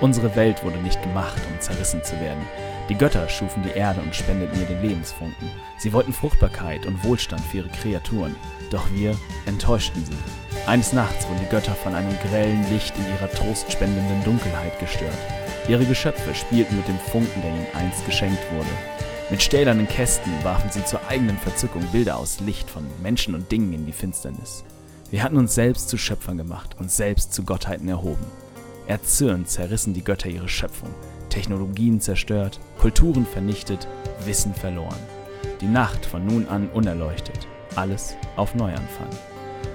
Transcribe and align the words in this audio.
Unsere 0.00 0.34
Welt 0.34 0.64
wurde 0.64 0.78
nicht 0.78 1.02
gemacht, 1.02 1.40
um 1.52 1.60
zerrissen 1.60 2.02
zu 2.02 2.18
werden. 2.20 2.46
Die 2.88 2.94
Götter 2.94 3.28
schufen 3.28 3.62
die 3.62 3.78
Erde 3.78 4.00
und 4.00 4.16
spendeten 4.16 4.58
ihr 4.58 4.66
den 4.66 4.80
Lebensfunken. 4.80 5.50
Sie 5.78 5.92
wollten 5.92 6.14
Fruchtbarkeit 6.14 6.86
und 6.86 7.04
Wohlstand 7.04 7.42
für 7.42 7.58
ihre 7.58 7.68
Kreaturen, 7.68 8.34
doch 8.70 8.90
wir 8.94 9.14
enttäuschten 9.44 10.02
sie. 10.04 10.16
Eines 10.66 10.94
Nachts 10.94 11.28
wurden 11.28 11.40
die 11.40 11.50
Götter 11.50 11.74
von 11.74 11.94
einem 11.94 12.16
grellen 12.28 12.64
Licht 12.70 12.94
in 12.96 13.06
ihrer 13.14 13.30
trostspendenden 13.30 14.24
Dunkelheit 14.24 14.78
gestört. 14.80 15.18
Ihre 15.68 15.84
Geschöpfe 15.84 16.34
spielten 16.34 16.76
mit 16.76 16.88
dem 16.88 16.98
Funken, 16.98 17.42
der 17.42 17.50
ihnen 17.50 17.66
einst 17.74 18.04
geschenkt 18.06 18.42
wurde. 18.52 18.70
Mit 19.30 19.42
stählernen 19.42 19.86
Kästen 19.86 20.32
warfen 20.42 20.70
sie 20.70 20.84
zur 20.84 21.06
eigenen 21.08 21.36
Verzückung 21.38 21.82
Bilder 21.92 22.16
aus 22.16 22.40
Licht 22.40 22.68
von 22.70 22.84
Menschen 23.02 23.34
und 23.34 23.52
Dingen 23.52 23.72
in 23.74 23.86
die 23.86 23.92
Finsternis. 23.92 24.64
Wir 25.10 25.22
hatten 25.22 25.36
uns 25.36 25.54
selbst 25.54 25.88
zu 25.88 25.98
Schöpfern 25.98 26.38
gemacht 26.38 26.76
und 26.78 26.90
selbst 26.90 27.34
zu 27.34 27.44
Gottheiten 27.44 27.88
erhoben. 27.88 28.24
Erzürnt 28.90 29.48
zerrissen 29.48 29.94
die 29.94 30.02
Götter 30.02 30.28
ihre 30.28 30.48
Schöpfung, 30.48 30.92
Technologien 31.28 32.00
zerstört, 32.00 32.58
Kulturen 32.76 33.24
vernichtet, 33.24 33.86
Wissen 34.24 34.52
verloren. 34.52 34.98
Die 35.60 35.68
Nacht 35.68 36.04
von 36.04 36.26
nun 36.26 36.48
an 36.48 36.68
unerleuchtet, 36.70 37.46
alles 37.76 38.16
auf 38.34 38.56
Neuanfang. 38.56 39.06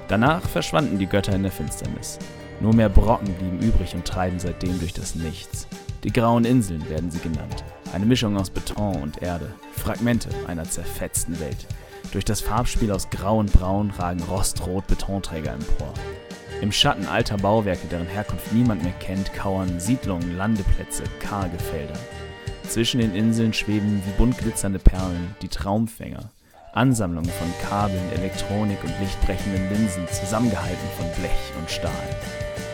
Danach 0.10 0.42
verschwanden 0.42 1.00
die 1.00 1.06
Götter 1.06 1.34
in 1.34 1.44
der 1.44 1.54
Finsternis. 1.54 2.20
Nur 2.60 2.74
mehr 2.74 2.90
Brocken 2.90 3.34
blieben 3.36 3.60
übrig 3.62 3.96
und 3.96 4.04
treiben 4.04 4.38
seitdem 4.38 4.78
durch 4.80 4.92
das 4.92 5.16
Nichts. 5.16 5.66
Die 6.04 6.12
grauen 6.12 6.44
Inseln 6.44 6.90
werden 6.90 7.10
sie 7.10 7.20
genannt. 7.20 7.64
Eine 7.94 8.06
Mischung 8.06 8.36
aus 8.36 8.50
Beton 8.50 9.02
und 9.02 9.22
Erde, 9.22 9.50
Fragmente 9.72 10.28
einer 10.46 10.66
zerfetzten 10.66 11.40
Welt. 11.40 11.68
Durch 12.12 12.26
das 12.26 12.42
Farbspiel 12.42 12.92
aus 12.92 13.10
Grau 13.10 13.40
und 13.40 13.54
Braun 13.54 13.92
ragen 13.92 14.24
rostrot 14.24 14.86
Betonträger 14.88 15.54
empor. 15.54 15.94
Im 16.66 16.72
Schatten 16.72 17.06
alter 17.06 17.38
Bauwerke, 17.38 17.86
deren 17.92 18.08
Herkunft 18.08 18.52
niemand 18.52 18.82
mehr 18.82 18.96
kennt, 19.00 19.32
kauern 19.36 19.80
Siedlungen, 19.80 20.36
Landeplätze, 20.36 21.04
karge 21.20 21.60
Felder. 21.60 21.94
Zwischen 22.68 23.02
den 23.02 23.14
Inseln 23.14 23.54
schweben 23.54 24.02
wie 24.04 24.18
bunt 24.18 24.40
glitzernde 24.40 24.80
Perlen 24.80 25.36
die 25.44 25.48
Traumfänger, 25.48 26.32
Ansammlungen 26.74 27.30
von 27.30 27.54
Kabeln, 27.70 28.12
Elektronik 28.16 28.84
und 28.84 29.00
lichtbrechenden 29.00 29.70
Linsen, 29.70 30.08
zusammengehalten 30.08 30.90
von 30.98 31.06
Blech 31.22 31.54
und 31.60 31.70
Stahl. 31.70 31.92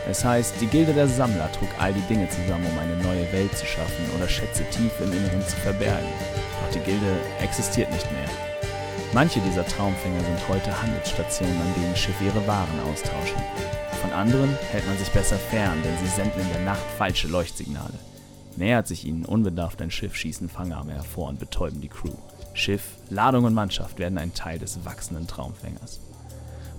Es 0.09 0.23
heißt, 0.23 0.61
die 0.61 0.67
Gilde 0.67 0.94
der 0.94 1.09
Sammler 1.09 1.52
trug 1.52 1.67
all 1.78 1.92
die 1.92 2.08
Dinge 2.08 2.30
zusammen, 2.30 2.67
um 2.72 2.80
eine 2.80 2.95
neue 3.03 3.30
Welt 3.33 3.58
zu 3.58 3.66
schaffen 3.66 4.05
oder 4.16 4.30
Schätze 4.30 4.64
tief 4.70 4.94
im 5.02 5.11
Inneren 5.11 5.42
zu 5.42 5.58
verbergen. 5.58 6.08
Doch 6.61 6.72
die 6.73 6.86
Gilde 6.89 7.17
existiert 7.42 7.92
nicht 7.92 8.09
mehr. 8.14 8.30
Manche 9.14 9.42
dieser 9.42 9.66
Traumfänger 9.66 10.22
sind 10.22 10.48
heute 10.48 10.81
Handelsstationen, 10.81 11.59
an 11.59 11.73
denen 11.76 11.95
Schiffe 11.98 12.23
ihre 12.23 12.48
Waren 12.48 12.80
austauschen. 12.89 13.80
Von 14.02 14.11
anderen 14.13 14.49
hält 14.71 14.88
man 14.88 14.97
sich 14.97 15.11
besser 15.11 15.38
fern, 15.38 15.77
denn 15.83 15.95
sie 15.99 16.07
senden 16.07 16.41
in 16.41 16.49
der 16.53 16.66
Nacht 16.66 16.81
falsche 16.97 17.27
Leuchtsignale. 17.27 17.94
Nähert 18.58 18.88
sich 18.88 19.05
ihnen 19.05 19.25
unbedarft 19.25 19.80
ein 19.81 19.91
Schiff, 19.91 20.16
schießen 20.16 20.49
Fangarme 20.49 20.93
hervor 20.93 21.30
und 21.30 21.39
betäuben 21.39 21.81
die 21.81 21.88
Crew. 21.88 22.16
Schiff, 22.53 22.83
Ladung 23.11 23.45
und 23.45 23.53
Mannschaft 23.53 23.99
werden 23.99 24.17
ein 24.17 24.33
Teil 24.33 24.58
des 24.58 24.83
wachsenden 24.83 25.27
Traumfängers. 25.27 26.02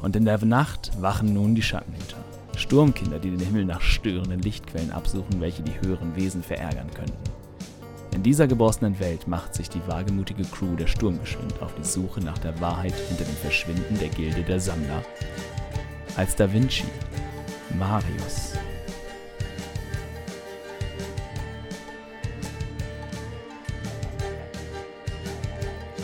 Und 0.02 0.16
in 0.16 0.24
der 0.24 0.44
Nacht 0.44 0.90
wachen 1.00 1.32
nun 1.32 1.54
die 1.54 1.62
Schattenhüter. 1.62 2.16
Sturmkinder, 2.56 3.20
die 3.20 3.30
den 3.30 3.40
Himmel 3.40 3.64
nach 3.64 3.80
störenden 3.80 4.42
Lichtquellen 4.42 4.90
absuchen, 4.90 5.40
welche 5.40 5.62
die 5.62 5.80
höheren 5.80 6.16
Wesen 6.16 6.42
verärgern 6.42 6.90
könnten. 6.92 7.22
In 8.14 8.22
dieser 8.22 8.46
geborstenen 8.46 8.98
Welt 9.00 9.26
macht 9.26 9.54
sich 9.54 9.70
die 9.70 9.80
wagemutige 9.86 10.42
Crew 10.42 10.74
der 10.76 10.86
Sturmgeschwind 10.88 11.62
auf 11.62 11.72
die 11.76 11.84
Suche 11.84 12.20
nach 12.20 12.38
der 12.38 12.60
Wahrheit 12.60 12.94
hinter 13.08 13.24
dem 13.24 13.36
Verschwinden 13.36 13.98
der 13.98 14.08
Gilde 14.08 14.42
der 14.42 14.60
Sammler. 14.60 15.02
Als 16.16 16.36
Da 16.36 16.52
Vinci, 16.52 16.84
Marius. 17.78 18.52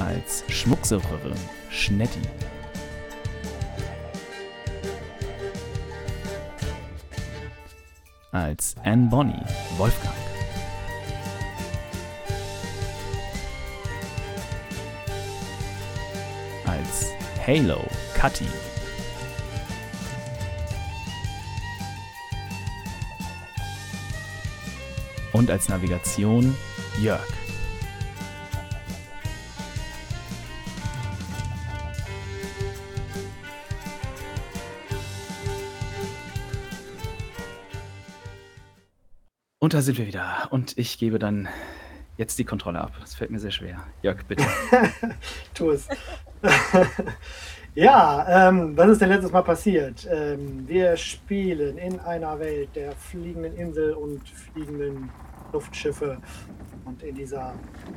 Als 0.01 0.45
Schmucksucherin, 0.49 1.35
Schnetti. 1.71 2.23
Als 8.33 8.75
Anne 8.85 9.09
Bonny, 9.09 9.41
Wolfgang. 9.77 10.15
Als 16.65 17.13
Halo, 17.47 17.85
Cutty. 18.15 18.47
Und 25.39 25.53
als 25.53 25.69
Navigation 25.69 26.53
Jörg. 27.01 27.21
Und 39.61 39.75
da 39.75 39.81
sind 39.81 39.97
wir 39.97 40.09
wieder. 40.09 40.49
Und 40.51 40.77
ich 40.77 40.99
gebe 40.99 41.21
dann 41.21 41.49
jetzt 42.17 42.41
die 42.41 42.45
Kontrolle 42.45 42.81
ab. 42.81 42.95
Das 42.99 43.15
fällt 43.15 43.31
mir 43.31 43.39
sehr 43.39 43.53
schwer. 43.53 43.85
Jörg, 44.03 44.25
bitte. 44.25 44.43
tu 45.55 45.71
es. 45.71 45.87
ja, 47.77 48.49
ähm, 48.49 48.77
was 48.77 48.91
ist 48.91 49.01
denn 49.03 49.11
letztes 49.11 49.31
Mal 49.31 49.43
passiert? 49.43 50.05
Ähm, 50.11 50.67
wir 50.67 50.97
spielen 50.97 51.79
in 51.79 52.01
einer 52.01 52.41
Welt 52.41 52.71
der 52.75 52.91
fliegenden 52.91 53.57
Insel 53.57 53.93
und 53.93 54.29
fliegenden 54.29 55.11
Luftschiffe. 55.53 56.19
Und 56.85 57.03
in 57.03 57.15
dieser 57.15 57.55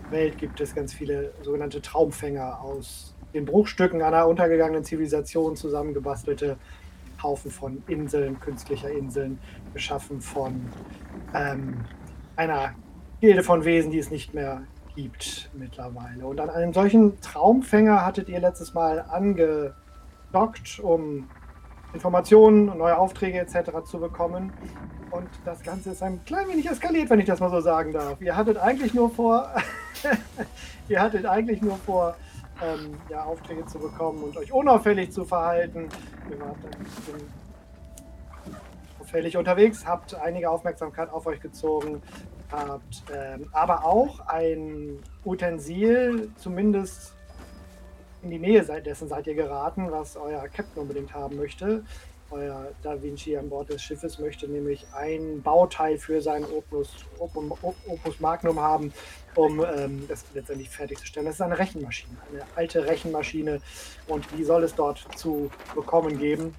Welt 0.10 0.38
gibt 0.38 0.60
es 0.60 0.76
ganz 0.76 0.94
viele 0.94 1.34
sogenannte 1.42 1.82
Traumfänger 1.82 2.60
aus 2.62 3.16
den 3.34 3.46
Bruchstücken 3.46 4.02
einer 4.02 4.28
untergegangenen 4.28 4.84
Zivilisation 4.84 5.56
zusammengebastelte 5.56 6.58
Haufen 7.24 7.52
von 7.52 7.84
Inseln, 7.88 8.40
künstlicher 8.40 8.92
Inseln, 8.92 9.40
geschaffen 9.74 10.22
von 10.22 10.66
ähm, 11.34 11.86
einer 12.36 12.74
Gilde 13.22 13.44
von 13.44 13.64
Wesen, 13.64 13.92
die 13.92 14.00
es 14.00 14.10
nicht 14.10 14.34
mehr 14.34 14.64
gibt 14.96 15.50
mittlerweile. 15.54 16.26
Und 16.26 16.40
an 16.40 16.50
einem 16.50 16.74
solchen 16.74 17.22
Traumfänger 17.22 18.06
hattet 18.06 18.30
ihr 18.30 18.40
letztes 18.40 18.74
Mal 18.74 19.06
angedockt, 19.10 20.80
um 20.82 21.30
Informationen 21.94 22.70
und 22.70 22.78
neue 22.78 22.98
Aufträge 22.98 23.40
etc. 23.40 23.86
zu 23.86 24.00
bekommen. 24.00 24.52
Und 25.12 25.30
das 25.44 25.62
Ganze 25.62 25.92
ist 25.92 26.02
ein 26.02 26.24
klein 26.26 26.48
wenig 26.48 26.70
eskaliert, 26.70 27.10
wenn 27.10 27.20
ich 27.20 27.26
das 27.26 27.40
mal 27.40 27.50
so 27.50 27.60
sagen 27.60 27.92
darf. 27.92 28.22
Ihr 28.22 28.36
hattet 28.36 28.58
eigentlich 28.58 28.94
nur 28.94 29.10
vor, 29.10 29.50
ihr 30.88 31.02
hattet 31.02 31.26
eigentlich 31.26 31.62
nur 31.62 31.78
vor, 31.78 32.16
ähm, 32.62 32.94
ja, 33.10 33.24
Aufträge 33.24 33.66
zu 33.66 33.80
bekommen 33.80 34.24
und 34.24 34.38
euch 34.38 34.52
unauffällig 34.54 35.12
zu 35.12 35.26
verhalten. 35.26 35.90
Ihr 36.30 36.40
wart 36.40 36.56
ein 36.64 36.84
bisschen 36.84 37.28
auffällig 39.00 39.36
unterwegs, 39.36 39.86
habt 39.86 40.16
einige 40.16 40.50
Aufmerksamkeit 40.50 41.10
auf 41.10 41.26
euch 41.26 41.42
gezogen, 41.42 42.02
habt 42.52 43.04
ähm, 43.14 43.50
aber 43.52 43.84
auch 43.84 44.28
ein 44.28 45.00
Utensil, 45.26 46.30
zumindest 46.38 47.14
in 48.22 48.30
die 48.30 48.40
Nähe 48.40 48.64
dessen 48.64 49.08
seid 49.08 49.26
ihr 49.28 49.34
geraten, 49.34 49.92
was 49.92 50.16
euer 50.16 50.48
Captain 50.48 50.84
unbedingt 50.84 51.14
haben 51.14 51.38
möchte. 51.38 51.84
Euer 52.32 52.70
Da 52.82 53.02
Vinci 53.02 53.36
an 53.36 53.50
Bord 53.50 53.70
des 53.70 53.82
Schiffes 53.82 54.18
möchte 54.18 54.48
nämlich 54.48 54.86
ein 54.94 55.42
Bauteil 55.42 55.98
für 55.98 56.22
sein 56.22 56.46
Opus, 56.46 56.90
Opus, 57.20 57.44
Opus 57.88 58.20
Magnum 58.20 58.60
haben, 58.60 58.94
um 59.36 59.64
ähm, 59.64 60.06
das 60.08 60.26
letztendlich 60.34 60.70
fertigzustellen. 60.70 61.26
Das 61.26 61.36
ist 61.36 61.42
eine 61.42 61.60
Rechenmaschine, 61.60 62.16
eine 62.32 62.44
alte 62.56 62.86
Rechenmaschine 62.86 63.62
und 64.08 64.26
die 64.38 64.44
soll 64.44 64.64
es 64.64 64.74
dort 64.76 65.06
zu 65.16 65.52
bekommen 65.76 66.18
geben. 66.18 66.56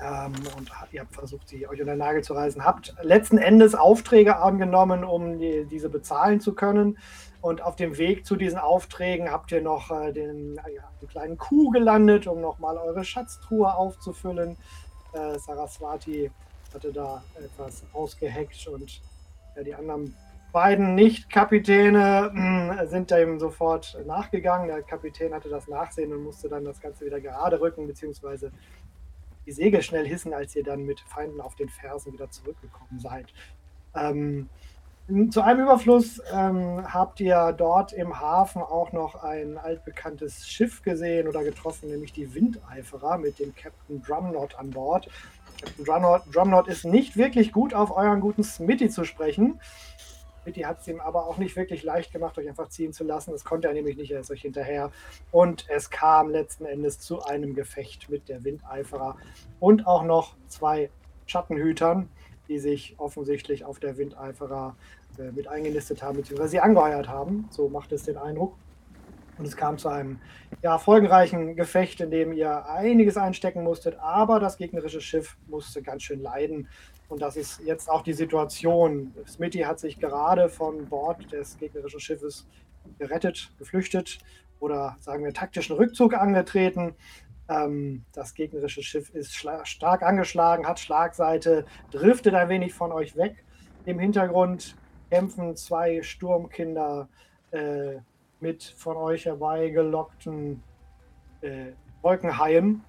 Ähm, 0.00 0.32
und 0.56 0.70
ihr 0.92 1.00
habt 1.00 1.14
versucht, 1.14 1.48
sie 1.48 1.66
euch 1.66 1.80
unter 1.80 1.92
den 1.92 1.98
Nagel 1.98 2.22
zu 2.22 2.34
reißen. 2.34 2.64
Habt 2.64 2.94
letzten 3.02 3.38
Endes 3.38 3.74
Aufträge 3.74 4.36
angenommen, 4.36 5.04
um 5.04 5.38
die, 5.38 5.64
diese 5.64 5.88
bezahlen 5.88 6.40
zu 6.40 6.54
können. 6.54 6.98
Und 7.40 7.62
auf 7.62 7.76
dem 7.76 7.98
Weg 7.98 8.26
zu 8.26 8.36
diesen 8.36 8.58
Aufträgen 8.58 9.30
habt 9.30 9.52
ihr 9.52 9.60
noch 9.60 9.90
äh, 9.90 10.12
den, 10.12 10.56
ja, 10.56 10.90
den 11.00 11.08
kleinen 11.08 11.36
Kuh 11.38 11.70
gelandet, 11.70 12.26
um 12.26 12.40
nochmal 12.40 12.78
eure 12.78 13.04
Schatztruhe 13.04 13.74
aufzufüllen. 13.74 14.56
Äh, 15.14 15.38
Saraswati 15.38 16.30
hatte 16.72 16.92
da 16.92 17.22
etwas 17.36 17.84
ausgeheckt 17.92 18.66
und 18.66 19.00
ja, 19.56 19.62
die 19.62 19.74
anderen 19.74 20.14
beiden 20.52 20.94
Nicht-Kapitäne 20.94 22.30
hm, 22.32 22.88
sind 22.88 23.10
dem 23.10 23.38
sofort 23.40 23.96
nachgegangen. 24.06 24.68
Der 24.68 24.82
Kapitän 24.82 25.34
hatte 25.34 25.48
das 25.48 25.68
Nachsehen 25.68 26.12
und 26.12 26.22
musste 26.22 26.48
dann 26.48 26.64
das 26.64 26.80
Ganze 26.80 27.04
wieder 27.04 27.20
gerade 27.20 27.60
rücken, 27.60 27.86
beziehungsweise 27.86 28.52
die 29.46 29.52
Segel 29.52 29.82
schnell 29.82 30.06
hissen, 30.06 30.32
als 30.32 30.54
ihr 30.56 30.64
dann 30.64 30.84
mit 30.84 31.00
Feinden 31.00 31.40
auf 31.40 31.54
den 31.56 31.68
Fersen 31.68 32.12
wieder 32.12 32.30
zurückgekommen 32.30 32.98
seid. 32.98 33.26
Ähm, 33.94 34.48
zu 35.28 35.42
einem 35.42 35.64
Überfluss 35.64 36.22
ähm, 36.32 36.82
habt 36.90 37.20
ihr 37.20 37.52
dort 37.52 37.92
im 37.92 38.20
Hafen 38.20 38.62
auch 38.62 38.92
noch 38.92 39.22
ein 39.22 39.58
altbekanntes 39.58 40.48
Schiff 40.48 40.80
gesehen 40.82 41.28
oder 41.28 41.44
getroffen, 41.44 41.90
nämlich 41.90 42.14
die 42.14 42.34
Windeiferer 42.34 43.18
mit 43.18 43.38
dem 43.38 43.54
Captain 43.54 44.00
Drumnot 44.02 44.54
an 44.58 44.70
Bord. 44.70 45.10
Captain 45.60 45.84
Drumnod, 45.84 46.22
Drumnod 46.32 46.68
ist 46.68 46.86
nicht 46.86 47.18
wirklich 47.18 47.52
gut 47.52 47.74
auf 47.74 47.94
euren 47.94 48.20
guten 48.20 48.42
Smitty 48.42 48.88
zu 48.88 49.04
sprechen. 49.04 49.60
Smitty 50.42 50.62
hat 50.62 50.80
es 50.80 50.88
ihm 50.88 51.00
aber 51.00 51.26
auch 51.26 51.36
nicht 51.36 51.54
wirklich 51.54 51.82
leicht 51.82 52.10
gemacht, 52.10 52.38
euch 52.38 52.48
einfach 52.48 52.70
ziehen 52.70 52.94
zu 52.94 53.04
lassen. 53.04 53.32
Das 53.32 53.44
konnte 53.44 53.68
er 53.68 53.74
nämlich 53.74 53.98
nicht, 53.98 54.10
er 54.10 54.20
ist 54.20 54.30
euch 54.30 54.40
hinterher. 54.40 54.90
Und 55.30 55.66
es 55.68 55.90
kam 55.90 56.30
letzten 56.30 56.64
Endes 56.64 56.98
zu 56.98 57.22
einem 57.22 57.54
Gefecht 57.54 58.08
mit 58.08 58.30
der 58.30 58.42
Windeiferer 58.42 59.18
und 59.60 59.86
auch 59.86 60.02
noch 60.02 60.34
zwei 60.48 60.88
Schattenhütern, 61.26 62.08
die 62.48 62.58
sich 62.58 62.94
offensichtlich 62.98 63.64
auf 63.64 63.78
der 63.78 63.96
Windeiferer 63.96 64.76
äh, 65.18 65.30
mit 65.32 65.48
eingenistet 65.48 66.02
haben, 66.02 66.18
beziehungsweise 66.18 66.50
sie 66.50 66.60
angeheuert 66.60 67.08
haben. 67.08 67.48
So 67.50 67.68
macht 67.68 67.92
es 67.92 68.04
den 68.04 68.16
Eindruck. 68.16 68.54
Und 69.36 69.46
es 69.46 69.56
kam 69.56 69.78
zu 69.78 69.88
einem 69.88 70.20
ja, 70.62 70.78
folgenreichen 70.78 71.56
Gefecht, 71.56 72.00
in 72.00 72.10
dem 72.10 72.32
ihr 72.32 72.68
einiges 72.68 73.16
einstecken 73.16 73.64
musstet, 73.64 73.98
aber 73.98 74.38
das 74.38 74.56
gegnerische 74.56 75.00
Schiff 75.00 75.36
musste 75.48 75.82
ganz 75.82 76.04
schön 76.04 76.22
leiden. 76.22 76.68
Und 77.08 77.20
das 77.20 77.36
ist 77.36 77.60
jetzt 77.64 77.90
auch 77.90 78.02
die 78.02 78.12
Situation. 78.12 79.12
Smitty 79.26 79.60
hat 79.60 79.80
sich 79.80 79.98
gerade 79.98 80.48
von 80.48 80.86
Bord 80.86 81.32
des 81.32 81.58
gegnerischen 81.58 82.00
Schiffes 82.00 82.46
gerettet, 82.98 83.52
geflüchtet 83.58 84.18
oder 84.60 84.96
sagen 85.00 85.24
wir 85.24 85.32
taktischen 85.32 85.76
Rückzug 85.76 86.14
angetreten. 86.14 86.94
Ähm, 87.48 88.04
das 88.12 88.34
gegnerische 88.34 88.82
Schiff 88.82 89.10
ist 89.10 89.34
stark 89.34 90.02
angeschlagen, 90.02 90.66
hat 90.66 90.80
Schlagseite, 90.80 91.66
driftet 91.90 92.34
ein 92.34 92.48
wenig 92.48 92.74
von 92.74 92.92
euch 92.92 93.16
weg. 93.16 93.44
Im 93.84 93.98
Hintergrund 93.98 94.76
kämpfen 95.10 95.54
zwei 95.56 96.02
Sturmkinder 96.02 97.08
äh, 97.50 97.98
mit 98.40 98.64
von 98.64 98.96
euch 98.96 99.26
herbeigelockten 99.26 100.62
äh, 101.42 101.72
Wolkenhaien, 102.02 102.82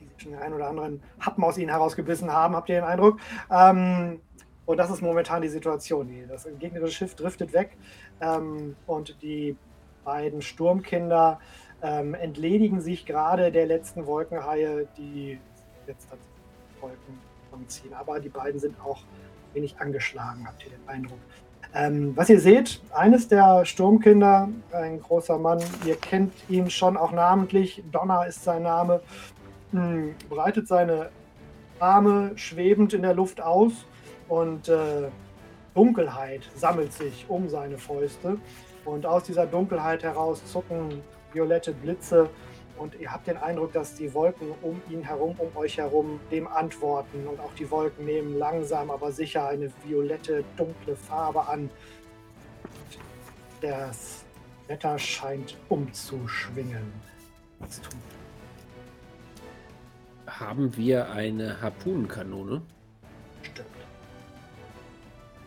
die 0.00 0.06
sich 0.06 0.22
schon 0.22 0.32
den 0.32 0.40
einen 0.40 0.54
oder 0.54 0.68
anderen 0.68 1.02
Happen 1.20 1.44
aus 1.44 1.58
ihnen 1.58 1.70
herausgebissen 1.70 2.32
haben, 2.32 2.56
habt 2.56 2.68
ihr 2.68 2.76
den 2.76 2.84
Eindruck? 2.84 3.18
Ähm, 3.50 4.20
und 4.64 4.76
das 4.76 4.90
ist 4.90 5.02
momentan 5.02 5.42
die 5.42 5.48
Situation. 5.48 6.10
Das 6.28 6.48
gegnerische 6.58 6.94
Schiff 6.94 7.14
driftet 7.14 7.52
weg 7.52 7.76
ähm, 8.20 8.76
und 8.86 9.20
die 9.22 9.56
beiden 10.04 10.42
Sturmkinder 10.42 11.40
ähm, 11.82 12.14
entledigen 12.14 12.80
sich 12.80 13.06
gerade 13.06 13.50
der 13.50 13.66
letzten 13.66 14.06
Wolkenhaie, 14.06 14.86
die 14.96 15.38
jetzt 15.86 16.08
Wolken 16.80 17.18
ziehen. 17.68 17.92
Aber 17.94 18.20
die 18.20 18.28
beiden 18.28 18.60
sind 18.60 18.80
auch 18.80 19.02
wenig 19.52 19.78
angeschlagen, 19.78 20.46
habt 20.46 20.64
ihr 20.64 20.70
den 20.70 20.88
Eindruck. 20.88 21.18
Ähm, 21.74 22.12
was 22.16 22.28
ihr 22.28 22.40
seht, 22.40 22.82
eines 22.92 23.28
der 23.28 23.64
Sturmkinder, 23.64 24.48
ein 24.72 25.00
großer 25.00 25.38
Mann, 25.38 25.60
ihr 25.86 25.96
kennt 25.96 26.32
ihn 26.48 26.70
schon 26.70 26.96
auch 26.96 27.12
namentlich, 27.12 27.82
Donner 27.90 28.26
ist 28.26 28.44
sein 28.44 28.64
Name, 28.64 29.00
mh, 29.72 29.82
hm, 29.82 30.14
breitet 30.28 30.68
seine 30.68 31.10
Arme 31.78 32.32
schwebend 32.36 32.92
in 32.92 33.02
der 33.02 33.14
Luft 33.14 33.40
aus 33.40 33.72
und 34.28 34.68
äh, 34.68 35.08
Dunkelheit 35.74 36.50
sammelt 36.54 36.92
sich 36.92 37.24
um 37.28 37.48
seine 37.48 37.78
Fäuste. 37.78 38.38
Und 38.84 39.06
aus 39.06 39.24
dieser 39.24 39.46
Dunkelheit 39.46 40.02
heraus 40.02 40.44
zucken 40.44 41.02
violette 41.32 41.72
Blitze 41.72 42.28
und 42.82 42.98
ihr 42.98 43.12
habt 43.12 43.26
den 43.26 43.36
Eindruck, 43.36 43.72
dass 43.72 43.94
die 43.94 44.12
Wolken 44.12 44.48
um 44.62 44.82
ihn 44.90 45.02
herum, 45.02 45.36
um 45.38 45.56
euch 45.56 45.78
herum, 45.78 46.18
dem 46.30 46.48
antworten. 46.48 47.26
Und 47.26 47.38
auch 47.38 47.54
die 47.54 47.70
Wolken 47.70 48.04
nehmen 48.04 48.38
langsam, 48.38 48.90
aber 48.90 49.12
sicher 49.12 49.46
eine 49.46 49.70
violette, 49.84 50.44
dunkle 50.56 50.96
Farbe 50.96 51.46
an. 51.46 51.70
Das 53.60 54.24
Wetter 54.66 54.98
scheint 54.98 55.56
umzuschwingen. 55.68 56.92
Was 57.60 57.80
tun 57.80 58.00
Haben 60.26 60.76
wir 60.76 61.10
eine 61.10 61.60
Harpunenkanone? 61.60 62.62
Stimmt. 63.42 63.68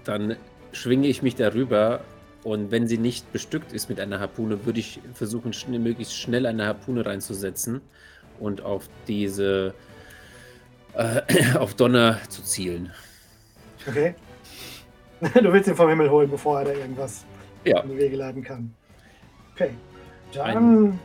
Dann 0.05 0.37
schwinge 0.71 1.07
ich 1.07 1.21
mich 1.21 1.35
darüber 1.35 2.01
und 2.45 2.69
wenn 2.69 2.87
sie 2.87 2.99
nicht 2.99 3.33
bestückt 3.33 3.73
ist 3.73 3.89
mit 3.89 3.99
einer 3.99 4.19
Harpune, 4.19 4.67
würde 4.67 4.79
ich 4.79 5.01
versuchen, 5.15 5.51
schnell, 5.51 5.79
möglichst 5.79 6.15
schnell 6.15 6.45
eine 6.45 6.67
Harpune 6.67 7.03
reinzusetzen 7.03 7.81
und 8.39 8.61
auf 8.61 8.87
diese, 9.07 9.73
äh, 10.93 11.21
auf 11.57 11.73
Donner 11.73 12.19
zu 12.29 12.43
zielen. 12.43 12.93
Okay. 13.87 14.13
Du 15.33 15.51
willst 15.51 15.67
ihn 15.67 15.75
vom 15.75 15.89
Himmel 15.89 16.11
holen, 16.11 16.29
bevor 16.29 16.59
er 16.59 16.65
da 16.65 16.71
irgendwas 16.73 17.25
ja. 17.63 17.79
in 17.79 17.89
die 17.89 17.97
Wege 17.97 18.17
leiten 18.17 18.43
kann. 18.43 18.75
Okay. 19.55 19.71
Dann. 20.33 20.45
Ein, 20.45 20.99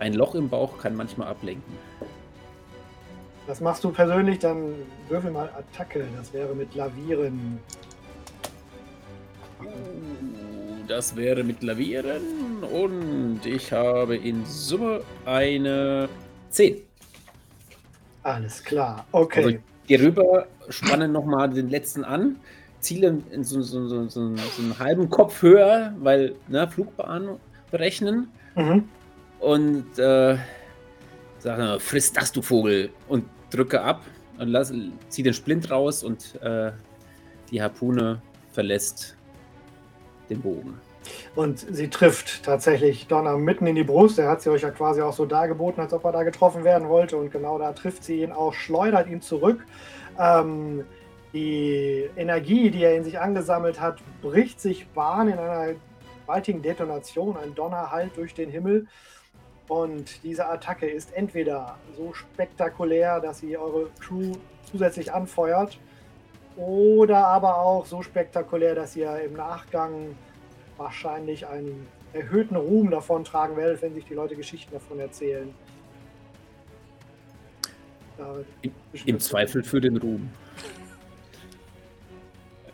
ein 0.00 0.14
Loch 0.14 0.34
im 0.34 0.48
Bauch 0.48 0.78
kann 0.78 0.96
manchmal 0.96 1.28
ablenken. 1.28 1.74
Das 3.46 3.60
machst 3.60 3.84
du 3.84 3.92
persönlich, 3.92 4.40
dann 4.40 4.74
würfel 5.08 5.30
mal 5.30 5.50
Attacke. 5.50 6.04
Das 6.16 6.32
wäre 6.32 6.52
mit 6.54 6.74
Lavieren. 6.74 7.60
Uh 9.60 10.39
das 10.90 11.14
wäre 11.14 11.44
mit 11.44 11.62
Lavieren 11.62 12.64
und 12.64 13.46
ich 13.46 13.72
habe 13.72 14.16
in 14.16 14.44
Summe 14.44 15.02
eine 15.24 16.08
10. 16.50 16.78
Alles 18.24 18.62
klar, 18.64 19.06
okay. 19.12 19.44
Also 19.44 19.58
gehe 19.86 20.00
rüber, 20.00 20.48
spanne 20.68 21.06
nochmal 21.06 21.48
den 21.50 21.68
letzten 21.68 22.02
an, 22.02 22.36
ziele 22.80 23.22
in 23.30 23.44
so, 23.44 23.62
so, 23.62 23.86
so, 23.86 24.08
so, 24.08 24.20
einen 24.20 24.78
halben 24.80 25.08
Kopf 25.08 25.42
höher, 25.42 25.94
weil 26.00 26.34
ne, 26.48 26.68
Flugbahn 26.68 27.38
berechnen 27.70 28.28
mhm. 28.56 28.88
und 29.38 29.96
äh, 29.96 30.36
sage, 31.38 31.78
friss 31.78 32.12
das, 32.12 32.32
du 32.32 32.42
Vogel, 32.42 32.90
und 33.06 33.24
drücke 33.50 33.80
ab 33.80 34.02
und 34.38 34.48
lass, 34.48 34.72
zieh 35.08 35.22
den 35.22 35.34
Splint 35.34 35.70
raus 35.70 36.02
und 36.02 36.34
äh, 36.42 36.72
die 37.52 37.62
Harpune 37.62 38.20
verlässt 38.52 39.16
den 40.30 40.40
Bogen. 40.40 40.80
Und 41.34 41.58
sie 41.58 41.88
trifft 41.88 42.44
tatsächlich 42.44 43.06
Donner 43.06 43.36
mitten 43.36 43.66
in 43.66 43.74
die 43.74 43.84
Brust. 43.84 44.18
Er 44.18 44.28
hat 44.28 44.42
sie 44.42 44.50
euch 44.50 44.62
ja 44.62 44.70
quasi 44.70 45.00
auch 45.00 45.12
so 45.12 45.26
dargeboten, 45.26 45.82
als 45.82 45.92
ob 45.92 46.04
er 46.04 46.12
da 46.12 46.22
getroffen 46.22 46.64
werden 46.64 46.88
wollte. 46.88 47.16
Und 47.16 47.30
genau 47.30 47.58
da 47.58 47.72
trifft 47.72 48.04
sie 48.04 48.22
ihn 48.22 48.32
auch, 48.32 48.52
schleudert 48.52 49.08
ihn 49.08 49.22
zurück. 49.22 49.64
Ähm, 50.18 50.84
die 51.32 52.08
Energie, 52.16 52.70
die 52.70 52.82
er 52.82 52.96
in 52.96 53.04
sich 53.04 53.20
angesammelt 53.20 53.80
hat, 53.80 54.00
bricht 54.20 54.60
sich 54.60 54.88
Bahn 54.88 55.28
in 55.28 55.38
einer 55.38 55.74
gewaltigen 56.22 56.62
Detonation. 56.62 57.36
Ein 57.36 57.54
Donner 57.54 57.90
hallt 57.90 58.16
durch 58.16 58.34
den 58.34 58.50
Himmel. 58.50 58.86
Und 59.68 60.24
diese 60.24 60.48
Attacke 60.48 60.86
ist 60.86 61.14
entweder 61.14 61.76
so 61.96 62.12
spektakulär, 62.12 63.20
dass 63.20 63.38
sie 63.38 63.56
eure 63.56 63.88
Crew 64.00 64.32
zusätzlich 64.70 65.12
anfeuert, 65.12 65.78
oder 66.60 67.26
aber 67.26 67.58
auch 67.58 67.86
so 67.86 68.02
spektakulär, 68.02 68.74
dass 68.74 68.94
ihr 68.94 69.18
im 69.20 69.32
Nachgang 69.32 70.14
wahrscheinlich 70.76 71.46
einen 71.46 71.88
erhöhten 72.12 72.56
Ruhm 72.56 72.90
davon 72.90 73.24
tragen 73.24 73.56
werdet, 73.56 73.80
wenn 73.80 73.94
sich 73.94 74.04
die 74.04 74.14
Leute 74.14 74.36
Geschichten 74.36 74.72
davon 74.72 75.00
erzählen. 75.00 75.54
Im, 78.60 78.72
Im 79.06 79.18
Zweifel 79.18 79.62
für 79.62 79.80
den 79.80 79.96
Ruhm. 79.96 80.28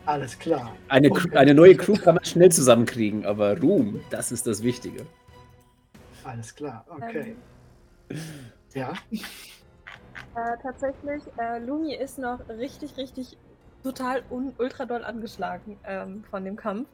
Alles 0.05 0.37
klar. 0.37 0.75
Eine, 0.89 1.09
eine 1.31 1.53
neue 1.53 1.75
Crew 1.75 1.95
kann 1.95 2.15
man 2.15 2.25
schnell 2.25 2.51
zusammenkriegen, 2.51 3.25
aber 3.25 3.57
Ruhm, 3.59 4.01
das 4.09 4.33
ist 4.33 4.47
das 4.47 4.63
Wichtige. 4.63 5.05
Alles 6.25 6.53
klar, 6.53 6.85
okay. 6.89 7.35
Ähm, 8.09 8.17
ja. 8.73 8.93
Äh, 9.11 10.57
tatsächlich, 10.61 11.23
äh, 11.37 11.59
Lumi 11.59 11.95
ist 11.95 12.19
noch 12.19 12.39
richtig, 12.49 12.97
richtig 12.97 13.37
total 13.83 14.23
ultra 14.57 14.85
doll 14.85 15.03
angeschlagen 15.03 15.77
ähm, 15.85 16.23
von 16.29 16.43
dem 16.43 16.55
Kampf. 16.55 16.87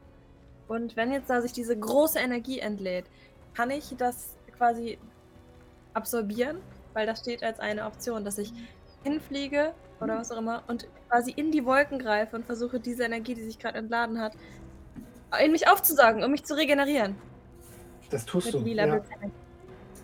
Und 0.68 0.96
wenn 0.96 1.12
jetzt 1.12 1.28
da 1.28 1.40
sich 1.40 1.52
diese 1.52 1.76
große 1.76 2.18
Energie 2.18 2.58
entlädt, 2.58 3.06
kann 3.54 3.70
ich 3.70 3.94
das 3.96 4.36
quasi 4.56 4.98
absorbieren, 5.92 6.58
weil 6.92 7.06
das 7.06 7.20
steht 7.20 7.42
als 7.42 7.60
eine 7.60 7.86
Option, 7.86 8.24
dass 8.24 8.38
ich 8.38 8.52
hinfliege 9.02 9.74
oder 10.00 10.18
was 10.18 10.32
auch 10.32 10.38
immer 10.38 10.62
und 10.66 10.88
quasi 11.08 11.30
in 11.30 11.52
die 11.52 11.64
Wolken 11.64 11.98
greife 11.98 12.36
und 12.36 12.46
versuche 12.46 12.80
diese 12.80 13.04
Energie, 13.04 13.34
die 13.34 13.42
sich 13.42 13.58
gerade 13.58 13.78
entladen 13.78 14.20
hat, 14.20 14.32
in 15.42 15.52
mich 15.52 15.68
aufzusagen, 15.68 16.24
um 16.24 16.30
mich 16.30 16.44
zu 16.44 16.54
regenerieren. 16.56 17.16
Das 18.10 18.24
tust 18.24 18.54
Mit 18.54 18.66
du. 18.66 18.68
Ja. 18.68 19.00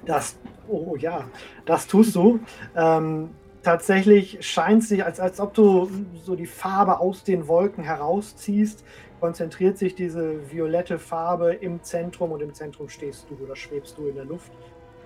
Das, 0.06 0.36
oh 0.68 0.96
ja, 0.96 1.28
das 1.66 1.86
tust 1.86 2.14
du. 2.16 2.40
Ähm, 2.74 3.30
tatsächlich 3.62 4.38
scheint 4.40 4.84
sich, 4.84 5.04
als, 5.04 5.20
als 5.20 5.40
ob 5.40 5.54
du 5.54 5.90
so 6.22 6.34
die 6.34 6.46
Farbe 6.46 7.00
aus 7.00 7.24
den 7.24 7.48
Wolken 7.48 7.84
herausziehst, 7.84 8.84
konzentriert 9.20 9.76
sich 9.78 9.94
diese 9.94 10.50
violette 10.50 10.98
Farbe 10.98 11.52
im 11.52 11.82
Zentrum 11.82 12.32
und 12.32 12.40
im 12.40 12.54
Zentrum 12.54 12.88
stehst 12.88 13.26
du 13.28 13.44
oder 13.44 13.54
schwebst 13.54 13.98
du 13.98 14.08
in 14.08 14.14
der 14.14 14.24
Luft. 14.24 14.50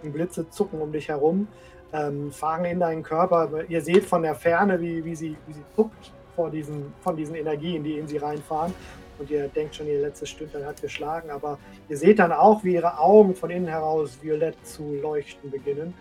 Die 0.02 0.08
Blitze 0.08 0.48
zucken 0.50 0.80
um 0.80 0.92
dich 0.92 1.08
herum, 1.08 1.48
ähm, 1.92 2.30
fahren 2.30 2.64
in 2.64 2.80
deinen 2.80 3.02
Körper. 3.02 3.64
Ihr 3.68 3.80
seht 3.80 4.04
von 4.04 4.22
der 4.22 4.34
Ferne, 4.34 4.80
wie, 4.80 5.04
wie, 5.04 5.16
sie, 5.16 5.36
wie 5.46 5.52
sie 5.54 5.64
zuckt 5.74 6.12
vor 6.36 6.50
diesen, 6.50 6.92
von 7.00 7.16
diesen 7.16 7.34
Energien, 7.34 7.82
die 7.82 7.98
in 7.98 8.06
sie 8.06 8.18
reinfahren. 8.18 8.72
Und 9.18 9.30
ihr 9.30 9.48
denkt 9.48 9.76
schon, 9.76 9.86
ihr 9.86 10.00
letzte 10.00 10.26
Stündlein 10.26 10.66
hat 10.66 10.80
geschlagen. 10.80 11.30
Aber 11.30 11.58
ihr 11.88 11.96
seht 11.96 12.18
dann 12.18 12.32
auch, 12.32 12.64
wie 12.64 12.74
ihre 12.74 12.98
Augen 12.98 13.34
von 13.34 13.50
innen 13.50 13.68
heraus 13.68 14.18
violett 14.20 14.56
zu 14.66 14.94
leuchten 15.00 15.50
beginnen 15.50 15.94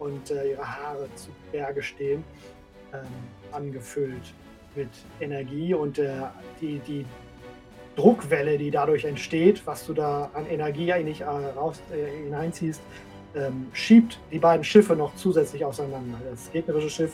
und 0.00 0.30
äh, 0.30 0.50
ihre 0.50 0.66
Haare 0.66 1.08
zu 1.14 1.30
Berge 1.52 1.82
stehen. 1.82 2.24
ähm, 2.92 3.06
angefüllt 3.52 4.34
mit 4.74 4.88
Energie 5.20 5.74
und 5.74 5.98
äh, 5.98 6.12
die, 6.60 6.78
die 6.80 7.04
Druckwelle, 7.96 8.56
die 8.56 8.70
dadurch 8.70 9.04
entsteht, 9.04 9.66
was 9.66 9.86
du 9.86 9.94
da 9.94 10.30
an 10.32 10.46
Energie 10.46 10.92
eigentlich 10.92 11.22
äh, 11.22 11.24
raus, 11.24 11.80
äh, 11.92 12.24
hineinziehst, 12.24 12.80
ähm, 13.34 13.66
schiebt 13.72 14.18
die 14.32 14.38
beiden 14.38 14.64
Schiffe 14.64 14.94
noch 14.94 15.14
zusätzlich 15.16 15.64
auseinander. 15.64 16.18
Das 16.30 16.50
gegnerische 16.52 16.90
Schiff 16.90 17.12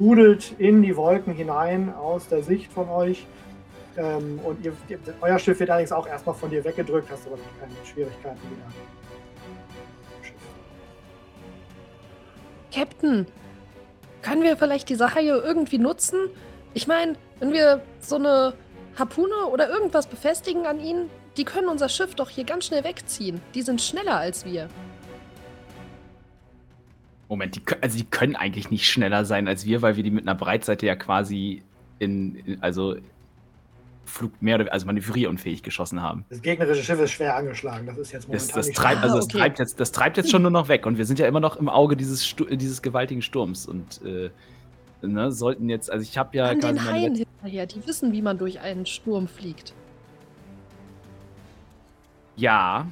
rudelt 0.00 0.54
in 0.58 0.82
die 0.82 0.96
Wolken 0.96 1.34
hinein 1.34 1.92
aus 1.94 2.28
der 2.28 2.42
Sicht 2.42 2.72
von 2.72 2.88
euch. 2.88 3.26
Ähm, 3.96 4.40
und 4.42 4.64
ihr, 4.64 4.72
euer 5.20 5.38
Schiff 5.38 5.60
wird 5.60 5.70
allerdings 5.70 5.92
auch 5.92 6.06
erstmal 6.06 6.34
von 6.34 6.50
dir 6.50 6.64
weggedrückt, 6.64 7.10
hast 7.10 7.26
aber 7.26 7.36
keine 7.60 7.72
Schwierigkeiten 7.84 8.40
wieder. 8.50 9.01
Captain, 12.72 13.26
können 14.22 14.42
wir 14.42 14.56
vielleicht 14.56 14.88
die 14.88 14.94
Sache 14.94 15.20
hier 15.20 15.42
irgendwie 15.42 15.78
nutzen? 15.78 16.18
Ich 16.74 16.86
meine, 16.86 17.14
wenn 17.38 17.52
wir 17.52 17.82
so 18.00 18.16
eine 18.16 18.54
Harpune 18.98 19.46
oder 19.50 19.68
irgendwas 19.68 20.06
befestigen 20.06 20.66
an 20.66 20.80
ihnen, 20.80 21.10
die 21.36 21.44
können 21.44 21.68
unser 21.68 21.88
Schiff 21.88 22.14
doch 22.14 22.30
hier 22.30 22.44
ganz 22.44 22.66
schnell 22.66 22.84
wegziehen. 22.84 23.40
Die 23.54 23.62
sind 23.62 23.80
schneller 23.80 24.16
als 24.16 24.44
wir. 24.44 24.68
Moment, 27.28 27.56
die, 27.56 27.62
also 27.80 27.96
die 27.96 28.04
können 28.04 28.36
eigentlich 28.36 28.70
nicht 28.70 28.86
schneller 28.86 29.24
sein 29.24 29.48
als 29.48 29.64
wir, 29.64 29.80
weil 29.80 29.96
wir 29.96 30.02
die 30.02 30.10
mit 30.10 30.28
einer 30.28 30.34
Breitseite 30.34 30.86
ja 30.86 30.94
quasi 30.96 31.62
in, 31.98 32.36
in 32.36 32.62
also 32.62 32.96
Flug 34.04 34.42
mehr 34.42 34.56
oder 34.60 34.72
also 34.72 34.86
manövrierunfähig 34.86 35.62
geschossen 35.62 36.02
haben. 36.02 36.24
Das 36.28 36.42
gegnerische 36.42 36.82
Schiff 36.82 37.00
ist 37.00 37.12
schwer 37.12 37.36
angeschlagen. 37.36 37.86
Das 37.86 37.98
ist 37.98 38.12
jetzt 38.12 38.28
momentan 38.28 38.56
das, 38.56 38.66
das 38.66 38.74
treibt, 38.74 39.02
also 39.02 39.16
das, 39.16 39.24
okay. 39.26 39.38
treibt 39.38 39.58
jetzt, 39.58 39.80
das 39.80 39.92
treibt 39.92 40.16
jetzt 40.16 40.30
schon 40.30 40.42
nur 40.42 40.50
noch 40.50 40.68
weg 40.68 40.86
und 40.86 40.98
wir 40.98 41.04
sind 41.04 41.18
ja 41.18 41.26
immer 41.26 41.40
noch 41.40 41.56
im 41.56 41.68
Auge 41.68 41.96
dieses, 41.96 42.34
dieses 42.50 42.82
gewaltigen 42.82 43.22
Sturms 43.22 43.66
und 43.66 44.00
äh, 44.04 44.30
ne, 45.02 45.30
sollten 45.32 45.68
jetzt, 45.68 45.90
also 45.90 46.02
ich 46.02 46.18
habe 46.18 46.36
ja 46.36 46.46
An 46.46 46.60
quasi 46.60 46.74
den 46.74 46.84
Haien 46.84 47.14
hinterher, 47.14 47.66
die 47.66 47.86
wissen, 47.86 48.12
wie 48.12 48.22
man 48.22 48.38
durch 48.38 48.60
einen 48.60 48.86
Sturm 48.86 49.28
fliegt. 49.28 49.74
Ja, 52.36 52.86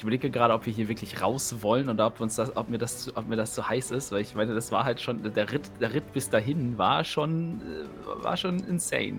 ich 0.00 0.04
überlege 0.04 0.30
gerade, 0.30 0.54
ob 0.54 0.64
wir 0.64 0.72
hier 0.72 0.88
wirklich 0.88 1.20
raus 1.20 1.56
wollen 1.60 1.90
oder 1.90 2.06
ob 2.06 2.20
uns 2.20 2.36
das, 2.36 2.56
ob 2.56 2.70
mir 2.70 2.78
das, 2.78 3.14
ob 3.18 3.28
mir 3.28 3.36
das 3.36 3.52
zu 3.52 3.68
heiß 3.68 3.90
ist, 3.90 4.12
weil 4.12 4.22
ich 4.22 4.34
meine, 4.34 4.54
das 4.54 4.72
war 4.72 4.84
halt 4.84 4.98
schon 4.98 5.22
der 5.34 5.52
Ritt, 5.52 5.70
der 5.78 5.92
Ritt 5.92 6.14
bis 6.14 6.30
dahin 6.30 6.78
war 6.78 7.04
schon, 7.04 7.60
äh, 7.60 8.24
war 8.24 8.34
schon 8.38 8.60
insane. 8.60 9.18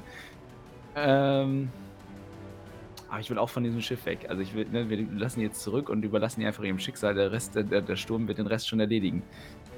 Ähm, 0.96 1.70
aber 3.10 3.20
ich 3.20 3.30
will 3.30 3.38
auch 3.38 3.50
von 3.52 3.64
diesem 3.64 3.80
Schiff 3.80 4.08
weg. 4.08 4.26
Also 4.28 4.42
ich 4.42 4.56
will, 4.56 4.66
ne, 4.72 4.90
wir 4.90 5.06
lassen 5.20 5.42
jetzt 5.42 5.62
zurück 5.62 5.88
und 5.88 6.04
überlassen 6.04 6.40
die 6.40 6.48
einfach 6.48 6.64
ihrem 6.64 6.80
Schicksal. 6.80 7.14
Der 7.14 7.32
Rest, 7.32 7.54
der, 7.54 7.82
der 7.82 7.96
Sturm 7.96 8.28
wird 8.28 8.40
den 8.40 8.48
Rest 8.48 8.68
schon 8.68 8.80
erledigen. 8.80 9.22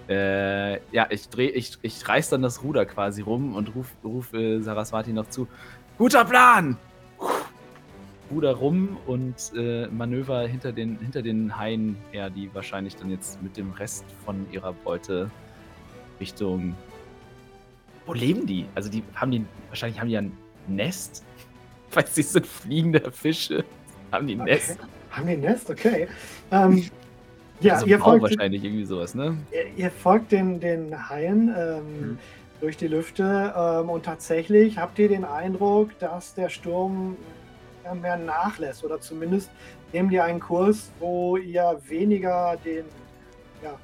Äh, 0.07 0.75
ja, 0.93 1.07
ich 1.09 1.27
dreh, 1.27 1.47
ich, 1.47 1.79
ich 1.81 2.07
reiß 2.07 2.29
dann 2.29 2.43
das 2.43 2.63
Ruder 2.63 2.85
quasi 2.85 3.23
rum 3.23 3.55
und 3.55 3.75
ruf, 3.75 3.87
ruf 4.05 4.31
äh, 4.33 4.61
Saraswati 4.61 5.11
noch 5.11 5.27
zu. 5.27 5.49
Guter 5.97 6.23
Plan! 6.23 6.77
Ruder 8.31 8.53
rum 8.53 8.97
und 9.05 9.35
äh, 9.55 9.87
Manöver 9.87 10.47
hinter 10.47 10.71
den, 10.71 10.97
hinter 10.99 11.21
den 11.21 11.57
Haien 11.57 11.97
her, 12.11 12.29
die 12.29 12.53
wahrscheinlich 12.53 12.95
dann 12.95 13.09
jetzt 13.09 13.41
mit 13.41 13.57
dem 13.57 13.71
Rest 13.71 14.05
von 14.25 14.45
ihrer 14.51 14.73
Beute 14.73 15.29
Richtung. 16.19 16.75
Wo 18.05 18.13
leben 18.13 18.45
die? 18.45 18.65
Also 18.75 18.89
die 18.89 19.03
haben 19.15 19.31
die. 19.31 19.45
Wahrscheinlich 19.69 19.99
haben 19.99 20.09
die 20.09 20.17
ein 20.17 20.31
Nest. 20.67 21.23
Weil 21.93 22.07
sie 22.07 22.23
sind 22.23 22.47
fliegende 22.47 23.11
Fische. 23.11 23.63
Haben 24.11 24.27
die 24.27 24.35
ein 24.35 24.41
okay. 24.41 24.53
Nest? 24.53 24.77
Haben 25.11 25.27
die 25.27 25.33
ein 25.33 25.41
Nest? 25.41 25.69
Okay. 25.69 26.07
Ähm, 26.51 26.85
ja, 27.59 27.75
also 27.75 27.85
ihr 27.85 27.99
folgt 27.99 28.23
wahrscheinlich 28.23 28.63
irgendwie 28.63 28.85
sowas, 28.85 29.15
ne? 29.15 29.37
Ihr, 29.51 29.85
ihr 29.85 29.91
folgt 29.91 30.31
den, 30.31 30.59
den 30.59 31.09
Haien 31.09 31.53
ähm, 31.55 31.83
hm. 31.99 32.17
durch 32.59 32.77
die 32.77 32.87
Lüfte 32.87 33.53
ähm, 33.55 33.89
und 33.89 34.03
tatsächlich 34.03 34.77
habt 34.77 34.99
ihr 34.99 35.07
den 35.07 35.23
Eindruck, 35.23 35.97
dass 35.99 36.33
der 36.33 36.49
Sturm 36.49 37.15
mehr 37.93 38.17
nachlässt 38.17 38.83
oder 38.83 38.99
zumindest 38.99 39.49
nehmen 39.91 40.09
die 40.09 40.19
einen 40.19 40.39
Kurs, 40.39 40.91
wo 40.99 41.37
ihr 41.37 41.79
weniger 41.87 42.57
den 42.63 42.85
ja, 43.63 43.77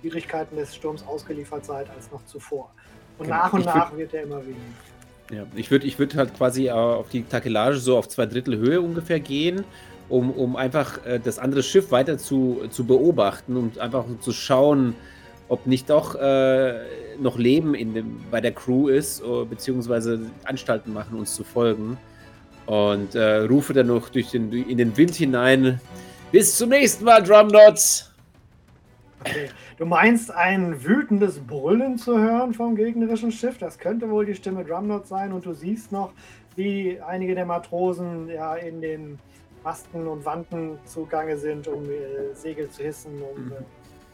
Schwierigkeiten 0.00 0.56
des 0.56 0.74
Sturms 0.74 1.04
ausgeliefert 1.06 1.64
seid 1.64 1.88
als 1.90 2.10
noch 2.10 2.24
zuvor. 2.26 2.70
Und 3.18 3.26
genau. 3.26 3.36
nach 3.36 3.52
und 3.52 3.60
ich 3.60 3.66
nach 3.66 3.96
wird 3.96 4.14
er 4.14 4.22
immer 4.24 4.42
weniger. 4.42 4.60
Ja, 5.30 5.44
ich 5.56 5.70
würde 5.70 5.86
ich 5.86 5.98
würd 5.98 6.14
halt 6.14 6.36
quasi 6.36 6.70
auf 6.70 7.08
die 7.08 7.24
Takelage 7.24 7.78
so 7.78 7.98
auf 7.98 8.08
zwei 8.08 8.26
Drittel 8.26 8.58
Höhe 8.58 8.80
ungefähr 8.80 9.18
gehen, 9.18 9.64
um, 10.08 10.30
um 10.30 10.54
einfach 10.54 11.04
äh, 11.04 11.18
das 11.18 11.38
andere 11.38 11.62
Schiff 11.62 11.90
weiter 11.90 12.18
zu, 12.18 12.62
zu 12.70 12.84
beobachten 12.84 13.56
und 13.56 13.78
einfach 13.78 14.04
zu 14.20 14.32
schauen, 14.32 14.94
ob 15.48 15.66
nicht 15.66 15.90
doch 15.90 16.14
äh, 16.14 16.74
noch 17.18 17.38
Leben 17.38 17.74
in 17.74 17.94
dem, 17.94 18.20
bei 18.30 18.40
der 18.40 18.52
Crew 18.52 18.88
ist, 18.88 19.22
beziehungsweise 19.48 20.20
Anstalten 20.44 20.92
machen, 20.92 21.18
uns 21.18 21.34
zu 21.34 21.44
folgen 21.44 21.98
und 22.66 23.14
äh, 23.14 23.38
rufe 23.38 23.72
dann 23.72 23.86
noch 23.86 24.08
durch 24.08 24.30
den, 24.30 24.52
in 24.52 24.78
den 24.78 24.96
Wind 24.96 25.14
hinein. 25.14 25.80
Bis 26.32 26.56
zum 26.56 26.70
nächsten 26.70 27.04
Mal, 27.04 27.22
Drumnots! 27.22 28.12
Okay. 29.20 29.48
Du 29.78 29.86
meinst 29.86 30.30
ein 30.30 30.84
wütendes 30.84 31.38
Brüllen 31.38 31.98
zu 31.98 32.18
hören 32.18 32.54
vom 32.54 32.76
gegnerischen 32.76 33.32
Schiff? 33.32 33.58
Das 33.58 33.78
könnte 33.78 34.10
wohl 34.10 34.24
die 34.26 34.34
Stimme 34.34 34.64
Drumnots 34.64 35.08
sein 35.08 35.32
und 35.32 35.44
du 35.44 35.52
siehst 35.52 35.92
noch, 35.92 36.12
wie 36.54 37.00
einige 37.00 37.34
der 37.34 37.46
Matrosen 37.46 38.28
ja 38.28 38.54
in 38.56 38.80
den 38.80 39.18
Masten 39.62 40.06
und 40.06 40.24
Wanden 40.24 40.78
zugange 40.84 41.36
sind, 41.36 41.68
um 41.68 41.84
äh, 41.84 42.34
Segel 42.34 42.70
zu 42.70 42.84
hissen, 42.84 43.20
um 43.20 43.46
mhm. 43.46 43.52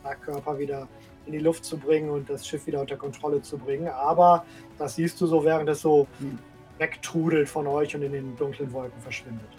äh, 0.04 0.14
Körper 0.25 0.59
wieder 0.59 0.88
in 1.26 1.32
die 1.32 1.38
Luft 1.38 1.64
zu 1.64 1.76
bringen 1.76 2.11
und 2.11 2.28
das 2.28 2.47
Schiff 2.47 2.66
wieder 2.66 2.80
unter 2.80 2.97
Kontrolle 2.97 3.42
zu 3.42 3.56
bringen. 3.59 3.88
Aber 3.88 4.44
das 4.78 4.97
siehst 4.97 5.21
du 5.21 5.26
so, 5.26 5.44
während 5.44 5.68
es 5.68 5.80
so 5.80 6.06
mhm 6.18 6.38
wegtrudelt 6.83 7.49
von 7.49 7.67
euch 7.69 7.95
und 7.95 8.03
in 8.03 8.12
den 8.12 8.37
dunklen 8.37 8.73
Wolken 8.73 9.01
verschwindet. 9.01 9.53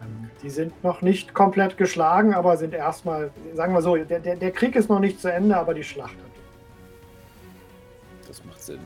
Ähm, 0.00 0.30
die 0.42 0.50
sind 0.50 0.72
noch 0.84 1.02
nicht 1.02 1.34
komplett 1.34 1.76
geschlagen, 1.76 2.34
aber 2.34 2.56
sind 2.56 2.72
erstmal, 2.72 3.32
sagen 3.54 3.74
wir 3.74 3.82
so, 3.82 3.96
der, 3.96 4.20
der, 4.20 4.36
der 4.36 4.52
Krieg 4.52 4.76
ist 4.76 4.88
noch 4.88 5.00
nicht 5.00 5.20
zu 5.20 5.30
Ende, 5.32 5.56
aber 5.56 5.74
die 5.74 5.82
Schlacht 5.82 6.16
hat. 6.16 6.34
Das 8.28 8.44
macht 8.44 8.62
Sinn. 8.62 8.80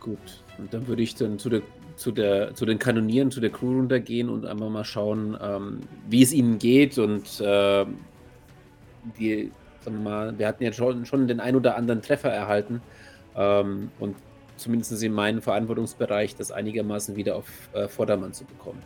Gut, 0.00 0.42
und 0.56 0.72
dann 0.72 0.86
würde 0.88 1.02
ich 1.02 1.14
dann 1.14 1.38
zu, 1.38 1.50
der, 1.50 1.60
zu, 1.96 2.10
der, 2.10 2.54
zu 2.54 2.64
den 2.64 2.78
Kanonieren, 2.78 3.30
zu 3.30 3.40
der 3.40 3.50
Crew 3.50 3.74
runtergehen 3.74 4.30
und 4.30 4.46
einmal 4.46 4.70
mal 4.70 4.84
schauen, 4.84 5.36
ähm, 5.42 5.80
wie 6.08 6.22
es 6.22 6.32
ihnen 6.32 6.58
geht 6.58 6.96
und 6.98 7.38
äh, 7.40 7.84
die, 9.18 9.52
sagen 9.84 9.96
wir 9.98 10.10
mal, 10.10 10.38
wir 10.38 10.48
hatten 10.48 10.64
ja 10.64 10.72
schon, 10.72 11.04
schon 11.04 11.28
den 11.28 11.38
ein 11.38 11.54
oder 11.54 11.76
anderen 11.76 12.00
Treffer 12.00 12.30
erhalten 12.30 12.80
ähm, 13.36 13.90
und 13.98 14.16
zumindest 14.60 15.02
in 15.02 15.12
meinem 15.12 15.42
Verantwortungsbereich, 15.42 16.36
das 16.36 16.52
einigermaßen 16.52 17.16
wieder 17.16 17.36
auf 17.36 17.46
äh, 17.72 17.88
Vordermann 17.88 18.32
zu 18.32 18.44
bekommen. 18.44 18.82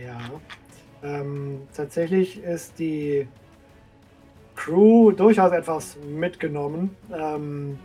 Ja, 0.00 0.18
ähm, 1.02 1.62
tatsächlich 1.74 2.42
ist 2.42 2.78
die 2.78 3.28
Crew 4.56 5.12
durchaus 5.12 5.52
etwas 5.52 5.96
mitgenommen. 5.96 6.96
Ähm, 7.12 7.78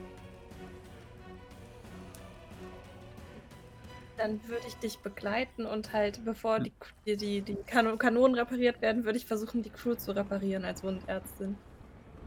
dann 4.17 4.41
würde 4.47 4.63
ich 4.67 4.75
dich 4.75 4.99
begleiten 4.99 5.65
und 5.65 5.93
halt, 5.93 6.23
bevor 6.25 6.59
die, 6.59 6.73
die, 7.05 7.41
die 7.41 7.55
Kanonen 7.65 8.35
repariert 8.35 8.81
werden, 8.81 9.05
würde 9.05 9.17
ich 9.17 9.25
versuchen, 9.25 9.63
die 9.63 9.69
Crew 9.69 9.95
zu 9.95 10.11
reparieren 10.15 10.65
als 10.65 10.83
Wundärztin. 10.83 11.57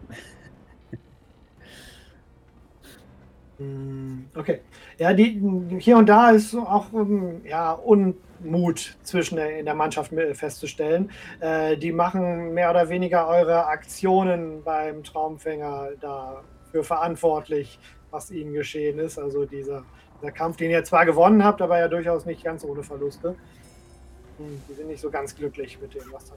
okay. 4.35 4.61
Ja, 4.99 5.13
die, 5.13 5.41
hier 5.79 5.97
und 5.97 6.09
da 6.09 6.31
ist 6.31 6.55
auch 6.55 6.93
ähm, 6.93 7.43
ja, 7.45 7.73
Unmut 7.73 8.97
zwischen 9.03 9.37
der, 9.37 9.59
in 9.59 9.65
der 9.65 9.75
Mannschaft 9.75 10.13
festzustellen. 10.33 11.11
Äh, 11.41 11.77
die 11.77 11.93
machen 11.93 12.55
mehr 12.55 12.71
oder 12.71 12.89
weniger 12.89 13.29
eure 13.29 13.67
Aktionen 13.67 14.63
beim 14.63 15.05
Traumfänger 15.05 15.91
dafür 16.01 16.85
verantwortlich, 16.85 17.79
was 18.11 18.31
ihnen 18.31 18.53
geschehen 18.53 18.99
ist. 18.99 19.19
Also 19.19 19.45
dieser, 19.45 19.85
dieser 20.21 20.33
Kampf, 20.33 20.57
den 20.57 20.71
ihr 20.71 20.85
zwar 20.85 21.07
gewonnen 21.07 21.45
habt, 21.45 21.63
aber 21.63 21.79
ja 21.79 21.89
durchaus 21.89 22.27
nicht 22.27 22.45
ganz 22.45 22.65
ohne 22.65 22.83
Verluste. 22.83 23.37
Hm, 24.39 24.63
die 24.69 24.75
sind 24.75 24.89
nicht 24.89 25.01
so 25.01 25.11
ganz 25.11 25.35
glücklich 25.35 25.79
mit 25.81 25.95
dem, 25.95 26.13
was 26.13 26.27
da 26.27 26.35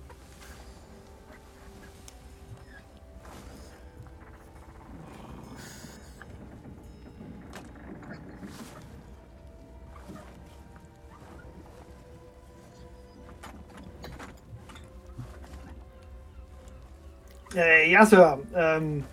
Äh, 17.55 17.89
ja, 17.89 18.05
Sir. 18.05 18.39
Ähm, 18.53 19.05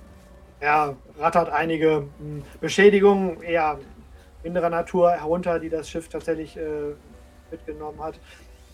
er 0.58 0.96
rattert 1.18 1.50
einige 1.50 2.08
hm, 2.18 2.42
Beschädigungen 2.60 3.40
eher 3.42 3.78
minderer 4.42 4.70
Natur 4.70 5.12
herunter, 5.12 5.58
die 5.60 5.68
das 5.68 5.88
Schiff 5.88 6.08
tatsächlich 6.08 6.56
äh, 6.56 6.94
mitgenommen 7.50 8.00
hat. 8.02 8.16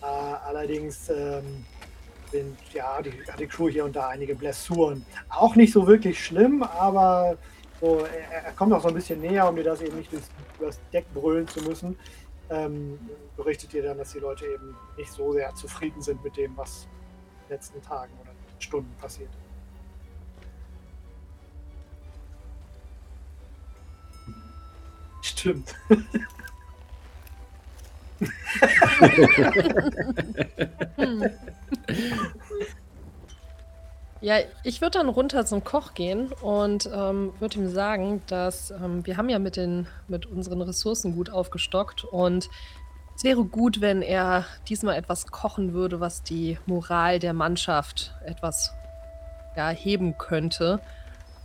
Äh, 0.01 0.05
allerdings 0.05 1.09
ähm, 1.09 1.65
sind, 2.31 2.57
ja, 2.73 3.01
die, 3.01 3.13
die 3.37 3.47
Crew 3.47 3.69
hier 3.69 3.85
und 3.85 3.95
da 3.95 4.07
einige 4.07 4.33
Blessuren. 4.35 5.05
Auch 5.29 5.55
nicht 5.55 5.73
so 5.73 5.85
wirklich 5.85 6.23
schlimm, 6.23 6.63
aber 6.63 7.37
so, 7.79 7.99
er, 8.31 8.45
er, 8.45 8.51
kommt 8.53 8.73
auch 8.73 8.81
so 8.81 8.87
ein 8.87 8.93
bisschen 8.93 9.21
näher, 9.21 9.47
um 9.47 9.55
dir 9.55 9.63
das 9.63 9.81
eben 9.81 9.97
nicht 9.97 10.11
durchs, 10.11 10.29
durchs 10.57 10.79
Deck 10.91 11.05
brüllen 11.13 11.47
zu 11.47 11.61
müssen. 11.61 11.97
Ähm, 12.49 12.99
berichtet 13.37 13.73
dir 13.73 13.83
dann, 13.83 13.99
dass 13.99 14.13
die 14.13 14.19
Leute 14.19 14.45
eben 14.45 14.75
nicht 14.97 15.11
so 15.11 15.33
sehr 15.33 15.53
zufrieden 15.53 16.01
sind 16.01 16.23
mit 16.23 16.35
dem, 16.37 16.57
was 16.57 16.85
in 16.85 17.47
den 17.47 17.55
letzten 17.55 17.81
Tagen 17.83 18.13
oder 18.21 18.31
Stunden 18.57 18.93
passiert. 18.99 19.29
Stimmt. 25.21 25.75
hm. 30.97 31.29
Ja, 34.21 34.35
ich 34.63 34.81
würde 34.81 34.97
dann 34.97 35.07
runter 35.07 35.45
zum 35.45 35.63
Koch 35.63 35.93
gehen 35.93 36.33
und 36.41 36.89
ähm, 36.93 37.31
würde 37.39 37.57
ihm 37.57 37.69
sagen, 37.69 38.21
dass 38.27 38.71
ähm, 38.71 39.05
wir 39.05 39.15
haben 39.15 39.29
ja 39.29 39.39
mit, 39.39 39.55
den, 39.55 39.87
mit 40.09 40.25
unseren 40.25 40.61
Ressourcen 40.61 41.15
gut 41.15 41.29
aufgestockt 41.29 42.03
und 42.03 42.49
es 43.15 43.23
wäre 43.23 43.45
gut, 43.45 43.79
wenn 43.79 44.01
er 44.01 44.45
diesmal 44.67 44.95
etwas 44.95 45.27
kochen 45.27 45.73
würde, 45.73 45.99
was 45.99 46.23
die 46.23 46.57
Moral 46.65 47.19
der 47.19 47.33
Mannschaft 47.33 48.13
etwas 48.25 48.73
ja, 49.55 49.69
heben 49.69 50.17
könnte. 50.17 50.79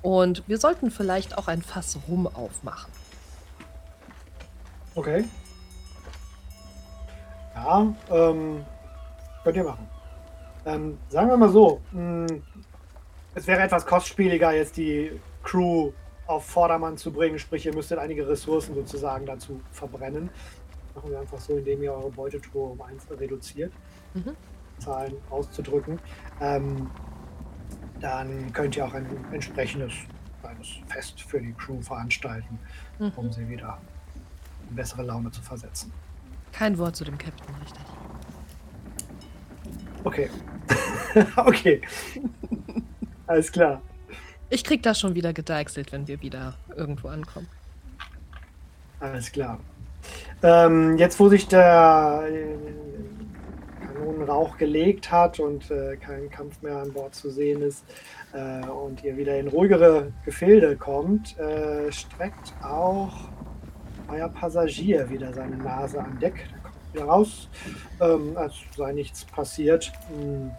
Und 0.03 0.43
wir 0.47 0.59
sollten 0.59 0.91
vielleicht 0.91 1.37
auch 1.37 1.49
ein 1.49 1.63
Fass 1.63 1.99
Rum 2.09 2.29
aufmachen. 2.29 2.93
Okay. 4.95 5.25
Ja, 7.55 7.95
ähm, 8.11 8.65
könnt 9.43 9.57
ihr 9.57 9.65
machen. 9.65 9.89
Ähm, 10.67 10.99
sagen 11.09 11.29
wir 11.29 11.37
mal 11.37 11.51
so, 11.51 11.81
mh, 11.93 12.29
hm, 12.29 12.43
es 13.35 13.47
wäre 13.47 13.63
etwas 13.63 13.85
kostspieliger, 13.85 14.53
jetzt 14.53 14.77
die 14.77 15.21
Crew 15.43 15.93
auf 16.27 16.47
Vordermann 16.47 16.97
zu 16.97 17.13
bringen, 17.13 17.39
sprich, 17.39 17.67
ihr 17.67 17.75
müsstet 17.75 17.99
einige 17.99 18.27
Ressourcen 18.29 18.75
sozusagen 18.75 19.27
dazu 19.27 19.61
verbrennen. 19.73 20.31
Machen 20.95 21.11
wir 21.11 21.21
einfach 21.21 21.41
so, 21.41 21.57
indem 21.57 21.83
ihr 21.83 21.93
eure 21.93 22.11
Beutetruhe 22.11 22.71
um 22.71 22.83
eins 22.83 23.07
reduziert, 23.11 23.73
mhm. 24.15 24.37
Zahlen 24.79 25.15
auszudrücken. 25.31 25.99
Ähm, 26.41 26.89
dann 28.01 28.53
könnt 28.53 28.77
ihr 28.77 28.87
auch 28.87 28.95
ein 28.95 29.07
entsprechendes 29.33 29.93
kleines 30.41 30.69
Fest 30.87 31.21
für 31.21 31.41
die 31.41 31.53
Crew 31.53 31.81
veranstalten, 31.81 32.59
mhm. 32.99 33.13
um 33.17 33.33
sie 33.33 33.49
wieder 33.49 33.79
in 34.69 34.77
bessere 34.77 35.03
Laune 35.03 35.31
zu 35.31 35.43
versetzen. 35.43 35.93
Kein 36.53 36.79
Wort 36.79 36.97
zu 36.97 37.05
dem 37.05 37.19
Captain, 37.19 37.55
richtig. 37.63 37.83
Okay. 40.05 40.31
okay. 41.37 41.81
Alles 43.27 43.51
klar. 43.51 43.81
Ich 44.51 44.63
krieg 44.63 44.83
das 44.83 45.01
schon 45.01 45.15
wieder 45.15 45.33
gedeichselt, 45.33 45.93
wenn 45.93 46.07
wir 46.07 46.21
wieder 46.21 46.55
irgendwo 46.77 47.09
ankommen. 47.09 47.49
Alles 49.01 49.33
klar. 49.33 49.59
Ähm, 50.43 50.99
jetzt, 50.99 51.19
wo 51.19 51.29
sich 51.29 51.49
der 51.49 52.25
äh, 52.29 52.57
Kanonenrauch 53.87 54.59
gelegt 54.59 55.11
hat 55.11 55.41
und 55.41 55.71
äh, 55.71 55.97
kein 55.97 56.31
Kampf 56.31 56.61
mehr 56.63 56.79
an 56.79 56.93
Bord 56.93 57.15
zu 57.15 57.31
sehen 57.31 57.63
ist 57.63 57.85
äh, 58.33 58.67
und 58.67 59.03
ihr 59.03 59.17
wieder 59.17 59.39
in 59.39 59.49
ruhigere 59.49 60.13
Gefilde 60.25 60.77
kommt, 60.77 61.39
äh, 61.39 61.91
streckt 61.91 62.53
auch 62.63 63.29
euer 64.15 64.29
Passagier 64.29 65.09
wieder 65.11 65.33
seine 65.33 65.57
Nase 65.57 66.01
an 66.01 66.19
Deck. 66.19 66.49
Der 66.53 66.61
kommt 66.63 66.95
wieder 66.95 67.05
raus, 67.05 67.49
ähm, 68.01 68.37
als 68.37 68.55
sei 68.77 68.93
nichts 68.93 69.25
passiert. 69.25 69.93
Hm 70.09 70.51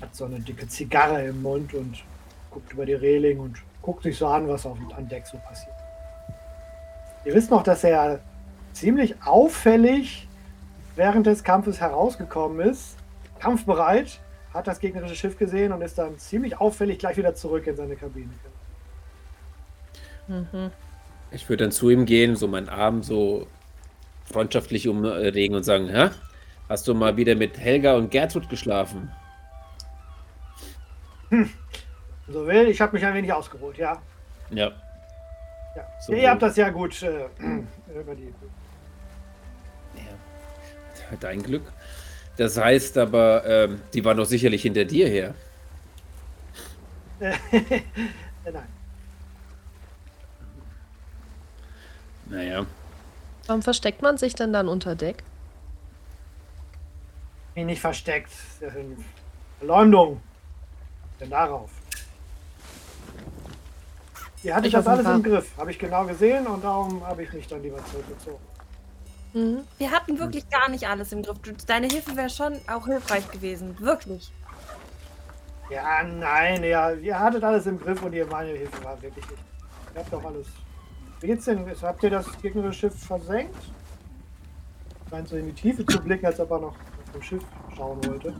hat 0.00 0.14
so 0.14 0.24
eine 0.24 0.40
dicke 0.40 0.68
Zigarre 0.68 1.24
im 1.24 1.42
Mund 1.42 1.74
und 1.74 2.02
guckt 2.50 2.72
über 2.72 2.86
die 2.86 2.94
Reling 2.94 3.40
und 3.40 3.56
guckt 3.82 4.02
sich 4.02 4.16
so 4.16 4.26
an, 4.26 4.48
was 4.48 4.66
auf, 4.66 4.78
an 4.96 5.08
Deck 5.08 5.26
so 5.26 5.38
passiert. 5.38 5.74
Ihr 7.24 7.34
wisst 7.34 7.50
noch, 7.50 7.62
dass 7.62 7.84
er 7.84 8.20
ziemlich 8.72 9.22
auffällig 9.24 10.28
während 10.94 11.26
des 11.26 11.44
Kampfes 11.44 11.80
herausgekommen 11.80 12.68
ist, 12.68 12.96
kampfbereit, 13.38 14.20
hat 14.54 14.66
das 14.66 14.80
gegnerische 14.80 15.14
Schiff 15.14 15.36
gesehen 15.36 15.72
und 15.72 15.82
ist 15.82 15.98
dann 15.98 16.18
ziemlich 16.18 16.58
auffällig 16.58 16.98
gleich 16.98 17.16
wieder 17.16 17.34
zurück 17.34 17.66
in 17.66 17.76
seine 17.76 17.96
Kabine. 17.96 18.30
Mhm. 20.28 20.70
Ich 21.36 21.46
würde 21.50 21.64
dann 21.64 21.70
zu 21.70 21.90
ihm 21.90 22.06
gehen, 22.06 22.34
so 22.34 22.48
meinen 22.48 22.70
Arm 22.70 23.02
so 23.02 23.46
freundschaftlich 24.24 24.88
umregen 24.88 25.54
und 25.54 25.64
sagen, 25.64 25.88
Hä? 25.88 26.08
hast 26.66 26.88
du 26.88 26.94
mal 26.94 27.18
wieder 27.18 27.34
mit 27.34 27.58
Helga 27.58 27.94
und 27.94 28.10
Gertrud 28.10 28.48
geschlafen? 28.48 29.12
Hm. 31.28 31.50
So 32.26 32.46
will, 32.46 32.68
ich 32.68 32.80
habe 32.80 32.94
mich 32.94 33.04
ein 33.04 33.12
wenig 33.12 33.30
ausgeruht, 33.32 33.76
ja. 33.76 34.00
Ja. 34.48 34.72
ja. 35.76 35.86
So 36.00 36.14
Ihr 36.14 36.30
habt 36.30 36.40
das 36.40 36.56
ja 36.56 36.70
gut 36.70 37.02
äh, 37.02 37.26
überlebt. 38.00 38.34
Ja. 39.94 41.16
Dein 41.20 41.42
Glück. 41.42 41.70
Das 42.38 42.56
heißt 42.56 42.96
aber, 42.96 43.44
ähm, 43.46 43.82
die 43.92 44.02
waren 44.02 44.16
doch 44.16 44.24
sicherlich 44.24 44.62
hinter 44.62 44.86
dir 44.86 45.06
her. 45.06 45.34
Nein. 47.20 48.75
Naja. 52.28 52.66
Warum 53.46 53.62
versteckt 53.62 54.02
man 54.02 54.18
sich 54.18 54.34
denn 54.34 54.52
dann 54.52 54.68
unter 54.68 54.94
Deck? 54.94 55.22
Mich 57.54 57.64
nicht 57.64 57.80
versteckt. 57.80 58.32
Verleumdung. 59.58 60.20
Denn 61.20 61.30
darauf. 61.30 61.70
Ihr 64.42 64.54
hattet 64.54 64.74
das 64.74 64.86
alles 64.86 65.06
im 65.06 65.22
Griff, 65.22 65.56
habe 65.56 65.70
ich 65.70 65.78
genau 65.78 66.04
gesehen 66.04 66.46
und 66.46 66.62
darum 66.62 67.04
habe 67.04 67.24
ich 67.24 67.32
mich 67.32 67.48
dann 67.48 67.62
lieber 67.62 67.84
zurückgezogen. 67.86 68.38
Mhm. 69.32 69.62
Wir 69.78 69.90
hatten 69.90 70.18
wirklich 70.18 70.48
gar 70.50 70.68
nicht 70.68 70.86
alles 70.86 71.10
im 71.12 71.22
Griff. 71.22 71.38
Deine 71.66 71.88
Hilfe 71.88 72.16
wäre 72.16 72.30
schon 72.30 72.60
auch 72.72 72.86
hilfreich 72.86 73.28
gewesen, 73.30 73.76
wirklich. 73.80 74.30
Ja, 75.68 76.02
nein, 76.04 76.62
ja, 76.62 76.92
ihr 76.92 77.18
hattet 77.18 77.42
alles 77.42 77.66
im 77.66 77.80
Griff 77.80 78.00
und 78.02 78.12
ihr 78.12 78.26
meine 78.26 78.50
Hilfe 78.50 78.84
war 78.84 79.00
wirklich 79.02 79.28
nicht. 79.28 79.42
Ihr 79.94 80.00
habt 80.00 80.12
doch 80.12 80.24
alles. 80.24 80.46
Wie 81.20 81.28
geht's 81.28 81.46
denn? 81.46 81.64
Habt 81.82 82.02
ihr 82.02 82.10
das 82.10 82.26
gegnerische 82.42 82.90
Schiff 82.90 83.06
versenkt? 83.06 83.54
Scheint 85.10 85.28
so 85.28 85.36
in 85.36 85.46
die 85.46 85.52
Tiefe 85.52 85.86
zu 85.86 86.00
blicken, 86.00 86.26
als 86.26 86.40
ob 86.40 86.50
er 86.50 86.60
noch 86.60 86.74
auf 86.74 87.12
dem 87.14 87.22
Schiff 87.22 87.42
schauen 87.74 88.04
wollte. 88.06 88.34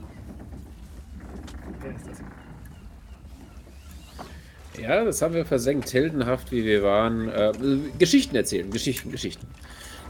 Wer 1.81 1.95
ist 1.95 2.07
das? 2.07 2.17
Ja, 4.79 5.03
das 5.03 5.21
haben 5.21 5.33
wir 5.33 5.45
versenkt, 5.45 5.91
heldenhaft 5.91 6.51
wie 6.51 6.63
wir 6.63 6.83
waren. 6.83 7.29
Äh, 7.29 7.51
Geschichten 7.97 8.35
erzählen, 8.35 8.69
Geschichten, 8.69 9.11
Geschichten. 9.11 9.47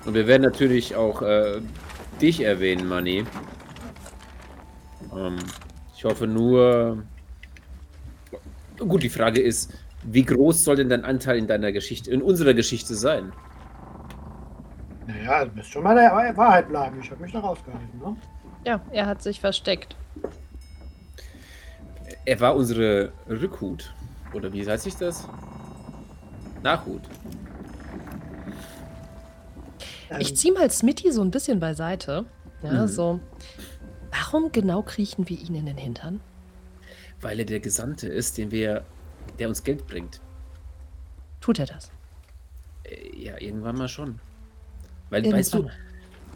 Und 0.05 0.13
wir 0.13 0.27
werden 0.27 0.43
natürlich 0.43 0.95
auch 0.95 1.21
äh, 1.21 1.61
dich 2.21 2.41
erwähnen, 2.41 2.87
Manni. 2.87 3.23
Ähm, 5.15 5.37
ich 5.95 6.03
hoffe 6.03 6.27
nur. 6.27 7.03
Gut, 8.77 9.03
die 9.03 9.09
Frage 9.09 9.41
ist, 9.41 9.73
wie 10.09 10.23
groß 10.23 10.63
soll 10.63 10.77
denn 10.77 10.89
dein 10.89 11.03
Anteil 11.03 11.37
in 11.37 11.47
deiner 11.47 11.73
Geschichte, 11.73 12.09
in 12.11 12.21
unserer 12.21 12.53
Geschichte 12.53 12.95
sein? 12.95 13.33
Naja, 15.05 15.45
du 15.45 15.51
müsst 15.55 15.69
schon 15.69 15.83
mal 15.83 15.95
der 15.95 16.11
Wahrheit 16.37 16.69
bleiben. 16.69 16.99
Ich 17.01 17.11
habe 17.11 17.21
mich 17.21 17.33
da 17.33 17.39
rausgehalten, 17.39 17.99
ne? 17.99 18.15
Ja, 18.65 18.81
er 18.91 19.05
hat 19.05 19.21
sich 19.21 19.39
versteckt. 19.39 19.95
Er 22.25 22.39
war 22.39 22.55
unsere 22.55 23.11
Rückhut. 23.29 23.93
Oder 24.33 24.51
wie 24.53 24.65
heißt 24.65 24.83
sich 24.83 24.95
das? 24.95 25.27
Nachhut. 26.63 27.01
Ich 30.19 30.35
ziehe 30.35 30.53
mal 30.53 30.69
Smitty 30.71 31.11
so 31.11 31.21
ein 31.21 31.31
bisschen 31.31 31.59
beiseite. 31.59 32.25
Ja, 32.63 32.83
mhm. 32.83 32.87
so. 32.87 33.19
Warum 34.11 34.51
genau 34.51 34.81
kriechen 34.83 35.27
wir 35.27 35.37
ihn 35.37 35.55
in 35.55 35.65
den 35.65 35.77
Hintern? 35.77 36.21
Weil 37.19 37.39
er 37.39 37.45
der 37.45 37.59
Gesandte 37.59 38.07
ist, 38.07 38.37
den 38.37 38.51
wir, 38.51 38.85
der 39.39 39.49
uns 39.49 39.63
Geld 39.63 39.87
bringt. 39.87 40.21
Tut 41.41 41.59
er 41.59 41.65
das? 41.65 41.91
Äh, 42.83 43.15
ja, 43.15 43.39
irgendwann 43.39 43.77
mal 43.77 43.87
schon. 43.87 44.19
Weil, 45.09 45.21
irgendwann. 45.21 45.39
weißt 45.39 45.53
du, 45.53 45.69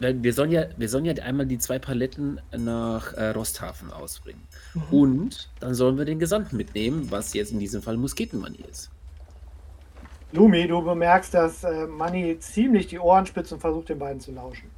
weil 0.00 0.22
wir 0.22 0.32
sollen 0.32 0.50
ja, 0.50 0.64
wir 0.76 0.88
sollen 0.88 1.04
ja 1.04 1.14
einmal 1.22 1.46
die 1.46 1.58
zwei 1.58 1.78
Paletten 1.78 2.40
nach 2.56 3.12
äh, 3.14 3.28
Rosthafen 3.28 3.92
ausbringen. 3.92 4.42
Mhm. 4.74 4.82
Und 4.90 5.50
dann 5.60 5.74
sollen 5.74 5.98
wir 5.98 6.04
den 6.04 6.18
Gesandten 6.18 6.56
mitnehmen, 6.56 7.10
was 7.10 7.34
jetzt 7.34 7.52
in 7.52 7.58
diesem 7.58 7.82
Fall 7.82 7.96
Musketenmani 7.96 8.64
ist. 8.70 8.90
Lumi, 10.32 10.66
du 10.66 10.82
bemerkst, 10.82 11.34
dass 11.34 11.62
äh, 11.62 11.86
Manni 11.86 12.38
ziemlich 12.38 12.86
die 12.86 12.98
Ohren 12.98 13.26
spitzt 13.26 13.52
und 13.52 13.60
versucht, 13.60 13.90
den 13.90 13.98
beiden 13.98 14.20
zu 14.20 14.32
lauschen. 14.32 14.70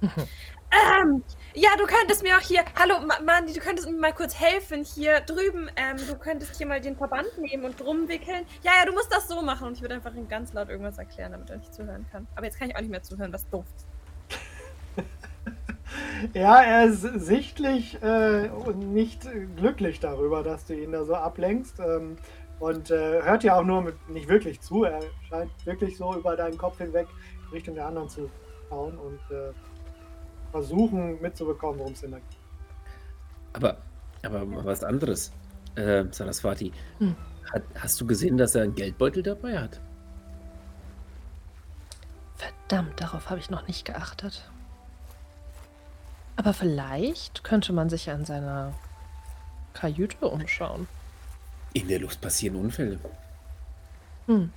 Ähm, 0.74 1.22
ja, 1.54 1.70
du 1.78 1.84
könntest 1.86 2.22
mir 2.22 2.36
auch 2.36 2.40
hier. 2.40 2.64
Hallo, 2.78 2.96
Manni, 3.24 3.52
du 3.52 3.60
könntest 3.60 3.88
mir 3.88 3.96
mal 3.96 4.12
kurz 4.12 4.38
helfen. 4.38 4.84
Hier 4.84 5.20
drüben, 5.20 5.68
ähm, 5.76 5.96
du 6.08 6.16
könntest 6.16 6.56
hier 6.56 6.66
mal 6.66 6.80
den 6.80 6.96
Verband 6.96 7.28
nehmen 7.38 7.64
und 7.64 7.78
drum 7.78 8.08
wickeln. 8.08 8.44
Ja, 8.62 8.72
ja, 8.80 8.86
du 8.86 8.92
musst 8.92 9.12
das 9.12 9.28
so 9.28 9.40
machen. 9.42 9.68
Und 9.68 9.74
ich 9.74 9.82
würde 9.82 9.94
einfach 9.94 10.14
ihm 10.14 10.28
ganz 10.28 10.52
laut 10.52 10.68
irgendwas 10.68 10.98
erklären, 10.98 11.32
damit 11.32 11.50
er 11.50 11.58
nicht 11.58 11.72
zuhören 11.72 12.06
kann. 12.10 12.26
Aber 12.34 12.46
jetzt 12.46 12.58
kann 12.58 12.68
ich 12.68 12.76
auch 12.76 12.80
nicht 12.80 12.90
mehr 12.90 13.02
zuhören, 13.02 13.32
was 13.32 13.48
doof 13.50 13.66
ja, 16.34 16.62
er 16.62 16.86
ist 16.86 17.02
sichtlich 17.02 18.00
äh, 18.02 18.48
nicht 18.74 19.28
glücklich 19.56 20.00
darüber, 20.00 20.42
dass 20.42 20.64
du 20.66 20.74
ihn 20.74 20.92
da 20.92 21.04
so 21.04 21.14
ablenkst. 21.14 21.78
Ähm, 21.78 22.16
und 22.60 22.90
äh, 22.90 23.22
hört 23.22 23.42
dir 23.42 23.56
auch 23.56 23.64
nur 23.64 23.82
mit, 23.82 24.08
nicht 24.08 24.28
wirklich 24.28 24.60
zu. 24.60 24.84
Er 24.84 25.00
scheint 25.28 25.50
wirklich 25.66 25.96
so 25.96 26.14
über 26.14 26.36
deinen 26.36 26.56
Kopf 26.56 26.78
hinweg 26.78 27.06
Richtung 27.52 27.74
der 27.74 27.86
anderen 27.86 28.08
zu 28.08 28.30
schauen 28.68 28.96
und 28.98 29.20
äh, 29.30 29.52
versuchen 30.54 31.20
mitzubekommen, 31.20 31.80
worum 31.80 31.94
es 31.94 32.00
denn 32.02 32.12
da 32.12 32.18
geht. 32.18 32.38
Aber, 33.54 33.76
aber 34.22 34.64
was 34.64 34.84
anderes, 34.84 35.32
äh, 35.74 36.04
Saraswati. 36.12 36.70
Hm. 36.98 37.16
Hat, 37.52 37.64
hast 37.80 38.00
du 38.00 38.06
gesehen, 38.06 38.36
dass 38.36 38.54
er 38.54 38.62
einen 38.62 38.76
Geldbeutel 38.76 39.24
dabei 39.24 39.58
hat? 39.58 39.80
Verdammt, 42.36 43.00
darauf 43.00 43.30
habe 43.30 43.40
ich 43.40 43.50
noch 43.50 43.66
nicht 43.66 43.84
geachtet. 43.84 44.48
Aber 46.36 46.54
vielleicht 46.54 47.42
könnte 47.42 47.72
man 47.72 47.90
sich 47.90 48.08
an 48.08 48.24
seiner 48.24 48.74
Kajüte 49.72 50.28
umschauen. 50.28 50.86
In 51.72 51.88
der 51.88 51.98
Luft 51.98 52.20
passieren 52.20 52.54
Unfälle. 52.54 53.00
Hm. 54.26 54.52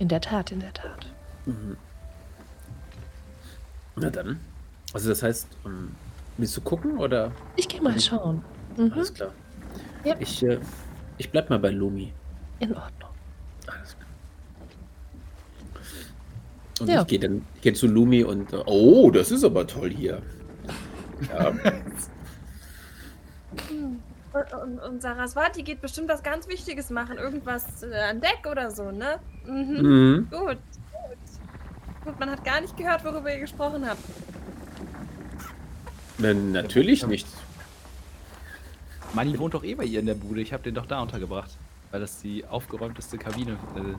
In 0.00 0.08
der 0.08 0.20
Tat, 0.20 0.50
in 0.50 0.58
der 0.58 0.72
Tat. 0.72 1.06
Mhm. 1.44 1.76
Na 3.96 4.10
dann. 4.10 4.38
Also 4.92 5.08
das 5.08 5.22
heißt, 5.22 5.48
um, 5.64 5.72
ähm, 5.72 5.94
willst 6.36 6.56
du 6.56 6.60
gucken 6.60 6.98
oder? 6.98 7.32
Ich 7.56 7.66
gehe 7.68 7.80
mal 7.80 7.98
schauen. 7.98 8.44
Mhm. 8.76 8.92
Alles 8.92 9.12
klar. 9.12 9.32
Ja. 10.04 10.14
Ich, 10.18 10.42
äh, 10.42 10.58
ich 11.18 11.30
bleib 11.30 11.50
mal 11.50 11.58
bei 11.58 11.70
Lumi. 11.70 12.12
In 12.60 12.74
Ordnung. 12.74 13.10
Alles 13.66 13.96
klar. 13.96 14.08
Und 16.80 16.88
ja. 16.88 17.00
ich 17.00 17.06
gehe 17.06 17.18
dann 17.18 17.46
ich 17.56 17.62
geh 17.62 17.72
zu 17.72 17.86
Lumi 17.86 18.22
und 18.22 18.52
äh, 18.52 18.62
oh, 18.66 19.10
das 19.10 19.30
ist 19.30 19.44
aber 19.44 19.66
toll 19.66 19.90
hier. 19.90 20.22
Ja. 21.28 21.52
Und, 24.62 24.80
und 24.80 25.00
Saraswati 25.00 25.62
geht 25.62 25.80
bestimmt 25.80 26.10
was 26.10 26.22
ganz 26.22 26.46
Wichtiges 26.46 26.90
machen. 26.90 27.16
Irgendwas 27.16 27.82
äh, 27.82 27.94
an 28.10 28.20
Deck 28.20 28.46
oder 28.50 28.70
so, 28.70 28.90
ne? 28.90 29.18
Mhm. 29.46 29.80
mhm. 29.80 30.28
Gut, 30.30 30.58
Gut, 32.06 32.20
man 32.20 32.30
hat 32.30 32.44
gar 32.44 32.60
nicht 32.60 32.76
gehört, 32.76 33.04
worüber 33.04 33.34
ihr 33.34 33.40
gesprochen 33.40 33.84
habt. 33.84 34.00
Nein, 36.18 36.52
natürlich 36.52 37.04
nicht. 37.04 37.26
Manni 39.12 39.36
wohnt 39.36 39.54
doch 39.54 39.64
eh 39.64 39.74
bei 39.74 39.84
ihr 39.84 39.98
in 39.98 40.06
der 40.06 40.14
Bude. 40.14 40.40
Ich 40.40 40.52
habe 40.52 40.62
den 40.62 40.76
doch 40.76 40.86
da 40.86 41.02
untergebracht. 41.02 41.50
Weil 41.90 42.00
das 42.00 42.22
die 42.22 42.44
aufgeräumteste 42.46 43.18
Kabine. 43.18 43.58
Äh 43.74 43.94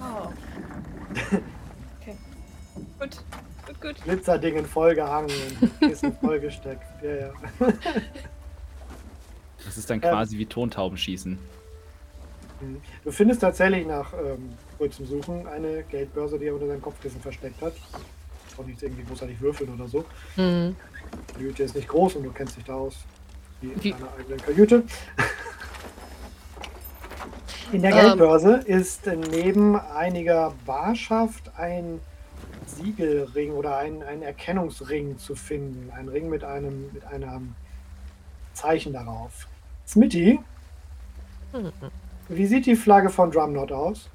oh. 0.00 0.32
okay. 2.00 2.16
Gut. 2.98 3.22
Gut, 3.66 3.80
gut. 3.80 4.02
Glitzerdingen 4.02 4.66
vollgehangen 4.66 5.30
und 5.60 5.78
Kissen 5.78 6.16
vollgesteckt. 6.20 6.82
Ja, 7.00 7.14
ja. 7.14 7.32
Das 9.64 9.78
ist 9.78 9.88
dann 9.88 10.00
quasi 10.00 10.34
ähm, 10.34 10.40
wie 10.40 10.46
Tontaubenschießen. 10.46 11.38
Mhm. 12.60 12.82
Du 13.04 13.12
findest 13.12 13.40
tatsächlich 13.40 13.86
nach 13.86 14.12
ähm, 14.14 14.54
kurzem 14.78 15.06
Suchen 15.06 15.46
eine 15.46 15.82
Geldbörse, 15.82 16.38
die 16.38 16.46
er 16.46 16.54
unter 16.54 16.68
seinem 16.68 16.82
Kopfkissen 16.82 17.20
versteckt 17.20 17.60
hat. 17.60 17.74
Auch 18.56 18.64
nicht 18.64 18.82
irgendwie 18.82 19.04
großartig 19.04 19.40
würfeln 19.40 19.74
oder 19.74 19.88
so. 19.88 20.04
Mhm. 20.36 20.76
Die 21.30 21.34
Kajüte 21.34 21.62
ist 21.64 21.74
nicht 21.74 21.88
groß 21.88 22.16
und 22.16 22.24
du 22.24 22.32
kennst 22.32 22.56
dich 22.56 22.64
da 22.64 22.74
aus 22.74 22.96
wie 23.60 23.72
in 23.72 23.92
deiner 23.92 24.12
eigenen 24.18 24.40
Kajüte. 24.40 24.84
In 27.72 27.82
der 27.82 27.90
ähm. 27.92 27.98
Geldbörse 27.98 28.64
um. 28.66 28.74
ist 28.74 29.06
neben 29.30 29.76
einiger 29.76 30.54
Barschaft 30.64 31.50
ein 31.56 32.00
Siegelring 32.66 33.52
oder 33.52 33.78
ein, 33.78 34.02
ein 34.02 34.22
Erkennungsring 34.22 35.18
zu 35.18 35.34
finden. 35.34 35.90
Ein 35.94 36.08
Ring 36.08 36.28
mit 36.28 36.44
einem, 36.44 36.90
mit 36.92 37.04
einem 37.04 37.54
Zeichen 38.54 38.92
darauf. 38.92 39.48
Smitty, 39.86 40.38
wie 42.28 42.46
sieht 42.46 42.66
die 42.66 42.76
Flagge 42.76 43.10
von 43.10 43.30
Drumnot 43.30 43.72
aus? 43.72 44.10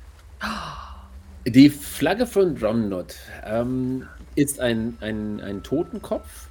Die 1.45 1.69
Flagge 1.69 2.25
von 2.25 2.55
Drumnot 2.55 3.15
ähm, 3.45 4.07
ist 4.35 4.59
ein, 4.59 4.97
ein, 5.01 5.41
ein 5.41 5.63
Totenkopf 5.63 6.47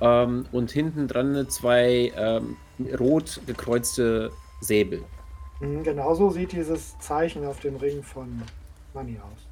ähm, 0.00 0.46
und 0.52 0.70
hinten 0.70 1.06
dran 1.08 1.48
zwei 1.50 2.12
ähm, 2.16 2.56
rot 2.98 3.40
gekreuzte 3.46 4.30
Säbel. 4.60 5.04
Mhm, 5.60 5.82
genauso 5.82 6.30
sieht 6.30 6.52
dieses 6.52 6.98
Zeichen 6.98 7.44
auf 7.44 7.60
dem 7.60 7.76
Ring 7.76 8.02
von 8.02 8.42
Money 8.94 9.18
aus. 9.18 9.46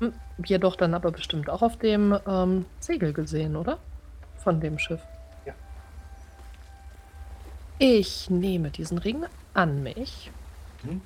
Hm, 0.00 0.12
jedoch 0.44 0.76
dann 0.76 0.94
aber 0.94 1.10
bestimmt 1.10 1.48
auch 1.50 1.62
auf 1.62 1.76
dem 1.76 2.18
ähm, 2.26 2.64
Segel 2.80 3.12
gesehen, 3.12 3.56
oder? 3.56 3.78
Von 4.36 4.60
dem 4.60 4.78
Schiff. 4.78 5.00
Ich 7.80 8.28
nehme 8.28 8.70
diesen 8.70 8.98
Ring 8.98 9.24
an 9.54 9.84
mich. 9.84 10.32
Mhm. 10.82 11.00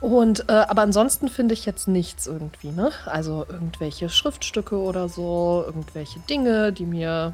Und, 0.00 0.48
äh, 0.48 0.52
aber 0.52 0.82
ansonsten 0.82 1.28
finde 1.28 1.54
ich 1.54 1.64
jetzt 1.64 1.88
nichts 1.88 2.26
irgendwie, 2.26 2.70
ne? 2.70 2.90
Also 3.06 3.46
irgendwelche 3.48 4.08
Schriftstücke 4.08 4.76
oder 4.76 5.08
so, 5.08 5.64
irgendwelche 5.66 6.20
Dinge, 6.20 6.72
die 6.72 6.84
mir 6.84 7.32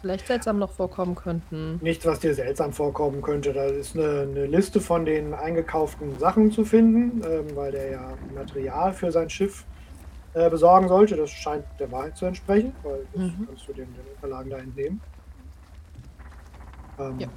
vielleicht 0.00 0.26
seltsam 0.26 0.58
noch 0.58 0.70
vorkommen 0.70 1.14
könnten. 1.14 1.78
Nichts, 1.82 2.04
was 2.04 2.20
dir 2.20 2.34
seltsam 2.34 2.72
vorkommen 2.72 3.22
könnte. 3.22 3.52
Da 3.52 3.64
ist 3.64 3.96
eine, 3.96 4.28
eine 4.30 4.46
Liste 4.46 4.80
von 4.80 5.06
den 5.06 5.32
eingekauften 5.32 6.18
Sachen 6.18 6.52
zu 6.52 6.64
finden, 6.64 7.22
ähm, 7.26 7.56
weil 7.56 7.72
der 7.72 7.90
ja 7.90 8.12
Material 8.34 8.92
für 8.92 9.10
sein 9.10 9.30
Schiff 9.30 9.64
äh, 10.34 10.50
besorgen 10.50 10.88
sollte. 10.88 11.16
Das 11.16 11.30
scheint 11.30 11.64
der 11.80 11.90
Wahrheit 11.90 12.16
zu 12.16 12.26
entsprechen, 12.26 12.74
weil 12.82 13.06
das 13.14 13.22
mhm. 13.22 13.46
kannst 13.46 13.66
du 13.66 13.72
den, 13.72 13.86
den 13.94 14.04
Unterlagen 14.14 14.50
da 14.50 14.58
entnehmen. 14.58 15.00
Ähm, 16.98 17.18
ja. 17.18 17.28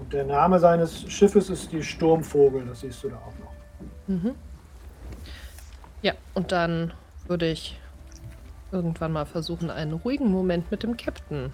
Und 0.00 0.12
der 0.12 0.24
Name 0.24 0.58
seines 0.58 1.10
Schiffes 1.10 1.50
ist 1.50 1.72
die 1.72 1.82
Sturmvogel, 1.82 2.66
das 2.66 2.80
siehst 2.80 3.02
du 3.04 3.08
da 3.10 3.16
auch 3.16 3.38
noch. 3.40 3.47
Mhm. 4.08 4.34
Ja, 6.02 6.14
und 6.34 6.50
dann 6.52 6.92
würde 7.26 7.50
ich 7.50 7.78
irgendwann 8.72 9.12
mal 9.12 9.26
versuchen, 9.26 9.70
einen 9.70 9.92
ruhigen 9.92 10.30
Moment 10.30 10.70
mit 10.70 10.82
dem 10.82 10.96
Captain 10.96 11.52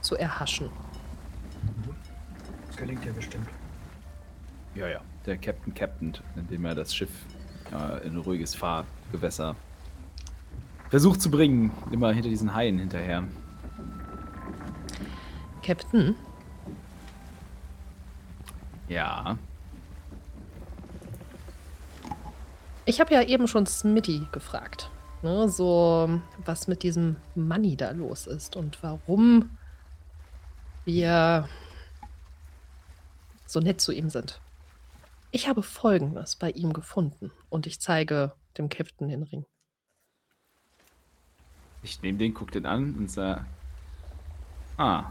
zu 0.00 0.16
erhaschen. 0.16 0.70
Das 2.68 2.76
gelingt 2.76 3.04
ja 3.04 3.12
bestimmt. 3.12 3.48
Ja, 4.74 4.88
ja. 4.88 5.00
Der 5.26 5.36
Captain 5.36 5.74
Captain, 5.74 6.14
indem 6.36 6.64
er 6.64 6.74
das 6.74 6.94
Schiff 6.94 7.10
äh, 7.72 8.06
in 8.06 8.14
ein 8.14 8.18
ruhiges 8.18 8.54
Fahrgewässer 8.54 9.54
versucht 10.88 11.20
zu 11.20 11.30
bringen. 11.30 11.70
Immer 11.90 12.12
hinter 12.12 12.28
diesen 12.28 12.54
Haien 12.54 12.78
hinterher. 12.78 13.24
Captain, 15.62 16.16
ja. 18.88 19.38
Ich 22.84 23.00
habe 23.00 23.14
ja 23.14 23.22
eben 23.22 23.46
schon 23.46 23.66
Smitty 23.66 24.26
gefragt, 24.32 24.90
ne, 25.22 25.48
so 25.48 26.20
was 26.44 26.68
mit 26.68 26.82
diesem 26.82 27.16
Money 27.34 27.76
da 27.76 27.90
los 27.92 28.26
ist 28.26 28.56
und 28.56 28.82
warum 28.82 29.56
wir 30.84 31.48
so 33.46 33.60
nett 33.60 33.80
zu 33.80 33.92
ihm 33.92 34.10
sind. 34.10 34.40
Ich 35.30 35.48
habe 35.48 35.62
Folgendes 35.62 36.36
bei 36.36 36.50
ihm 36.50 36.72
gefunden 36.72 37.30
und 37.48 37.66
ich 37.66 37.80
zeige 37.80 38.32
dem 38.58 38.68
Captain 38.68 39.08
den 39.08 39.22
Ring. 39.22 39.46
Ich 41.82 42.02
nehme 42.02 42.18
den, 42.18 42.34
guck 42.34 42.50
den 42.50 42.66
an 42.66 42.94
und 42.94 43.10
sage, 43.10 43.44
ah, 44.76 45.04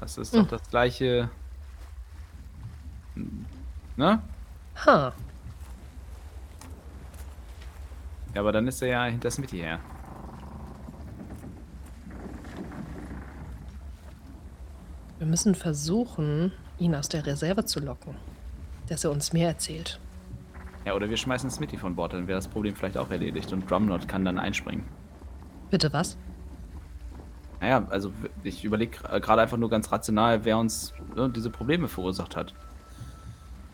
das 0.00 0.18
ist 0.18 0.34
doch 0.34 0.42
hm. 0.42 0.48
das 0.48 0.68
gleiche 0.70 1.30
Ne? 3.96 4.22
Ha. 4.86 5.12
Ja, 8.34 8.40
aber 8.40 8.52
dann 8.52 8.68
ist 8.68 8.80
er 8.82 8.88
ja 8.88 9.04
hinter 9.04 9.30
Smitty 9.30 9.58
her. 9.58 9.80
Wir 15.18 15.26
müssen 15.26 15.54
versuchen, 15.54 16.52
ihn 16.78 16.94
aus 16.94 17.08
der 17.08 17.26
Reserve 17.26 17.64
zu 17.64 17.80
locken. 17.80 18.14
Dass 18.88 19.04
er 19.04 19.10
uns 19.10 19.32
mehr 19.32 19.48
erzählt. 19.48 20.00
Ja, 20.84 20.94
oder 20.94 21.10
wir 21.10 21.16
schmeißen 21.16 21.50
Smitty 21.50 21.76
von 21.76 21.94
Bord, 21.94 22.14
dann 22.14 22.26
wäre 22.26 22.38
das 22.38 22.48
Problem 22.48 22.74
vielleicht 22.74 22.96
auch 22.96 23.10
erledigt 23.10 23.52
und 23.52 23.70
Drumnot 23.70 24.08
kann 24.08 24.24
dann 24.24 24.38
einspringen. 24.38 24.84
Bitte 25.70 25.92
was? 25.92 26.16
Naja, 27.60 27.86
also 27.90 28.12
ich 28.42 28.64
überlege 28.64 28.96
gerade 29.20 29.42
einfach 29.42 29.58
nur 29.58 29.68
ganz 29.68 29.92
rational, 29.92 30.44
wer 30.44 30.56
uns 30.56 30.94
ne, 31.14 31.28
diese 31.28 31.50
Probleme 31.50 31.88
verursacht 31.88 32.34
hat. 32.34 32.54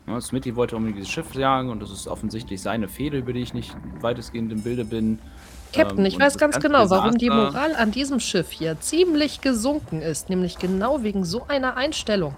Ja, 0.07 0.21
Smithy 0.21 0.55
wollte 0.55 0.77
unbedingt 0.77 0.99
dieses 0.99 1.11
Schiff 1.11 1.35
jagen 1.35 1.71
und 1.71 1.83
das 1.83 1.91
ist 1.91 2.07
offensichtlich 2.07 2.63
seine 2.63 2.89
Fehde, 2.89 3.19
über 3.19 3.33
die 3.33 3.41
ich 3.41 3.55
nicht 3.55 3.77
weitestgehend 4.01 4.53
im 4.53 4.63
Bilde 4.63 4.85
bin. 4.85 5.19
Captain, 5.73 5.99
ähm, 5.99 6.05
ich 6.07 6.19
weiß 6.19 6.39
ganz 6.39 6.61
genau, 6.61 6.83
Desaster, 6.83 7.05
warum 7.05 7.19
die 7.19 7.29
Moral 7.29 7.75
an 7.75 7.91
diesem 7.91 8.21
Schiff 8.21 8.51
hier 8.51 8.79
ziemlich 8.81 9.41
gesunken 9.41 10.03
ist, 10.03 10.31
nämlich 10.31 10.59
genau 10.59 11.03
wegen 11.03 11.25
so 11.25 11.47
einer 11.49 11.77
Einstellung. 11.77 12.35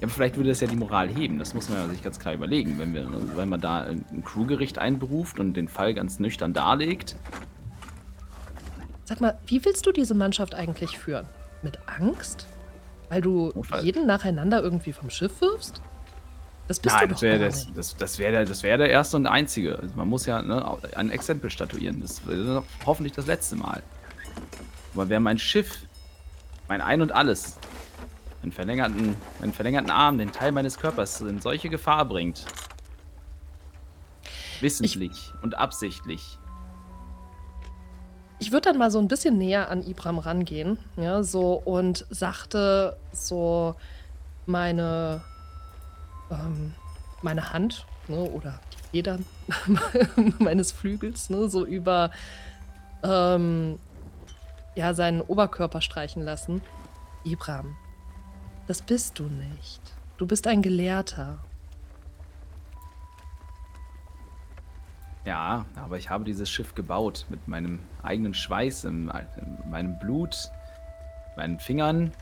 Ja, 0.00 0.04
aber 0.04 0.12
vielleicht 0.12 0.36
würde 0.36 0.50
das 0.50 0.60
ja 0.60 0.68
die 0.68 0.76
Moral 0.76 1.08
heben. 1.08 1.38
Das 1.38 1.54
muss 1.54 1.68
man 1.68 1.78
ja 1.78 1.88
sich 1.88 2.02
ganz 2.02 2.20
klar 2.20 2.34
überlegen. 2.34 2.78
Wenn, 2.78 2.94
wir, 2.94 3.08
wenn 3.34 3.48
man 3.48 3.60
da 3.60 3.80
ein 3.80 4.22
Crewgericht 4.24 4.78
einberuft 4.78 5.40
und 5.40 5.54
den 5.54 5.68
Fall 5.68 5.92
ganz 5.94 6.20
nüchtern 6.20 6.52
darlegt. 6.52 7.16
Sag 9.04 9.20
mal, 9.20 9.38
wie 9.46 9.64
willst 9.64 9.86
du 9.86 9.92
diese 9.92 10.14
Mannschaft 10.14 10.54
eigentlich 10.54 10.98
führen? 10.98 11.26
Mit 11.62 11.80
Angst? 11.86 12.46
Weil 13.08 13.20
du 13.22 13.52
Notfall. 13.54 13.84
jeden 13.84 14.06
nacheinander 14.06 14.62
irgendwie 14.62 14.92
vom 14.92 15.10
Schiff 15.10 15.40
wirfst? 15.40 15.80
Das 16.66 16.78
bist 16.80 16.94
Nein, 16.94 17.08
du 17.08 17.14
das 17.14 17.20
doch 17.20 17.22
wäre 17.22 17.38
gar 17.38 17.46
das, 17.48 17.64
nicht. 17.66 17.78
das, 17.78 17.96
das 17.96 18.18
wär 18.18 18.30
der, 18.30 18.44
das 18.44 18.62
wär 18.62 18.76
der 18.76 18.90
erste 18.90 19.16
und 19.16 19.26
einzige. 19.26 19.78
Also 19.78 19.94
man 19.96 20.08
muss 20.08 20.26
ja 20.26 20.42
ne, 20.42 20.76
ein 20.96 21.10
Exempel 21.10 21.50
statuieren. 21.50 22.00
Das 22.02 22.26
wäre 22.26 22.62
hoffentlich 22.84 23.14
das 23.14 23.26
letzte 23.26 23.56
Mal. 23.56 23.82
Aber 24.94 25.08
wer 25.08 25.20
mein 25.20 25.38
Schiff, 25.38 25.78
mein 26.68 26.82
Ein 26.82 27.00
und 27.00 27.12
Alles, 27.12 27.58
meinen 28.42 28.52
verlängerten, 28.52 29.16
meinen 29.40 29.52
verlängerten 29.54 29.90
Arm, 29.90 30.18
den 30.18 30.32
Teil 30.32 30.52
meines 30.52 30.78
Körpers 30.78 31.22
in 31.22 31.40
solche 31.40 31.70
Gefahr 31.70 32.04
bringt, 32.04 32.44
wissentlich 34.60 35.32
und 35.42 35.56
absichtlich, 35.56 36.37
Ich 38.40 38.52
würde 38.52 38.70
dann 38.70 38.78
mal 38.78 38.90
so 38.90 38.98
ein 38.98 39.08
bisschen 39.08 39.36
näher 39.36 39.70
an 39.70 39.82
Ibram 39.82 40.18
rangehen, 40.18 40.78
ja, 40.96 41.22
so 41.22 41.54
und 41.54 42.06
sagte 42.10 42.96
so 43.12 43.74
meine, 44.46 45.22
ähm, 46.30 46.74
meine 47.22 47.52
Hand, 47.52 47.84
ne, 48.06 48.18
oder 48.18 48.60
die 48.72 48.90
Federn 48.90 49.24
meines 50.38 50.70
Flügels, 50.70 51.30
ne, 51.30 51.48
so 51.48 51.66
über 51.66 52.10
ähm, 53.02 53.78
ja, 54.76 54.94
seinen 54.94 55.20
Oberkörper 55.20 55.80
streichen 55.80 56.22
lassen. 56.22 56.62
Ibram, 57.24 57.76
das 58.68 58.82
bist 58.82 59.18
du 59.18 59.24
nicht. 59.24 59.80
Du 60.16 60.26
bist 60.26 60.46
ein 60.46 60.62
Gelehrter. 60.62 61.38
Ja, 65.28 65.66
aber 65.76 65.98
ich 65.98 66.08
habe 66.08 66.24
dieses 66.24 66.48
Schiff 66.48 66.74
gebaut 66.74 67.26
mit 67.28 67.48
meinem 67.48 67.80
eigenen 68.02 68.32
Schweiß, 68.32 68.84
in, 68.84 69.12
in 69.36 69.70
meinem 69.70 69.98
Blut, 69.98 70.50
meinen 71.36 71.60
Fingern. 71.60 72.12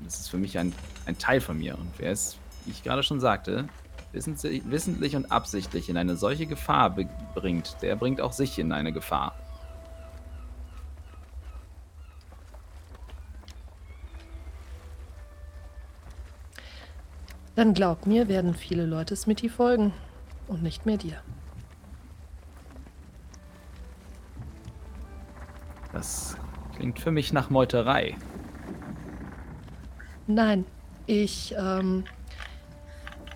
Das 0.00 0.18
ist 0.18 0.28
für 0.28 0.38
mich 0.38 0.58
ein, 0.58 0.74
ein 1.06 1.16
Teil 1.16 1.40
von 1.40 1.56
mir. 1.56 1.78
Und 1.78 1.88
wer 1.98 2.10
es, 2.10 2.36
wie 2.64 2.72
ich 2.72 2.82
gerade 2.82 3.04
schon 3.04 3.20
sagte, 3.20 3.68
wissentlich, 4.10 5.14
und 5.14 5.30
absichtlich 5.30 5.88
in 5.88 5.96
eine 5.96 6.16
solche 6.16 6.46
Gefahr 6.46 6.96
bringt, 7.36 7.76
der 7.80 7.94
bringt 7.94 8.20
auch 8.20 8.32
sich 8.32 8.58
in 8.58 8.72
eine 8.72 8.92
Gefahr. 8.92 9.36
Dann 17.54 17.72
glaub 17.72 18.04
mir, 18.08 18.26
werden 18.26 18.54
viele 18.54 18.84
Leute 18.84 19.14
Smitty 19.14 19.48
folgen 19.48 19.92
und 20.48 20.64
nicht 20.64 20.86
mehr 20.86 20.96
dir. 20.96 21.22
Das 25.92 26.36
klingt 26.76 26.98
für 26.98 27.10
mich 27.10 27.32
nach 27.32 27.50
Meuterei. 27.50 28.16
Nein, 30.26 30.64
ich 31.06 31.54
ähm, 31.58 32.04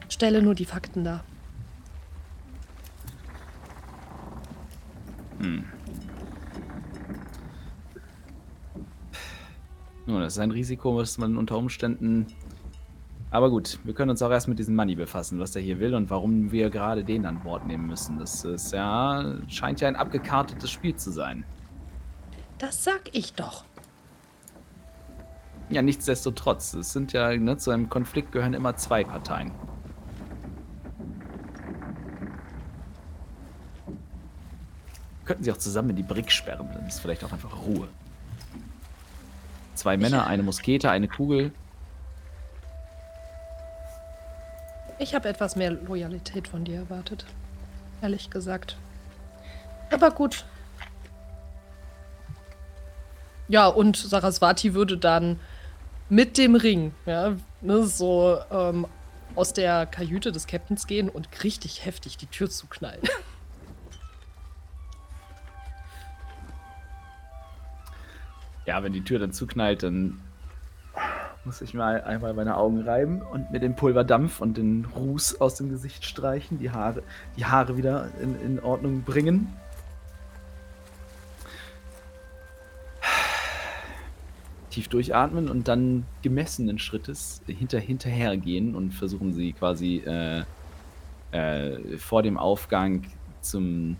stelle 0.08 0.42
nur 0.42 0.54
die 0.54 0.64
Fakten 0.64 1.04
dar. 1.04 1.24
Nun, 10.06 10.20
das 10.20 10.34
ist 10.34 10.38
ein 10.38 10.52
Risiko, 10.52 10.96
was 10.96 11.18
man 11.18 11.36
unter 11.36 11.58
Umständen. 11.58 12.26
Aber 13.32 13.50
gut, 13.50 13.80
wir 13.82 13.92
können 13.92 14.10
uns 14.10 14.22
auch 14.22 14.30
erst 14.30 14.46
mit 14.46 14.58
diesem 14.58 14.76
Money 14.76 14.94
befassen, 14.94 15.40
was 15.40 15.50
der 15.50 15.62
hier 15.62 15.80
will 15.80 15.94
und 15.94 16.10
warum 16.10 16.52
wir 16.52 16.70
gerade 16.70 17.02
den 17.02 17.26
an 17.26 17.40
Bord 17.40 17.66
nehmen 17.66 17.88
müssen. 17.88 18.18
Das 18.18 18.44
ist 18.44 18.72
ja, 18.72 19.34
scheint 19.48 19.80
ja 19.80 19.88
ein 19.88 19.96
abgekartetes 19.96 20.70
Spiel 20.70 20.94
zu 20.94 21.10
sein. 21.10 21.44
Das 22.58 22.84
sag 22.84 23.00
ich 23.12 23.34
doch. 23.34 23.64
Ja, 25.68 25.82
nichtsdestotrotz, 25.82 26.74
es 26.74 26.92
sind 26.92 27.12
ja, 27.12 27.36
ne, 27.36 27.56
zu 27.58 27.70
einem 27.70 27.90
Konflikt 27.90 28.32
gehören 28.32 28.54
immer 28.54 28.76
zwei 28.76 29.02
Parteien. 29.02 29.50
Könnten 35.24 35.42
sie 35.42 35.50
auch 35.50 35.56
zusammen 35.56 35.90
in 35.90 35.96
die 35.96 36.04
Brick 36.04 36.30
sperren, 36.30 36.68
dann 36.72 36.86
ist 36.86 37.00
vielleicht 37.00 37.24
auch 37.24 37.32
einfach 37.32 37.64
Ruhe. 37.66 37.88
Zwei 39.74 39.96
Männer, 39.96 40.26
eine 40.26 40.44
Muskete, 40.44 40.88
eine 40.90 41.08
Kugel. 41.08 41.52
Ich 44.98 45.14
habe 45.14 45.28
etwas 45.28 45.56
mehr 45.56 45.72
Loyalität 45.72 46.48
von 46.48 46.64
dir 46.64 46.76
erwartet. 46.76 47.26
Ehrlich 48.00 48.30
gesagt. 48.30 48.76
Aber 49.90 50.10
gut. 50.10 50.46
Ja, 53.48 53.66
und 53.68 53.96
Saraswati 53.96 54.74
würde 54.74 54.98
dann 54.98 55.38
mit 56.08 56.38
dem 56.38 56.54
Ring, 56.54 56.92
ja, 57.04 57.36
ne, 57.60 57.84
so 57.84 58.38
ähm, 58.50 58.86
aus 59.34 59.52
der 59.52 59.86
Kajüte 59.86 60.32
des 60.32 60.46
Captains 60.46 60.86
gehen 60.86 61.08
und 61.08 61.28
richtig 61.44 61.84
heftig 61.84 62.16
die 62.16 62.26
Tür 62.26 62.50
zuknallen. 62.50 63.02
Ja, 68.66 68.82
wenn 68.82 68.92
die 68.92 69.04
Tür 69.04 69.20
dann 69.20 69.32
zuknallt, 69.32 69.84
dann 69.84 70.20
muss 71.44 71.60
ich 71.60 71.72
mal 71.72 72.02
einmal 72.02 72.34
meine 72.34 72.56
Augen 72.56 72.82
reiben 72.82 73.22
und 73.22 73.52
mir 73.52 73.60
den 73.60 73.76
Pulverdampf 73.76 74.40
und 74.40 74.56
den 74.56 74.84
Ruß 74.86 75.40
aus 75.40 75.54
dem 75.54 75.70
Gesicht 75.70 76.04
streichen, 76.04 76.58
die 76.58 76.72
Haare, 76.72 77.04
die 77.36 77.44
Haare 77.44 77.76
wieder 77.76 78.08
in, 78.20 78.34
in 78.40 78.58
Ordnung 78.58 79.02
bringen. 79.02 79.54
Tief 84.76 84.88
durchatmen 84.88 85.48
und 85.48 85.68
dann 85.68 86.04
gemessenen 86.20 86.78
Schrittes 86.78 87.40
hinter, 87.46 87.78
hinterhergehen 87.78 88.74
und 88.74 88.92
versuchen 88.92 89.32
sie 89.32 89.54
quasi 89.54 90.02
äh, 90.04 90.42
äh, 91.30 91.96
vor 91.96 92.22
dem 92.22 92.36
Aufgang 92.36 93.04
zum, 93.40 93.96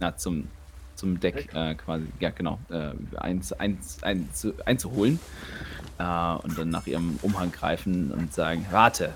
na, 0.00 0.16
zum, 0.16 0.48
zum 0.96 1.20
Deck 1.20 1.54
äh, 1.54 1.76
quasi, 1.76 2.06
ja 2.18 2.30
genau, 2.30 2.58
äh, 2.70 2.90
eins, 3.18 3.52
eins, 3.52 4.02
eins, 4.02 4.48
einzuholen 4.66 5.20
äh, 6.00 6.02
und 6.02 6.58
dann 6.58 6.70
nach 6.70 6.88
ihrem 6.88 7.16
Umhang 7.22 7.52
greifen 7.52 8.10
und 8.10 8.34
sagen, 8.34 8.66
warte. 8.72 9.12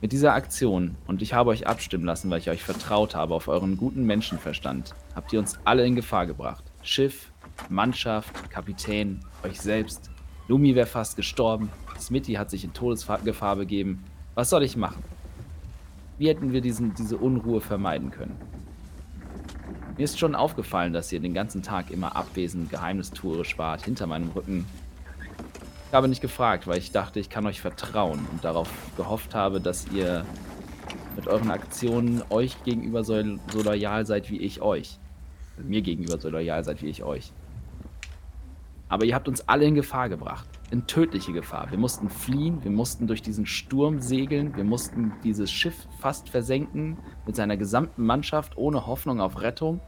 Mit 0.00 0.12
dieser 0.12 0.34
Aktion, 0.34 0.96
und 1.08 1.22
ich 1.22 1.34
habe 1.34 1.50
euch 1.50 1.66
abstimmen 1.66 2.04
lassen, 2.04 2.30
weil 2.30 2.38
ich 2.38 2.50
euch 2.50 2.62
vertraut 2.62 3.16
habe 3.16 3.34
auf 3.34 3.48
euren 3.48 3.76
guten 3.76 4.04
Menschenverstand, 4.04 4.94
habt 5.16 5.32
ihr 5.32 5.40
uns 5.40 5.58
alle 5.64 5.84
in 5.84 5.96
Gefahr 5.96 6.26
gebracht. 6.26 6.62
Schiff, 6.82 7.32
Mannschaft, 7.68 8.48
Kapitän, 8.48 9.18
euch 9.42 9.60
selbst. 9.60 10.10
Lumi 10.46 10.76
wäre 10.76 10.86
fast 10.86 11.16
gestorben. 11.16 11.70
Smitty 11.98 12.34
hat 12.34 12.48
sich 12.48 12.62
in 12.62 12.72
Todesgefahr 12.72 13.56
begeben. 13.56 14.04
Was 14.36 14.50
soll 14.50 14.62
ich 14.62 14.76
machen? 14.76 15.02
Wie 16.16 16.28
hätten 16.28 16.52
wir 16.52 16.60
diesen, 16.60 16.94
diese 16.94 17.16
Unruhe 17.16 17.60
vermeiden 17.60 18.12
können? 18.12 18.36
Mir 19.96 20.04
ist 20.04 20.20
schon 20.20 20.36
aufgefallen, 20.36 20.92
dass 20.92 21.10
ihr 21.10 21.18
den 21.18 21.34
ganzen 21.34 21.64
Tag 21.64 21.90
immer 21.90 22.14
abwesend 22.14 22.70
geheimnistuerisch 22.70 23.58
wart, 23.58 23.84
hinter 23.84 24.06
meinem 24.06 24.30
Rücken. 24.30 24.64
Ich 25.88 25.94
habe 25.94 26.06
nicht 26.06 26.20
gefragt, 26.20 26.66
weil 26.66 26.76
ich 26.76 26.92
dachte, 26.92 27.18
ich 27.18 27.30
kann 27.30 27.46
euch 27.46 27.62
vertrauen 27.62 28.26
und 28.30 28.44
darauf 28.44 28.68
gehofft 28.98 29.34
habe, 29.34 29.58
dass 29.58 29.88
ihr 29.88 30.26
mit 31.16 31.26
euren 31.26 31.50
Aktionen 31.50 32.22
euch 32.28 32.62
gegenüber 32.62 33.04
so, 33.04 33.14
so 33.50 33.62
loyal 33.62 34.04
seid 34.04 34.30
wie 34.30 34.36
ich 34.36 34.60
euch. 34.60 34.98
Mir 35.56 35.80
gegenüber 35.80 36.20
so 36.20 36.28
loyal 36.28 36.62
seid 36.62 36.82
wie 36.82 36.88
ich 36.88 37.04
euch. 37.04 37.32
Aber 38.90 39.06
ihr 39.06 39.14
habt 39.14 39.28
uns 39.28 39.48
alle 39.48 39.64
in 39.64 39.74
Gefahr 39.74 40.10
gebracht. 40.10 40.46
In 40.70 40.86
tödliche 40.86 41.32
Gefahr. 41.32 41.70
Wir 41.70 41.78
mussten 41.78 42.10
fliehen, 42.10 42.62
wir 42.62 42.70
mussten 42.70 43.06
durch 43.06 43.22
diesen 43.22 43.46
Sturm 43.46 43.98
segeln, 43.98 44.54
wir 44.56 44.64
mussten 44.64 45.14
dieses 45.24 45.50
Schiff 45.50 45.86
fast 46.00 46.28
versenken 46.28 46.98
mit 47.26 47.34
seiner 47.34 47.56
gesamten 47.56 48.04
Mannschaft 48.04 48.58
ohne 48.58 48.86
Hoffnung 48.86 49.22
auf 49.22 49.40
Rettung. 49.40 49.80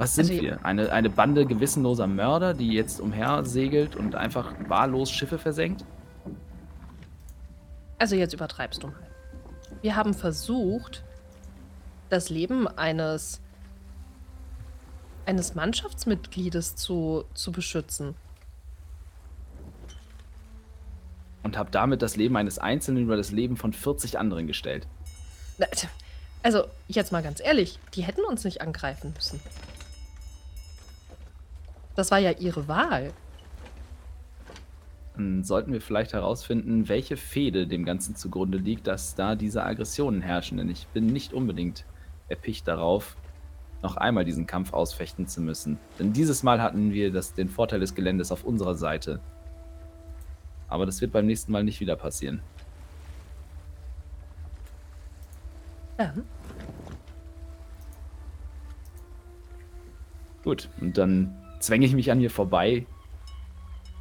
Was 0.00 0.14
sind 0.14 0.30
Also- 0.30 0.40
wir? 0.42 0.64
Eine, 0.64 0.90
eine 0.92 1.10
Bande 1.10 1.44
gewissenloser 1.44 2.06
Mörder, 2.06 2.54
die 2.54 2.72
jetzt 2.72 3.00
umher 3.02 3.44
segelt 3.44 3.96
und 3.96 4.14
einfach 4.14 4.54
wahllos 4.66 5.10
Schiffe 5.10 5.38
versenkt? 5.38 5.84
Also 7.98 8.16
jetzt 8.16 8.32
übertreibst 8.32 8.82
du 8.82 8.86
mal. 8.86 8.96
Wir 9.82 9.96
haben 9.96 10.14
versucht, 10.14 11.04
das 12.08 12.30
Leben 12.30 12.66
eines 12.66 13.42
eines 15.26 15.54
Mannschaftsmitgliedes 15.54 16.76
zu, 16.76 17.24
zu 17.34 17.52
beschützen. 17.52 18.14
Und 21.42 21.58
habt 21.58 21.74
damit 21.74 22.00
das 22.00 22.16
Leben 22.16 22.38
eines 22.38 22.58
Einzelnen 22.58 23.02
über 23.02 23.18
das 23.18 23.32
Leben 23.32 23.58
von 23.58 23.74
40 23.74 24.18
anderen 24.18 24.46
gestellt. 24.46 24.86
Also, 26.42 26.64
jetzt 26.88 27.12
mal 27.12 27.22
ganz 27.22 27.38
ehrlich, 27.38 27.78
die 27.94 28.02
hätten 28.02 28.22
uns 28.24 28.44
nicht 28.44 28.62
angreifen 28.62 29.12
müssen. 29.14 29.40
Das 32.00 32.10
war 32.10 32.18
ja 32.18 32.30
ihre 32.30 32.66
Wahl. 32.66 33.12
dann 35.12 35.44
sollten 35.44 35.70
wir 35.70 35.82
vielleicht 35.82 36.14
herausfinden, 36.14 36.88
welche 36.88 37.18
Fehde 37.18 37.66
dem 37.66 37.84
Ganzen 37.84 38.16
zugrunde 38.16 38.56
liegt, 38.56 38.86
dass 38.86 39.16
da 39.16 39.34
diese 39.34 39.64
Aggressionen 39.64 40.22
herrschen. 40.22 40.56
Denn 40.56 40.70
ich 40.70 40.86
bin 40.94 41.04
nicht 41.04 41.34
unbedingt 41.34 41.84
erpicht 42.30 42.66
darauf, 42.66 43.18
noch 43.82 43.98
einmal 43.98 44.24
diesen 44.24 44.46
Kampf 44.46 44.72
ausfechten 44.72 45.26
zu 45.26 45.42
müssen. 45.42 45.78
Denn 45.98 46.14
dieses 46.14 46.42
Mal 46.42 46.62
hatten 46.62 46.94
wir 46.94 47.12
das, 47.12 47.34
den 47.34 47.50
Vorteil 47.50 47.80
des 47.80 47.94
Geländes 47.94 48.32
auf 48.32 48.44
unserer 48.44 48.76
Seite. 48.76 49.20
Aber 50.68 50.86
das 50.86 51.02
wird 51.02 51.12
beim 51.12 51.26
nächsten 51.26 51.52
Mal 51.52 51.64
nicht 51.64 51.80
wieder 51.80 51.96
passieren. 51.96 52.40
Ja. 55.98 56.14
Gut, 60.42 60.70
und 60.80 60.96
dann 60.96 61.36
zwänge 61.60 61.86
ich 61.86 61.94
mich 61.94 62.10
an 62.10 62.20
ihr 62.20 62.30
vorbei. 62.30 62.86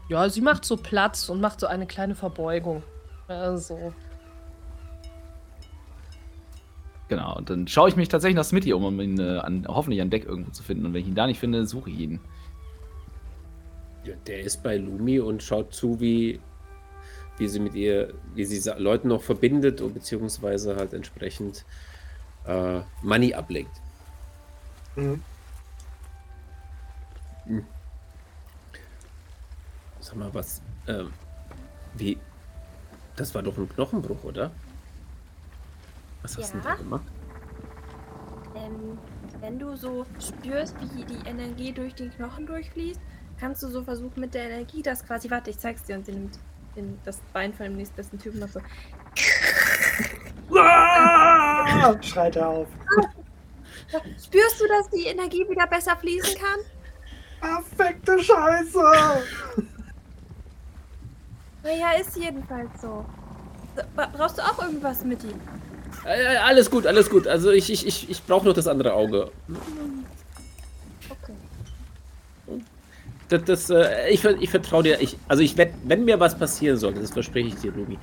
Ja, 0.10 0.28
sie 0.28 0.42
macht 0.42 0.66
so 0.66 0.76
Platz 0.76 1.30
und 1.30 1.40
macht 1.40 1.60
so 1.60 1.68
eine 1.68 1.86
kleine 1.86 2.16
Verbeugung. 2.16 2.82
Also. 3.28 3.94
Genau, 7.10 7.38
und 7.38 7.50
dann 7.50 7.68
schaue 7.68 7.90
ich 7.90 7.96
mich 7.96 8.10
tatsächlich 8.10 8.36
nach 8.36 8.44
Smitty 8.44 8.74
um, 8.74 8.84
um 8.84 9.00
ihn 9.00 9.20
äh, 9.20 9.38
an, 9.38 9.66
hoffentlich 9.68 10.02
an 10.02 10.10
Deck 10.10 10.26
irgendwo 10.26 10.52
zu 10.52 10.64
finden. 10.64 10.86
Und 10.86 10.94
wenn 10.94 11.02
ich 11.02 11.08
ihn 11.08 11.16
da 11.16 11.28
nicht 11.28 11.40
finde, 11.40 11.66
suche 11.66 11.90
ich 11.92 12.00
ihn. 12.00 12.20
Ja, 14.04 14.16
der 14.28 14.42
ist 14.42 14.64
bei 14.64 14.78
Lumi 14.78 15.20
und 15.20 15.44
schaut 15.44 15.74
zu, 15.74 16.00
wie, 16.00 16.40
wie 17.38 17.48
sie 17.48 17.60
mit 17.60 17.76
ihr, 17.76 18.14
wie 18.34 18.46
sie 18.46 18.72
Leuten 18.78 19.10
noch 19.10 19.22
verbindet 19.22 19.82
und 19.82 19.94
beziehungsweise 19.94 20.76
halt 20.76 20.94
entsprechend 20.94 21.66
äh, 22.46 22.80
Money 23.02 23.34
ablegt. 23.34 23.82
Mhm. 24.96 25.22
Sag 30.00 30.16
mal, 30.16 30.34
was, 30.34 30.62
ähm, 30.88 31.12
wie, 31.96 32.18
das 33.16 33.34
war 33.36 33.44
doch 33.44 33.58
ein 33.58 33.68
Knochenbruch, 33.70 34.24
oder? 34.24 34.52
Was 36.22 36.38
hast 36.38 36.54
du 36.54 36.58
denn 36.58 36.66
Ja. 36.66 36.72
da 36.72 36.76
gemacht? 36.76 37.04
Ähm, 38.56 38.98
wenn 39.42 39.60
du 39.60 39.76
so 39.76 40.06
spürst, 40.20 40.76
wie 40.96 41.04
die 41.04 41.28
Energie 41.28 41.72
durch 41.72 41.96
den 41.96 42.12
Knochen 42.12 42.46
durchfließt, 42.46 43.00
kannst 43.40 43.64
du 43.64 43.68
so 43.70 43.84
versuchen 43.84 44.20
mit 44.20 44.34
der 44.34 44.50
Energie 44.50 44.82
das 44.82 45.06
quasi. 45.06 45.30
Warte, 45.30 45.50
ich 45.50 45.58
zeig's 45.60 45.84
dir 45.84 45.96
und 45.98 46.06
sie 46.06 46.12
nimmt 46.14 46.40
den, 46.76 47.00
das 47.06 47.20
Bein 47.34 47.54
von 47.54 47.66
dem 47.66 47.78
nächstbesten 47.78 48.20
Typen 48.20 48.40
noch 48.40 48.50
so. 48.50 48.60
Ah! 50.58 51.96
Schreit 52.02 52.36
er 52.36 52.48
auf. 52.50 52.68
Spürst 54.22 54.60
du, 54.62 54.68
dass 54.68 54.90
die 54.90 55.06
Energie 55.06 55.48
wieder 55.50 55.68
besser 55.68 55.96
fließen 55.96 56.36
kann? 56.36 56.60
Perfekte 57.42 58.24
Scheiße! 58.24 58.80
Naja, 61.62 61.92
ist 62.00 62.16
jedenfalls 62.16 62.70
so. 62.82 63.06
so. 63.76 63.82
bra- 63.94 64.10
Brauchst 64.16 64.38
du 64.38 64.42
auch 64.42 64.64
irgendwas 64.64 65.04
mit 65.04 65.22
ihm? 65.26 65.40
Äh, 66.06 66.38
alles 66.38 66.72
gut, 66.72 66.88
alles 66.88 67.10
gut. 67.10 67.28
Also 67.28 67.52
ich, 67.52 67.70
ich, 67.70 67.86
ich, 67.86 68.10
ich 68.10 68.24
brauche 68.24 68.46
noch 68.48 68.54
das 68.54 68.66
andere 68.68 68.94
Auge. 68.94 69.30
Okay. 71.10 71.34
Das, 73.28 73.44
das, 73.44 73.70
äh, 73.70 74.10
ich, 74.10 74.24
ich 74.24 74.50
vertraue 74.50 74.84
dir. 74.84 75.02
Ich, 75.02 75.18
also 75.28 75.44
ich 75.44 75.58
werd, 75.58 75.74
wenn 75.84 76.06
mir 76.06 76.18
was 76.18 76.38
passieren 76.40 76.78
sollte, 76.78 77.02
das 77.02 77.12
verspreche 77.12 77.50
ich 77.50 77.56
dir, 77.56 77.74
Ruby, 77.74 78.00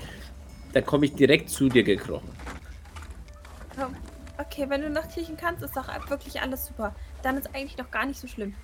dann 0.75 0.85
komme 0.85 1.07
ich 1.07 1.15
direkt 1.15 1.49
zu 1.49 1.71
dir 1.71 1.83
gekrochen. 1.83 2.29
Komm. 3.75 3.97
Okay, 4.37 4.67
wenn 4.69 4.83
du 4.83 4.91
nachkriechen 4.91 5.39
kannst, 5.39 5.63
ist 5.63 5.75
doch 5.75 5.89
wirklich 6.11 6.43
alles 6.43 6.67
super. 6.67 6.95
Dann 7.23 7.39
ist 7.39 7.49
eigentlich 7.55 7.79
noch 7.79 7.91
gar 7.91 8.05
nicht 8.05 8.21
so 8.21 8.29
schlimm. 8.29 8.55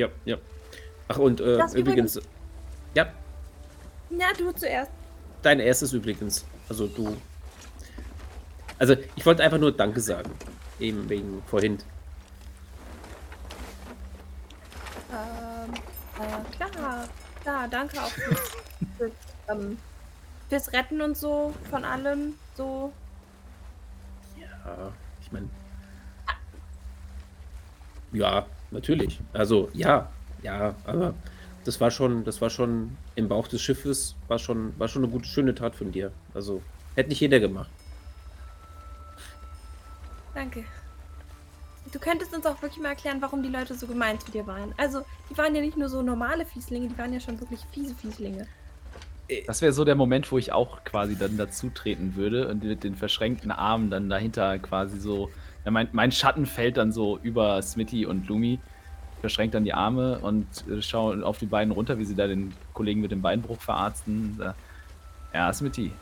Ja, 0.00 0.08
ja. 0.24 0.38
Ach 1.08 1.18
und 1.18 1.40
äh, 1.42 1.58
Das 1.58 1.74
übrigens, 1.74 2.18
ja, 2.94 3.12
Na, 4.08 4.32
du 4.32 4.50
zuerst. 4.52 4.90
dein 5.42 5.60
erstes 5.60 5.92
übrigens. 5.92 6.46
Also 6.70 6.86
du. 6.86 7.18
Also 8.78 8.96
ich 9.14 9.26
wollte 9.26 9.42
einfach 9.42 9.58
nur 9.58 9.72
Danke 9.72 10.00
sagen. 10.00 10.30
Eben 10.78 11.06
wegen 11.10 11.42
vorhin. 11.46 11.76
Ähm, 15.12 15.74
äh, 16.18 16.56
klar. 16.56 17.08
Klar, 17.42 17.68
danke 17.68 18.00
auch 18.00 18.08
fürs, 18.08 18.50
fürs, 18.96 19.12
ähm, 19.48 19.76
fürs 20.48 20.72
Retten 20.72 21.02
und 21.02 21.14
so 21.18 21.52
von 21.68 21.84
allem. 21.84 22.36
So. 22.56 22.90
Ja, 24.38 24.92
ich 25.20 25.30
meine. 25.30 25.50
Ja, 28.12 28.46
natürlich. 28.70 29.20
Also 29.32 29.68
ja, 29.72 30.10
ja, 30.42 30.74
aber 30.84 31.14
das 31.64 31.80
war 31.80 31.90
schon, 31.90 32.24
das 32.24 32.40
war 32.40 32.50
schon 32.50 32.96
im 33.14 33.28
Bauch 33.28 33.48
des 33.48 33.60
Schiffes, 33.60 34.16
war 34.28 34.38
schon, 34.38 34.78
war 34.78 34.88
schon 34.88 35.04
eine 35.04 35.12
gute, 35.12 35.26
schöne 35.26 35.54
Tat 35.54 35.74
von 35.74 35.92
dir. 35.92 36.10
Also 36.34 36.62
hätte 36.94 37.10
nicht 37.10 37.20
jeder 37.20 37.40
gemacht. 37.40 37.70
Danke. 40.34 40.64
Du 41.92 41.98
könntest 41.98 42.34
uns 42.34 42.46
auch 42.46 42.62
wirklich 42.62 42.80
mal 42.80 42.90
erklären, 42.90 43.20
warum 43.20 43.42
die 43.42 43.48
Leute 43.48 43.74
so 43.74 43.86
gemein 43.86 44.18
zu 44.20 44.30
dir 44.30 44.46
waren. 44.46 44.72
Also, 44.76 45.02
die 45.28 45.36
waren 45.36 45.54
ja 45.54 45.60
nicht 45.60 45.76
nur 45.76 45.88
so 45.88 46.02
normale 46.02 46.46
Fieslinge, 46.46 46.88
die 46.88 46.96
waren 46.96 47.12
ja 47.12 47.18
schon 47.18 47.40
wirklich 47.40 47.60
fiese 47.72 47.94
Fieslinge. 47.96 48.46
Das 49.46 49.60
wäre 49.60 49.72
so 49.72 49.84
der 49.84 49.94
Moment, 49.96 50.30
wo 50.30 50.38
ich 50.38 50.52
auch 50.52 50.84
quasi 50.84 51.16
dann 51.16 51.36
dazu 51.36 51.70
treten 51.70 52.14
würde 52.16 52.48
und 52.48 52.64
mit 52.64 52.84
den 52.84 52.96
verschränkten 52.96 53.50
Armen 53.50 53.90
dann 53.90 54.08
dahinter 54.08 54.58
quasi 54.58 54.98
so. 54.98 55.30
Mein, 55.64 55.88
mein 55.92 56.12
Schatten 56.12 56.46
fällt 56.46 56.76
dann 56.76 56.92
so 56.92 57.18
über 57.22 57.60
Smitty 57.60 58.06
und 58.06 58.28
Lumi. 58.28 58.58
Ich 59.14 59.20
verschränke 59.20 59.52
dann 59.52 59.64
die 59.64 59.74
Arme 59.74 60.18
und 60.20 60.46
äh, 60.68 60.80
schaue 60.80 61.24
auf 61.24 61.38
die 61.38 61.46
beiden 61.46 61.72
runter, 61.72 61.98
wie 61.98 62.04
sie 62.04 62.14
da 62.14 62.26
den 62.26 62.54
Kollegen 62.72 63.00
mit 63.00 63.10
dem 63.10 63.20
Beinbruch 63.20 63.60
verarzten. 63.60 64.36
Da, 64.38 64.54
ja, 65.34 65.52
Smitty, 65.52 65.92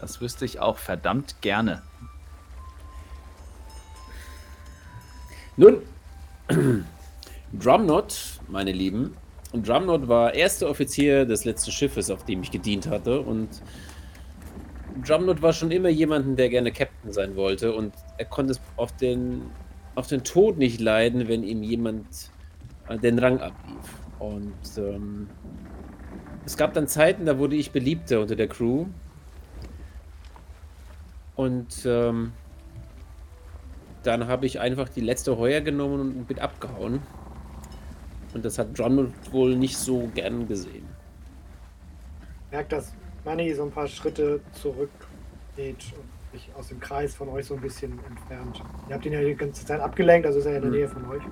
das 0.00 0.20
wüsste 0.20 0.44
ich 0.44 0.60
auch 0.60 0.76
verdammt 0.76 1.40
gerne. 1.40 1.82
Nun, 5.56 5.82
Drumnot, 7.52 8.40
meine 8.48 8.72
Lieben. 8.72 9.16
Drumnot 9.52 10.08
war 10.08 10.34
erster 10.34 10.68
Offizier 10.70 11.26
des 11.26 11.44
letzten 11.44 11.72
Schiffes, 11.72 12.10
auf 12.10 12.24
dem 12.24 12.42
ich 12.42 12.50
gedient 12.50 12.86
hatte. 12.86 13.20
Und 13.20 13.48
Drumnot 15.02 15.42
war 15.42 15.52
schon 15.52 15.70
immer 15.70 15.88
jemanden, 15.88 16.36
der 16.36 16.48
gerne 16.48 16.72
Captain 16.72 17.12
sein 17.12 17.36
wollte. 17.36 17.74
Und 17.74 17.94
er 18.18 18.24
konnte 18.24 18.52
es 18.52 18.60
auf 18.76 18.96
den, 18.96 19.42
auf 19.94 20.06
den 20.06 20.24
Tod 20.24 20.58
nicht 20.58 20.80
leiden, 20.80 21.28
wenn 21.28 21.42
ihm 21.42 21.62
jemand 21.62 22.06
äh, 22.88 22.98
den 22.98 23.18
Rang 23.18 23.40
ablief. 23.40 23.94
Und 24.18 24.54
ähm, 24.78 25.28
es 26.44 26.56
gab 26.56 26.74
dann 26.74 26.88
Zeiten, 26.88 27.26
da 27.26 27.38
wurde 27.38 27.56
ich 27.56 27.70
beliebter 27.70 28.20
unter 28.20 28.36
der 28.36 28.48
Crew. 28.48 28.86
Und 31.36 31.86
ähm, 31.86 32.32
dann 34.02 34.26
habe 34.26 34.46
ich 34.46 34.60
einfach 34.60 34.88
die 34.88 35.00
letzte 35.00 35.38
Heuer 35.38 35.60
genommen 35.60 36.00
und 36.00 36.26
bin 36.26 36.38
abgehauen. 36.38 37.00
Und 38.34 38.44
das 38.44 38.58
hat 38.58 38.68
John 38.74 39.12
wohl 39.30 39.56
nicht 39.56 39.76
so 39.76 40.10
gern 40.14 40.46
gesehen. 40.46 40.86
Merkt, 42.50 42.72
dass 42.72 42.92
Manny 43.24 43.52
so 43.54 43.64
ein 43.64 43.70
paar 43.70 43.86
Schritte 43.86 44.40
zurück 44.52 44.90
geht 45.56 45.76
und 45.96 46.08
sich 46.32 46.48
aus 46.56 46.68
dem 46.68 46.80
Kreis 46.80 47.14
von 47.14 47.28
euch 47.28 47.46
so 47.46 47.54
ein 47.54 47.60
bisschen 47.60 47.98
entfernt. 48.08 48.62
Ihr 48.88 48.94
habt 48.94 49.04
ihn 49.06 49.12
ja 49.12 49.20
die 49.20 49.34
ganze 49.34 49.64
Zeit 49.66 49.80
abgelenkt, 49.80 50.26
also 50.26 50.38
ist 50.38 50.46
er 50.46 50.56
in 50.56 50.62
der 50.62 50.70
Hm. 50.70 50.78
Nähe 50.78 50.88
von 50.88 51.04
euch. 51.10 51.22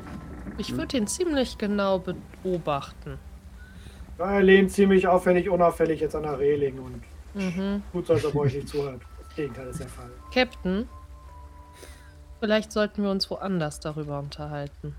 Ich 0.59 0.77
würde 0.77 0.96
ihn 0.96 1.07
ziemlich 1.07 1.57
genau 1.57 2.03
beobachten. 2.42 3.18
Ja, 4.18 4.33
er 4.33 4.42
lehnt 4.42 4.72
ziemlich 4.72 5.07
auffällig, 5.07 5.48
unauffällig 5.48 6.01
jetzt 6.01 6.16
an 6.16 6.24
der 6.24 6.38
Reling 6.38 6.79
und 6.79 7.03
Mhm. 7.35 7.83
tut 7.92 8.07
so, 8.07 8.14
als 8.14 8.24
ob 8.24 8.35
er 8.35 8.40
euch 8.40 8.55
nicht 8.55 8.68
zuhört. 8.68 9.01
Das 9.22 9.37
Gegenteil 9.37 9.68
ist 9.68 9.79
der 9.81 9.88
Fall. 9.88 10.11
Captain, 10.35 10.88
vielleicht 12.40 12.72
sollten 12.72 13.03
wir 13.05 13.11
uns 13.11 13.31
woanders 13.31 13.79
darüber 13.79 14.18
unterhalten. 14.18 14.96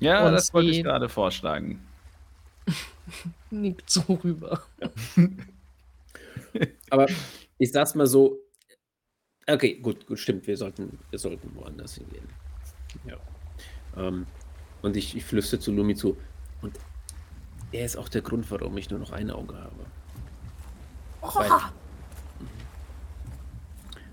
Ja, 0.00 0.26
Und 0.26 0.32
das 0.32 0.52
wollte 0.52 0.70
ich 0.70 0.82
gerade 0.82 1.08
vorschlagen. 1.08 1.80
Nickt 3.50 3.90
so 3.90 4.02
rüber. 4.24 4.62
Aber 6.90 7.06
ich 7.58 7.72
sag's 7.72 7.94
mal 7.94 8.06
so. 8.06 8.38
Okay, 9.46 9.76
gut, 9.80 10.06
gut, 10.06 10.18
stimmt. 10.18 10.46
Wir 10.46 10.56
sollten, 10.56 10.98
wir 11.10 11.18
sollten 11.18 11.54
woanders 11.54 11.94
hingehen. 11.94 12.28
Ja. 13.06 13.16
Ähm, 13.96 14.26
und 14.82 14.96
ich, 14.96 15.16
ich 15.16 15.24
flüstere 15.24 15.60
zu 15.60 15.72
Lumi 15.72 15.94
zu. 15.94 16.16
Und 16.60 16.78
er 17.72 17.84
ist 17.86 17.96
auch 17.96 18.08
der 18.08 18.22
Grund, 18.22 18.50
warum 18.50 18.76
ich 18.76 18.90
nur 18.90 18.98
noch 18.98 19.12
ein 19.12 19.30
Auge 19.30 19.56
habe. 19.56 19.86
Weil, 21.34 21.50
Oh, 21.50 21.60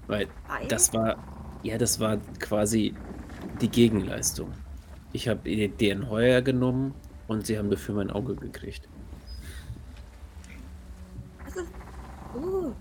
weil 0.07 0.27
Weil? 0.47 0.67
das 0.67 0.93
war, 0.93 1.17
ja, 1.63 1.77
das 1.77 1.99
war 1.99 2.17
quasi 2.39 2.95
die 3.61 3.69
Gegenleistung. 3.69 4.53
Ich 5.13 5.27
habe 5.27 5.69
deren 5.69 6.09
Heuer 6.09 6.41
genommen 6.41 6.93
und 7.27 7.45
sie 7.45 7.57
haben 7.57 7.69
dafür 7.69 7.95
mein 7.95 8.11
Auge 8.11 8.35
gekriegt. 8.35 8.87
das 11.55 11.63
ist. 11.63 11.71
Uh, 12.35 12.71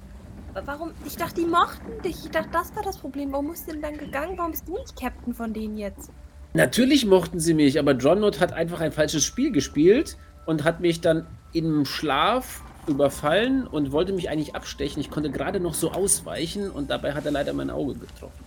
warum? 0.65 0.91
Ich 1.07 1.17
dachte, 1.17 1.41
die 1.41 1.47
mochten 1.47 2.03
dich. 2.03 2.25
Ich 2.25 2.31
dachte, 2.31 2.51
das 2.53 2.75
war 2.75 2.83
das 2.83 2.99
Problem. 2.99 3.33
Warum 3.33 3.51
bist 3.51 3.69
du 3.69 3.73
denn 3.73 3.83
dann 3.83 3.97
gegangen? 3.97 4.37
Warum 4.37 4.51
bist 4.51 4.67
du 4.67 4.77
nicht 4.77 4.97
Captain 4.97 5.35
von 5.35 5.53
denen 5.53 5.77
jetzt? 5.77 6.11
Natürlich 6.55 7.07
mochten 7.07 7.41
sie 7.41 7.55
mich, 7.55 7.79
aber 7.79 7.93
John 7.93 8.21
Not 8.21 8.41
hat 8.41 8.53
einfach 8.53 8.81
ein 8.81 8.93
falsches 8.93 9.25
Spiel 9.25 9.51
gespielt 9.51 10.17
und 10.47 10.65
hat 10.65 10.81
mich 10.81 11.01
dann 11.01 11.27
im 11.53 11.85
Schlaf 11.85 12.63
überfallen 12.87 13.67
und 13.67 13.93
wollte 13.93 14.13
mich 14.13 14.29
eigentlich 14.29 14.55
abstechen. 14.55 15.01
Ich 15.01 15.11
konnte 15.11 15.31
gerade 15.31 15.59
noch 15.59 15.75
so 15.75 15.93
ausweichen 15.93 16.71
und 16.71 16.91
dabei 16.91 17.15
hat 17.15 17.25
er 17.25 17.33
leider 17.33 17.53
mein 17.53 17.71
Auge 17.71 17.95
getroffen. 17.95 18.44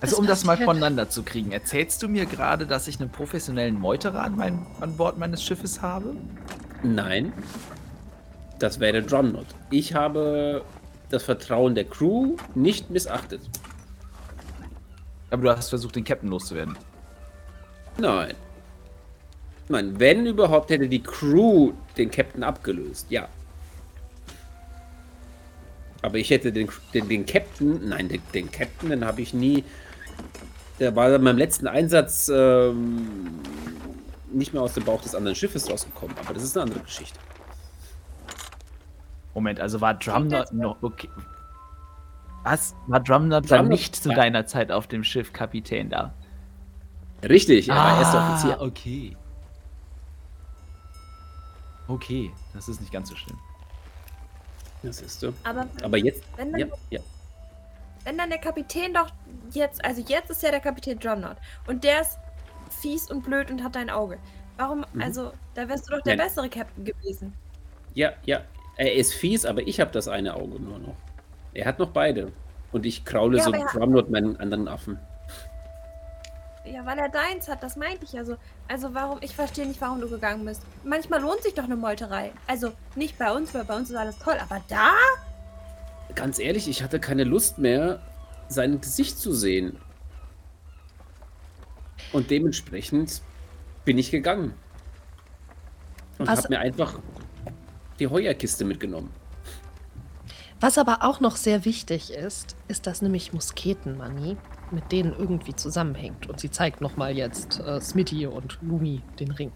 Also 0.00 0.16
um 0.16 0.26
das 0.26 0.44
mal 0.44 0.56
voneinander 0.56 1.10
zu 1.10 1.22
kriegen, 1.22 1.52
erzählst 1.52 2.02
du 2.02 2.08
mir 2.08 2.24
gerade, 2.24 2.66
dass 2.66 2.88
ich 2.88 3.00
einen 3.00 3.10
professionellen 3.10 3.78
Meuterer 3.78 4.22
an, 4.22 4.36
mein, 4.36 4.66
an 4.80 4.96
Bord 4.96 5.18
meines 5.18 5.42
Schiffes 5.42 5.82
habe? 5.82 6.16
Nein, 6.82 7.32
das 8.58 8.80
wäre 8.80 9.02
Drumnot. 9.02 9.46
Ich 9.70 9.94
habe 9.94 10.64
das 11.10 11.22
Vertrauen 11.24 11.74
der 11.74 11.84
Crew 11.84 12.36
nicht 12.54 12.90
missachtet. 12.90 13.42
Aber 15.30 15.42
du 15.42 15.56
hast 15.56 15.68
versucht, 15.68 15.96
den 15.96 16.04
Captain 16.04 16.30
loszuwerden. 16.30 16.76
Nein. 17.98 18.34
Nein, 19.68 20.00
wenn 20.00 20.26
überhaupt 20.26 20.70
hätte 20.70 20.88
die 20.88 21.02
Crew 21.02 21.72
den 21.96 22.10
Captain 22.10 22.42
abgelöst, 22.42 23.06
ja. 23.10 23.28
Aber 26.02 26.18
ich 26.18 26.30
hätte 26.30 26.50
den, 26.50 26.68
den, 26.94 27.08
den 27.08 27.26
Captain, 27.26 27.88
nein, 27.88 28.08
den, 28.08 28.22
den 28.34 28.50
Captain, 28.50 28.90
den 28.90 29.04
habe 29.04 29.20
ich 29.20 29.34
nie. 29.34 29.64
Der 30.78 30.94
war 30.96 31.14
in 31.14 31.22
meinem 31.22 31.38
letzten 31.38 31.66
Einsatz 31.66 32.30
ähm, 32.32 33.38
nicht 34.32 34.52
mehr 34.52 34.62
aus 34.62 34.74
dem 34.74 34.84
Bauch 34.84 35.02
des 35.02 35.14
anderen 35.14 35.34
Schiffes 35.34 35.68
rausgekommen. 35.70 36.16
Aber 36.18 36.32
das 36.34 36.42
ist 36.42 36.56
eine 36.56 36.64
andere 36.64 36.80
Geschichte. 36.80 37.18
Moment, 39.34 39.60
also 39.60 39.80
war 39.80 39.94
Drumnut 39.94 40.52
noch 40.52 40.82
okay. 40.82 41.08
Was? 42.42 42.74
War 42.86 43.00
Drumnut 43.00 43.50
dann 43.50 43.68
nicht 43.68 43.94
zu 43.94 44.08
deiner 44.08 44.46
Zeit 44.46 44.72
auf 44.72 44.86
dem 44.86 45.04
Schiff 45.04 45.32
Kapitän 45.32 45.90
da? 45.90 46.14
Richtig, 47.22 47.68
er 47.68 47.76
war 47.76 47.98
erster 47.98 48.18
Offizier. 48.18 48.56
Ah, 48.58 48.64
okay. 48.64 49.16
Okay, 51.86 52.32
das 52.54 52.68
ist 52.68 52.80
nicht 52.80 52.92
ganz 52.92 53.08
so 53.10 53.16
schlimm. 53.16 53.38
Das 54.82 55.02
ist 55.02 55.20
so. 55.20 55.34
Aber 55.44 55.66
Aber 55.82 55.98
jetzt. 55.98 56.22
wenn 56.36 56.52
dann, 56.52 56.60
Ja, 56.60 56.66
ja. 56.90 57.00
Wenn 58.04 58.18
dann 58.18 58.30
der 58.30 58.38
Kapitän 58.38 58.94
doch 58.94 59.08
jetzt, 59.52 59.84
also 59.84 60.02
jetzt 60.06 60.30
ist 60.30 60.42
ja 60.42 60.50
der 60.50 60.60
Kapitän 60.60 60.98
Drumnot 60.98 61.36
und 61.66 61.84
der 61.84 62.02
ist 62.02 62.18
fies 62.80 63.10
und 63.10 63.22
blöd 63.22 63.50
und 63.50 63.62
hat 63.62 63.74
dein 63.74 63.90
Auge. 63.90 64.18
Warum, 64.56 64.84
Mhm. 64.92 65.02
also, 65.02 65.32
da 65.54 65.68
wärst 65.68 65.88
du 65.88 65.96
doch 65.96 66.02
der 66.02 66.16
Nein. 66.16 66.26
bessere 66.26 66.48
Captain 66.48 66.84
gewesen. 66.84 67.32
Ja, 67.94 68.12
ja. 68.24 68.40
Er 68.76 68.94
ist 68.94 69.14
fies, 69.14 69.44
aber 69.44 69.60
ich 69.62 69.80
habe 69.80 69.90
das 69.90 70.06
eine 70.08 70.34
Auge 70.34 70.60
nur 70.60 70.78
noch. 70.78 70.94
Er 71.54 71.66
hat 71.66 71.78
noch 71.78 71.90
beide. 71.90 72.32
Und 72.72 72.86
ich 72.86 73.04
kraule 73.04 73.38
Ja, 73.38 73.44
so 73.44 73.50
Drumnot 73.50 74.10
meinen 74.10 74.38
anderen 74.38 74.68
Affen. 74.68 74.98
Ja, 76.64 76.84
weil 76.86 76.98
er 76.98 77.08
deins 77.08 77.48
hat, 77.48 77.62
das 77.62 77.76
meinte 77.76 78.04
ich 78.04 78.16
also. 78.16 78.36
Also 78.68 78.94
warum, 78.94 79.18
ich 79.22 79.34
verstehe 79.34 79.66
nicht, 79.66 79.80
warum 79.80 80.00
du 80.00 80.08
gegangen 80.08 80.44
bist. 80.44 80.62
Manchmal 80.84 81.20
lohnt 81.20 81.42
sich 81.42 81.54
doch 81.54 81.64
eine 81.64 81.74
Meuterei. 81.76 82.32
Also 82.46 82.72
nicht 82.94 83.18
bei 83.18 83.32
uns, 83.32 83.52
weil 83.54 83.64
bei 83.64 83.74
uns 83.74 83.90
ist 83.90 83.96
alles 83.96 84.18
toll, 84.18 84.36
aber 84.40 84.60
da? 84.68 84.90
Ganz 86.14 86.38
ehrlich, 86.38 86.68
ich 86.68 86.82
hatte 86.82 87.00
keine 87.00 87.24
Lust 87.24 87.58
mehr, 87.58 88.00
sein 88.48 88.80
Gesicht 88.80 89.18
zu 89.18 89.32
sehen. 89.32 89.76
Und 92.12 92.30
dementsprechend 92.30 93.22
bin 93.84 93.98
ich 93.98 94.10
gegangen. 94.10 94.54
Und 96.18 96.28
habe 96.28 96.48
mir 96.48 96.58
einfach 96.58 96.98
die 97.98 98.08
Heuerkiste 98.08 98.64
mitgenommen. 98.64 99.10
Was 100.60 100.76
aber 100.76 101.04
auch 101.04 101.20
noch 101.20 101.36
sehr 101.36 101.64
wichtig 101.64 102.12
ist, 102.12 102.54
ist, 102.68 102.86
dass 102.86 103.00
nämlich 103.00 103.32
Musketenmani 103.32 104.36
mit 104.70 104.92
denen 104.92 105.14
irgendwie 105.18 105.54
zusammenhängt. 105.54 106.28
Und 106.28 106.38
sie 106.38 106.50
zeigt 106.50 106.80
nochmal 106.80 107.16
jetzt 107.16 107.60
äh, 107.60 107.80
Smitty 107.80 108.26
und 108.26 108.58
Lumi 108.60 109.00
den 109.18 109.30
Ring. 109.30 109.52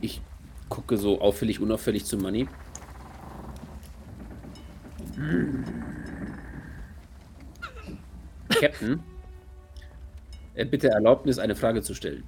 Ich 0.00 0.22
gucke 0.68 0.96
so 0.96 1.20
auffällig, 1.20 1.60
unauffällig 1.60 2.04
zu 2.04 2.16
Money. 2.16 2.48
Captain, 8.48 9.00
äh, 10.54 10.64
bitte 10.64 10.88
Erlaubnis, 10.88 11.38
eine 11.38 11.54
Frage 11.54 11.82
zu 11.82 11.94
stellen. 11.94 12.24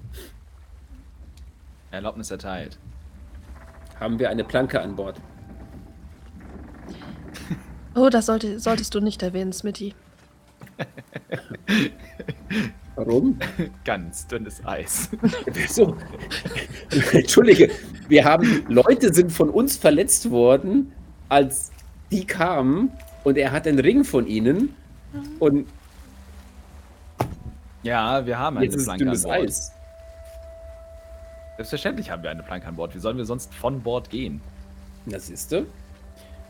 Erlaubnis 1.91 2.30
erteilt. 2.30 2.78
Haben 3.99 4.18
wir 4.18 4.30
eine 4.30 4.45
Planke 4.45 4.80
an 4.80 4.97
Bord? 4.97 5.20
Oh, 7.95 8.09
das 8.09 8.26
sollte, 8.26 8.61
solltest 8.61 8.95
du 8.95 9.01
nicht 9.01 9.22
erwähnen, 9.22 9.53
Smitty. 9.53 9.95
Warum? 12.95 13.38
Ganz 13.84 14.26
dünnes 14.26 14.64
Eis. 14.64 15.11
So. 15.68 15.97
Entschuldige, 17.12 17.70
wir 18.09 18.24
haben, 18.24 18.64
Leute 18.68 19.12
sind 19.12 19.32
von 19.32 19.51
uns 19.51 19.76
verletzt 19.76 20.30
worden, 20.30 20.93
als 21.28 21.72
die 22.11 22.24
kamen 22.26 22.90
und 23.24 23.36
er 23.38 23.52
hat 23.52 23.66
den 23.66 23.78
Ring 23.78 24.04
von 24.04 24.26
ihnen 24.26 24.74
und 25.38 25.66
Ja, 27.82 28.26
wir 28.26 28.38
haben 28.38 28.56
eine 28.56 28.66
jetzt 28.66 28.76
ist 28.76 28.84
Planke 28.84 29.11
an 29.11 29.22
Bord. 29.22 29.34
Eis. 29.36 29.72
Selbstverständlich 31.56 32.11
haben 32.11 32.22
wir 32.22 32.30
eine 32.30 32.42
Planke 32.42 32.66
an 32.66 32.76
Bord. 32.76 32.94
Wie 32.94 32.98
sollen 32.98 33.16
wir 33.16 33.24
sonst 33.24 33.54
von 33.54 33.80
Bord 33.82 34.11
gehen? 34.11 34.40
Das 35.06 35.28
ist 35.30 35.50
du. 35.52 35.66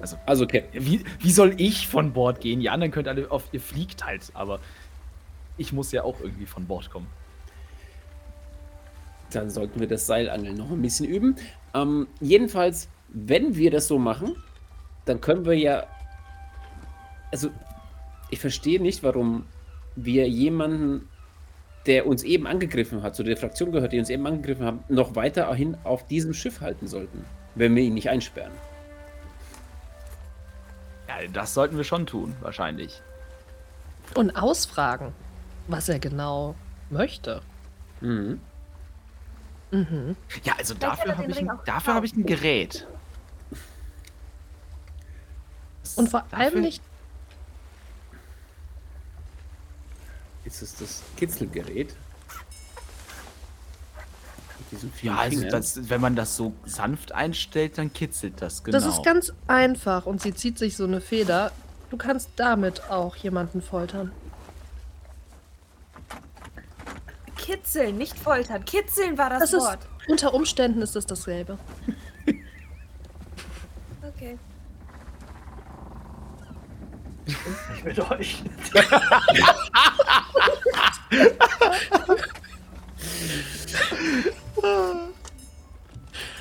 Also- 0.01 0.17
Also, 0.27 0.47
Captain, 0.47 0.85
Wie, 0.87 1.05
wie 1.19 1.31
soll 1.31 1.55
ich 1.59 1.87
von 1.89 2.13
Bord 2.13 2.41
gehen? 2.41 2.61
Die 2.61 2.71
anderen 2.71 2.91
könnt 2.93 3.07
alle 3.09 3.31
auf, 3.31 3.45
ihr 3.53 3.61
fliegt 3.61 4.05
halt, 4.07 4.31
aber 4.35 4.61
ich 5.57 5.73
muss 5.73 5.93
ja 5.93 6.05
auch 6.05 6.21
irgendwie 6.21 6.47
von 6.47 6.67
Bord 6.67 6.91
kommen. 6.91 7.07
dann 9.33 9.49
sollten 9.49 9.79
wir 9.79 9.87
das 9.87 10.07
Seilangeln 10.09 10.57
noch 10.57 10.73
ein 10.73 10.83
bisschen 10.83 11.07
üben. 11.07 11.37
Ähm, 11.73 12.09
jedenfalls, 12.21 12.89
wenn 13.11 13.55
wir 13.55 13.71
das 13.71 13.87
so 13.87 13.97
machen, 13.97 14.35
dann 15.11 15.21
können 15.21 15.45
wir 15.45 15.55
ja. 15.59 15.87
Also, 17.33 17.51
ich 18.31 18.39
verstehe 18.41 18.81
nicht, 18.81 19.03
warum 19.03 19.45
wir 19.97 20.29
jemanden, 20.29 21.09
der 21.87 22.07
uns 22.07 22.23
eben 22.23 22.47
angegriffen 22.47 23.03
hat, 23.03 23.15
zu 23.17 23.23
der 23.23 23.37
Fraktion 23.37 23.73
gehört, 23.73 23.93
die 23.93 23.99
uns 23.99 24.09
eben 24.11 24.27
angegriffen 24.27 24.65
haben, 24.65 24.85
noch 24.89 25.15
weiterhin 25.17 25.77
auf 25.85 26.07
diesem 26.07 26.33
Schiff 26.35 26.61
halten 26.61 26.87
sollten, 26.87 27.25
wenn 27.55 27.75
wir 27.75 27.83
ihn 27.83 27.95
nicht 27.95 28.09
einsperren. 28.09 28.53
Ja, 31.09 31.27
das 31.33 31.55
sollten 31.55 31.77
wir 31.77 31.85
schon 31.85 32.07
tun, 32.07 32.35
wahrscheinlich. 32.41 33.01
Und 34.15 34.31
ausfragen, 34.37 35.13
was 35.69 35.89
er 35.89 35.99
genau 35.99 36.55
möchte. 36.91 37.43
Mhm. 38.01 38.41
Mhm. 39.73 40.17
Ja, 40.45 40.55
also 40.59 40.75
dafür 40.75 41.17
habe 41.17 41.31
ich, 41.31 41.39
ein- 41.39 41.51
dafür 41.65 41.95
hab 41.95 42.05
ich 42.05 42.15
ein. 42.15 42.27
Gerät. 42.27 42.87
Und 45.97 46.09
vor 46.09 46.25
allem 46.31 46.45
Dafür- 46.45 46.61
nicht, 46.61 46.83
Ist 50.45 50.63
es 50.63 50.75
das 50.77 51.03
Kitzelgerät? 51.17 51.95
Ja, 55.03 55.17
also 55.17 55.49
das, 55.49 55.89
wenn 55.91 56.01
man 56.01 56.15
das 56.17 56.37
so 56.37 56.53
sanft 56.65 57.13
einstellt, 57.13 57.77
dann 57.77 57.93
kitzelt 57.93 58.41
das 58.41 58.63
genau. 58.63 58.79
das 58.79 58.87
ist 58.87 59.05
ganz 59.05 59.33
einfach. 59.49 60.07
Und 60.07 60.23
sie 60.23 60.33
zieht 60.35 60.59
sich 60.59 60.77
so 60.77 60.85
eine 60.85 61.01
Feder. 61.01 61.51
Du 61.91 61.97
kannst 61.97 62.31
damit 62.37 62.89
auch 62.89 63.17
jemanden 63.17 63.63
foltern. 63.63 64.13
Kitzeln, 67.37 67.99
nicht 67.99 68.17
foltern. 68.19 68.65
Kitzeln 68.65 69.19
war 69.19 69.31
das, 69.31 69.41
Das 69.41 69.53
ist, 69.55 69.61
Wort. 69.63 69.81
unter 70.09 70.35
Umständen 70.35 70.83
ist 70.83 70.95
es 70.95 71.05
dasselbe. 71.05 71.59
Okay. 74.03 74.39
Ich 77.77 77.85
mit 77.85 77.99
euch. 78.11 78.43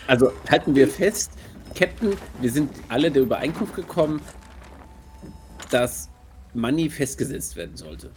Also 0.08 0.32
halten 0.50 0.74
wir 0.74 0.88
fest, 0.88 1.32
Captain, 1.76 2.18
wir 2.42 2.52
sind 2.52 2.72
alle 2.88 3.12
der 3.12 3.22
Übereinkunft 3.22 3.76
gekommen, 3.76 4.20
dass 5.70 6.10
Money 6.56 6.90
festgesetzt 6.90 7.56
werden 7.56 7.78
sollte. 7.78 8.10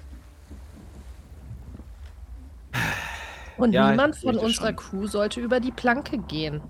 Und 3.58 3.72
Ja, 3.72 3.90
niemand 3.90 4.16
von 4.16 4.38
unserer 4.38 4.68
schon. 4.68 4.76
Crew 4.76 5.06
sollte 5.06 5.40
über 5.40 5.60
die 5.60 5.70
Planke 5.70 6.16
gehen. 6.16 6.62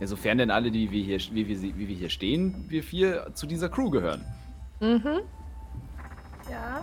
Ja, 0.00 0.06
sofern 0.06 0.38
denn 0.38 0.50
alle, 0.50 0.70
die 0.70 0.90
wir 0.90 1.02
hier, 1.02 1.18
wie 1.32 1.46
wir, 1.46 1.60
wie 1.60 1.88
wir 1.88 1.96
hier 1.96 2.08
stehen, 2.08 2.64
wir 2.68 2.82
vier 2.82 3.32
zu 3.34 3.46
dieser 3.46 3.68
Crew 3.68 3.90
gehören. 3.90 4.24
Mhm. 4.80 5.20
Ja. 6.50 6.82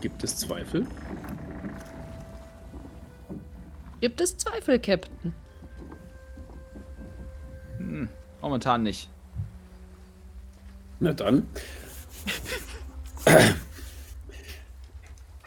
Gibt 0.00 0.24
es 0.24 0.36
Zweifel? 0.38 0.86
Gibt 4.00 4.20
es 4.22 4.36
Zweifel, 4.38 4.78
Captain? 4.78 5.34
Hm, 7.78 8.08
momentan 8.40 8.82
nicht. 8.82 9.10
Na 11.00 11.12
dann. 11.12 11.46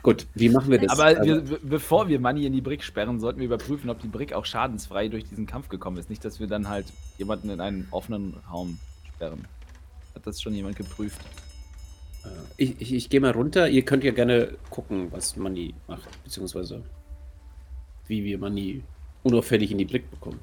Gut, 0.07 0.25
wie 0.35 0.47
machen 0.47 0.71
wir 0.71 0.79
das? 0.79 0.97
Aber 0.97 1.19
Also, 1.19 1.49
wir, 1.49 1.59
bevor 1.61 2.07
wir 2.07 2.17
Money 2.21 2.45
in 2.45 2.53
die 2.53 2.61
Brick 2.61 2.81
sperren, 2.81 3.19
sollten 3.19 3.41
wir 3.41 3.45
überprüfen, 3.47 3.89
ob 3.89 3.99
die 3.99 4.07
Brick 4.07 4.31
auch 4.31 4.45
schadensfrei 4.45 5.09
durch 5.09 5.25
diesen 5.25 5.47
Kampf 5.47 5.67
gekommen 5.67 5.97
ist. 5.97 6.09
Nicht, 6.09 6.23
dass 6.23 6.39
wir 6.39 6.47
dann 6.47 6.69
halt 6.69 6.85
jemanden 7.17 7.49
in 7.49 7.59
einen 7.59 7.89
offenen 7.91 8.35
Raum 8.49 8.79
sperren. 9.05 9.45
Hat 10.15 10.25
das 10.25 10.41
schon 10.41 10.53
jemand 10.53 10.77
geprüft? 10.77 11.19
äh, 12.23 12.29
ich 12.55 12.79
ich, 12.79 12.93
ich 12.93 13.09
gehe 13.09 13.19
mal 13.19 13.31
runter. 13.31 13.67
Ihr 13.67 13.81
könnt 13.81 14.05
ja 14.05 14.11
gerne 14.11 14.53
gucken, 14.69 15.11
was 15.11 15.35
Money 15.35 15.73
macht, 15.89 16.07
beziehungsweise 16.23 16.83
wie 18.07 18.23
wir 18.23 18.37
Money 18.37 18.83
unauffällig 19.23 19.71
in 19.73 19.77
die 19.77 19.83
Blick 19.83 20.09
bekommen. 20.09 20.39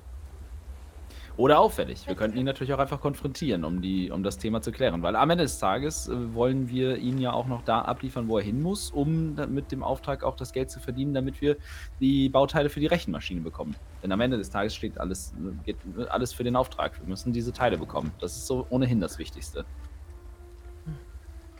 Oder 1.36 1.58
auffällig. 1.58 2.06
Wir 2.06 2.14
könnten 2.14 2.38
ihn 2.38 2.44
natürlich 2.44 2.72
auch 2.74 2.78
einfach 2.78 3.00
konfrontieren, 3.00 3.64
um, 3.64 3.82
die, 3.82 4.12
um 4.12 4.22
das 4.22 4.38
Thema 4.38 4.62
zu 4.62 4.70
klären. 4.70 5.02
Weil 5.02 5.16
am 5.16 5.30
Ende 5.30 5.42
des 5.42 5.58
Tages 5.58 6.08
äh, 6.08 6.34
wollen 6.34 6.68
wir 6.68 6.96
ihn 6.98 7.18
ja 7.18 7.32
auch 7.32 7.46
noch 7.46 7.64
da 7.64 7.80
abliefern, 7.82 8.28
wo 8.28 8.38
er 8.38 8.44
hin 8.44 8.62
muss, 8.62 8.92
um 8.92 9.34
mit 9.52 9.72
dem 9.72 9.82
Auftrag 9.82 10.22
auch 10.22 10.36
das 10.36 10.52
Geld 10.52 10.70
zu 10.70 10.78
verdienen, 10.78 11.12
damit 11.12 11.40
wir 11.40 11.56
die 11.98 12.28
Bauteile 12.28 12.68
für 12.68 12.78
die 12.78 12.86
Rechenmaschine 12.86 13.40
bekommen. 13.40 13.74
Denn 14.02 14.12
am 14.12 14.20
Ende 14.20 14.38
des 14.38 14.50
Tages 14.50 14.76
steht 14.76 14.98
alles, 14.98 15.32
äh, 15.32 15.64
geht 15.64 15.76
äh, 15.98 16.04
alles 16.04 16.32
für 16.32 16.44
den 16.44 16.54
Auftrag. 16.54 17.00
Wir 17.00 17.08
müssen 17.08 17.32
diese 17.32 17.52
Teile 17.52 17.78
bekommen. 17.78 18.12
Das 18.20 18.36
ist 18.36 18.46
so 18.46 18.64
ohnehin 18.70 19.00
das 19.00 19.18
Wichtigste. 19.18 19.64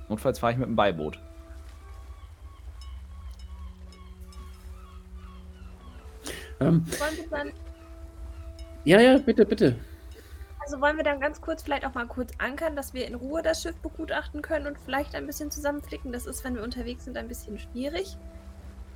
Notfalls 0.08 0.38
fahre 0.38 0.52
ich 0.52 0.58
mit 0.58 0.68
dem 0.68 0.76
Beiboot. 0.76 1.18
Ähm, 6.60 6.84
Wollen 6.86 7.16
wir 7.16 7.28
dann, 7.30 7.52
ja, 8.84 9.00
ja, 9.00 9.18
bitte, 9.18 9.44
bitte. 9.44 9.76
also 10.60 10.80
wollen 10.80 10.96
wir 10.96 11.04
dann 11.04 11.20
ganz 11.20 11.40
kurz 11.40 11.62
vielleicht 11.62 11.86
auch 11.86 11.94
mal 11.94 12.06
kurz 12.06 12.32
ankern, 12.38 12.76
dass 12.76 12.94
wir 12.94 13.06
in 13.06 13.14
Ruhe 13.14 13.42
das 13.42 13.62
Schiff 13.62 13.76
begutachten 13.76 14.42
können 14.42 14.66
und 14.66 14.78
vielleicht 14.78 15.14
ein 15.14 15.26
bisschen 15.26 15.50
zusammenflicken. 15.50 16.12
Das 16.12 16.26
ist, 16.26 16.44
wenn 16.44 16.54
wir 16.54 16.62
unterwegs 16.62 17.04
sind, 17.04 17.16
ein 17.16 17.28
bisschen 17.28 17.58
schwierig. 17.58 18.16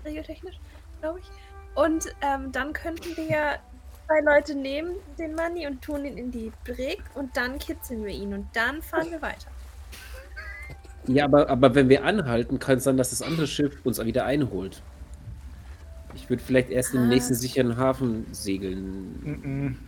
Regeltechnisch, 0.05 0.61
glaube 1.01 1.20
ich. 1.20 1.26
Und 1.74 2.07
ähm, 2.22 2.53
dann 2.53 2.72
könnten 2.72 3.16
wir 3.16 3.24
ja 3.24 3.57
zwei 4.07 4.20
Leute 4.20 4.55
nehmen, 4.55 4.93
den 5.18 5.34
Money, 5.34 5.66
und 5.66 5.82
tun 5.82 6.05
ihn 6.05 6.16
in 6.16 6.30
die 6.30 6.53
Brick 6.64 7.03
und 7.14 7.36
dann 7.36 7.59
kitzeln 7.59 8.05
wir 8.05 8.14
ihn 8.14 8.32
und 8.32 8.49
dann 8.55 8.82
fahren 8.82 9.11
wir 9.11 9.20
weiter. 9.20 9.51
Ja, 11.07 11.24
aber, 11.24 11.49
aber 11.49 11.74
wenn 11.74 11.89
wir 11.89 12.05
anhalten, 12.05 12.59
kann 12.59 12.78
es 12.78 12.84
sein, 12.84 12.97
dass 12.97 13.11
das 13.11 13.22
andere 13.22 13.47
Schiff 13.47 13.80
uns 13.84 14.03
wieder 14.03 14.24
einholt. 14.24 14.82
Ich 16.21 16.29
würde 16.29 16.43
vielleicht 16.43 16.71
erst 16.71 16.95
im 16.95 17.03
Ah. 17.03 17.07
nächsten 17.07 17.35
sicheren 17.35 17.77
Hafen 17.77 18.27
segeln. 18.33 19.79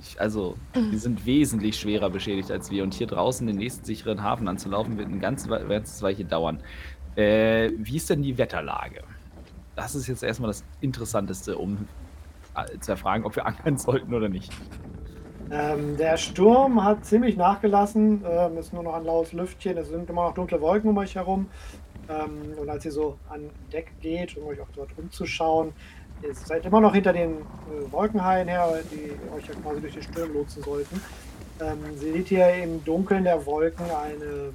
Ich, 0.00 0.20
also, 0.20 0.56
wir 0.74 0.98
sind 0.98 1.26
wesentlich 1.26 1.76
schwerer 1.78 2.08
beschädigt 2.10 2.50
als 2.50 2.70
wir. 2.70 2.82
Und 2.82 2.94
hier 2.94 3.06
draußen 3.06 3.46
den 3.46 3.56
nächsten 3.56 3.84
sicheren 3.84 4.22
Hafen 4.22 4.48
anzulaufen, 4.48 4.96
wird 4.96 5.08
ein 5.08 5.20
ganz, 5.20 5.48
we- 5.48 5.64
ganzes 5.68 6.00
Weilchen 6.02 6.28
dauern. 6.28 6.60
Äh, 7.16 7.70
wie 7.76 7.96
ist 7.96 8.08
denn 8.10 8.22
die 8.22 8.38
Wetterlage? 8.38 9.02
Das 9.76 9.94
ist 9.94 10.06
jetzt 10.06 10.22
erstmal 10.22 10.48
das 10.48 10.64
Interessanteste, 10.80 11.58
um 11.58 11.86
äh, 12.54 12.78
zu 12.78 12.92
erfragen, 12.92 13.24
ob 13.24 13.36
wir 13.36 13.44
ankern 13.46 13.76
sollten 13.76 14.14
oder 14.14 14.28
nicht. 14.28 14.52
Ähm, 15.50 15.96
der 15.98 16.16
Sturm 16.16 16.82
hat 16.82 17.04
ziemlich 17.04 17.36
nachgelassen. 17.36 18.24
Ähm, 18.26 18.56
ist 18.56 18.72
nur 18.72 18.82
noch 18.82 18.94
ein 18.94 19.04
laues 19.04 19.32
Lüftchen. 19.34 19.76
Es 19.76 19.88
sind 19.90 20.08
immer 20.08 20.26
noch 20.28 20.34
dunkle 20.34 20.60
Wolken 20.60 20.88
um 20.90 20.96
euch 20.98 21.14
herum. 21.14 21.46
Ähm, 22.08 22.58
und 22.58 22.68
als 22.68 22.84
ihr 22.84 22.92
so 22.92 23.18
an 23.28 23.50
Deck 23.72 23.92
geht, 24.00 24.36
um 24.36 24.46
euch 24.48 24.60
auch 24.60 24.68
dort 24.74 24.90
umzuschauen, 24.96 25.72
ihr 26.22 26.34
seid 26.34 26.66
immer 26.66 26.80
noch 26.80 26.94
hinter 26.94 27.12
den 27.12 27.38
äh, 27.38 27.90
Wolkenhaien 27.90 28.48
her, 28.48 28.80
die 28.90 29.12
euch 29.34 29.46
ja 29.46 29.54
quasi 29.54 29.80
durch 29.80 29.94
den 29.94 30.02
Sturm 30.02 30.32
lotsen 30.32 30.62
sollten. 30.62 31.00
Ähm, 31.60 31.78
seht 31.96 32.30
ihr 32.30 32.54
im 32.54 32.84
Dunkeln 32.84 33.24
der 33.24 33.44
Wolken 33.46 33.86
eine 33.90 34.52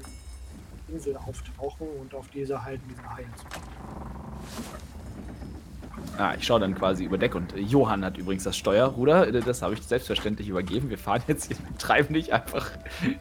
Insel 0.88 1.18
auftauchen 1.18 1.88
und 2.02 2.14
auf 2.14 2.28
diese 2.30 2.64
halten 2.64 2.84
diese 2.90 3.16
Haie 3.16 3.26
zu. 3.36 3.46
Ah, 6.18 6.34
ich 6.38 6.46
schaue 6.46 6.60
dann 6.60 6.74
quasi 6.76 7.04
über 7.04 7.18
Deck 7.18 7.36
und 7.36 7.54
äh, 7.54 7.60
Johann 7.60 8.04
hat 8.04 8.18
übrigens 8.18 8.44
das 8.44 8.58
Steuerruder. 8.58 9.28
Äh, 9.28 9.42
Das 9.42 9.62
habe 9.62 9.74
ich 9.76 9.82
selbstverständlich 9.82 10.50
übergeben. 10.50 10.90
Wir 10.90 10.98
fahren 10.98 11.22
jetzt 11.28 11.50
wir 11.50 11.58
treiben 11.78 12.14
nicht 12.14 12.34
einfach 12.34 12.72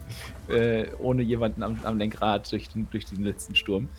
äh, 0.49 0.87
ohne 0.99 1.21
jemanden 1.21 1.63
am, 1.63 1.79
am 1.83 1.97
Lenkrad 1.97 2.51
durch 2.51 2.69
den, 2.69 2.87
durch 2.89 3.05
den 3.05 3.23
letzten 3.23 3.55
Sturm. 3.55 3.89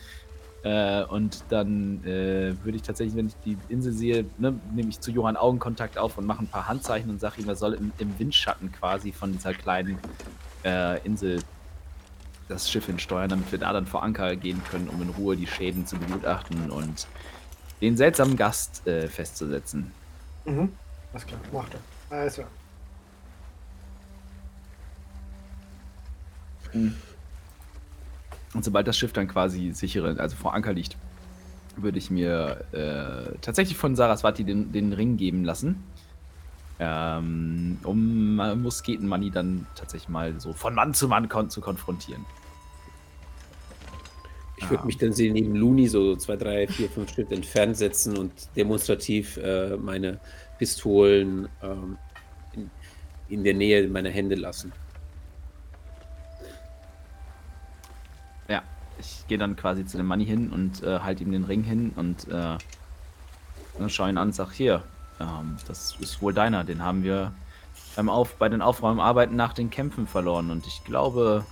Äh, 0.63 1.03
und 1.03 1.43
dann 1.49 2.03
äh, 2.03 2.53
würde 2.63 2.75
ich 2.75 2.81
tatsächlich, 2.81 3.15
wenn 3.15 3.27
ich 3.27 3.35
die 3.45 3.57
Insel 3.69 3.93
sehe, 3.93 4.25
ne, 4.37 4.59
nehme 4.73 4.89
ich 4.89 4.99
zu 4.99 5.11
Johann 5.11 5.37
Augenkontakt 5.37 5.97
auf 5.97 6.17
und 6.17 6.25
mache 6.25 6.43
ein 6.43 6.47
paar 6.47 6.67
Handzeichen 6.67 7.09
und 7.09 7.21
sage 7.21 7.41
ihm, 7.41 7.47
er 7.47 7.55
soll 7.55 7.75
im, 7.75 7.93
im 7.97 8.19
Windschatten 8.19 8.71
quasi 8.71 9.13
von 9.13 9.31
dieser 9.31 9.53
kleinen 9.53 9.97
äh, 10.65 10.99
Insel 11.05 11.39
das 12.49 12.69
Schiff 12.69 12.87
hinsteuern, 12.87 13.29
damit 13.29 13.51
wir 13.51 13.59
da 13.59 13.71
dann 13.71 13.85
vor 13.85 14.03
Anker 14.03 14.35
gehen 14.35 14.61
können, 14.69 14.89
um 14.89 15.01
in 15.01 15.09
Ruhe 15.09 15.37
die 15.37 15.47
Schäden 15.47 15.85
zu 15.85 15.97
begutachten 15.97 16.69
und 16.71 17.07
den 17.81 17.97
seltsamen 17.97 18.35
Gast 18.35 18.85
äh, 18.87 19.07
festzusetzen. 19.07 19.91
Mhm. 20.45 20.71
Alles 21.11 21.25
klar, 21.25 21.39
macht 21.51 21.73
er. 21.73 22.17
Also, 22.17 22.43
Und 26.73 28.63
sobald 28.65 28.87
das 28.87 28.97
Schiff 28.97 29.13
dann 29.13 29.27
quasi 29.27 29.71
sichere, 29.73 30.19
also 30.19 30.35
vor 30.35 30.53
Anker 30.53 30.73
liegt, 30.73 30.97
würde 31.75 31.97
ich 31.97 32.09
mir 32.09 32.65
äh, 32.71 33.37
tatsächlich 33.41 33.77
von 33.77 33.95
Saraswati 33.95 34.43
den, 34.43 34.71
den 34.71 34.93
Ring 34.93 35.17
geben 35.17 35.43
lassen. 35.43 35.83
Ähm, 36.81 37.77
um 37.83 38.35
mal 38.35 38.55
Musketenmoney 38.55 39.31
dann 39.31 39.67
tatsächlich 39.75 40.09
mal 40.09 40.39
so 40.39 40.53
von 40.53 40.73
Mann 40.73 40.93
zu 40.93 41.09
Mann 41.09 41.27
kon 41.27 41.49
zu 41.49 41.59
konfrontieren. 41.59 42.25
Ich 44.61 44.69
würde 44.69 44.83
Ah. 44.83 44.85
mich 44.85 44.97
dann 44.97 45.13
sehen, 45.13 45.33
neben 45.33 45.55
Looney 45.55 45.87
so 45.87 46.17
zwei, 46.17 46.35
drei, 46.35 46.67
vier, 46.67 46.89
fünf 46.89 47.13
Schritt 47.13 47.31
entfernt 47.31 47.77
setzen 47.77 48.17
und 48.17 48.31
demonstrativ 48.57 49.37
äh, 49.37 49.77
meine 49.77 50.19
Pistolen 50.57 51.47
ähm, 51.63 51.97
in, 52.53 52.69
in 53.29 53.43
der 53.45 53.53
Nähe 53.53 53.87
meiner 53.87 54.09
Hände 54.09 54.35
lassen. 54.35 54.73
Ja, 58.49 58.63
ich 58.99 59.25
gehe 59.29 59.37
dann 59.37 59.55
quasi 59.55 59.85
zu 59.85 59.95
dem 59.95 60.07
Money 60.07 60.25
hin 60.25 60.49
und 60.49 60.83
äh, 60.83 60.99
halte 60.99 61.23
ihm 61.23 61.31
den 61.31 61.45
Ring 61.45 61.63
hin 61.63 61.93
und 61.95 62.27
äh, 62.27 62.57
dann 63.77 63.89
schaue 63.89 64.09
ihn 64.09 64.17
an 64.17 64.27
und 64.29 64.33
sage, 64.33 64.51
hier, 64.53 64.83
ähm, 65.21 65.55
das 65.67 65.95
ist 66.01 66.21
wohl 66.21 66.33
deiner, 66.33 66.65
den 66.65 66.83
haben 66.83 67.03
wir 67.03 67.31
beim 67.95 68.09
Auf 68.09 68.35
bei 68.35 68.49
den 68.49 68.61
Aufräumarbeiten 68.61 69.37
nach 69.37 69.53
den 69.53 69.69
Kämpfen 69.69 70.05
verloren 70.05 70.51
und 70.51 70.67
ich 70.67 70.83
glaube, 70.83 71.45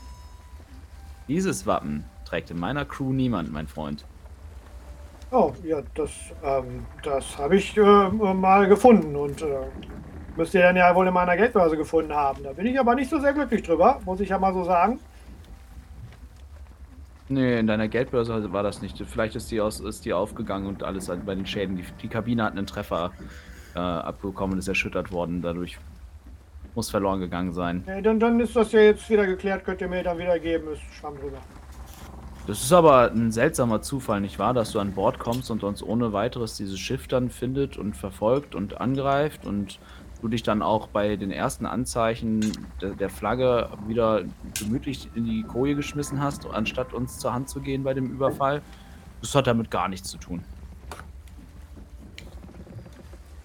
dieses 1.30 1.66
Wappen 1.66 2.04
trägt 2.28 2.52
in 2.52 2.60
meiner 2.60 2.86
Crew 2.86 3.14
niemand, 3.14 3.52
mein 3.52 3.68
Freund. 3.68 4.06
Oh, 5.32 5.54
ja, 5.64 5.82
das, 5.96 6.12
ähm, 6.44 6.86
das 7.04 7.38
habe 7.38 7.58
ich 7.58 7.76
äh, 7.78 7.82
mal 7.82 8.68
gefunden 8.68 9.16
und 9.16 9.42
äh, 9.42 9.46
müsst 10.38 10.54
ihr 10.54 10.62
dann 10.62 10.76
ja 10.76 10.94
wohl 10.96 11.08
in 11.08 11.14
meiner 11.14 11.36
Geldbörse 11.36 11.76
gefunden 11.76 12.14
haben. 12.14 12.44
Da 12.44 12.54
bin 12.54 12.66
ich 12.66 12.80
aber 12.80 12.96
nicht 12.96 13.10
so 13.10 13.20
sehr 13.20 13.34
glücklich 13.34 13.64
drüber, 13.64 14.00
muss 14.06 14.20
ich 14.20 14.30
ja 14.30 14.40
mal 14.40 14.54
so 14.54 14.64
sagen. 14.64 15.00
Nee, 17.30 17.60
in 17.60 17.68
deiner 17.68 17.90
Geldbörse 17.90 18.54
war 18.54 18.64
das 18.64 18.82
nicht. 18.82 19.04
Vielleicht 19.06 19.36
ist 19.36 19.52
die, 19.52 19.60
aus, 19.60 19.82
ist 19.82 20.06
die 20.06 20.14
aufgegangen 20.14 20.66
und 20.66 20.84
alles 20.84 21.12
bei 21.26 21.36
den 21.36 21.46
Schäden. 21.46 21.76
Die, 21.76 21.84
die 22.02 22.08
Kabine 22.08 22.44
hat 22.44 22.54
einen 22.54 22.66
Treffer 22.66 23.12
äh, 23.76 23.80
abbekommen 23.80 24.54
und 24.54 24.60
ist 24.60 24.70
erschüttert 24.70 25.12
worden. 25.12 25.42
Dadurch 25.42 25.78
muss 26.74 26.90
verloren 26.90 27.20
gegangen 27.20 27.54
sein. 27.54 27.84
Äh, 27.86 28.02
dann, 28.02 28.18
dann 28.18 28.40
ist 28.40 28.56
das 28.56 28.72
ja 28.72 28.80
jetzt 28.80 29.10
wieder 29.10 29.26
geklärt, 29.26 29.66
könnt 29.66 29.82
ihr 29.82 29.90
mir 29.90 30.04
dann 30.04 30.18
wieder 30.18 30.40
geben, 30.40 30.72
ist 30.72 30.82
Schwamm 30.94 31.18
drüber. 31.18 31.40
Das 32.48 32.62
ist 32.62 32.72
aber 32.72 33.12
ein 33.12 33.34
seltsamer 33.34 33.82
Zufall, 33.82 34.22
nicht 34.22 34.40
wahr? 34.40 34.54
Dass 34.54 34.72
du 34.72 34.80
an 34.80 34.94
Bord 34.94 35.20
kommst 35.20 35.52
und 35.52 35.64
uns 35.64 35.84
ohne 35.84 36.14
weiteres 36.14 36.56
dieses 36.56 36.80
Schiff 36.80 37.10
dann 37.10 37.30
findet 37.30 37.78
und 37.78 37.98
verfolgt 37.98 38.56
und 38.56 38.80
angreift 38.80 39.46
und 39.46 39.80
du 40.22 40.30
dich 40.30 40.44
dann 40.44 40.62
auch 40.62 40.88
bei 40.88 41.18
den 41.18 41.30
ersten 41.30 41.66
Anzeichen 41.66 42.54
der, 42.82 42.92
der 42.92 43.10
Flagge 43.10 43.70
wieder 43.86 44.24
gemütlich 44.58 45.10
in 45.14 45.26
die 45.26 45.44
Koje 45.44 45.76
geschmissen 45.76 46.22
hast, 46.22 46.46
anstatt 46.46 46.94
uns 46.94 47.20
zur 47.20 47.34
Hand 47.34 47.50
zu 47.50 47.60
gehen 47.60 47.84
bei 47.84 47.94
dem 47.94 48.10
Überfall. 48.10 48.62
Das 49.20 49.36
hat 49.36 49.46
damit 49.46 49.70
gar 49.70 49.90
nichts 49.90 50.10
zu 50.10 50.18
tun. 50.18 50.42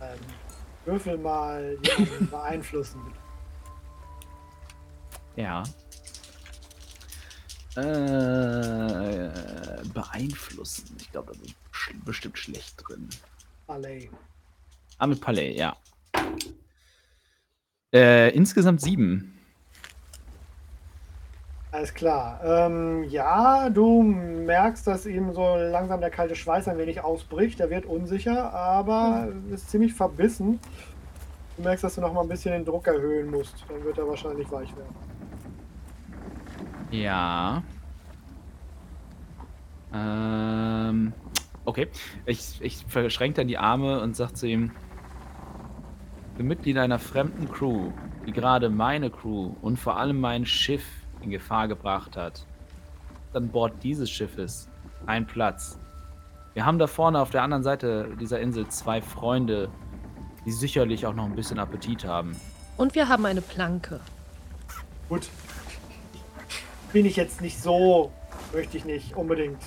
Ähm, 0.01 0.19
würfel 0.85 1.19
mal 1.19 1.77
beeinflussen. 2.31 3.01
Ja. 5.35 5.65
Äh, 7.77 9.31
beeinflussen. 9.95 10.95
Ich 11.01 11.11
glaube, 11.11 11.33
da 11.33 11.39
bin 11.39 11.47
ich 11.47 11.57
sch- 11.73 12.05
bestimmt 12.05 12.37
schlecht 12.39 12.75
drin. 12.87 13.09
Ballet. 13.67 14.11
Ah, 14.99 15.07
mit 15.07 15.21
Palais, 15.21 15.53
ja. 15.57 15.75
Äh, 17.95 18.31
insgesamt 18.35 18.81
sieben. 18.81 19.39
Alles 21.71 21.95
klar. 21.95 22.41
Ähm, 22.45 23.05
ja, 23.05 23.71
du 23.71 24.03
merkst, 24.03 24.87
dass 24.87 25.07
ihm 25.07 25.33
so 25.33 25.57
langsam 25.57 26.01
der 26.01 26.11
kalte 26.11 26.37
Schweiß 26.37 26.69
ein 26.69 26.77
wenig 26.77 27.01
ausbricht. 27.01 27.61
Er 27.61 27.71
wird 27.71 27.87
unsicher, 27.87 28.53
aber 28.53 29.29
ist 29.51 29.71
ziemlich 29.71 29.95
verbissen. 29.95 30.61
Du 31.57 31.63
merkst, 31.63 31.83
dass 31.85 31.95
du 31.95 32.03
noch 32.03 32.13
mal 32.13 32.21
ein 32.23 32.29
bisschen 32.29 32.53
den 32.53 32.65
Druck 32.67 32.87
erhöhen 32.87 33.31
musst. 33.31 33.65
Dann 33.69 33.83
wird 33.85 33.97
er 33.97 34.07
wahrscheinlich 34.07 34.51
weich 34.51 34.69
werden. 34.77 34.95
Ja. 36.93 37.63
Ähm, 39.93 41.13
Okay. 41.65 41.89
Ich, 42.27 42.61
ich 42.61 42.85
verschränke 42.89 43.37
dann 43.37 43.49
die 43.49 43.59
Arme 43.59 44.01
und 44.01 44.17
sage 44.17 44.35
zu 44.35 44.47
ihm: 44.47 44.73
Für 46.37 46.43
Mitglieder 46.43 46.83
einer 46.83 46.99
fremden 46.99 47.49
Crew, 47.51 47.93
die 48.27 48.33
gerade 48.33 48.69
meine 48.69 49.11
Crew 49.11 49.55
und 49.63 49.79
vor 49.79 49.97
allem 49.97 50.21
mein 50.21 50.45
Schiff 50.45 50.85
in 51.21 51.31
Gefahr 51.31 51.69
gebracht 51.69 52.17
hat, 52.17 52.47
an 53.33 53.49
Bord 53.49 53.75
dieses 53.83 54.11
Schiffes 54.11 54.69
ein 55.07 55.27
Platz. 55.27 55.79
Wir 56.55 56.67
haben 56.67 56.79
da 56.79 56.87
vorne 56.87 57.21
auf 57.21 57.31
der 57.31 57.43
anderen 57.43 57.63
Seite 57.63 58.09
dieser 58.21 58.41
Insel 58.41 58.69
zwei 58.69 59.01
Freunde, 59.01 59.71
die 60.45 60.53
sicherlich 60.53 61.07
auch 61.07 61.15
noch 61.15 61.25
ein 61.25 61.35
bisschen 61.35 61.59
Appetit 61.59 62.05
haben. 62.05 62.37
Und 62.77 62.95
wir 62.95 63.09
haben 63.09 63.25
eine 63.25 63.41
Planke. 63.41 64.01
Gut. 65.09 65.29
Bin 66.93 67.07
ich 67.07 67.17
jetzt 67.17 67.41
nicht 67.41 67.61
so, 67.61 68.13
möchte 68.53 68.77
ich 68.77 68.85
nicht 68.85 69.17
unbedingt. 69.17 69.59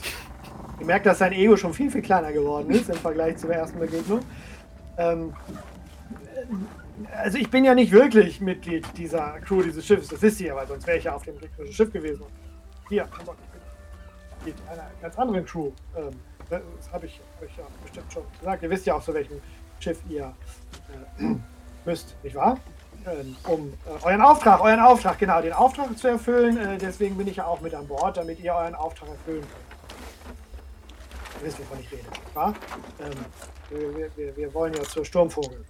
Ich 0.79 0.85
merke, 0.85 1.05
dass 1.05 1.19
sein 1.19 1.31
Ego 1.31 1.57
schon 1.57 1.73
viel, 1.73 1.89
viel 1.89 2.01
kleiner 2.01 2.31
geworden 2.31 2.69
ist 2.69 2.89
im 2.89 2.95
Vergleich 2.95 3.37
zur 3.37 3.51
ersten 3.51 3.79
Begegnung. 3.79 4.19
Ähm, 4.97 5.33
also 7.11 7.37
ich 7.37 7.49
bin 7.49 7.65
ja 7.65 7.73
nicht 7.73 7.91
wirklich 7.91 8.41
Mitglied 8.41 8.85
dieser 8.97 9.39
Crew 9.41 9.61
dieses 9.61 9.85
Schiffes, 9.85 10.07
das 10.07 10.21
wisst 10.21 10.39
ihr 10.39 10.47
ja, 10.47 10.55
weil 10.55 10.67
sonst 10.67 10.85
wäre 10.87 10.97
ich 10.97 11.05
ja 11.05 11.15
auf 11.15 11.23
dem 11.23 11.39
gegnerischen 11.39 11.73
Schiff 11.73 11.91
gewesen. 11.91 12.23
Hier, 12.89 13.07
ich 13.11 13.25
bin 13.25 13.35
Mitglied 14.35 14.69
einer 14.69 14.89
ganz 15.01 15.17
anderen 15.17 15.45
Crew. 15.45 15.71
Ähm, 15.97 16.11
das 16.49 16.61
habe 16.91 17.07
ich 17.07 17.19
euch 17.41 17.57
ja 17.57 17.65
bestimmt 17.81 18.13
schon 18.13 18.23
gesagt. 18.39 18.63
Ihr 18.63 18.69
wisst 18.69 18.85
ja 18.85 18.95
auch, 18.95 19.03
zu 19.03 19.13
welchem 19.13 19.41
Schiff 19.79 19.99
ihr 20.09 20.33
äh, 21.19 21.23
müsst, 21.85 22.15
nicht 22.23 22.35
wahr? 22.35 22.59
Ähm, 23.05 23.35
um 23.47 23.73
äh, 23.85 24.03
euren 24.03 24.21
Auftrag, 24.21 24.61
euren 24.61 24.79
Auftrag, 24.79 25.19
genau, 25.19 25.41
den 25.41 25.53
Auftrag 25.53 25.97
zu 25.97 26.07
erfüllen. 26.07 26.57
Äh, 26.57 26.77
deswegen 26.77 27.17
bin 27.17 27.27
ich 27.27 27.37
ja 27.37 27.45
auch 27.45 27.61
mit 27.61 27.73
an 27.73 27.87
Bord, 27.87 28.17
damit 28.17 28.39
ihr 28.39 28.53
euren 28.53 28.75
Auftrag 28.75 29.09
erfüllen 29.09 29.41
könnt. 29.41 30.35
Ihr 31.41 31.47
wisst, 31.47 31.59
wovon 31.59 31.79
ich 31.79 31.91
rede, 31.91 32.03
wahr? 32.33 32.53
Ähm, 32.99 33.95
wir, 33.95 34.15
wir, 34.15 34.35
wir 34.35 34.53
wollen 34.53 34.73
ja 34.73 34.83
zur 34.83 35.05
Sturmvogel. 35.05 35.63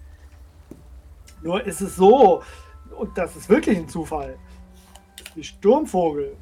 Nur 1.42 1.64
ist 1.66 1.80
es 1.80 1.96
so, 1.96 2.42
und 2.96 3.16
das 3.18 3.36
ist 3.36 3.48
wirklich 3.48 3.76
ein 3.76 3.88
Zufall, 3.88 4.38
die 5.34 5.44
Sturmvogel 5.44 6.36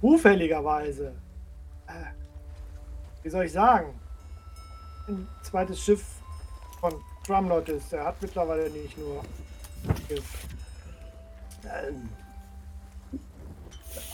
zufälligerweise 0.00 1.14
äh, 1.88 1.92
wie 3.22 3.30
soll 3.30 3.44
ich 3.44 3.52
sagen, 3.52 3.94
ein 5.08 5.28
zweites 5.42 5.80
Schiff 5.80 6.04
von 6.80 6.94
Drumlord 7.26 7.68
ist. 7.68 7.92
Er 7.92 8.06
hat 8.06 8.20
mittlerweile 8.20 8.68
nicht 8.70 8.98
nur 8.98 9.22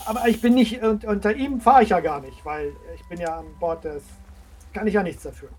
aber 0.05 0.27
ich 0.27 0.41
bin 0.41 0.55
nicht, 0.55 0.81
und 0.81 1.05
unter 1.05 1.33
ihm 1.33 1.61
fahre 1.61 1.83
ich 1.83 1.89
ja 1.89 1.99
gar 1.99 2.21
nicht, 2.21 2.43
weil 2.45 2.73
ich 2.95 3.03
bin 3.07 3.19
ja 3.19 3.39
an 3.39 3.45
Bord 3.59 3.83
des, 3.83 4.03
kann 4.73 4.87
ich 4.87 4.93
ja 4.93 5.03
nichts 5.03 5.23
dafür. 5.23 5.49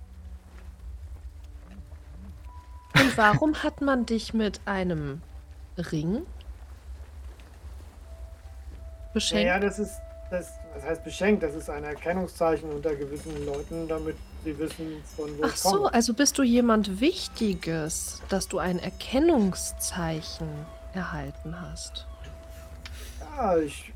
Und 2.94 3.16
warum 3.16 3.54
hat 3.62 3.80
man 3.80 4.06
dich 4.06 4.34
mit 4.34 4.60
einem 4.66 5.22
Ring 5.76 6.26
beschenkt? 9.14 9.44
Ja, 9.44 9.58
naja, 9.58 9.60
das 9.60 9.78
ist 9.78 10.00
das, 10.30 10.52
das 10.74 10.84
heißt 10.84 11.04
beschenkt, 11.04 11.42
das 11.42 11.54
ist 11.54 11.68
ein 11.68 11.82
Erkennungszeichen 11.84 12.70
unter 12.70 12.94
gewissen 12.94 13.44
Leuten, 13.44 13.88
damit 13.88 14.16
sie 14.44 14.58
wissen, 14.58 15.02
von 15.16 15.26
wo 15.38 15.44
Ach 15.44 15.54
ich 15.54 15.62
komme. 15.62 15.78
so, 15.78 15.86
also 15.86 16.14
bist 16.14 16.38
du 16.38 16.42
jemand 16.42 17.00
Wichtiges, 17.00 18.22
dass 18.28 18.48
du 18.48 18.58
ein 18.58 18.78
Erkennungszeichen 18.78 20.48
erhalten 20.92 21.60
hast. 21.60 22.06
Ja, 23.20 23.56
ich 23.58 23.92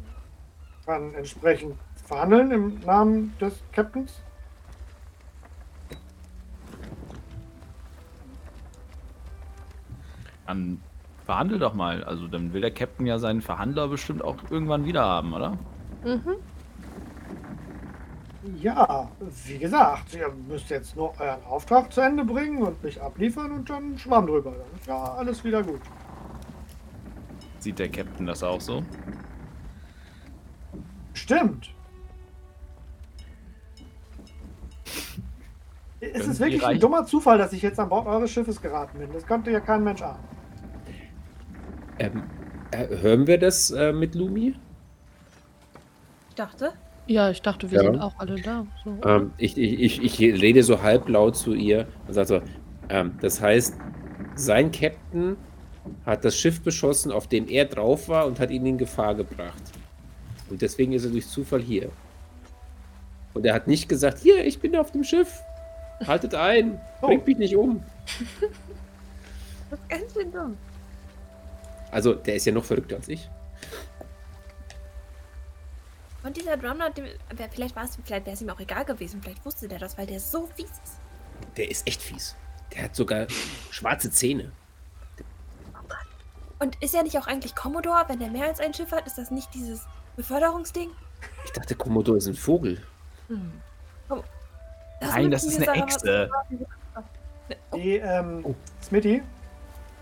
kann 0.87 1.15
entsprechend 1.15 1.77
verhandeln 2.07 2.51
im 2.51 2.81
Namen 2.81 3.35
des 3.41 3.55
Captains. 3.73 4.13
Dann 10.47 10.81
verhandel 11.25 11.59
doch 11.59 11.75
mal. 11.75 12.05
Also 12.05 12.29
dann 12.29 12.53
will 12.53 12.61
der 12.61 12.71
Captain 12.71 13.07
ja 13.07 13.19
seinen 13.19 13.41
Verhandler 13.41 13.89
bestimmt 13.89 14.23
auch 14.23 14.37
irgendwann 14.51 14.85
wieder 14.85 15.05
haben, 15.05 15.33
oder? 15.33 15.57
Mhm. 16.05 16.37
Ja, 18.61 19.11
wie 19.47 19.59
gesagt, 19.59 20.15
ihr 20.15 20.29
müsst 20.49 20.69
jetzt 20.69 20.97
nur 20.97 21.19
euren 21.19 21.43
Auftrag 21.45 21.91
zu 21.93 22.03
Ende 22.03 22.25
bringen 22.25 22.63
und 22.63 22.83
mich 22.83 23.01
abliefern 23.01 23.53
und 23.53 23.71
dann 23.71 23.97
schwamm 23.97 24.27
drüber. 24.27 24.53
Dann 24.53 24.79
ist 24.79 24.87
ja 24.87 25.15
alles 25.15 25.43
wieder 25.45 25.63
gut. 25.63 25.81
Sieht 27.59 27.79
der 27.79 27.89
Captain 27.89 28.27
das 28.27 28.43
auch 28.43 28.61
so? 28.61 28.83
Stimmt. 31.15 31.71
Es 36.01 36.27
ist 36.27 36.39
wirklich 36.39 36.67
ein 36.67 36.79
dummer 36.79 37.07
Zufall, 37.07 37.39
dass 37.39 37.55
ich 37.55 37.63
jetzt 37.63 37.81
an 37.81 37.89
Bord 37.89 38.07
eures 38.07 38.31
Schiffes 38.31 38.61
geraten 38.61 38.99
bin. 38.99 39.11
Das 39.13 39.27
konnte 39.27 39.51
ja 39.51 39.61
kein 39.61 39.83
Mensch 39.83 40.03
ahnen. 40.03 40.23
Ähm, 41.99 42.25
äh, 42.73 42.89
hören 42.89 43.27
wir 43.27 43.39
das 43.39 43.71
äh, 43.71 43.93
mit 43.93 44.15
Lumi? 44.15 44.55
Ich 46.29 46.35
dachte. 46.35 46.75
Ja, 47.07 47.31
ich 47.31 47.43
dachte, 47.43 47.71
wir 47.71 47.83
Ja. 47.83 47.91
sind 47.91 48.01
auch 48.01 48.15
alle 48.19 48.41
da. 48.41 48.67
So. 48.85 48.97
Ähm, 49.07 49.33
ich, 49.37 49.59
ich, 49.59 50.01
ich, 50.03 50.21
ich 50.23 50.43
rede 50.43 50.63
so 50.63 50.83
halblaut 50.83 51.37
zu 51.37 51.53
ihr 51.55 51.87
und 52.07 52.15
sage 52.15 52.27
so, 52.29 52.41
ähm, 52.89 53.13
das 53.21 53.41
heißt, 53.41 53.75
sein 54.37 54.73
Captain 54.73 55.37
hat 56.07 56.25
das 56.25 56.37
Schiff 56.37 56.63
beschossen, 56.63 57.13
auf 57.13 57.27
dem 57.29 57.47
er 57.49 57.67
drauf 57.67 58.09
war 58.09 58.27
und 58.27 58.41
hat 58.41 58.51
ihn 58.51 58.65
in 58.65 58.79
Gefahr 58.79 59.15
gebracht. 59.15 59.63
Und 60.49 60.63
deswegen 60.63 60.93
ist 60.93 61.05
er 61.05 61.11
durch 61.11 61.27
Zufall 61.29 61.61
hier. 61.61 61.91
Und 63.35 63.45
er 63.45 63.55
hat 63.55 63.67
nicht 63.67 63.89
gesagt, 63.89 64.19
hier, 64.21 64.45
ich 64.47 64.61
bin 64.61 64.75
auf 64.77 64.93
dem 64.93 65.05
Schiff. 65.05 65.41
Haltet 66.07 66.35
ein, 66.35 66.81
Oh. 67.03 67.09
bringt 67.09 67.27
mich 67.27 67.39
nicht 67.39 67.57
um. 67.57 67.83
Das 69.71 69.81
ist 69.81 69.89
ganz 69.89 70.13
schön 70.13 70.31
dumm. 70.31 70.57
Also, 71.91 72.15
der 72.15 72.37
ist 72.37 72.45
ja 72.45 72.53
noch 72.53 72.65
verrückter 72.65 72.97
als 72.97 73.09
ich. 73.09 73.29
Und 76.25 76.37
dieser 76.37 76.57
Drumlord, 76.57 76.97
dem- 76.97 77.07
wer- 77.37 77.51
vielleicht 77.51 77.77
war 77.77 77.85
es, 77.85 77.99
vielleicht 78.05 78.27
wäre 78.27 78.35
es 78.35 78.41
ihm 78.43 78.49
auch 78.51 78.59
egal 78.61 78.85
gewesen. 78.85 79.21
Vielleicht 79.23 79.45
wusste 79.45 79.69
der 79.69 79.79
das, 79.79 79.97
weil 79.99 80.07
der 80.07 80.19
so 80.21 80.49
fies 80.57 80.71
ist. 80.71 80.99
Der 81.57 81.71
ist 81.71 81.87
echt 81.87 82.03
fies. 82.03 82.35
Der 82.75 82.85
hat 82.85 82.97
sogar 82.97 83.27
schwarze 83.71 84.11
Zähne. 84.11 84.51
Und 86.59 86.81
ist 86.83 86.95
er 86.95 87.03
nicht 87.03 87.19
auch 87.19 87.27
eigentlich 87.27 87.55
Commodore, 87.55 88.05
wenn 88.09 88.21
er 88.23 88.31
mehr 88.31 88.47
als 88.47 88.59
ein 88.61 88.73
Schiff 88.73 88.91
hat? 88.93 89.07
Ist 89.07 89.19
das 89.19 89.31
nicht 89.31 89.53
dieses 89.55 89.83
Beförderungsding? 90.17 90.91
Ich 91.45 91.53
dachte, 91.53 91.75
Komodo 91.75 92.15
ist 92.15 92.27
ein 92.27 92.35
Vogel. 92.35 92.83
Das 94.09 95.11
Nein, 95.11 95.31
das 95.31 95.45
ist 95.45 95.69
eine 95.69 95.83
Echse. 95.85 96.31
was- 96.95 97.05
Die, 97.75 97.97
ähm, 97.97 98.41
Oh. 98.45 98.55
Smitty? 98.83 99.23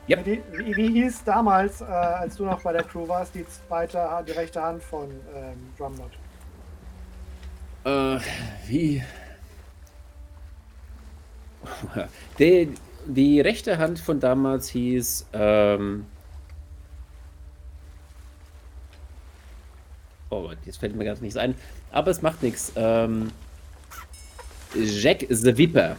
Ja. 0.06 0.16
Smitty, 0.22 0.42
wie, 0.52 0.76
wie 0.76 1.02
hieß 1.02 1.24
damals, 1.24 1.80
äh, 1.80 1.84
als 1.84 2.36
du 2.36 2.44
noch 2.44 2.60
bei 2.62 2.72
der 2.72 2.82
Crew 2.82 3.06
warst, 3.06 3.34
die 3.34 3.46
zweite, 3.46 4.08
die 4.26 4.32
rechte 4.32 4.62
Hand 4.62 4.82
von 4.82 5.10
ähm, 5.34 5.72
Drumlord? 5.78 6.12
Äh, 7.84 8.18
wie? 8.66 9.02
Die, 12.38 12.74
die 13.06 13.40
rechte 13.40 13.78
Hand 13.78 13.98
von 14.00 14.18
damals 14.20 14.68
hieß, 14.68 15.26
ähm, 15.32 16.06
oh 20.30 20.42
Gott, 20.42 20.58
jetzt 20.64 20.78
fällt 20.78 20.96
mir 20.96 21.04
ganz 21.04 21.20
nichts 21.20 21.36
ein, 21.36 21.54
aber 21.90 22.10
es 22.10 22.22
macht 22.22 22.42
nichts. 22.42 22.72
Ähm, 22.76 23.30
Jack 24.74 25.26
the 25.28 25.56
Viper. 25.56 25.96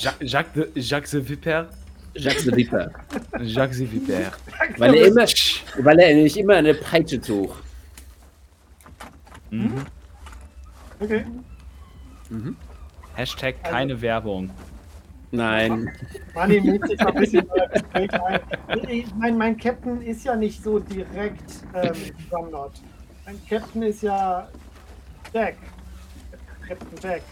Jacques, 0.00 0.22
Jacques, 0.22 0.54
de, 0.54 0.70
Jacques 0.76 1.08
the 1.08 1.20
Viper. 1.20 1.68
Jack 2.14 2.38
the 2.38 2.50
Viper. 2.50 2.90
Jacques 3.42 3.74
the 3.74 3.84
Viper. 3.84 4.32
weil, 4.78 4.94
er 4.94 5.06
immer, 5.08 5.26
weil 5.78 5.98
er 5.98 6.14
nämlich 6.14 6.38
immer 6.38 6.56
eine 6.56 6.74
Peitsche 6.74 7.20
trug. 7.20 7.62
Mhm. 9.50 9.84
Okay. 11.00 11.24
Hashtag 13.14 13.62
keine 13.62 14.00
Werbung. 14.00 14.50
Nein. 15.32 15.90
Manni 16.34 16.60
mischt 16.60 16.86
sich 16.88 17.00
ein 17.00 17.14
bisschen. 17.14 17.46
Ich 18.88 19.06
mein, 19.16 19.36
mein 19.36 19.56
Captain 19.56 20.00
ist 20.02 20.24
ja 20.24 20.34
nicht 20.34 20.62
so 20.62 20.78
direkt 20.78 21.64
ähm, 21.74 21.92
Drumlord. 22.30 22.72
Mein 23.26 23.38
Captain 23.48 23.82
ist 23.82 24.02
ja 24.02 24.48
Jack. 25.32 25.56
Captain 26.66 26.98
Jack. 27.02 27.22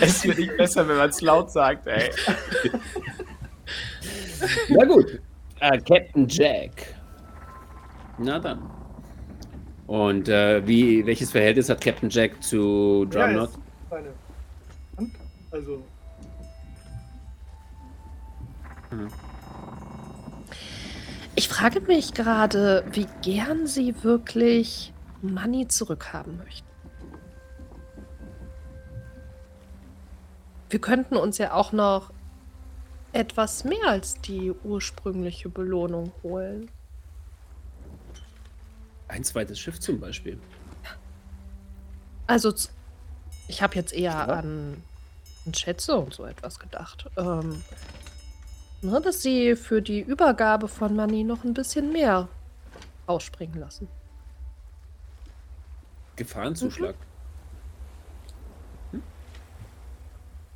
Es 0.00 0.24
wird 0.24 0.38
nicht 0.38 0.56
besser, 0.56 0.86
wenn 0.88 0.96
man 0.96 1.10
es 1.10 1.20
laut 1.20 1.50
sagt, 1.50 1.86
ey. 1.86 2.10
Na 4.68 4.84
gut. 4.84 5.20
Äh, 5.60 5.78
Captain 5.78 6.26
Jack. 6.28 6.94
Na 8.18 8.38
dann. 8.38 8.70
Und 9.86 10.28
äh, 10.28 10.66
wie, 10.66 11.06
welches 11.06 11.30
Verhältnis 11.30 11.68
hat 11.68 11.80
Captain 11.80 12.10
Jack 12.10 12.42
zu 12.42 13.06
Ja, 13.12 13.20
seine 13.20 13.40
Hand. 13.40 13.50
Also, 15.50 15.82
Ich 21.38 21.50
frage 21.50 21.82
mich 21.82 22.14
gerade, 22.14 22.82
wie 22.92 23.06
gern 23.20 23.66
Sie 23.66 24.02
wirklich 24.02 24.94
Money 25.20 25.68
zurückhaben 25.68 26.38
möchten. 26.38 26.66
Wir 30.70 30.80
könnten 30.80 31.16
uns 31.16 31.36
ja 31.36 31.52
auch 31.52 31.72
noch 31.72 32.10
etwas 33.12 33.64
mehr 33.64 33.86
als 33.86 34.18
die 34.22 34.50
ursprüngliche 34.50 35.50
Belohnung 35.50 36.10
holen. 36.22 36.70
Ein 39.08 39.22
zweites 39.22 39.60
Schiff 39.60 39.78
zum 39.78 40.00
Beispiel. 40.00 40.40
Also, 42.26 42.52
ich 43.46 43.62
habe 43.62 43.74
jetzt 43.74 43.92
eher 43.92 44.12
ja. 44.12 44.24
an, 44.24 44.82
an, 45.44 45.54
Schätze 45.54 45.96
und 45.96 46.14
so 46.14 46.24
etwas 46.24 46.58
gedacht. 46.58 47.08
Ähm, 47.16 47.62
ne, 48.86 49.00
dass 49.00 49.22
sie 49.22 49.56
für 49.56 49.82
die 49.82 50.00
Übergabe 50.00 50.68
von 50.68 50.94
Money 50.96 51.24
noch 51.24 51.44
ein 51.44 51.54
bisschen 51.54 51.92
mehr 51.92 52.28
ausspringen 53.06 53.60
lassen. 53.60 53.88
Gefahrenzuschlag. 56.16 56.94
Mhm. 58.92 59.02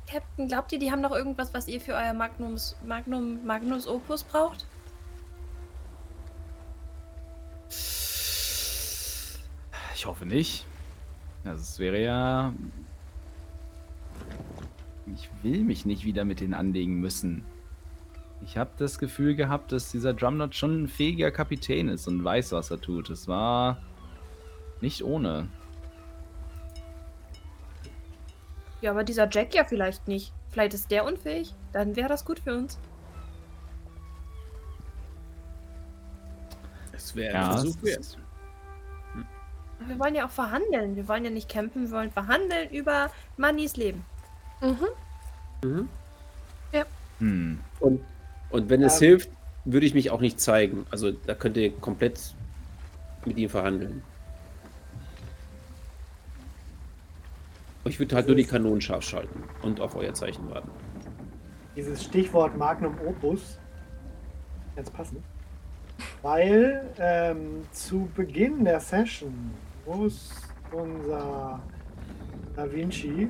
Captain, 0.07 0.47
glaubt 0.47 0.71
ihr, 0.71 0.79
die 0.79 0.91
haben 0.91 1.01
noch 1.01 1.11
irgendwas, 1.11 1.53
was 1.53 1.67
ihr 1.67 1.79
für 1.79 1.93
euer 1.93 2.13
Magnums, 2.13 2.75
Magnum, 2.85 3.45
Magnus 3.45 3.87
Opus 3.87 4.23
braucht? 4.23 4.65
Ich 9.95 10.05
hoffe 10.05 10.25
nicht. 10.25 10.65
Also 11.45 11.61
es 11.61 11.77
wäre 11.79 12.01
ja... 12.01 12.53
Ich 15.15 15.29
will 15.43 15.63
mich 15.63 15.85
nicht 15.85 16.05
wieder 16.05 16.25
mit 16.25 16.39
denen 16.39 16.53
anlegen 16.53 16.95
müssen. 16.95 17.45
Ich 18.43 18.57
habe 18.57 18.71
das 18.77 18.97
Gefühl 18.97 19.35
gehabt, 19.35 19.71
dass 19.71 19.91
dieser 19.91 20.13
Drumnut 20.13 20.55
schon 20.55 20.83
ein 20.83 20.87
fähiger 20.87 21.31
Kapitän 21.31 21.87
ist 21.89 22.07
und 22.07 22.23
weiß, 22.23 22.51
was 22.53 22.71
er 22.71 22.81
tut. 22.81 23.09
Es 23.09 23.27
war 23.27 23.77
nicht 24.81 25.03
ohne. 25.03 25.47
Ja, 28.81 28.91
aber 28.91 29.03
dieser 29.03 29.29
Jack 29.29 29.53
ja 29.53 29.63
vielleicht 29.63 30.07
nicht. 30.07 30.33
Vielleicht 30.49 30.73
ist 30.73 30.89
der 30.89 31.05
unfähig. 31.05 31.53
Dann 31.71 31.95
wäre 31.95 32.09
das 32.09 32.25
gut 32.25 32.39
für 32.39 32.55
uns. 32.55 32.79
Es 36.91 37.15
wäre 37.15 37.33
ja, 37.33 37.51
ein 37.51 37.51
Versuch 37.53 37.83
wert. 37.83 38.17
Wir 39.87 39.99
wollen 39.99 40.15
ja 40.15 40.25
auch 40.25 40.31
verhandeln. 40.31 40.95
Wir 40.95 41.07
wollen 41.07 41.25
ja 41.25 41.31
nicht 41.31 41.49
campen, 41.49 41.89
wir 41.89 41.97
wollen 41.97 42.11
verhandeln 42.11 42.69
über 42.69 43.09
Mannys 43.37 43.77
Leben. 43.77 44.03
Mhm. 44.61 44.87
Mhm. 45.63 45.89
Ja. 46.71 46.85
Hm. 47.19 47.59
Und, 47.79 48.01
und 48.51 48.69
wenn 48.69 48.83
es 48.83 49.01
ähm. 49.01 49.07
hilft, 49.07 49.29
würde 49.65 49.85
ich 49.85 49.93
mich 49.93 50.09
auch 50.11 50.21
nicht 50.21 50.39
zeigen. 50.39 50.85
Also 50.89 51.11
da 51.11 51.35
könnt 51.35 51.57
ihr 51.57 51.71
komplett 51.71 52.19
mit 53.25 53.37
ihm 53.37 53.49
verhandeln. 53.49 54.01
Ich 57.85 57.99
würde 57.99 58.15
halt 58.15 58.27
nur 58.27 58.35
die 58.35 58.43
Kanonen 58.43 58.81
scharf 58.81 59.03
schalten 59.03 59.43
und 59.63 59.79
auf 59.79 59.95
euer 59.95 60.13
Zeichen 60.13 60.49
warten. 60.51 60.69
Dieses 61.75 62.03
Stichwort 62.03 62.55
Magnum 62.57 62.95
Opus, 63.05 63.57
ganz 64.75 64.89
passend, 64.91 65.23
weil 66.21 66.87
ähm, 66.99 67.63
zu 67.71 68.07
Beginn 68.15 68.65
der 68.65 68.79
Session 68.79 69.51
muss 69.85 70.31
unser 70.71 71.59
Da 72.55 72.71
Vinci 72.71 73.29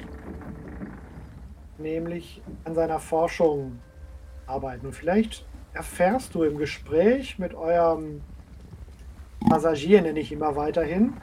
nämlich 1.78 2.41
an 2.65 2.76
seiner 2.76 2.99
Forschung 2.99 3.80
arbeiten. 4.52 4.86
Und 4.86 4.93
vielleicht 4.93 5.45
erfährst 5.74 6.36
du 6.36 6.43
im 6.43 6.58
Gespräch 6.58 7.39
mit 7.39 7.54
eurem 7.54 8.22
Passagier, 9.49 10.02
nenne 10.02 10.20
ich 10.20 10.32
immer 10.32 10.56
weiterhin, 10.56 11.14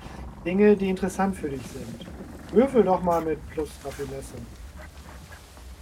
Dinge, 0.45 0.77
die 0.77 0.89
interessant 0.89 1.37
für 1.37 1.51
dich 1.51 1.63
sind. 1.63 2.07
Würfel 2.53 2.83
doch 2.83 3.03
mal 3.03 3.21
mit 3.21 3.39
plus 3.51 3.71
Raffinesse. 3.85 4.35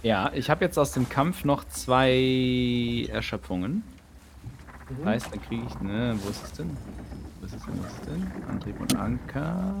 Ja, 0.03 0.31
ich 0.33 0.49
habe 0.49 0.65
jetzt 0.65 0.77
aus 0.77 0.91
dem 0.91 1.09
Kampf 1.09 1.43
noch 1.43 1.63
zwei 1.65 3.07
Erschöpfungen. 3.09 3.83
Mhm. 4.89 4.95
Das 4.97 5.05
heißt, 5.05 5.33
dann 5.33 5.41
kriege 5.41 5.63
ich, 5.67 5.79
ne, 5.79 6.17
wo 6.21 6.29
ist 6.29 6.43
es 6.43 6.51
denn? 6.53 6.77
Was 7.41 7.53
ist 7.53 7.65
denn 7.65 7.81
das 7.81 8.01
denn? 8.01 8.31
Antrieb 8.49 8.79
und 8.79 8.95
Anker. 8.95 9.73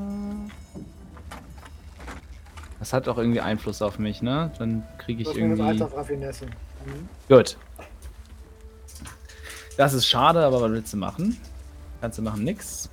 Das 2.79 2.93
hat 2.93 3.07
auch 3.07 3.17
irgendwie 3.17 3.41
Einfluss 3.41 3.81
auf 3.81 3.99
mich, 3.99 4.21
ne? 4.21 4.51
Dann 4.59 4.83
kriege 4.97 5.23
ich 5.23 5.35
irgendwie. 5.35 5.61
Eins 5.61 5.81
auf 5.81 5.95
Raffinesse. 5.95 6.45
Mhm. 6.87 7.09
Gut. 7.27 7.57
Das 9.77 9.93
ist 9.93 10.07
schade, 10.07 10.43
aber 10.43 10.61
was 10.61 10.71
willst 10.71 10.93
du 10.93 10.97
machen? 10.97 11.37
Kannst 12.01 12.17
du 12.17 12.23
machen 12.23 12.43
nix. 12.43 12.89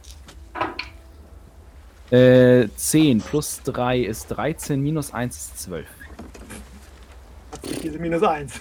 Äh, 2.11 2.69
10 2.77 3.21
plus 3.23 3.63
3 3.63 4.01
ist 4.01 4.29
13, 4.29 4.81
minus 4.81 5.13
1 5.15 5.37
ist 5.37 5.59
12. 5.61 5.87
Diese 7.83 7.99
minus 7.99 8.23
1. 8.23 8.61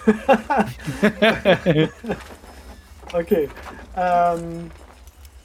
okay. 3.12 3.48
Ähm, 3.96 4.70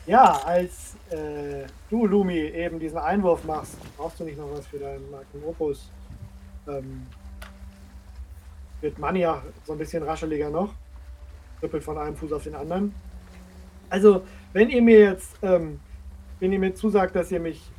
ja, 0.07 0.41
als 0.45 0.95
äh, 1.11 1.67
du, 1.89 2.05
Lumi, 2.05 2.39
eben 2.39 2.79
diesen 2.79 2.97
Einwurf 2.97 3.43
machst, 3.43 3.75
brauchst 3.97 4.19
du 4.21 4.23
nicht 4.23 4.37
noch 4.37 4.49
was 4.53 4.65
für 4.67 4.79
deinen 4.79 5.11
Magnum 5.11 5.43
Opus. 5.45 5.89
Ähm, 6.67 7.05
wird 8.81 8.97
Mania 8.99 9.41
so 9.65 9.73
ein 9.73 9.79
bisschen 9.79 10.03
rascheliger 10.03 10.49
noch. 10.49 10.73
Trippelt 11.59 11.83
von 11.83 11.97
einem 11.97 12.15
Fuß 12.15 12.31
auf 12.31 12.43
den 12.43 12.55
anderen. 12.55 12.93
Also, 13.89 14.23
wenn 14.53 14.69
ihr 14.69 14.81
mir 14.81 14.99
jetzt, 14.99 15.37
ähm, 15.41 15.79
wenn 16.39 16.53
ihr 16.53 16.59
mir 16.59 16.73
zusagt, 16.73 17.15
dass 17.15 17.31
ihr 17.31 17.39
mich 17.39 17.69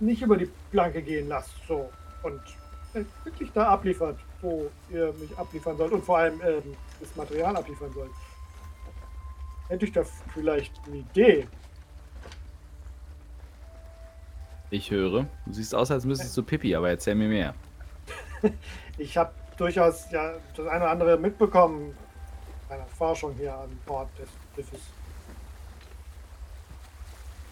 nicht 0.00 0.22
über 0.22 0.36
die 0.36 0.50
Planke 0.70 1.02
gehen 1.02 1.28
lasst, 1.28 1.54
so, 1.66 1.90
und 2.22 2.40
wirklich 3.24 3.50
da 3.52 3.68
abliefert, 3.68 4.18
wo 4.40 4.70
ihr 4.90 5.12
mich 5.20 5.36
abliefern 5.38 5.76
sollt 5.76 5.92
und 5.92 6.04
vor 6.04 6.18
allem 6.18 6.40
ähm, 6.44 6.74
das 6.98 7.14
Material 7.16 7.56
abliefern 7.56 7.92
sollt, 7.92 8.10
hätte 9.68 9.84
ich 9.84 9.92
da 9.92 10.02
vielleicht 10.34 10.72
eine 10.86 10.96
Idee. 10.96 11.46
Ich 14.70 14.90
höre. 14.90 15.26
Du 15.46 15.52
siehst 15.52 15.74
aus, 15.74 15.90
als 15.90 16.04
müsstest 16.04 16.36
du 16.36 16.42
Pippi, 16.42 16.74
aber 16.74 16.90
erzähl 16.90 17.14
mir 17.14 17.28
mehr. 17.28 17.54
ich 18.98 19.16
habe 19.16 19.32
durchaus 19.60 20.10
ja 20.10 20.32
das 20.56 20.66
eine 20.66 20.84
oder 20.84 20.90
andere 20.90 21.18
mitbekommen 21.18 21.94
meiner 22.68 22.86
Forschung 22.86 23.34
hier 23.34 23.54
an 23.54 23.68
Bord 23.84 24.08
des 24.18 24.28
Schiffes. 24.54 24.80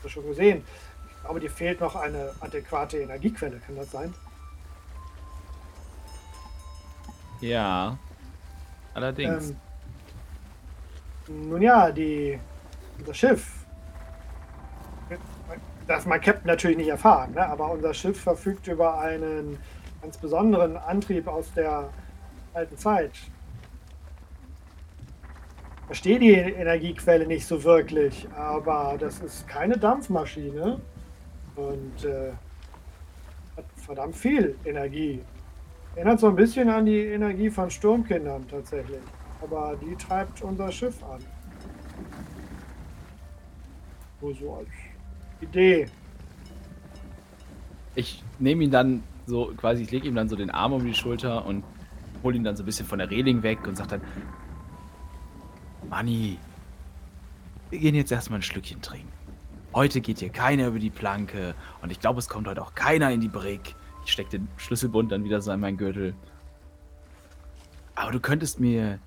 Das 0.02 0.12
schon 0.12 0.26
gesehen. 0.26 0.64
Ich 1.10 1.22
glaube, 1.22 1.40
dir 1.40 1.50
fehlt 1.50 1.80
noch 1.80 1.96
eine 1.96 2.32
adäquate 2.40 2.98
Energiequelle. 2.98 3.58
Kann 3.58 3.76
das 3.76 3.90
sein? 3.90 4.14
Ja. 7.40 7.98
Allerdings. 8.94 9.50
Ähm, 11.28 11.48
nun 11.48 11.62
ja, 11.62 11.90
die, 11.90 12.38
das 13.04 13.16
Schiff. 13.18 13.52
Das 15.86 16.04
mein 16.04 16.20
Captain 16.20 16.46
natürlich 16.46 16.76
nicht 16.76 16.88
erfahren, 16.88 17.32
ne? 17.32 17.46
aber 17.46 17.70
unser 17.70 17.94
Schiff 17.94 18.20
verfügt 18.20 18.66
über 18.68 18.98
einen 19.00 19.58
ganz 20.02 20.16
besonderen 20.18 20.76
Antrieb 20.76 21.26
aus 21.26 21.52
der 21.54 21.90
alten 22.54 22.76
Zeit. 22.76 23.12
Ich 25.80 25.86
verstehe 25.86 26.18
die 26.18 26.32
Energiequelle 26.32 27.26
nicht 27.26 27.46
so 27.46 27.64
wirklich, 27.64 28.28
aber 28.36 28.96
das 28.98 29.20
ist 29.20 29.48
keine 29.48 29.78
Dampfmaschine 29.78 30.80
und 31.56 32.04
äh, 32.04 32.32
hat 33.56 33.64
verdammt 33.76 34.16
viel 34.16 34.56
Energie. 34.64 35.22
Erinnert 35.96 36.20
so 36.20 36.28
ein 36.28 36.36
bisschen 36.36 36.68
an 36.68 36.86
die 36.86 37.06
Energie 37.06 37.50
von 37.50 37.70
Sturmkindern 37.70 38.46
tatsächlich 38.48 39.00
aber 39.40 39.76
die 39.80 39.94
treibt 39.96 40.42
unser 40.42 40.70
Schiff 40.70 41.02
an. 41.04 41.24
Nur 44.20 44.34
so 44.34 44.54
als 44.54 44.68
Idee. 45.40 45.86
Ich 47.94 48.22
nehme 48.38 48.64
ihn 48.64 48.70
dann 48.70 49.02
so, 49.28 49.52
quasi, 49.56 49.82
ich 49.82 49.90
lege 49.90 50.08
ihm 50.08 50.14
dann 50.14 50.28
so 50.28 50.36
den 50.36 50.50
Arm 50.50 50.72
um 50.72 50.84
die 50.84 50.94
Schulter 50.94 51.44
und 51.44 51.62
hole 52.22 52.36
ihn 52.36 52.44
dann 52.44 52.56
so 52.56 52.62
ein 52.62 52.66
bisschen 52.66 52.86
von 52.86 52.98
der 52.98 53.10
Reling 53.10 53.42
weg 53.42 53.66
und 53.66 53.76
sage 53.76 53.90
dann, 53.90 54.02
Manni, 55.88 56.38
wir 57.70 57.78
gehen 57.78 57.94
jetzt 57.94 58.10
erstmal 58.10 58.40
ein 58.40 58.42
Schlückchen 58.42 58.80
trinken. 58.82 59.12
Heute 59.74 60.00
geht 60.00 60.18
hier 60.18 60.30
keiner 60.30 60.68
über 60.68 60.78
die 60.78 60.90
Planke 60.90 61.54
und 61.82 61.92
ich 61.92 62.00
glaube, 62.00 62.18
es 62.18 62.28
kommt 62.28 62.48
heute 62.48 62.62
auch 62.62 62.74
keiner 62.74 63.10
in 63.10 63.20
die 63.20 63.28
Brick. 63.28 63.74
Ich 64.04 64.12
stecke 64.12 64.30
den 64.30 64.48
Schlüsselbund 64.56 65.12
dann 65.12 65.24
wieder 65.24 65.40
so 65.42 65.52
in 65.52 65.60
meinen 65.60 65.76
Gürtel. 65.76 66.14
Aber 67.94 68.10
du 68.10 68.20
könntest 68.20 68.58
mir 68.60 68.98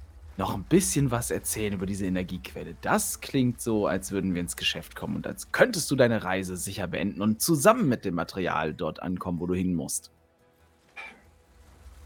noch 0.41 0.55
ein 0.55 0.63
bisschen 0.63 1.11
was 1.11 1.29
erzählen 1.29 1.71
über 1.73 1.85
diese 1.85 2.07
Energiequelle. 2.07 2.75
Das 2.81 3.21
klingt 3.21 3.61
so, 3.61 3.85
als 3.85 4.11
würden 4.11 4.33
wir 4.33 4.41
ins 4.41 4.55
Geschäft 4.55 4.95
kommen 4.95 5.15
und 5.17 5.27
als 5.27 5.51
könntest 5.51 5.91
du 5.91 5.95
deine 5.95 6.23
Reise 6.23 6.57
sicher 6.57 6.87
beenden 6.87 7.21
und 7.21 7.43
zusammen 7.43 7.87
mit 7.87 8.05
dem 8.05 8.15
Material 8.15 8.73
dort 8.73 9.03
ankommen, 9.03 9.39
wo 9.39 9.45
du 9.45 9.53
hin 9.53 9.75
musst. 9.75 10.11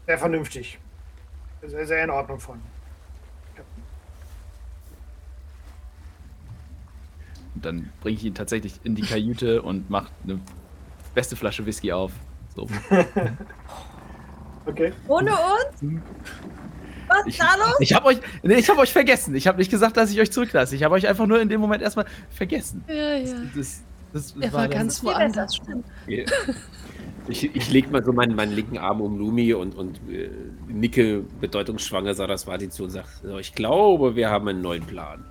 Sehr 0.04 0.18
vernünftig. 0.18 0.78
Sehr, 1.62 1.86
sehr 1.86 2.04
in 2.04 2.10
Ordnung 2.10 2.38
von. 2.38 2.60
Und 7.54 7.64
dann 7.64 7.90
bringe 8.02 8.18
ich 8.18 8.24
ihn 8.26 8.34
tatsächlich 8.34 8.80
in 8.84 8.94
die 8.94 9.02
Kajüte 9.02 9.62
und 9.70 9.88
mache 9.88 10.10
eine 10.24 10.40
beste 11.14 11.36
Flasche 11.36 11.64
Whisky 11.64 11.90
auf. 11.90 12.12
So. 12.54 12.68
Okay. 14.68 14.92
Ohne 15.06 15.30
uns? 15.30 16.02
Was 17.08 17.26
Ich, 17.26 17.38
da 17.38 17.54
los? 17.56 17.74
ich 17.80 17.92
habe 17.94 18.06
euch, 18.06 18.18
nee, 18.42 18.54
ich 18.54 18.68
hab 18.68 18.78
euch 18.78 18.92
vergessen. 18.92 19.34
Ich 19.34 19.46
habe 19.46 19.58
nicht 19.58 19.70
gesagt, 19.70 19.96
dass 19.96 20.10
ich 20.10 20.20
euch 20.20 20.30
zurücklasse. 20.32 20.74
Ich 20.76 20.82
habe 20.82 20.94
euch 20.94 21.06
einfach 21.06 21.26
nur 21.26 21.40
in 21.40 21.48
dem 21.48 21.60
Moment 21.60 21.82
erstmal 21.82 22.06
vergessen. 22.30 22.84
Ja, 22.88 22.94
ja. 23.16 23.34
Das, 23.54 23.80
das, 24.12 24.34
das 24.34 24.42
Er 24.42 24.52
war 24.52 24.62
dann- 24.68 24.70
ganz 24.78 25.02
woanders. 25.04 25.58
Ich, 27.28 27.56
ich 27.56 27.70
lege 27.72 27.88
mal 27.90 28.04
so 28.04 28.12
meinen, 28.12 28.36
meinen 28.36 28.52
linken 28.52 28.78
Arm 28.78 29.00
um 29.00 29.18
Lumi 29.18 29.52
und, 29.52 29.74
und 29.74 29.96
äh, 30.08 30.30
nicke 30.68 31.24
bedeutungsschwanger 31.40 32.14
Saraswati 32.14 32.68
zu 32.70 32.84
und 32.84 32.90
sage, 32.90 33.08
so, 33.20 33.36
ich 33.38 33.52
glaube, 33.52 34.14
wir 34.14 34.30
haben 34.30 34.46
einen 34.46 34.60
neuen 34.62 34.84
Plan. 34.86 35.24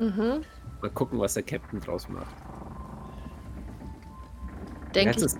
Mhm. 0.00 0.42
Mal 0.82 0.90
gucken, 0.92 1.20
was 1.20 1.34
der 1.34 1.44
Captain 1.44 1.78
draus 1.80 2.08
macht. 2.08 2.26
Denke 4.96 5.10
ich, 5.16 5.22
ist- 5.24 5.38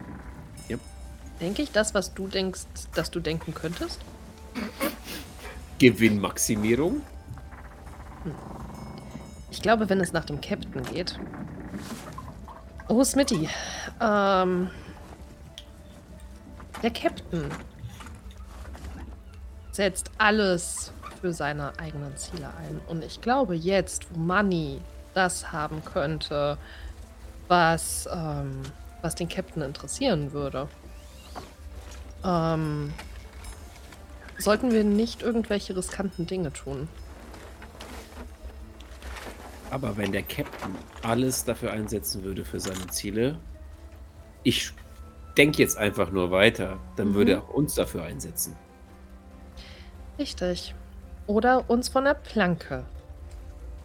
denk 1.40 1.59
ich 1.59 1.72
das, 1.72 1.94
was 1.94 2.14
du 2.14 2.28
denkst, 2.28 2.61
dass 2.94 3.11
du 3.11 3.18
denken 3.18 3.53
könntest? 3.53 4.01
Gewinnmaximierung? 5.78 7.02
Ich 9.50 9.62
glaube, 9.62 9.88
wenn 9.88 10.00
es 10.00 10.12
nach 10.12 10.24
dem 10.24 10.40
Captain 10.40 10.82
geht. 10.84 11.18
Oh, 12.88 13.02
Smitty. 13.02 13.48
Ähm, 14.00 14.70
der 16.82 16.90
Captain 16.90 17.50
setzt 19.72 20.10
alles 20.18 20.92
für 21.20 21.32
seine 21.32 21.78
eigenen 21.78 22.16
Ziele 22.16 22.48
ein. 22.58 22.80
Und 22.86 23.04
ich 23.04 23.20
glaube, 23.20 23.54
jetzt, 23.54 24.06
wo 24.10 24.18
Money 24.18 24.80
das 25.14 25.52
haben 25.52 25.84
könnte, 25.84 26.58
was, 27.48 28.08
ähm, 28.12 28.62
was 29.02 29.14
den 29.14 29.28
Captain 29.28 29.62
interessieren 29.62 30.32
würde, 30.32 30.68
ähm, 32.24 32.92
sollten 34.39 34.70
wir 34.72 34.84
nicht 34.84 35.22
irgendwelche 35.22 35.76
riskanten 35.76 36.26
Dinge 36.26 36.53
tun. 36.53 36.89
Aber 39.70 39.97
wenn 39.97 40.12
der 40.12 40.22
Captain 40.22 40.74
alles 41.03 41.45
dafür 41.45 41.72
einsetzen 41.72 42.22
würde 42.22 42.45
für 42.45 42.61
seine 42.61 42.87
Ziele, 42.89 43.39
ich 44.43 44.70
denke 45.37 45.59
jetzt 45.59 45.76
einfach 45.76 46.11
nur 46.11 46.30
weiter, 46.30 46.78
dann 46.97 47.09
Mhm. 47.11 47.14
würde 47.14 47.32
er 47.32 47.43
auch 47.43 47.49
uns 47.51 47.74
dafür 47.74 48.05
einsetzen. 48.05 48.57
Richtig. 50.18 50.74
Oder 51.26 51.68
uns 51.68 51.89
von 51.89 52.05
der 52.05 52.14
Planke 52.14 52.84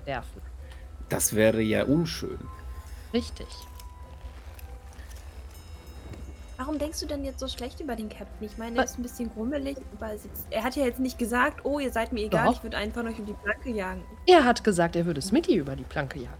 werfen. 0.05 0.41
Das 1.09 1.35
wäre 1.35 1.61
ja 1.61 1.83
unschön. 1.83 2.39
Richtig. 3.13 3.47
Warum 6.61 6.77
denkst 6.77 6.99
du 6.99 7.07
denn 7.07 7.25
jetzt 7.25 7.39
so 7.39 7.47
schlecht 7.47 7.79
über 7.79 7.95
den 7.95 8.07
Captain? 8.07 8.47
Ich 8.47 8.55
meine, 8.59 8.77
er 8.77 8.83
ist 8.83 8.99
ein 8.99 9.01
bisschen 9.01 9.33
grummelig. 9.33 9.77
Aber 9.99 10.11
er 10.51 10.63
hat 10.63 10.75
ja 10.75 10.85
jetzt 10.85 10.99
nicht 10.99 11.17
gesagt, 11.17 11.65
oh, 11.65 11.79
ihr 11.79 11.91
seid 11.91 12.13
mir 12.13 12.21
egal, 12.21 12.45
Doch. 12.45 12.53
ich 12.53 12.61
würde 12.61 12.77
einen 12.77 12.91
von 12.91 13.07
euch 13.07 13.17
um 13.17 13.25
die 13.25 13.33
Planke 13.33 13.71
jagen. 13.71 14.03
Er 14.27 14.45
hat 14.45 14.63
gesagt, 14.63 14.95
er 14.95 15.07
würde 15.07 15.23
Smitty 15.23 15.55
über 15.55 15.75
die 15.75 15.85
Planke 15.85 16.19
jagen. 16.19 16.37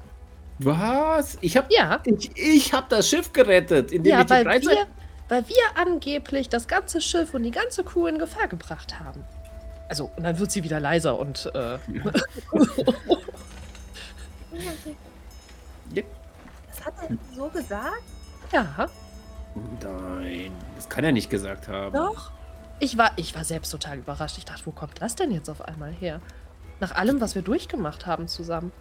Was? 0.59 1.39
Ich 1.41 1.57
habe 1.57 1.74
Ja, 1.74 1.99
ich, 2.05 2.38
ich 2.38 2.72
hab 2.72 2.88
das 2.89 3.09
Schiff 3.09 3.34
gerettet, 3.34 3.91
indem 3.91 4.11
ja 4.11 4.19
ich 4.19 4.26
die 4.28 4.30
weil, 4.30 4.43
Freizeit... 4.43 4.78
wir, 4.78 4.86
weil 5.28 5.49
wir 5.49 5.63
angeblich 5.74 6.49
das 6.49 6.67
ganze 6.67 7.01
Schiff 7.01 7.34
und 7.34 7.41
die 7.41 7.49
ganze 7.49 7.84
Crew 7.84 8.05
in 8.05 8.19
Gefahr 8.19 8.47
gebracht 8.47 8.99
haben. 8.99 9.24
Also, 9.89 10.11
und 10.15 10.22
dann 10.22 10.38
wird 10.38 10.51
sie 10.51 10.63
wieder 10.63 10.80
leiser 10.80 11.17
und 11.17 11.51
äh, 11.55 11.80
Yep. 15.95 16.05
Das 16.67 16.86
hat 16.86 16.93
er 17.09 17.17
so 17.36 17.49
gesagt? 17.49 18.03
ja, 18.51 18.88
Nein, 19.55 20.51
das 20.75 20.87
kann 20.89 21.03
er 21.03 21.11
nicht 21.11 21.29
gesagt 21.29 21.67
haben. 21.67 21.93
doch. 21.95 22.31
Ich 22.79 22.97
war, 22.97 23.11
ich 23.15 23.35
war 23.35 23.43
selbst 23.43 23.69
total 23.69 23.99
überrascht. 23.99 24.39
Ich 24.39 24.45
dachte, 24.45 24.65
wo 24.65 24.71
kommt 24.71 25.01
das 25.01 25.13
denn 25.15 25.29
jetzt 25.31 25.49
auf 25.49 25.61
einmal 25.61 25.91
her? 25.91 26.19
Nach 26.79 26.95
allem, 26.95 27.21
was 27.21 27.35
wir 27.35 27.43
durchgemacht 27.43 28.07
haben 28.07 28.27
zusammen. 28.27 28.71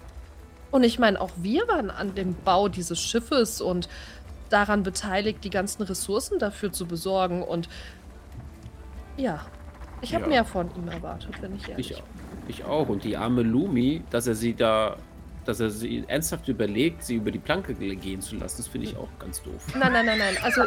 Und 0.70 0.84
ich 0.84 0.98
meine, 0.98 1.20
auch 1.20 1.30
wir 1.36 1.68
waren 1.68 1.90
an 1.90 2.14
dem 2.14 2.34
Bau 2.34 2.68
dieses 2.68 2.98
Schiffes 2.98 3.60
und 3.60 3.90
daran 4.48 4.84
beteiligt, 4.84 5.44
die 5.44 5.50
ganzen 5.50 5.82
Ressourcen 5.82 6.38
dafür 6.38 6.72
zu 6.72 6.86
besorgen. 6.86 7.42
Und 7.42 7.68
ja, 9.18 9.44
ich 10.00 10.14
habe 10.14 10.24
Ja. 10.24 10.28
mehr 10.30 10.44
von 10.46 10.74
ihm 10.76 10.88
erwartet, 10.88 11.34
wenn 11.42 11.54
ich 11.56 11.68
ehrlich 11.68 11.90
Ich, 11.90 11.96
bin. 11.96 12.04
ich 12.48 12.64
auch. 12.64 12.88
Und 12.88 13.04
die 13.04 13.16
arme 13.18 13.42
Lumi, 13.42 14.02
dass 14.10 14.26
er 14.26 14.34
sie 14.34 14.54
da, 14.54 14.96
dass 15.50 15.58
er 15.60 15.70
sie 15.70 16.04
ernsthaft 16.06 16.46
überlegt, 16.48 17.02
sie 17.02 17.16
über 17.16 17.30
die 17.32 17.38
Planke 17.40 17.74
ge- 17.74 17.96
gehen 17.96 18.20
zu 18.22 18.36
lassen, 18.36 18.58
das 18.58 18.68
finde 18.68 18.86
ich 18.86 18.96
auch 18.96 19.08
ganz 19.18 19.42
doof. 19.42 19.66
Nein, 19.76 19.92
nein, 19.92 20.06
nein, 20.06 20.18
nein. 20.18 20.36
Also, 20.42 20.62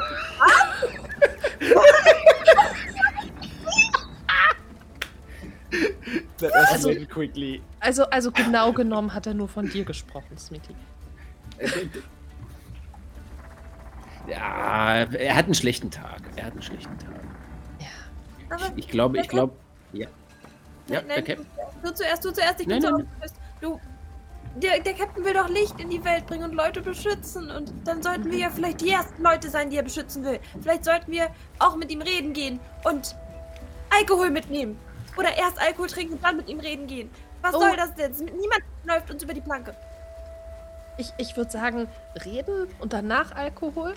Also- 6.61 6.89
also, 7.79 8.03
also 8.09 8.31
genau 8.31 8.73
genommen 8.73 9.13
hat 9.13 9.27
er 9.27 9.33
nur 9.33 9.47
von 9.47 9.69
dir 9.69 9.83
gesprochen, 9.85 10.37
Smitty. 10.37 10.75
Ja, 14.27 15.03
er 15.03 15.35
hat 15.35 15.45
einen 15.45 15.53
schlechten 15.53 15.89
Tag. 15.91 16.21
Er 16.35 16.45
hat 16.45 16.53
einen 16.53 16.61
schlechten 16.61 16.97
Tag. 16.97 17.09
Ja. 17.79 18.55
Aber 18.55 18.71
Ich 18.75 18.87
glaube, 18.87 19.19
ich 19.19 19.27
glaube, 19.27 19.53
ja. 19.93 20.07
Ja, 20.87 20.99
nein, 21.01 21.03
nein, 21.07 21.23
Cap 21.23 21.37
du, 21.83 21.93
zuerst, 21.93 22.25
du 22.25 22.31
zuerst, 22.31 22.59
ich 22.59 22.67
Nein, 22.67 22.81
bin 22.81 22.89
so 22.89 22.97
nein, 22.97 23.07
aufgelöst. 23.07 23.35
Du, 23.61 23.79
der, 24.55 24.79
der 24.79 24.93
Captain 24.93 25.23
will 25.25 25.33
doch 25.33 25.49
Licht 25.49 25.79
in 25.79 25.89
die 25.89 26.03
Welt 26.03 26.25
bringen 26.27 26.43
und 26.43 26.53
Leute 26.53 26.81
beschützen. 26.81 27.49
Und 27.49 27.73
dann 27.85 28.01
sollten 28.03 28.31
wir 28.31 28.37
ja 28.37 28.49
vielleicht 28.49 28.81
die 28.81 28.91
ersten 28.91 29.21
Leute 29.23 29.49
sein, 29.49 29.69
die 29.69 29.77
er 29.77 29.83
beschützen 29.83 30.23
will. 30.23 30.39
Vielleicht 30.61 30.85
sollten 30.85 31.11
wir 31.11 31.29
auch 31.59 31.75
mit 31.75 31.91
ihm 31.91 32.01
reden 32.01 32.33
gehen 32.33 32.59
und 32.83 33.15
Alkohol 33.89 34.29
mitnehmen. 34.29 34.77
Oder 35.17 35.35
erst 35.37 35.59
Alkohol 35.61 35.87
trinken 35.87 36.13
und 36.15 36.23
dann 36.23 36.37
mit 36.37 36.49
ihm 36.49 36.59
reden 36.59 36.87
gehen. 36.87 37.09
Was 37.41 37.53
Oh. 37.55 37.59
soll 37.59 37.75
das 37.75 37.93
denn? 37.95 38.11
Niemand 38.13 38.63
läuft 38.83 39.11
uns 39.11 39.23
über 39.23 39.33
die 39.33 39.41
Planke. 39.41 39.75
Ich, 40.97 41.11
ich 41.17 41.35
würde 41.35 41.51
sagen, 41.51 41.87
reden 42.23 42.67
und 42.79 42.93
danach 42.93 43.31
Alkohol. 43.35 43.95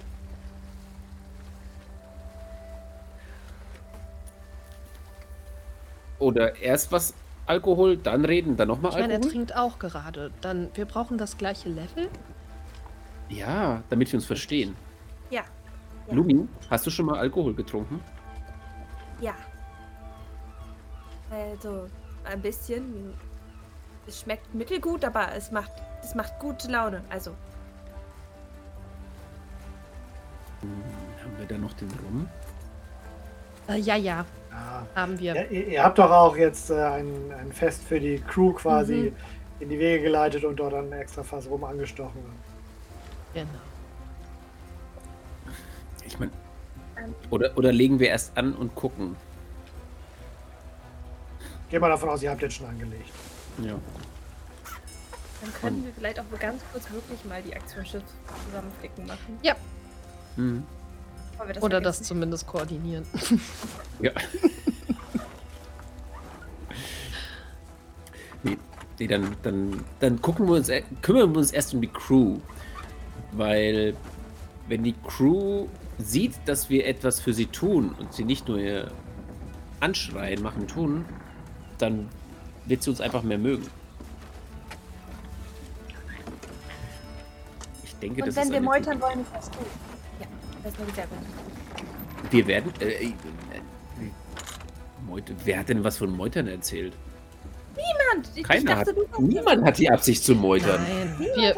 Oder 6.18 6.56
erst 6.56 6.90
was 6.92 7.12
Alkohol, 7.46 7.96
dann 7.96 8.24
reden, 8.24 8.56
dann 8.56 8.68
nochmal 8.68 8.90
Ich 8.92 8.98
meine, 8.98 9.12
er 9.12 9.16
Alkohol. 9.16 9.32
trinkt 9.32 9.56
auch 9.56 9.78
gerade. 9.78 10.30
Dann, 10.40 10.68
wir 10.74 10.84
brauchen 10.84 11.16
das 11.18 11.38
gleiche 11.38 11.68
Level. 11.68 12.08
Ja, 13.28 13.82
damit 13.88 14.10
wir 14.12 14.18
uns 14.18 14.26
verstehen. 14.26 14.76
Ja. 15.30 15.42
Ja. 16.08 16.14
Lumi, 16.14 16.48
hast 16.70 16.86
du 16.86 16.90
schon 16.90 17.06
mal 17.06 17.18
Alkohol 17.18 17.54
getrunken? 17.54 18.00
Ja. 19.20 19.34
Also, 21.30 21.86
ein 22.24 22.40
bisschen. 22.40 23.14
Es 24.06 24.20
schmeckt 24.20 24.54
mittelgut, 24.54 25.04
aber 25.04 25.32
es 25.34 25.50
macht, 25.50 25.72
es 26.02 26.14
macht 26.14 26.38
gute 26.38 26.68
Laune. 26.70 27.02
Also, 27.10 27.32
Haben 30.62 31.38
wir 31.38 31.46
da 31.46 31.58
noch 31.58 31.72
den 31.74 31.90
Rum? 32.04 32.28
Äh, 33.68 33.78
ja, 33.78 33.96
ja, 33.96 34.24
Ja. 34.50 34.86
haben 34.94 35.18
wir. 35.18 35.34
Ja, 35.34 35.42
ihr, 35.44 35.66
ihr 35.68 35.82
habt 35.84 35.98
doch 35.98 36.10
auch 36.10 36.36
jetzt 36.36 36.70
äh, 36.70 36.74
ein, 36.82 37.32
ein 37.38 37.52
Fest 37.52 37.82
für 37.84 37.98
die 38.00 38.18
Crew 38.20 38.52
quasi 38.52 38.94
Mhm. 39.12 39.16
in 39.60 39.68
die 39.70 39.78
Wege 39.78 40.04
geleitet 40.04 40.44
und 40.44 40.56
dort 40.56 40.74
ein 40.74 40.92
extra 40.92 41.22
Fass 41.22 41.48
rum 41.48 41.64
angestochen. 41.64 42.22
Genau. 43.34 43.48
Ich 46.06 46.18
meine. 46.18 46.30
Oder, 47.30 47.56
oder 47.56 47.72
legen 47.72 47.98
wir 47.98 48.08
erst 48.08 48.36
an 48.38 48.54
und 48.54 48.74
gucken? 48.74 49.16
Geh 51.70 51.78
mal 51.78 51.88
davon 51.88 52.08
aus, 52.08 52.22
ihr 52.22 52.30
habt 52.30 52.42
jetzt 52.42 52.54
schon 52.54 52.66
angelegt. 52.66 53.10
Ja. 53.58 53.74
dann 55.42 55.52
können 55.60 55.84
wir 55.84 55.92
vielleicht 55.92 56.20
auch 56.20 56.24
ganz 56.38 56.62
kurz 56.72 56.90
wirklich 56.90 57.24
mal 57.24 57.42
die 57.42 57.54
Aktion 57.54 57.84
Schiff 57.84 58.02
zusammenflicken 58.46 59.06
machen. 59.06 59.38
Mhm. 60.36 60.64
Das 61.38 61.62
Oder 61.62 61.80
das 61.80 62.02
zumindest 62.02 62.46
koordinieren. 62.46 63.04
Ja. 63.98 64.12
nee, 68.42 68.58
nee 68.98 69.06
dann, 69.06 69.34
dann, 69.42 69.82
dann 70.00 70.20
gucken 70.20 70.46
wir 70.46 70.56
uns, 70.56 70.68
e- 70.68 70.84
kümmern 71.00 71.32
wir 71.32 71.38
uns 71.38 71.50
erst 71.50 71.72
um 71.72 71.80
die 71.80 71.88
Crew. 71.88 72.36
Weil, 73.32 73.96
wenn 74.68 74.84
die 74.84 74.94
Crew 75.06 75.66
sieht, 75.98 76.34
dass 76.44 76.68
wir 76.68 76.86
etwas 76.86 77.20
für 77.20 77.32
sie 77.32 77.46
tun 77.46 77.94
und 77.98 78.12
sie 78.12 78.24
nicht 78.24 78.48
nur 78.48 78.58
ihr 78.58 78.90
anschreien, 79.80 80.42
machen, 80.42 80.66
tun, 80.68 81.06
dann 81.78 82.08
wird 82.66 82.82
sie 82.82 82.90
uns 82.90 83.00
einfach 83.00 83.22
mehr 83.22 83.38
mögen. 83.38 83.66
Ich 87.82 87.94
denke, 87.96 88.20
Und 88.22 88.28
das 88.28 88.36
wenn 88.36 88.44
ist 88.44 88.52
wir 88.52 88.60
meutern 88.60 89.00
wollen, 89.00 89.20
ist 89.22 89.32
das 89.34 89.50
gut. 89.50 89.66
Wir 92.30 92.46
werden. 92.46 92.72
Äh, 92.80 93.06
äh 93.06 93.12
Meute, 95.06 95.34
wer 95.44 95.60
hat 95.60 95.68
denn 95.68 95.84
was 95.84 95.98
von 95.98 96.10
Meutern 96.10 96.48
erzählt? 96.48 96.92
Niemand! 97.76 98.30
Ich 98.34 98.42
Keiner 98.42 98.76
dachte, 98.76 98.90
hat, 98.90 99.20
niemand 99.20 99.64
hat 99.64 99.78
die 99.78 99.88
Absicht 99.90 100.24
zu 100.24 100.34
meutern. 100.34 100.82
Nein, 100.82 101.16
wir, 101.18 101.54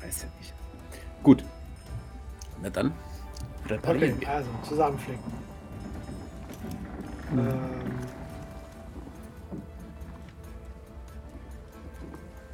Weiß 0.00 0.22
ja 0.22 0.28
nicht. 0.38 0.54
Gut. 1.22 1.44
Na 2.62 2.70
dann. 2.70 2.92
Reparieren 3.66 4.14
okay, 4.14 4.20
wir. 4.22 4.30
Also 4.30 4.50
zusammenflicken. 4.68 5.32
Hm. 7.30 7.38
Ähm, 7.38 8.15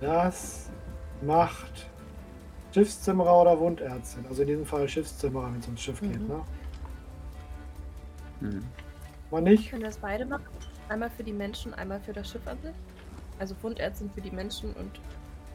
das 0.03 0.71
macht 1.23 1.87
Schiffszimmerer 2.75 3.43
oder 3.43 3.59
Wundärztin. 3.59 4.27
Also 4.27 4.43
in 4.43 4.49
diesem 4.49 4.67
Fall 4.67 4.89
Schiffszimmerer, 4.89 5.47
wenn 5.53 5.61
es 5.61 5.67
ums 5.67 5.81
Schiff 5.81 6.01
geht. 6.01 6.21
Mhm. 6.21 6.29
Ne? 6.29 6.45
Mhm. 8.41 8.65
Man 9.31 9.45
nicht? 9.45 9.71
Können 9.71 9.83
wir 9.83 9.89
das 9.89 9.99
beide 9.99 10.27
machen? 10.27 10.45
Einmal 10.89 11.11
für 11.11 11.23
die 11.23 11.33
Menschen, 11.33 11.73
einmal 11.75 12.01
für 12.01 12.13
das 12.13 12.31
Schiff 12.31 12.47
an 12.47 12.59
sich? 12.63 12.75
Also 13.39 13.55
Wundärztin 13.63 14.11
für 14.11 14.21
die 14.21 14.31
Menschen 14.31 14.73
und 14.75 15.01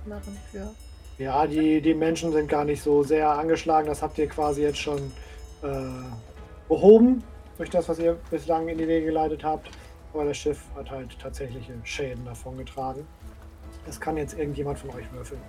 Narren 0.05 0.37
für. 0.51 0.71
Ja, 1.17 1.45
die, 1.45 1.81
die 1.81 1.93
Menschen 1.93 2.31
sind 2.31 2.47
gar 2.47 2.63
nicht 2.63 2.81
so 2.81 3.03
sehr 3.03 3.29
angeschlagen. 3.29 3.87
Das 3.87 4.01
habt 4.01 4.17
ihr 4.17 4.27
quasi 4.27 4.61
jetzt 4.61 4.79
schon 4.79 5.11
äh, 5.63 5.67
behoben 6.67 7.23
durch 7.57 7.69
das, 7.69 7.89
was 7.89 7.99
ihr 7.99 8.17
bislang 8.29 8.67
in 8.67 8.77
die 8.77 8.87
Wege 8.87 9.07
geleitet 9.07 9.43
habt. 9.43 9.69
Aber 10.13 10.25
das 10.25 10.37
Schiff 10.37 10.63
hat 10.75 10.89
halt 10.89 11.17
tatsächliche 11.19 11.73
Schäden 11.83 12.23
davongetragen. 12.25 13.05
Das 13.87 13.99
kann 13.99 14.17
jetzt 14.17 14.37
irgendjemand 14.37 14.77
von 14.77 14.89
euch 14.91 15.11
würfeln. 15.13 15.41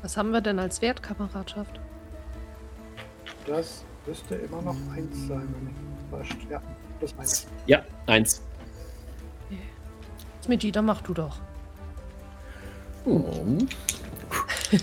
Was 0.00 0.16
haben 0.16 0.30
wir 0.30 0.40
denn 0.40 0.58
als 0.58 0.80
Wertkameradschaft? 0.80 1.80
Das 3.46 3.84
müsste 4.06 4.36
immer 4.36 4.62
noch 4.62 4.76
eins 4.94 5.26
sein, 5.26 5.52
wenn 5.52 5.64
mich 5.64 5.74
nicht 5.74 6.10
täuscht. 6.10 6.50
Ja, 6.50 6.62
plus 6.98 7.14
eins. 7.18 7.46
Ja, 7.66 7.82
eins. 8.06 8.42
Smitty, 10.42 10.70
dann 10.70 10.86
mach 10.86 11.02
du 11.02 11.14
doch. 11.14 11.40
Oh. 13.06 13.58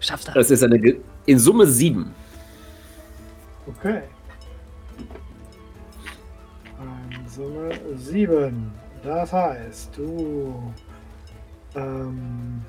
Schaffst 0.00 0.28
du. 0.28 0.32
Das 0.32 0.50
ist 0.50 0.62
eine 0.62 0.78
Ge 0.78 1.00
in 1.26 1.38
Summe 1.38 1.66
sieben. 1.66 2.14
Okay. 3.66 4.02
In 7.10 7.28
Summe 7.28 7.70
7. 7.96 8.83
Das 9.04 9.32
heißt, 9.34 9.96
du 9.98 10.72
ähm, 11.76 12.64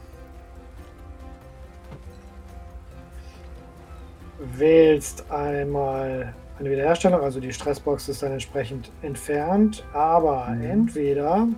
wählst 4.39 5.31
einmal 5.31 6.33
eine 6.59 6.69
Wiederherstellung, 6.69 7.21
also 7.21 7.39
die 7.39 7.53
Stressbox 7.53 8.09
ist 8.09 8.21
dann 8.21 8.33
entsprechend 8.33 8.91
entfernt, 9.01 9.85
aber 9.93 10.47
Mhm. 10.47 10.61
entweder 10.65 11.35
hm, 11.35 11.55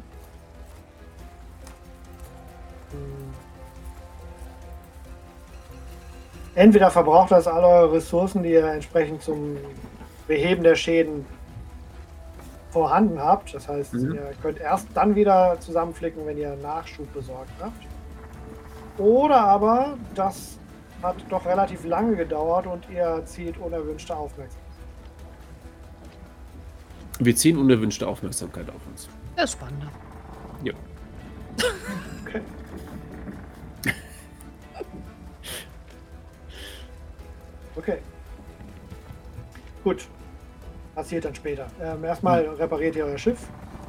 entweder 6.54 6.92
verbraucht 6.92 7.32
das 7.32 7.48
alle 7.48 7.68
eure 7.68 7.94
Ressourcen, 7.94 8.44
die 8.44 8.52
ihr 8.52 8.66
entsprechend 8.68 9.24
zum 9.24 9.58
Beheben 10.28 10.62
der 10.64 10.76
Schäden 10.76 11.26
vorhanden 12.72 13.20
habt. 13.20 13.54
Das 13.54 13.68
heißt, 13.68 13.94
Mhm. 13.94 14.14
ihr 14.16 14.32
könnt 14.42 14.60
erst 14.60 14.88
dann 14.94 15.16
wieder 15.16 15.58
zusammenflicken, 15.60 16.26
wenn 16.26 16.38
ihr 16.38 16.56
Nachschub 16.58 17.12
besorgt 17.14 17.52
habt. 17.62 17.86
Oder 18.98 19.40
aber 19.42 19.98
das 20.16 20.58
hat 21.04 21.16
doch 21.30 21.46
relativ 21.46 21.86
lange 21.86 22.16
gedauert 22.16 22.66
und 22.68 22.90
ihr 22.90 23.22
zieht 23.26 23.58
unerwünschte 23.60 24.16
Aufmerksamkeit. 24.16 24.64
Wir 27.20 27.36
ziehen 27.36 27.58
unerwünschte 27.58 28.08
Aufmerksamkeit 28.08 28.70
auf 28.70 28.82
uns. 28.90 29.08
Das 29.36 29.46
ist 29.46 29.52
spannend. 29.54 29.84
Ja. 30.64 30.74
Okay. 32.26 32.42
Okay. 37.76 38.00
Gut. 39.84 40.08
Passiert 40.98 41.26
dann 41.26 41.36
später. 41.36 41.68
Ähm, 41.80 42.04
erstmal 42.04 42.42
repariert 42.48 42.96
ihr 42.96 43.06
euer 43.06 43.20
Schiff 43.20 43.38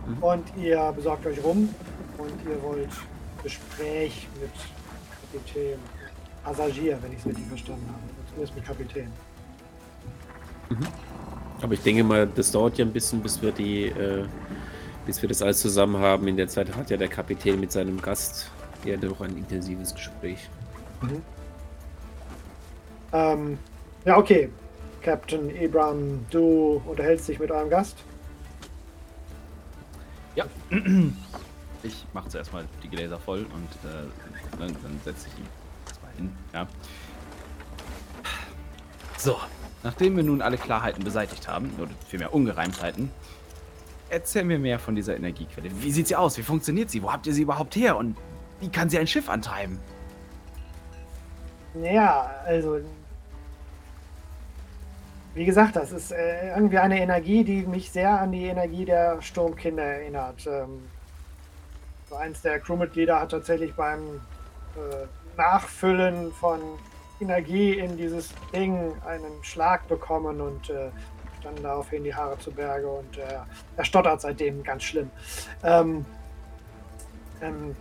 Mhm. 0.07 0.23
und 0.23 0.45
ihr 0.59 0.93
besorgt 0.95 1.25
euch 1.27 1.43
rum 1.43 1.75
und 2.19 2.33
ihr 2.47 2.63
wollt 2.63 2.91
Gespräch 3.43 4.29
mit 4.39 4.51
Kapitän 5.33 5.79
Passagier, 6.45 6.99
wenn 7.03 7.13
ich 7.13 7.19
es 7.21 7.27
richtig 7.27 7.47
verstanden 7.47 7.87
habe. 7.89 8.03
Zumindest 8.29 8.55
mit 8.57 8.65
Kapitän. 8.67 9.09
Aber 11.63 11.73
ich 11.73 11.81
denke 11.81 12.05
mal, 12.05 12.27
das 12.27 12.51
dauert 12.53 12.77
ja 12.77 12.85
ein 12.85 12.93
bisschen, 12.93 13.23
bis 13.23 13.41
wir 13.41 13.53
die, 13.53 13.87
äh, 13.87 14.27
bis 15.07 15.23
wir 15.23 15.31
das 15.31 15.41
alles 15.41 15.61
zusammen 15.61 15.97
haben. 15.99 16.29
In 16.29 16.37
der 16.37 16.49
Zeit 16.49 16.75
hat 16.77 16.91
ja 16.91 16.99
der 16.99 17.09
Kapitän 17.09 17.59
mit 17.59 17.73
seinem 17.73 18.01
Gast 18.03 18.51
ja 18.85 18.99
doch 18.99 19.23
ein 19.23 19.35
intensives 19.37 19.95
Gespräch. 19.95 20.49
Ähm, 23.13 23.59
ja, 24.05 24.19
okay. 24.19 24.51
Captain 25.03 25.51
Ibram, 25.51 26.27
du 26.31 26.83
unterhältst 26.87 27.29
dich 27.29 27.39
mit 27.39 27.51
eurem 27.51 27.71
Gast. 27.71 27.97
Ja. 30.35 30.45
Ich 31.83 32.07
mache 32.13 32.29
zuerst 32.29 32.53
mal 32.53 32.65
die 32.83 32.89
Gläser 32.89 33.19
voll 33.19 33.41
und 33.41 33.91
äh, 33.91 34.59
dann, 34.59 34.77
dann 34.83 35.01
setze 35.05 35.29
ich 35.29 35.39
ihn 35.39 35.47
erstmal 35.87 36.13
hin. 36.13 36.33
Ja. 36.53 36.67
So, 39.17 39.37
nachdem 39.83 40.17
wir 40.17 40.25
nun 40.25 40.43
alle 40.43 40.59
Klarheiten 40.59 41.03
beseitigt 41.03 41.49
haben, 41.49 41.73
oder 41.79 41.91
vielmehr 42.07 42.33
Ungereimtheiten, 42.33 43.11
erzähl 44.11 44.45
mir 44.45 44.59
mehr 44.59 44.79
von 44.79 44.95
dieser 44.95 45.17
Energiequelle. 45.17 45.71
Wie 45.81 45.91
sieht 45.91 46.09
sie 46.09 46.17
aus? 46.17 46.39
Wie 46.39 46.43
funktioniert 46.43 46.91
sie? 46.91 47.03
Wo 47.03 47.13
habt 47.13 47.27
ihr 47.27 47.35
sie 47.35 47.43
überhaupt 47.43 47.75
her? 47.77 47.97
Und 47.97 48.17
wie 48.61 48.69
kann 48.69 48.91
sie 48.91 48.99
ein 48.99 49.07
Schiff 49.07 49.29
antreiben? 49.29 49.79
Ja, 51.83 52.31
also. 52.45 52.81
Wie 55.35 55.45
gesagt, 55.45 55.77
das 55.77 55.93
ist 55.93 56.11
äh, 56.11 56.49
irgendwie 56.55 56.79
eine 56.79 57.01
Energie, 57.01 57.45
die 57.45 57.67
mich 57.67 57.91
sehr 57.91 58.21
an 58.21 58.33
die 58.33 58.47
Energie 58.47 58.85
der 58.85 59.23
Sturmkinder 59.23 59.85
erinnert. 59.85 60.47
Ähm, 60.47 60.89
so 62.09 62.17
eins 62.17 62.43
der 62.43 62.59
Crewmitglieder 62.59 63.21
hat 63.21 63.31
tatsächlich 63.31 63.75
beim 63.75 64.21
äh, 64.77 65.07
Nachfüllen 65.37 66.33
von 66.33 66.61
Energie 67.21 67.75
in 67.79 67.97
dieses 67.97 68.31
Ding 68.55 68.93
einen 69.07 69.43
Schlag 69.43 69.87
bekommen 69.89 70.41
und 70.41 70.71
äh, 70.71 70.91
standen 71.41 71.63
daraufhin 71.63 72.05
die 72.05 72.15
Haare 72.15 72.39
zu 72.39 72.51
Berge 72.51 72.89
und 72.89 73.19
äh, 73.19 73.23
er 73.77 73.85
stottert 73.85 74.21
seitdem 74.21 74.63
ganz 74.63 74.83
schlimm. 74.85 75.11
Ähm, 75.63 76.05
ähm, 77.41 77.77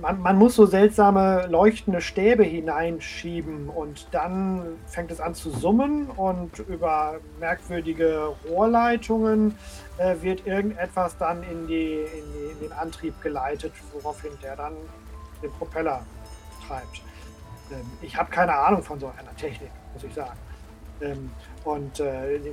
man, 0.00 0.20
man 0.20 0.36
muss 0.36 0.54
so 0.54 0.66
seltsame 0.66 1.46
leuchtende 1.48 2.00
Stäbe 2.00 2.44
hineinschieben 2.44 3.68
und 3.68 4.08
dann 4.12 4.76
fängt 4.86 5.10
es 5.10 5.20
an 5.20 5.34
zu 5.34 5.50
summen 5.50 6.08
und 6.10 6.58
über 6.60 7.16
merkwürdige 7.40 8.34
Rohrleitungen 8.48 9.56
äh, 9.98 10.16
wird 10.20 10.46
irgendetwas 10.46 11.16
dann 11.18 11.42
in, 11.42 11.66
die, 11.66 11.94
in, 11.94 12.24
die, 12.32 12.52
in 12.52 12.60
den 12.60 12.72
Antrieb 12.72 13.20
geleitet, 13.22 13.72
woraufhin 13.92 14.32
der 14.42 14.56
dann 14.56 14.74
den 15.42 15.50
Propeller 15.52 16.04
treibt. 16.66 17.02
Ähm, 17.70 17.90
ich 18.02 18.16
habe 18.16 18.30
keine 18.30 18.54
Ahnung 18.54 18.82
von 18.82 19.00
so 19.00 19.06
einer 19.18 19.34
Technik, 19.36 19.70
muss 19.94 20.04
ich 20.04 20.14
sagen. 20.14 20.38
Ähm, 21.00 21.30
und 21.64 22.00
äh, 22.00 22.38
die, 22.38 22.52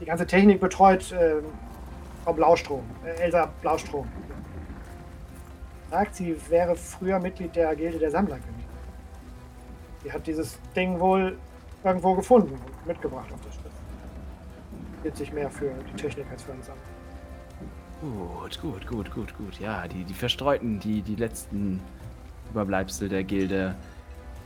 die, 0.00 0.04
ganze 0.04 0.26
Technik 0.26 0.60
betreut 0.60 1.12
äh, 1.12 1.36
Frau 2.24 2.32
Blaustrom, 2.32 2.84
äh, 3.04 3.20
Elsa 3.20 3.50
Blaustrom 3.60 4.08
sagt, 5.90 6.14
sie 6.14 6.36
wäre 6.48 6.74
früher 6.76 7.18
Mitglied 7.18 7.54
der 7.56 7.74
Gilde 7.76 7.98
der 7.98 8.10
Sammler 8.10 8.36
gewesen. 8.36 8.64
Sie 10.02 10.12
hat 10.12 10.26
dieses 10.26 10.58
Ding 10.76 10.98
wohl 11.00 11.36
irgendwo 11.84 12.14
gefunden 12.14 12.52
und 12.52 12.86
mitgebracht 12.86 13.32
auf 13.32 13.40
das 13.44 13.54
Schiff. 13.54 13.64
Geht 15.02 15.16
sich 15.16 15.32
mehr 15.32 15.50
für 15.50 15.70
die 15.90 15.96
Technik 15.96 16.26
als 16.30 16.42
für 16.42 16.52
alles 16.52 16.68
andere. 16.70 16.98
Gut, 18.00 18.60
gut, 18.60 18.86
gut, 18.86 19.10
gut, 19.12 19.36
gut. 19.36 19.58
Ja, 19.58 19.88
die, 19.88 20.04
die 20.04 20.14
Verstreuten, 20.14 20.78
die, 20.78 21.02
die 21.02 21.16
letzten 21.16 21.80
Überbleibsel 22.50 23.08
der 23.08 23.24
Gilde, 23.24 23.74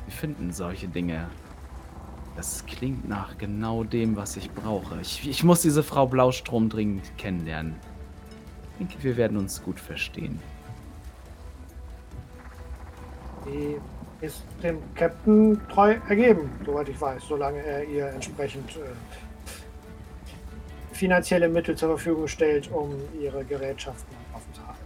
wir 0.07 0.13
finden 0.13 0.53
solche 0.53 0.89
Dinge. 0.89 1.29
Das 2.35 2.65
klingt 2.65 3.07
nach 3.07 3.37
genau 3.37 3.85
dem, 3.85 4.17
was 4.17 4.37
ich 4.37 4.51
brauche. 4.51 4.99
Ich, 5.03 5.29
ich 5.29 5.45
muss 5.45 5.61
diese 5.61 5.83
Frau 5.83 6.07
Blaustrom 6.07 6.71
dringend 6.71 7.17
kennenlernen. 7.19 7.77
Ich 8.73 8.79
denke, 8.79 9.03
wir 9.05 9.17
werden 9.19 9.37
uns 9.37 9.63
gut 9.63 9.79
verstehen. 9.79 10.41
Die 13.47 13.81
ist 14.25 14.43
dem 14.63 14.79
Captain 14.95 15.61
treu 15.69 15.97
ergeben, 16.09 16.51
soweit 16.65 16.89
ich 16.89 17.01
weiß, 17.01 17.25
solange 17.27 17.61
er 17.65 17.85
ihr 17.85 18.07
entsprechend 18.09 18.77
äh, 18.77 18.81
finanzielle 20.93 21.49
Mittel 21.49 21.77
zur 21.77 21.89
Verfügung 21.91 22.29
stellt, 22.29 22.71
um 22.71 22.95
ihre 23.21 23.45
Gerätschaften 23.45 24.15
offen 24.33 24.55
zu 24.55 24.63
haben. 24.67 24.79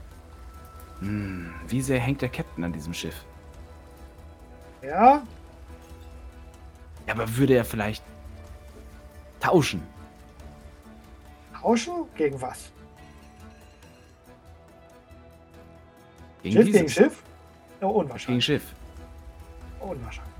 Hm, 1.00 1.54
wie 1.68 1.82
sehr 1.82 2.00
hängt 2.00 2.22
der 2.22 2.30
Captain 2.30 2.64
an 2.64 2.72
diesem 2.72 2.94
Schiff? 2.94 3.24
Ja, 4.82 5.22
Ja, 7.06 7.12
aber 7.14 7.36
würde 7.36 7.54
er 7.54 7.64
vielleicht 7.64 8.02
tauschen? 9.40 9.82
tauschen 11.52 12.04
gegen 12.14 12.40
was? 12.40 12.70
Gegen 16.42 16.56
Schiff 16.56 16.72
gegen 16.72 16.88
Schiff? 16.88 17.22
Oh, 17.86 18.00
unwahrscheinlich. 18.00 18.26
Gegen 18.26 18.60
Schiff. 18.60 18.74
unwahrscheinlich. 19.78 20.34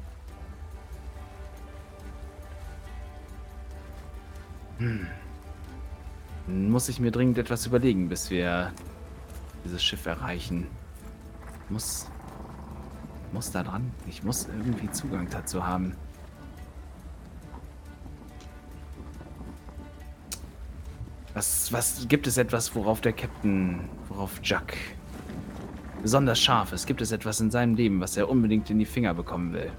Hm. 4.78 5.06
Muss 6.72 6.88
ich 6.88 6.98
mir 6.98 7.12
dringend 7.12 7.38
etwas 7.38 7.64
überlegen, 7.66 8.08
bis 8.08 8.30
wir 8.30 8.72
dieses 9.64 9.84
Schiff 9.84 10.06
erreichen. 10.06 10.66
Muss. 11.68 12.08
Muss 13.32 13.52
da 13.52 13.62
dran. 13.62 13.92
Ich 14.08 14.24
muss 14.24 14.48
irgendwie 14.48 14.90
Zugang 14.90 15.28
dazu 15.30 15.64
haben. 15.64 15.94
Was, 21.32 21.72
was 21.72 22.08
gibt 22.08 22.26
es 22.26 22.38
etwas, 22.38 22.74
worauf 22.74 23.00
der 23.02 23.12
Captain, 23.12 23.88
worauf 24.08 24.40
Jack 24.42 24.76
besonders 26.06 26.38
scharf 26.38 26.72
ist? 26.72 26.86
Gibt 26.86 27.00
es 27.00 27.10
etwas 27.10 27.40
in 27.40 27.50
seinem 27.50 27.74
Leben, 27.74 28.00
was 28.00 28.16
er 28.16 28.30
unbedingt 28.30 28.70
in 28.70 28.78
die 28.78 28.84
Finger 28.84 29.12
bekommen 29.12 29.52
will? 29.52 29.72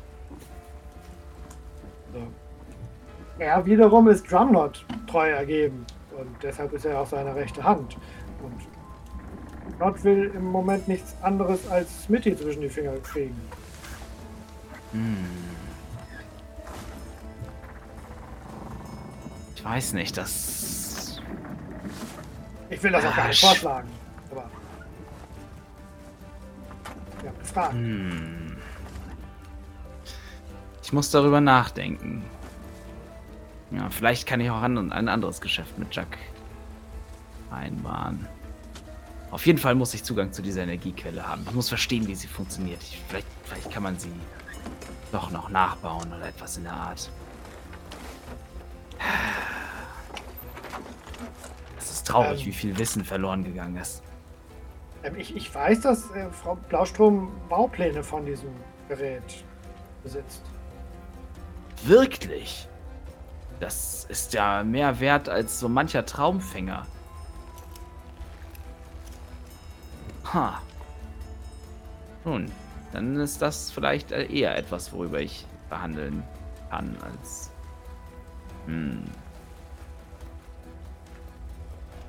Er 3.39 3.65
wiederum 3.65 4.09
ist 4.09 4.29
Drumnot 4.29 4.85
treu 5.09 5.29
ergeben 5.29 5.85
und 6.19 6.27
deshalb 6.43 6.73
ist 6.73 6.83
er 6.83 6.99
auch 6.99 7.07
seine 7.07 7.33
rechte 7.33 7.63
Hand. 7.63 7.95
Und 8.43 9.79
Not 9.79 10.03
will 10.03 10.29
im 10.35 10.51
Moment 10.51 10.89
nichts 10.89 11.15
anderes 11.21 11.65
als 11.69 12.03
Smitty 12.03 12.35
zwischen 12.35 12.61
die 12.61 12.69
Finger 12.69 12.97
kriegen. 12.97 13.39
Hm. 14.91 15.15
Ich 19.55 19.63
weiß 19.63 19.93
nicht, 19.93 20.17
das 20.17 21.21
ich 22.69 22.83
will 22.83 22.91
das 22.91 23.05
auch 23.05 23.15
gar 23.15 23.29
nicht 23.29 23.39
vorschlagen. 23.39 23.96
Gefragt. 27.57 27.73
Hm. 27.73 28.57
Ich 30.83 30.93
muss 30.93 31.09
darüber 31.09 31.41
nachdenken. 31.41 32.23
Ja, 33.71 33.89
vielleicht 33.89 34.25
kann 34.27 34.39
ich 34.39 34.49
auch 34.49 34.61
ein, 34.61 34.91
ein 34.91 35.09
anderes 35.09 35.41
Geschäft 35.41 35.77
mit 35.77 35.93
Jack 35.93 36.17
einbauen. 37.51 38.27
Auf 39.31 39.45
jeden 39.45 39.57
Fall 39.57 39.75
muss 39.75 39.93
ich 39.93 40.03
Zugang 40.03 40.31
zu 40.31 40.41
dieser 40.41 40.61
Energiequelle 40.63 41.27
haben. 41.27 41.43
Ich 41.45 41.53
muss 41.53 41.67
verstehen, 41.67 42.07
wie 42.07 42.15
sie 42.15 42.27
funktioniert. 42.27 42.81
Ich, 42.81 43.01
vielleicht, 43.09 43.27
vielleicht 43.43 43.71
kann 43.71 43.83
man 43.83 43.99
sie 43.99 44.11
doch 45.11 45.31
noch 45.31 45.49
nachbauen 45.49 46.13
oder 46.13 46.27
etwas 46.27 46.57
in 46.57 46.63
der 46.63 46.73
Art. 46.73 47.09
traurig, 52.07 52.41
ähm, 52.41 52.47
wie 52.47 52.53
viel 52.53 52.77
Wissen 52.77 53.03
verloren 53.03 53.43
gegangen 53.43 53.77
ist. 53.77 54.01
Ähm, 55.03 55.15
ich, 55.17 55.35
ich, 55.35 55.53
weiß, 55.53 55.81
dass 55.81 56.11
äh, 56.11 56.29
Frau 56.31 56.55
Blaustrom 56.55 57.31
Baupläne 57.49 58.03
von 58.03 58.25
diesem 58.25 58.49
Gerät 58.87 59.43
besitzt. 60.03 60.43
Wirklich? 61.83 62.67
Das 63.59 64.05
ist 64.05 64.33
ja 64.33 64.63
mehr 64.63 64.99
wert 64.99 65.29
als 65.29 65.59
so 65.59 65.69
mancher 65.69 66.05
Traumfänger. 66.05 66.85
Ha. 70.33 70.61
Nun, 72.23 72.51
dann 72.91 73.15
ist 73.19 73.41
das 73.41 73.71
vielleicht 73.71 74.11
eher 74.11 74.57
etwas, 74.57 74.91
worüber 74.91 75.19
ich 75.19 75.45
behandeln 75.69 76.23
kann, 76.69 76.95
als. 77.01 77.51
Hm. 78.65 79.03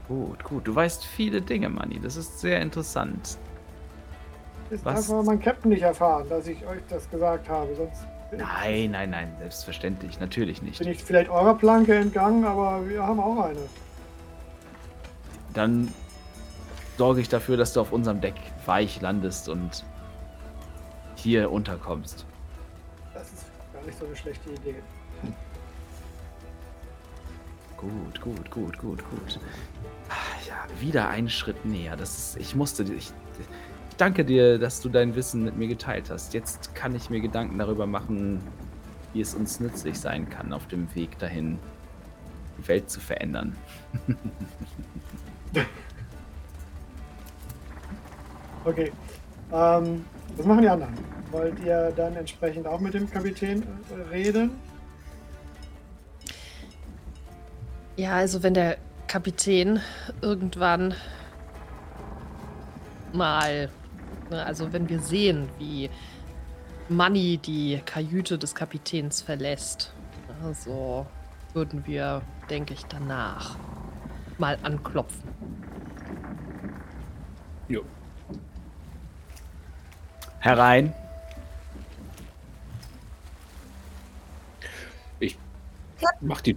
Gut, 0.09 0.43
gut. 0.43 0.67
Du 0.67 0.75
weißt 0.75 1.05
viele 1.05 1.43
Dinge, 1.43 1.69
Manni. 1.69 2.01
Das 2.01 2.17
ist 2.17 2.41
sehr 2.41 2.61
interessant. 2.63 3.37
Ist 4.71 4.85
Was? 4.85 5.11
einfach 5.11 5.23
mein 5.23 5.41
Captain 5.41 5.71
nicht 5.71 5.83
erfahren, 5.83 6.27
dass 6.29 6.47
ich 6.47 6.67
euch 6.67 6.81
das 6.89 7.09
gesagt 7.11 7.49
habe. 7.49 7.75
Sonst 7.75 8.07
nein, 8.33 8.91
nein, 8.91 9.11
nein. 9.11 9.35
Selbstverständlich. 9.39 10.19
Natürlich 10.19 10.63
nicht. 10.63 10.79
Bin 10.79 10.89
ich 10.89 11.05
vielleicht 11.05 11.31
eurer 11.31 11.55
Planke 11.55 11.95
entgangen, 11.95 12.45
aber 12.45 12.89
wir 12.89 13.03
haben 13.03 13.21
auch 13.21 13.45
eine. 13.45 13.61
Dann 15.53 15.93
sorge 16.97 17.21
ich 17.21 17.29
dafür, 17.29 17.57
dass 17.57 17.75
du 17.75 17.81
auf 17.81 17.93
unserem 17.93 18.21
Deck 18.21 18.35
weich 18.65 19.01
landest 19.01 19.49
und 19.49 19.85
hier 21.17 21.51
unterkommst. 21.51 22.25
Das 23.13 23.25
ist 23.33 23.47
gar 23.73 23.83
nicht 23.85 23.99
so 23.99 24.07
eine 24.07 24.17
schlechte 24.17 24.51
Idee. 24.51 24.77
Gut, 27.77 28.21
gut, 28.21 28.51
gut, 28.51 28.79
gut, 28.79 29.11
gut. 29.11 29.41
Ja, 30.49 30.66
wieder 30.80 31.09
einen 31.11 31.28
Schritt 31.28 31.66
näher. 31.66 31.96
Das 31.96 32.16
ist, 32.16 32.36
ich 32.38 32.55
musste, 32.55 32.82
ich, 32.84 32.90
ich 32.94 33.12
danke 33.99 34.24
dir, 34.24 34.59
dass 34.59 34.80
du 34.80 34.88
dein 34.88 35.14
Wissen 35.14 35.44
mit 35.44 35.59
mir 35.59 35.68
geteilt 35.68 36.09
hast. 36.09 36.32
Jetzt 36.32 36.74
kann 36.74 36.94
ich 36.94 37.11
mir 37.11 37.20
Gedanken 37.20 37.59
darüber 37.59 37.86
machen, 37.86 38.40
wie 39.12 39.20
es 39.20 39.34
uns 39.34 39.61
nützlich 39.61 40.01
sein 40.01 40.30
kann, 40.30 40.55
auf 40.55 40.66
dem 40.66 40.94
Weg 40.94 41.18
dahin, 41.18 41.59
die 42.57 42.66
Welt 42.66 42.88
zu 42.88 42.99
verändern. 42.99 43.55
okay. 48.64 48.90
Ähm, 49.53 50.07
was 50.36 50.46
machen 50.46 50.62
die 50.62 50.68
anderen? 50.68 50.94
Wollt 51.30 51.61
ihr 51.61 51.92
dann 51.94 52.16
entsprechend 52.16 52.66
auch 52.66 52.80
mit 52.80 52.94
dem 52.94 53.11
Kapitän 53.11 53.62
äh, 53.62 53.66
reden? 54.11 54.53
Ja, 57.96 58.12
also 58.12 58.42
wenn 58.42 58.55
der 58.55 58.78
Kapitän 59.09 59.81
irgendwann 60.21 60.95
mal, 63.13 63.71
ne, 64.31 64.45
also 64.45 64.73
wenn 64.73 64.89
wir 64.89 65.01
sehen, 65.01 65.49
wie 65.59 65.89
Money 66.91 67.39
die 67.39 67.81
Kajüte 67.85 68.39
des 68.39 68.55
Kapitäns 68.55 69.23
verlässt, 69.23 69.93
also 70.45 71.07
würden 71.55 71.87
wir, 71.87 72.23
denke 72.51 72.75
ich, 72.75 72.85
danach 72.85 73.57
mal 74.37 74.59
anklopfen. 74.63 75.29
Jo. 77.69 77.83
Herein. 80.41 80.93
Ich 85.19 85.37
mach 86.21 86.41
die 86.43 86.57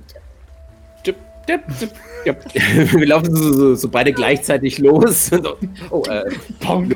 wir 1.47 3.07
laufen 3.07 3.35
so, 3.35 3.53
so, 3.53 3.75
so, 3.75 3.89
beide 3.89 4.13
gleichzeitig 4.13 4.77
los. 4.77 5.31
oh, 5.89 6.03
äh, 6.03 6.29
Pong. 6.59 6.89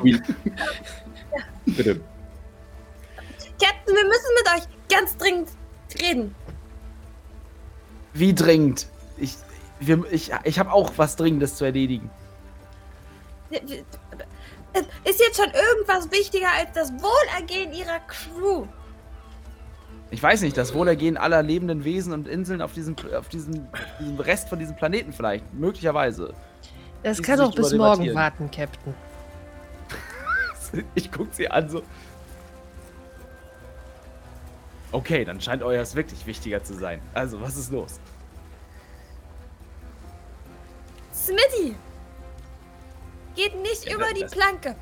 Bitte. 1.66 2.00
Captain, 3.60 3.94
wir 3.94 4.04
müssen 4.04 4.34
mit 4.36 4.54
euch 4.54 4.62
ganz 4.88 5.16
dringend 5.16 5.48
reden. 6.00 6.34
Wie 8.12 8.34
dringend? 8.34 8.86
Ich, 9.18 9.34
wir, 9.80 10.04
ich, 10.10 10.30
ich 10.44 10.58
habe 10.58 10.72
auch 10.72 10.92
was 10.96 11.16
Dringendes 11.16 11.56
zu 11.56 11.64
erledigen. 11.64 12.10
Ist 13.50 15.20
jetzt 15.20 15.36
schon 15.36 15.50
irgendwas 15.52 16.10
wichtiger 16.10 16.48
als 16.52 16.72
das 16.72 16.92
Wohlergehen 16.92 17.72
ihrer 17.72 18.00
Crew? 18.00 18.66
Ich 20.16 20.22
weiß 20.22 20.40
nicht, 20.40 20.56
das 20.56 20.72
Wohlergehen 20.72 21.18
aller 21.18 21.42
lebenden 21.42 21.84
Wesen 21.84 22.14
und 22.14 22.26
Inseln 22.26 22.62
auf 22.62 22.72
diesem, 22.72 22.96
auf 23.14 23.28
diesem, 23.28 23.68
diesem 24.00 24.18
Rest 24.18 24.48
von 24.48 24.58
diesem 24.58 24.74
Planeten 24.74 25.12
vielleicht. 25.12 25.52
Möglicherweise. 25.52 26.32
Das 27.02 27.20
kann 27.20 27.38
doch 27.38 27.54
bis 27.54 27.74
morgen 27.74 28.14
warten, 28.14 28.50
Captain. 28.50 28.94
ich 30.94 31.12
guck 31.12 31.34
sie 31.34 31.50
an 31.50 31.68
so. 31.68 31.82
Okay, 34.90 35.22
dann 35.26 35.38
scheint 35.38 35.62
euers 35.62 35.94
wirklich 35.94 36.24
wichtiger 36.24 36.64
zu 36.64 36.72
sein. 36.72 37.02
Also, 37.12 37.38
was 37.42 37.58
ist 37.58 37.70
los? 37.70 38.00
Smitty! 41.12 41.76
Geht 43.34 43.54
nicht 43.60 43.84
ja, 43.84 43.96
über 43.96 44.14
die 44.14 44.24
Planke. 44.24 44.76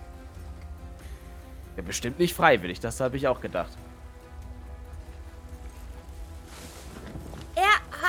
Ja, 1.77 1.83
bestimmt 1.83 2.21
nicht 2.21 2.35
freiwillig, 2.35 2.79
das 2.79 3.01
habe 3.01 3.17
ich 3.17 3.27
auch 3.27 3.41
gedacht. 3.41 3.77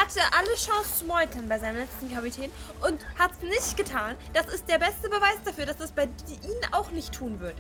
Hatte 0.06 0.20
alle 0.38 0.56
Chance 0.56 1.00
zu 1.00 1.06
meutern 1.06 1.48
bei 1.50 1.58
seinem 1.58 1.78
letzten 1.78 2.14
Kapitän 2.14 2.52
und 2.82 3.00
hat 3.18 3.32
es 3.32 3.42
nicht 3.42 3.78
getan. 3.78 4.16
Das 4.34 4.46
ist 4.48 4.70
der 4.70 4.78
beste 4.78 5.10
Beweis 5.10 5.38
dafür, 5.44 5.66
dass 5.66 5.78
das 5.78 5.92
bei 5.92 6.04
ihnen 6.04 6.74
auch 6.74 6.92
nicht 6.92 7.14
tun 7.14 7.40
wird. 7.40 7.56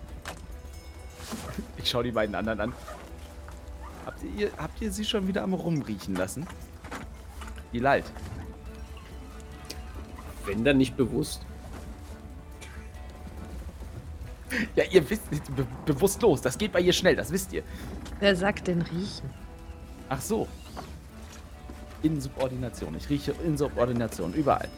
Ich 1.78 1.90
schaue 1.90 2.04
die 2.04 2.12
beiden 2.12 2.36
anderen 2.36 2.60
an. 2.62 2.74
Habt 4.06 4.22
ihr, 4.38 4.52
habt 4.58 4.82
ihr 4.82 4.92
sie 4.92 5.06
schon 5.06 5.28
wieder 5.28 5.42
am 5.42 5.54
Rumriechen 5.54 6.16
lassen? 6.16 6.48
Wie 7.72 7.80
leid. 7.80 8.06
Wenn 10.46 10.64
dann 10.64 10.78
nicht 10.78 10.96
bewusst. 10.96 11.42
Ja, 14.76 14.84
ihr 14.84 15.10
wisst, 15.10 15.24
be 15.56 15.68
bewusst 15.86 16.22
los. 16.22 16.42
Das 16.42 16.58
geht 16.58 16.72
bei 16.72 16.80
ihr 16.80 16.94
schnell, 16.94 17.16
das 17.16 17.32
wisst 17.32 17.52
ihr. 17.52 17.64
Wer 18.20 18.36
sagt 18.36 18.68
denn 18.68 18.84
riechen? 18.84 19.34
Ach 20.08 20.22
so. 20.22 20.48
Insubordination. 22.04 22.96
Ich 22.96 23.10
rieche 23.10 23.34
Insubordination 23.46 24.34
überall. 24.34 24.70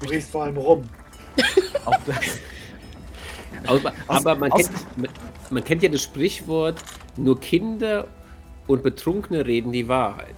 Du 0.00 0.08
riechst 0.08 0.30
vor 0.30 0.44
allem 0.44 0.56
rum. 0.56 0.88
Auch 1.84 1.98
das. 2.06 2.38
Aber, 3.66 3.92
aber 4.06 4.34
man, 4.36 4.50
kennt, 4.50 4.98
man, 4.98 5.10
man 5.50 5.64
kennt 5.64 5.82
ja 5.82 5.88
das 5.88 6.02
Sprichwort, 6.02 6.82
nur 7.16 7.40
Kinder 7.40 8.06
und 8.66 8.82
Betrunkene 8.82 9.46
reden 9.46 9.72
die 9.72 9.88
Wahrheit. 9.88 10.34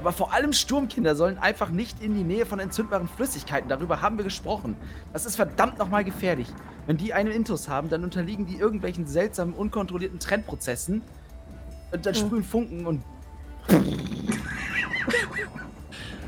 Aber 0.00 0.12
vor 0.12 0.34
allem 0.34 0.52
Sturmkinder 0.52 1.16
sollen 1.16 1.38
einfach 1.38 1.70
nicht 1.70 2.02
in 2.02 2.14
die 2.14 2.24
Nähe 2.24 2.44
von 2.44 2.58
entzündbaren 2.58 3.08
Flüssigkeiten. 3.08 3.70
Darüber 3.70 4.02
haben 4.02 4.18
wir 4.18 4.24
gesprochen. 4.24 4.76
Das 5.12 5.24
ist 5.24 5.36
verdammt 5.36 5.78
nochmal 5.78 6.04
gefährlich. 6.04 6.48
Wenn 6.86 6.98
die 6.98 7.14
einen 7.14 7.30
Intus 7.30 7.70
haben, 7.70 7.88
dann 7.88 8.04
unterliegen 8.04 8.44
die 8.44 8.56
irgendwelchen 8.56 9.06
seltsamen, 9.06 9.54
unkontrollierten 9.54 10.18
Trendprozessen. 10.18 11.00
Und 11.90 12.04
dann 12.04 12.14
sprühen 12.14 12.44
Funken 12.44 12.86
und. 12.86 13.02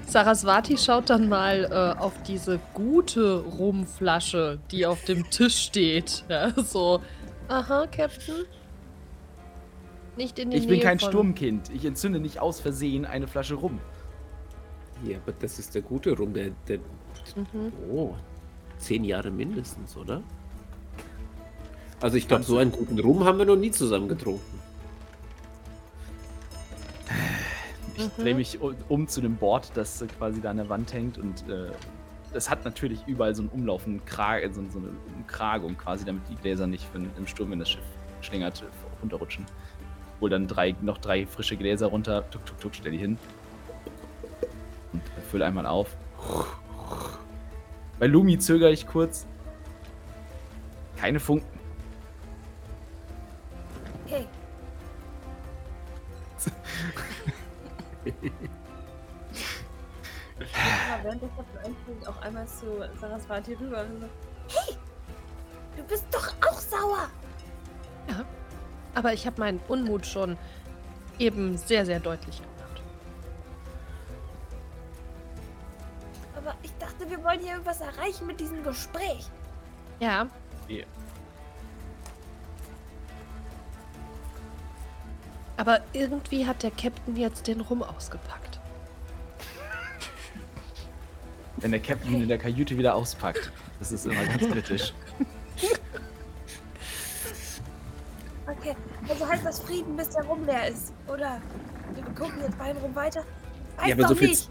Saraswati 0.06 0.78
schaut 0.78 1.10
dann 1.10 1.28
mal 1.28 1.64
äh, 1.64 2.00
auf 2.00 2.12
diese 2.22 2.60
gute 2.74 3.40
Rumflasche, 3.40 4.58
die 4.70 4.86
auf 4.86 5.04
dem 5.04 5.28
Tisch 5.30 5.56
steht. 5.58 6.24
Ja, 6.28 6.52
so, 6.62 7.02
aha, 7.48 7.86
Captain. 7.86 8.44
Nicht 10.16 10.38
in 10.38 10.50
die 10.50 10.56
Ich 10.56 10.62
Nähe 10.66 10.76
bin 10.76 10.80
kein 10.80 10.98
von... 10.98 11.10
Sturmkind. 11.10 11.70
Ich 11.74 11.84
entzünde 11.84 12.18
nicht 12.20 12.40
aus 12.40 12.60
Versehen 12.60 13.04
eine 13.04 13.26
Flasche 13.26 13.54
rum. 13.54 13.80
Ja, 15.04 15.18
aber 15.18 15.32
das 15.32 15.58
ist 15.58 15.74
der 15.74 15.82
gute 15.82 16.16
Rum, 16.16 16.32
der, 16.32 16.50
der 16.68 16.78
Mhm. 17.34 17.72
oh, 17.90 18.14
zehn 18.78 19.04
Jahre 19.04 19.30
mindestens, 19.30 19.96
oder? 19.96 20.22
Also 22.00 22.16
ich 22.16 22.28
glaube, 22.28 22.44
so 22.44 22.58
einen 22.58 22.70
guten 22.70 22.98
Rum 23.00 23.24
haben 23.24 23.38
wir 23.38 23.44
noch 23.46 23.56
nie 23.56 23.70
zusammen 23.72 24.08
getrunken. 24.08 24.60
Ich 27.96 28.04
Mhm. 28.04 28.22
drehe 28.22 28.34
mich 28.34 28.58
um 28.88 29.08
zu 29.08 29.20
dem 29.20 29.36
Board, 29.36 29.70
das 29.74 30.02
äh, 30.02 30.06
quasi 30.06 30.40
da 30.40 30.50
an 30.50 30.58
der 30.58 30.68
Wand 30.68 30.92
hängt 30.92 31.18
und 31.18 31.48
äh, 31.48 31.70
das 32.32 32.50
hat 32.50 32.64
natürlich 32.64 33.00
überall 33.06 33.34
so 33.34 33.42
einen 33.42 33.48
umlaufenden 33.50 34.04
Krag, 34.04 34.42
äh, 34.42 34.52
so, 34.52 34.62
so 34.68 34.78
eine 34.78 34.88
Umkragung 35.16 35.76
quasi, 35.78 36.04
damit 36.04 36.28
die 36.28 36.34
Gläser 36.36 36.66
nicht 36.66 36.86
wenn, 36.92 37.10
im 37.16 37.26
Sturm, 37.26 37.50
wenn 37.52 37.58
das 37.58 37.70
Schiff 37.70 37.84
schlingert, 38.20 38.62
äh, 38.62 38.66
runterrutschen. 39.00 39.46
Hol 40.20 40.28
dann 40.30 40.46
drei, 40.46 40.74
noch 40.82 40.98
drei 40.98 41.26
frische 41.26 41.56
Gläser 41.56 41.86
runter, 41.86 42.28
tuk 42.30 42.44
tuk 42.44 42.60
tuk, 42.60 42.74
stell 42.74 42.92
die 42.92 42.98
hin 42.98 43.18
und 44.92 45.02
fülle 45.30 45.46
einmal 45.46 45.66
auf. 45.66 45.96
Bei 47.98 48.06
Lumi 48.06 48.38
zögere 48.38 48.72
ich 48.72 48.86
kurz. 48.86 49.26
Keine 50.96 51.20
Funken. 51.20 51.58
Okay. 54.06 54.26
Ja, 60.38 60.98
während 61.02 61.22
Captain 61.22 61.58
einfliegt, 61.58 62.06
auch 62.08 62.20
einmal 62.20 62.46
zu 62.46 62.66
Saraswati 63.00 63.54
rüber 63.54 63.82
und 63.82 64.00
so, 64.00 64.08
Hey! 64.48 64.76
Du 65.76 65.82
bist 65.84 66.06
doch 66.10 66.34
auch 66.46 66.58
sauer! 66.58 67.08
Aber 68.94 69.12
ich 69.12 69.26
habe 69.26 69.38
meinen 69.40 69.60
Unmut 69.68 70.06
schon 70.06 70.38
eben 71.18 71.58
sehr, 71.58 71.84
sehr 71.84 72.00
deutlich 72.00 72.38
gemacht. 72.38 72.82
Aber 76.34 76.54
ich 76.62 76.72
dachte, 76.78 77.08
wir 77.10 77.22
wollen 77.22 77.40
hier 77.40 77.52
irgendwas 77.52 77.82
erreichen 77.82 78.26
mit 78.26 78.40
diesem 78.40 78.62
Gespräch. 78.64 79.30
Ja. 80.00 80.28
Ja. 80.68 80.84
Aber 85.56 85.80
irgendwie 85.92 86.46
hat 86.46 86.62
der 86.62 86.70
Captain 86.70 87.16
jetzt 87.16 87.46
den 87.46 87.60
Rum 87.60 87.82
ausgepackt. 87.82 88.60
Wenn 91.56 91.70
der 91.70 91.80
Captain 91.80 92.12
ihn 92.14 92.22
in 92.22 92.28
der 92.28 92.38
Kajüte 92.38 92.76
wieder 92.76 92.94
auspackt. 92.94 93.50
Das 93.78 93.92
ist 93.92 94.06
immer 94.06 94.24
ganz 94.24 94.48
kritisch. 94.50 94.92
Okay, 98.46 98.76
also 99.08 99.28
heißt 99.28 99.44
das 99.44 99.60
Frieden, 99.60 99.96
bis 99.96 100.10
der 100.10 100.24
Rum 100.24 100.44
leer 100.44 100.68
ist. 100.68 100.92
Oder 101.08 101.40
wir 101.94 102.04
gucken 102.14 102.42
jetzt 102.42 102.58
beim 102.58 102.76
Rum 102.76 102.94
weiter. 102.94 103.24
Weiß 103.76 103.88
ja, 103.88 103.94
aber 103.94 104.08
so 104.08 104.14
viel, 104.14 104.28
nicht. 104.28 104.48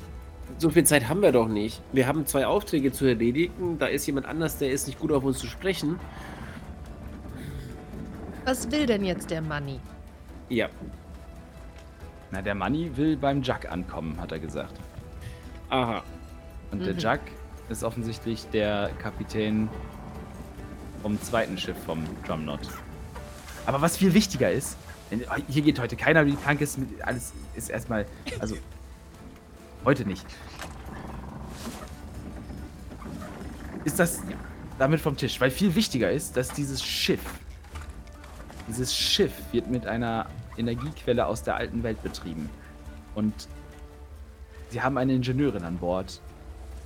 so 0.57 0.69
viel 0.69 0.83
Zeit 0.83 1.07
haben 1.07 1.21
wir 1.21 1.31
doch 1.31 1.47
nicht. 1.47 1.81
Wir 1.91 2.07
haben 2.07 2.25
zwei 2.25 2.45
Aufträge 2.45 2.91
zu 2.91 3.05
erledigen. 3.05 3.77
Da 3.77 3.87
ist 3.87 4.05
jemand 4.05 4.25
anders, 4.25 4.57
der 4.57 4.71
ist 4.71 4.87
nicht 4.87 4.99
gut 4.99 5.11
auf 5.11 5.23
uns 5.23 5.37
zu 5.37 5.47
sprechen. 5.47 5.99
Was 8.45 8.71
will 8.71 8.85
denn 8.85 9.03
jetzt 9.03 9.29
der 9.31 9.41
Money? 9.41 9.79
Ja, 10.49 10.69
Na, 12.31 12.41
der 12.41 12.55
Manni 12.55 12.91
will 12.97 13.15
beim 13.17 13.41
Jack 13.43 13.71
ankommen, 13.71 14.19
hat 14.19 14.31
er 14.31 14.39
gesagt. 14.39 14.73
aha. 15.69 16.03
Und 16.71 16.79
der 16.85 16.93
Mhm. 16.93 16.99
Jack 16.99 17.21
ist 17.69 17.83
offensichtlich 17.83 18.45
der 18.49 18.89
Kapitän 18.99 19.69
vom 21.01 21.21
zweiten 21.21 21.57
Schiff 21.57 21.77
vom 21.85 22.03
Drumknot. 22.25 22.59
Aber 23.65 23.81
was 23.81 23.95
viel 23.97 24.13
wichtiger 24.13 24.51
ist, 24.51 24.75
denn 25.11 25.23
hier 25.47 25.61
geht 25.61 25.79
heute 25.79 25.95
keiner 25.95 26.25
wie 26.25 26.31
die 26.31 26.37
Plank 26.37 26.59
ist, 26.61 26.77
mit, 26.79 27.01
alles 27.03 27.31
ist 27.55 27.69
erstmal, 27.69 28.05
also 28.39 28.55
heute 29.85 30.05
nicht. 30.05 30.25
Ist 33.83 33.99
das 33.99 34.21
damit 34.79 34.99
vom 34.99 35.15
Tisch? 35.15 35.39
Weil 35.39 35.51
viel 35.51 35.73
wichtiger 35.75 36.11
ist, 36.11 36.35
dass 36.35 36.49
dieses 36.49 36.83
Schiff, 36.83 37.21
dieses 38.67 38.95
Schiff 38.95 39.33
wird 39.51 39.67
mit 39.67 39.85
einer 39.85 40.27
Energiequelle 40.57 41.25
aus 41.25 41.43
der 41.43 41.55
alten 41.55 41.83
Welt 41.83 42.01
betrieben. 42.01 42.49
Und 43.13 43.33
sie 44.69 44.81
haben 44.81 44.97
eine 44.97 45.13
Ingenieurin 45.13 45.63
an 45.63 45.77
Bord, 45.77 46.21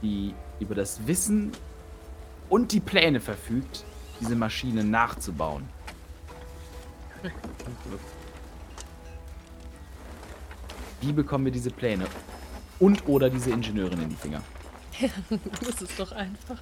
die 0.02 0.34
über 0.60 0.76
das 0.76 1.06
Wissen 1.08 1.52
und 2.50 2.72
die 2.72 2.80
Pläne 2.80 3.20
verfügt, 3.20 3.86
diese 4.20 4.36
Maschine 4.36 4.84
nachzubauen. 4.84 5.64
Wie 11.02 11.14
bekommen 11.14 11.46
wir 11.46 11.52
diese 11.52 11.72
Pläne 11.72 12.06
und 12.80 13.08
oder 13.08 13.30
diese 13.30 13.52
Ingenieurin 13.52 14.02
in 14.02 14.10
die 14.10 14.16
Finger? 14.16 14.42
das 15.62 15.82
ist 15.82 16.00
doch 16.00 16.12
einfach. 16.12 16.62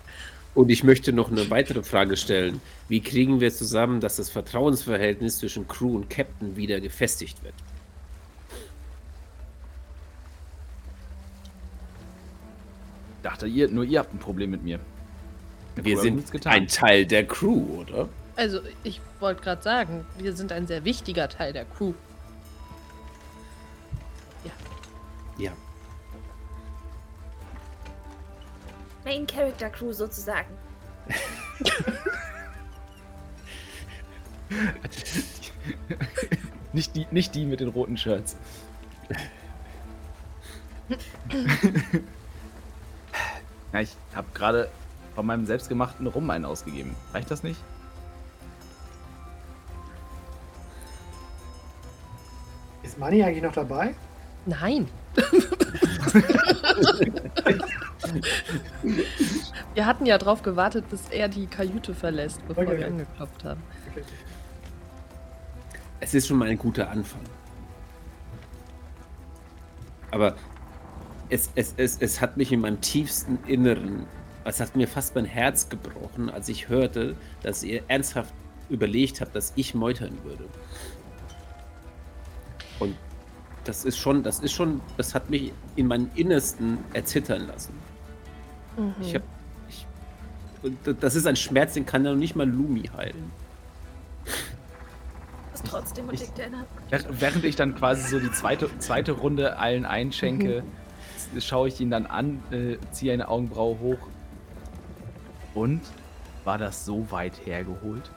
Und 0.58 0.72
ich 0.72 0.84
möchte 0.84 1.14
noch 1.14 1.30
eine 1.30 1.52
weitere 1.52 1.84
Frage 1.84 2.18
stellen. 2.18 2.60
Wie 2.90 3.00
kriegen 3.00 3.40
wir 3.40 3.54
zusammen, 3.54 4.02
dass 4.02 4.16
das 4.16 4.32
Vertrauensverhältnis 4.32 5.38
zwischen 5.38 5.68
Crew 5.68 5.98
und 5.98 6.10
Captain 6.10 6.56
wieder 6.56 6.82
gefestigt 6.82 7.44
wird? 7.44 7.54
Ich 13.18 13.22
dachte, 13.22 13.46
ihr, 13.46 13.68
nur 13.68 13.84
ihr 13.84 14.00
habt 14.00 14.12
ein 14.16 14.18
Problem 14.18 14.50
mit 14.50 14.64
mir. 14.64 14.80
Der 15.76 15.86
Wir 15.86 15.96
Crew 15.98 16.02
sind 16.02 16.48
ein 16.48 16.68
Teil 16.68 17.06
der 17.06 17.28
Crew, 17.28 17.82
oder? 17.82 18.10
Also, 18.36 18.62
ich 18.84 19.00
wollte 19.20 19.44
gerade 19.44 19.62
sagen, 19.62 20.08
wir 20.18 20.36
sind 20.36 20.52
ein 20.52 20.66
sehr 20.66 20.84
wichtiger 20.84 21.30
Teil 21.30 21.54
der 21.54 21.66
Crew. 21.66 21.94
Ja. 25.38 25.52
Main 29.08 29.26
Character 29.26 29.70
Crew 29.70 29.94
sozusagen. 29.94 30.50
Nicht 36.74 36.96
die, 36.96 37.08
nicht 37.12 37.34
die 37.34 37.46
mit 37.46 37.62
den 37.62 37.70
roten 37.70 37.98
Shirts. 37.98 38.36
ja, 43.74 43.80
ich 43.80 43.96
habe 44.14 44.28
gerade 44.34 44.70
von 45.16 45.26
meinem 45.26 45.46
selbstgemachten 45.46 46.06
Rum 46.08 46.30
einen 46.30 46.44
ausgegeben. 46.46 46.96
Reicht 47.14 47.32
das 47.32 47.44
nicht? 47.44 47.60
Ist 52.84 53.00
Money 53.00 53.24
eigentlich 53.24 53.44
noch 53.44 53.54
dabei? 53.54 53.96
Nein. 54.46 54.90
wir 59.74 59.86
hatten 59.86 60.06
ja 60.06 60.18
drauf 60.18 60.42
gewartet, 60.42 60.90
bis 60.90 61.10
er 61.10 61.28
die 61.28 61.48
Kajüte 61.48 61.94
verlässt, 61.94 62.46
bevor 62.48 62.64
Okay. 62.64 62.78
wir 62.80 62.88
angeklopft 62.88 63.44
haben. 63.44 63.62
Okay. 63.92 64.04
Es 66.00 66.14
ist 66.14 66.28
schon 66.28 66.38
mal 66.38 66.48
ein 66.50 66.58
guter 66.58 66.90
Anfang. 66.90 67.22
Aber 70.12 70.36
es, 71.30 71.50
es, 71.56 71.74
es, 71.78 71.98
es 72.00 72.22
hat 72.22 72.38
mich 72.38 72.52
in 72.52 72.62
meinem 72.62 72.80
tiefsten 72.82 73.40
Inneren, 73.48 74.06
es 74.46 74.60
hat 74.62 74.76
mir 74.76 74.88
fast 74.88 75.16
mein 75.16 75.26
Herz 75.26 75.70
gebrochen, 75.70 76.30
als 76.30 76.48
ich 76.50 76.70
hörte, 76.70 77.16
dass 77.44 77.64
ihr 77.64 77.84
ernsthaft 77.88 78.34
überlegt 78.70 79.22
habt, 79.22 79.36
dass 79.36 79.54
ich 79.56 79.74
meutern 79.76 80.18
würde. 80.24 80.46
Und 82.80 82.96
das 83.68 83.86
ist 83.86 83.98
schon, 83.98 84.24
das 84.24 84.40
ist 84.40 84.54
schon, 84.54 84.82
das 84.98 85.14
hat 85.14 85.30
mich 85.30 85.52
in 85.76 85.88
meinem 85.88 86.10
Innersten 86.16 86.78
erzittern 86.94 87.48
lassen. 87.48 87.74
Mhm. 88.78 88.94
Ich 89.02 89.16
hab, 89.16 89.22
ich, 89.70 89.86
und 90.64 90.78
das 91.04 91.16
ist 91.16 91.28
ein 91.28 91.36
Schmerz, 91.36 91.74
den 91.74 91.86
kann 91.86 92.06
ja 92.06 92.12
noch 92.12 92.18
nicht 92.18 92.36
mal 92.36 92.48
Lumi 92.50 92.90
heilen. 92.96 93.32
Trotzdem 95.66 96.10
liegt 96.10 96.38
der 96.38 96.46
in 96.48 96.52
der 96.92 97.00
Hand. 97.00 97.20
Während 97.20 97.44
ich 97.44 97.56
dann 97.56 97.76
quasi 97.76 98.08
so 98.08 98.20
die 98.20 98.32
zweite, 98.32 98.70
zweite 98.80 99.12
Runde 99.14 99.58
allen 99.58 99.86
einschenke, 99.86 100.64
s- 101.36 101.44
schaue 101.46 101.68
ich 101.68 101.82
ihn 101.82 101.90
dann 101.90 102.06
an, 102.06 102.42
äh, 102.52 102.78
ziehe 102.92 103.12
eine 103.12 103.28
Augenbraue 103.28 103.80
hoch. 103.80 103.98
Und? 105.56 105.82
War 106.46 106.58
das 106.58 106.86
so 106.86 107.10
weit 107.12 107.46
hergeholt? 107.46 108.10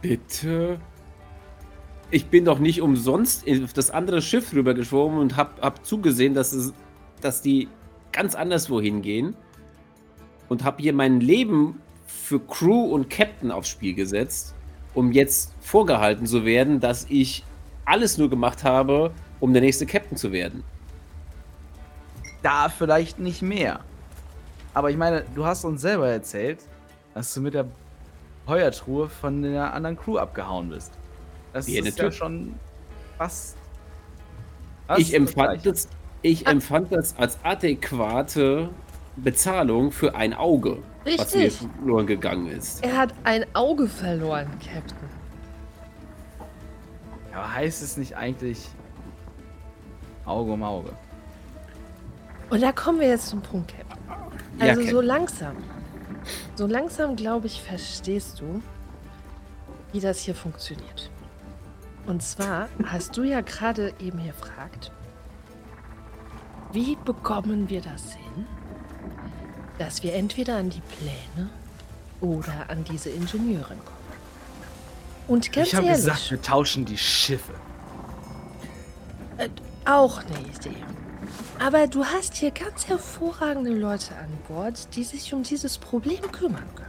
Bitte? 0.00 0.78
Ich 2.10 2.26
bin 2.26 2.44
doch 2.44 2.58
nicht 2.58 2.80
umsonst 2.80 3.44
auf 3.64 3.72
das 3.72 3.90
andere 3.90 4.22
Schiff 4.22 4.52
rübergeschwommen 4.54 5.18
und 5.18 5.36
hab, 5.36 5.60
hab 5.60 5.84
zugesehen, 5.84 6.34
dass, 6.34 6.52
es, 6.52 6.72
dass 7.20 7.42
die 7.42 7.68
ganz 8.12 8.34
anderswo 8.34 8.80
hingehen. 8.80 9.36
Und 10.48 10.64
hab 10.64 10.80
hier 10.80 10.94
mein 10.94 11.20
Leben 11.20 11.82
für 12.06 12.40
Crew 12.40 12.84
und 12.84 13.10
Captain 13.10 13.50
aufs 13.50 13.68
Spiel 13.68 13.94
gesetzt, 13.94 14.54
um 14.94 15.12
jetzt 15.12 15.54
vorgehalten 15.60 16.26
zu 16.26 16.46
werden, 16.46 16.80
dass 16.80 17.04
ich 17.10 17.44
alles 17.84 18.16
nur 18.16 18.30
gemacht 18.30 18.64
habe, 18.64 19.12
um 19.40 19.52
der 19.52 19.60
nächste 19.60 19.84
Captain 19.84 20.16
zu 20.16 20.32
werden. 20.32 20.64
Da 22.42 22.70
vielleicht 22.70 23.18
nicht 23.18 23.42
mehr. 23.42 23.80
Aber 24.72 24.90
ich 24.90 24.96
meine, 24.96 25.24
du 25.34 25.44
hast 25.44 25.64
uns 25.64 25.82
selber 25.82 26.08
erzählt, 26.08 26.60
dass 27.14 27.34
du 27.34 27.40
mit 27.40 27.52
der 27.52 27.66
Heuertruhe 28.48 29.08
von 29.08 29.42
der 29.42 29.72
anderen 29.74 29.96
Crew 29.96 30.16
abgehauen 30.18 30.70
bist. 30.70 30.92
Das 31.52 31.68
Ja, 31.68 31.84
ist 31.84 31.98
ja 31.98 32.10
schon 32.10 32.54
fast. 33.16 33.56
ich 34.96 35.14
empfand, 35.14 35.64
das, 35.66 35.88
ich 36.22 36.46
empfand 36.46 36.92
das 36.92 37.16
als 37.18 37.38
adäquate 37.42 38.70
Bezahlung 39.16 39.92
für 39.92 40.14
ein 40.14 40.32
Auge, 40.34 40.78
was 41.04 41.34
mir 41.34 41.42
Richtig. 41.44 41.68
verloren 41.78 42.06
gegangen 42.06 42.46
ist. 42.48 42.82
Er 42.84 42.96
hat 42.96 43.12
ein 43.24 43.44
Auge 43.54 43.86
verloren, 43.86 44.48
Captain. 44.64 44.96
Aber 47.34 47.54
heißt 47.54 47.82
es 47.82 47.96
nicht 47.96 48.16
eigentlich 48.16 48.68
Auge 50.24 50.52
um 50.52 50.62
Auge? 50.62 50.90
Und 52.50 52.62
da 52.62 52.72
kommen 52.72 53.00
wir 53.00 53.08
jetzt 53.08 53.28
zum 53.28 53.42
Punkt, 53.42 53.72
Captain. 53.76 53.98
Ja, 54.58 54.66
Also 54.66 54.80
Captain. 54.80 54.90
so 54.90 55.00
langsam. 55.00 55.56
So 56.54 56.66
langsam, 56.66 57.16
glaube 57.16 57.46
ich, 57.46 57.62
verstehst 57.62 58.40
du, 58.40 58.62
wie 59.92 60.00
das 60.00 60.20
hier 60.20 60.34
funktioniert. 60.34 61.10
Und 62.06 62.22
zwar 62.22 62.68
hast 62.84 63.16
du 63.16 63.22
ja 63.22 63.40
gerade 63.42 63.92
eben 64.00 64.18
hier 64.18 64.32
gefragt, 64.32 64.92
wie 66.72 66.96
bekommen 67.04 67.68
wir 67.68 67.80
das 67.80 68.12
hin, 68.12 68.46
dass 69.78 70.02
wir 70.02 70.14
entweder 70.14 70.56
an 70.56 70.70
die 70.70 70.80
Pläne 70.80 71.50
oder 72.20 72.68
an 72.68 72.84
diese 72.84 73.10
Ingenieurin 73.10 73.78
kommen. 73.84 73.98
Und 75.28 75.52
ganz 75.52 75.68
ich 75.68 75.74
habe 75.74 75.86
gesagt, 75.88 76.30
wir 76.30 76.40
tauschen 76.40 76.84
die 76.84 76.98
Schiffe. 76.98 77.52
äh, 79.36 79.48
auch 79.84 80.18
eine 80.18 80.40
Idee. 80.40 80.76
Aber 81.58 81.86
du 81.86 82.04
hast 82.04 82.36
hier 82.36 82.50
ganz 82.50 82.86
hervorragende 82.86 83.72
Leute 83.72 84.14
an 84.16 84.28
Bord, 84.46 84.94
die 84.94 85.02
sich 85.02 85.34
um 85.34 85.42
dieses 85.42 85.76
Problem 85.76 86.20
kümmern 86.32 86.68
können. 86.74 86.88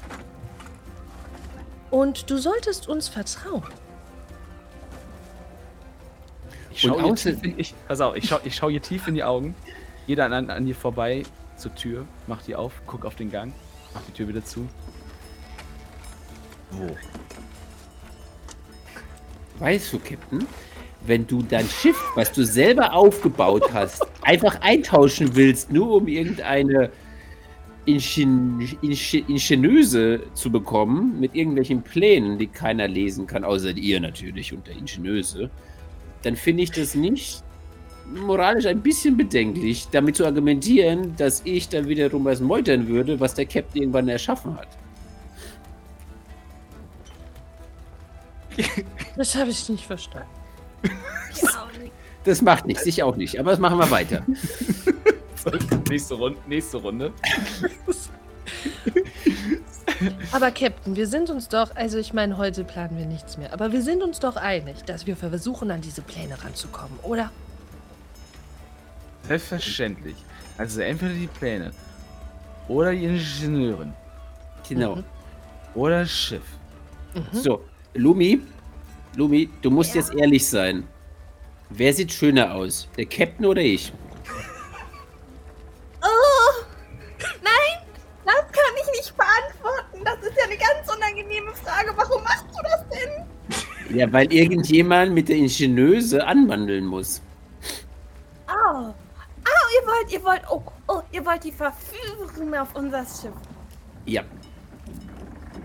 Und 1.89 2.29
du 2.29 2.37
solltest 2.37 2.87
uns 2.87 3.09
vertrauen. 3.09 3.63
Ich 6.71 6.81
schau 6.81 6.95
Und 6.95 7.05
ihr 7.05 7.15
tief 7.15 7.43
in, 7.43 7.59
ich, 7.59 7.73
pass 7.87 7.99
auf, 7.99 8.15
ich 8.15 8.27
schau, 8.27 8.39
ich 8.43 8.55
schau 8.55 8.69
ihr 8.69 8.81
tief 8.81 9.07
in 9.07 9.15
die 9.15 9.23
Augen. 9.23 9.55
Jeder 10.05 10.25
an, 10.25 10.49
an 10.49 10.67
ihr 10.67 10.75
vorbei 10.75 11.23
zur 11.57 11.73
Tür, 11.75 12.05
mach 12.27 12.41
die 12.43 12.55
auf, 12.55 12.73
guck 12.85 13.05
auf 13.05 13.15
den 13.15 13.31
Gang, 13.31 13.53
mach 13.93 14.01
die 14.03 14.11
Tür 14.11 14.27
wieder 14.27 14.45
zu. 14.45 14.69
Wo? 16.71 16.95
Weißt 19.59 19.91
du, 19.91 19.99
Captain, 19.99 20.47
wenn 21.05 21.25
du 21.25 21.41
dein 21.41 21.67
Schiff, 21.67 21.97
was 22.15 22.31
du 22.31 22.43
selber 22.43 22.93
aufgebaut 22.93 23.71
hast, 23.73 24.05
einfach 24.21 24.59
eintauschen 24.61 25.35
willst, 25.35 25.71
nur 25.71 25.91
um 25.91 26.07
irgendeine 26.07 26.91
Ingen 27.85 28.67
Ingen 28.81 29.27
Ingenieuse 29.27 30.21
zu 30.33 30.51
bekommen, 30.51 31.19
mit 31.19 31.33
irgendwelchen 31.35 31.81
Plänen, 31.81 32.37
die 32.37 32.47
keiner 32.47 32.87
lesen 32.87 33.25
kann, 33.25 33.43
außer 33.43 33.71
ihr 33.71 33.99
natürlich 33.99 34.53
und 34.53 34.67
der 34.67 34.75
Ingenieuse, 34.75 35.49
dann 36.23 36.35
finde 36.35 36.63
ich 36.63 36.71
das 36.71 36.95
nicht 36.95 37.43
moralisch 38.13 38.65
ein 38.65 38.81
bisschen 38.81 39.15
bedenklich, 39.15 39.87
damit 39.91 40.15
zu 40.15 40.25
argumentieren, 40.25 41.15
dass 41.15 41.41
ich 41.45 41.69
dann 41.69 41.87
wiederum 41.87 42.25
was 42.25 42.41
meutern 42.41 42.87
würde, 42.87 43.19
was 43.19 43.33
der 43.33 43.45
Captain 43.45 43.83
irgendwann 43.83 44.07
erschaffen 44.07 44.57
hat. 44.57 44.67
Das 49.15 49.35
habe 49.35 49.51
ich 49.51 49.69
nicht 49.69 49.85
verstanden. 49.85 50.38
Das 52.25 52.41
macht 52.41 52.65
nichts, 52.65 52.85
ich 52.85 53.01
auch 53.01 53.15
nicht, 53.15 53.39
aber 53.39 53.51
das 53.51 53.59
machen 53.59 53.77
wir 53.77 53.89
weiter. 53.91 54.23
So, 55.35 55.51
nächste 55.89 56.15
Runde. 56.15 56.37
Nächste 56.47 56.77
Runde. 56.77 57.13
Aber 60.31 60.51
Captain, 60.51 60.95
wir 60.95 61.07
sind 61.07 61.29
uns 61.29 61.47
doch, 61.49 61.75
also 61.75 61.97
ich 61.97 62.13
meine, 62.13 62.37
heute 62.37 62.63
planen 62.63 62.97
wir 62.97 63.05
nichts 63.05 63.37
mehr, 63.37 63.53
aber 63.53 63.71
wir 63.71 63.81
sind 63.81 64.03
uns 64.03 64.19
doch 64.19 64.35
einig, 64.35 64.83
dass 64.85 65.07
wir 65.07 65.15
versuchen, 65.17 65.71
an 65.71 65.81
diese 65.81 66.01
Pläne 66.01 66.41
ranzukommen, 66.43 66.97
oder? 67.03 67.31
Selbstverständlich. 69.27 70.15
Also 70.57 70.81
entweder 70.81 71.13
die 71.13 71.27
Pläne 71.27 71.71
oder 72.67 72.91
die 72.91 73.05
Ingenieurin 73.05 73.93
Genau. 74.67 74.97
Mhm. 74.97 75.03
oder 75.75 76.01
das 76.01 76.11
Schiff. 76.11 76.43
So, 77.31 77.63
Lumi, 77.95 78.41
Lumi, 79.15 79.49
du 79.61 79.69
musst 79.71 79.95
Ja. 79.95 80.01
jetzt 80.01 80.13
ehrlich 80.13 80.47
sein. 80.47 80.87
Wer 81.69 81.93
sieht 81.93 82.11
schöner 82.11 82.53
aus? 82.55 82.87
Der 82.97 83.05
Captain 83.05 83.45
oder 83.45 83.61
ich? 83.61 83.93
Oh! 86.01 86.63
Nein! 87.43 87.85
Das 88.25 88.35
kann 88.51 88.73
ich 88.81 88.99
nicht 88.99 89.15
beantworten. 89.17 90.03
Das 90.03 90.17
ist 90.27 90.37
ja 90.37 90.45
eine 90.45 90.57
ganz 90.57 90.95
unangenehme 90.95 91.51
Frage. 91.53 91.91
Warum 91.95 92.23
machst 92.23 92.45
du 92.51 92.63
das 92.63 92.85
denn? 92.89 93.95
Ja, 93.97 94.11
weil 94.11 94.31
irgendjemand 94.31 95.13
mit 95.13 95.29
der 95.29 95.37
Ingenieuse 95.37 96.25
anwandeln 96.25 96.85
muss. 96.85 97.21
Oh. 98.47 98.93
Oh, 98.93 99.67
ihr 99.81 99.87
wollt, 99.87 100.11
ihr 100.11 100.23
wollt, 100.23 100.41
oh, 100.49 100.61
oh, 100.87 101.01
ihr 101.11 101.25
wollt 101.25 101.43
die 101.43 101.51
verführen 101.51 102.55
auf 102.55 102.73
unser 102.75 102.99
Schiff. 102.99 103.33
Ja, 104.05 104.23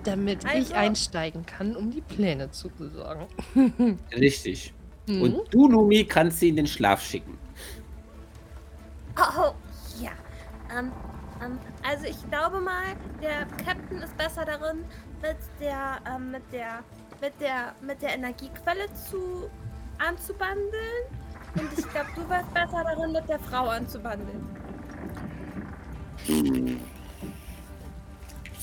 Damit 0.04 0.44
Also- 0.46 0.58
ich 0.58 0.74
einsteigen 0.74 1.44
kann, 1.46 1.74
um 1.76 1.90
die 1.90 2.00
Pläne 2.02 2.50
zu 2.50 2.68
besorgen. 2.68 3.26
richtig. 4.12 4.72
Mhm. 5.06 5.22
Und 5.22 5.54
du, 5.54 5.68
Lumi, 5.68 6.04
kannst 6.04 6.40
sie 6.40 6.48
in 6.48 6.56
den 6.56 6.66
Schlaf 6.66 7.02
schicken. 7.02 7.38
Oh, 9.18 9.52
ja. 10.00 10.10
Ähm, 10.76 10.90
ähm, 11.42 11.58
also 11.88 12.06
ich 12.06 12.30
glaube 12.30 12.60
mal, 12.60 12.94
der 13.22 13.46
Captain 13.64 13.98
ist 14.02 14.16
besser 14.16 14.44
darin, 14.44 14.84
mit 15.22 15.36
der, 15.60 16.00
ähm, 16.08 16.30
mit 16.30 16.42
der, 16.52 16.80
mit 17.20 17.32
der, 17.40 17.74
mit 17.80 18.02
der 18.02 18.14
Energiequelle 18.14 18.86
zu 19.08 19.48
anzubandeln. 19.98 21.06
Und 21.56 21.78
ich 21.78 21.88
glaube, 21.90 22.08
du 22.16 22.28
wärst 22.28 22.52
besser 22.52 22.82
darin, 22.84 23.12
mit 23.12 23.28
der 23.28 23.38
Frau 23.38 23.68
anzubandeln. 23.68 24.44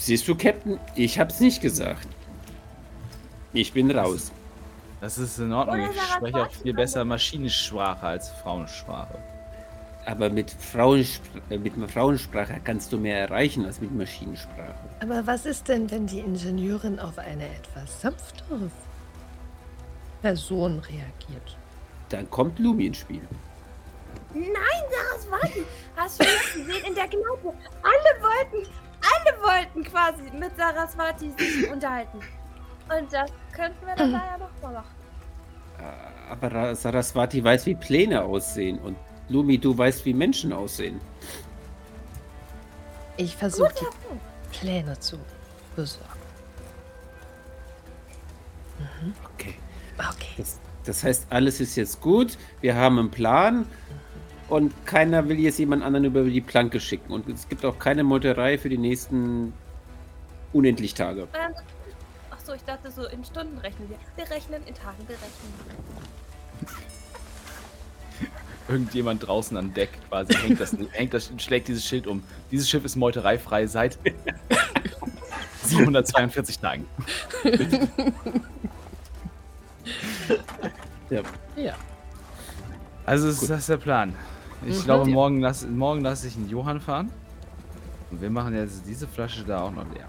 Siehst 0.01 0.27
du, 0.27 0.33
Captain? 0.33 0.79
Ich 0.95 1.19
hab's 1.19 1.39
nicht 1.39 1.61
gesagt. 1.61 2.07
Ich 3.53 3.71
bin 3.71 3.91
raus. 3.91 4.31
Das 4.99 5.19
ist 5.19 5.37
in 5.37 5.53
Ordnung. 5.53 5.91
Ich 5.91 5.95
Sarah 5.95 6.15
spreche 6.17 6.41
auch 6.41 6.51
viel 6.51 6.73
besser 6.73 7.05
Maschinensprache 7.05 8.07
als 8.07 8.29
Frauensprache. 8.29 9.19
Aber 10.07 10.31
mit, 10.31 10.49
Frauenspr 10.49 11.39
äh, 11.51 11.59
mit 11.59 11.73
Frauensprache 11.91 12.59
kannst 12.63 12.91
du 12.91 12.97
mehr 12.97 13.19
erreichen 13.19 13.63
als 13.63 13.79
mit 13.79 13.93
Maschinensprache. 13.93 14.73
Aber 15.01 15.27
was 15.27 15.45
ist 15.45 15.67
denn, 15.67 15.91
wenn 15.91 16.07
die 16.07 16.19
Ingenieurin 16.19 16.99
auf 16.99 17.19
eine 17.19 17.45
etwas 17.45 18.01
sanftere 18.01 18.71
Person 20.23 20.79
reagiert? 20.79 21.57
Dann 22.09 22.27
kommt 22.31 22.57
Lumi 22.57 22.87
ins 22.87 22.97
Spiel. 22.97 23.21
Nein, 24.33 24.83
Saraswati! 24.89 25.63
Hast 25.95 26.19
du 26.19 26.23
nicht 26.23 26.53
gesehen 26.55 26.85
in 26.87 26.95
der 26.95 27.07
Kneipe? 27.07 27.53
Alle 27.83 28.23
wollten, 28.23 28.67
wollten 29.41 29.83
quasi 29.83 30.23
mit 30.37 30.55
Saraswati 30.57 31.31
sich 31.37 31.69
unterhalten. 31.71 32.19
Und 32.19 33.11
das 33.13 33.31
könnten 33.53 33.85
wir 33.85 33.95
dann 33.95 34.11
da 34.11 34.17
ja 34.25 34.37
noch 34.37 34.61
mal 34.61 34.73
machen. 34.73 34.95
Äh, 35.79 36.31
Aber 36.31 36.51
Ra- 36.51 36.75
Saraswati 36.75 37.43
weiß, 37.43 37.65
wie 37.65 37.75
Pläne 37.75 38.23
aussehen. 38.23 38.79
Und 38.79 38.97
Lumi, 39.29 39.57
du 39.57 39.77
weißt, 39.77 40.05
wie 40.05 40.13
Menschen 40.13 40.51
aussehen. 40.53 40.99
Ich 43.17 43.35
versuche 43.35 43.73
die 43.79 44.57
Pläne 44.59 44.99
zu 44.99 45.17
besorgen. 45.75 46.07
Okay. 49.35 49.55
Okay. 49.97 50.33
Das, 50.37 50.59
das 50.85 51.03
heißt, 51.03 51.27
alles 51.29 51.59
ist 51.59 51.75
jetzt 51.75 52.01
gut. 52.01 52.37
Wir 52.61 52.75
haben 52.75 52.97
einen 52.99 53.11
Plan. 53.11 53.67
Und 54.51 54.73
keiner 54.85 55.29
will 55.29 55.39
jetzt 55.39 55.59
jemand 55.59 55.81
anderen 55.81 56.03
über 56.03 56.23
die 56.25 56.41
Planke 56.41 56.81
schicken. 56.81 57.13
Und 57.13 57.29
es 57.29 57.47
gibt 57.47 57.63
auch 57.63 57.79
keine 57.79 58.03
Meuterei 58.03 58.57
für 58.57 58.67
die 58.67 58.77
nächsten 58.77 59.53
unendlich 60.51 60.93
Tage. 60.93 61.21
Ähm, 61.21 61.53
ach 62.29 62.39
so, 62.43 62.51
ich 62.51 62.63
dachte 62.65 62.91
so, 62.91 63.07
in 63.07 63.23
Stunden 63.23 63.57
rechnen 63.59 63.89
wir. 63.89 63.95
Wir 64.17 64.29
rechnen 64.29 64.61
in 64.67 64.75
Tagen, 64.75 64.97
wir 65.07 65.15
rechnen. 65.15 65.53
irgendjemand 68.67 69.25
draußen 69.25 69.55
an 69.55 69.73
Deck 69.73 69.89
quasi 70.09 70.33
hängt 70.33 70.59
das, 70.59 70.75
hängt 70.91 71.13
das, 71.13 71.31
schlägt 71.37 71.69
dieses 71.69 71.85
Schild 71.85 72.05
um. 72.05 72.21
Dieses 72.51 72.69
Schiff 72.69 72.83
ist 72.83 72.97
meutereifrei 72.97 73.67
seit 73.67 73.99
742 75.63 76.59
Tagen. 76.59 76.85
Ja. 81.09 81.21
Ja. 81.55 81.75
Also 83.05 83.29
ist 83.29 83.49
das 83.49 83.67
der 83.67 83.77
Plan. 83.77 84.13
Ich 84.65 84.79
Mhm. 84.79 84.83
glaube, 84.83 85.09
morgen 85.09 85.41
lasse 85.41 85.67
morgen 85.67 86.01
lass 86.01 86.23
ich 86.23 86.35
einen 86.35 86.49
Johann 86.49 86.79
fahren. 86.79 87.11
Und 88.11 88.21
wir 88.21 88.29
machen 88.29 88.53
jetzt 88.53 88.85
diese 88.85 89.07
Flasche 89.07 89.43
da 89.43 89.61
auch 89.61 89.71
noch 89.71 89.85
leer. 89.93 90.07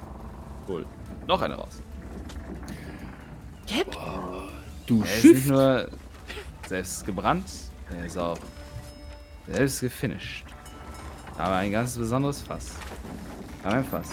Cool. 0.68 0.84
Noch 1.26 1.40
eine 1.40 1.54
raus. 1.54 1.80
Captain, 3.68 4.02
Du 4.86 5.02
Er 5.02 5.16
ist 5.16 5.24
nicht 5.24 5.46
nur 5.48 5.88
selbst 6.66 7.06
gebrannt, 7.06 7.46
er 7.90 8.04
ist 8.04 8.18
auch 8.18 8.38
selbst 9.46 9.80
gefinisht. 9.80 10.44
Aber 11.38 11.54
ein 11.56 11.70
ganz 11.72 11.96
besonderes 11.96 12.42
Fass. 12.42 12.72
Ein 13.64 13.84
Fass. 13.84 14.10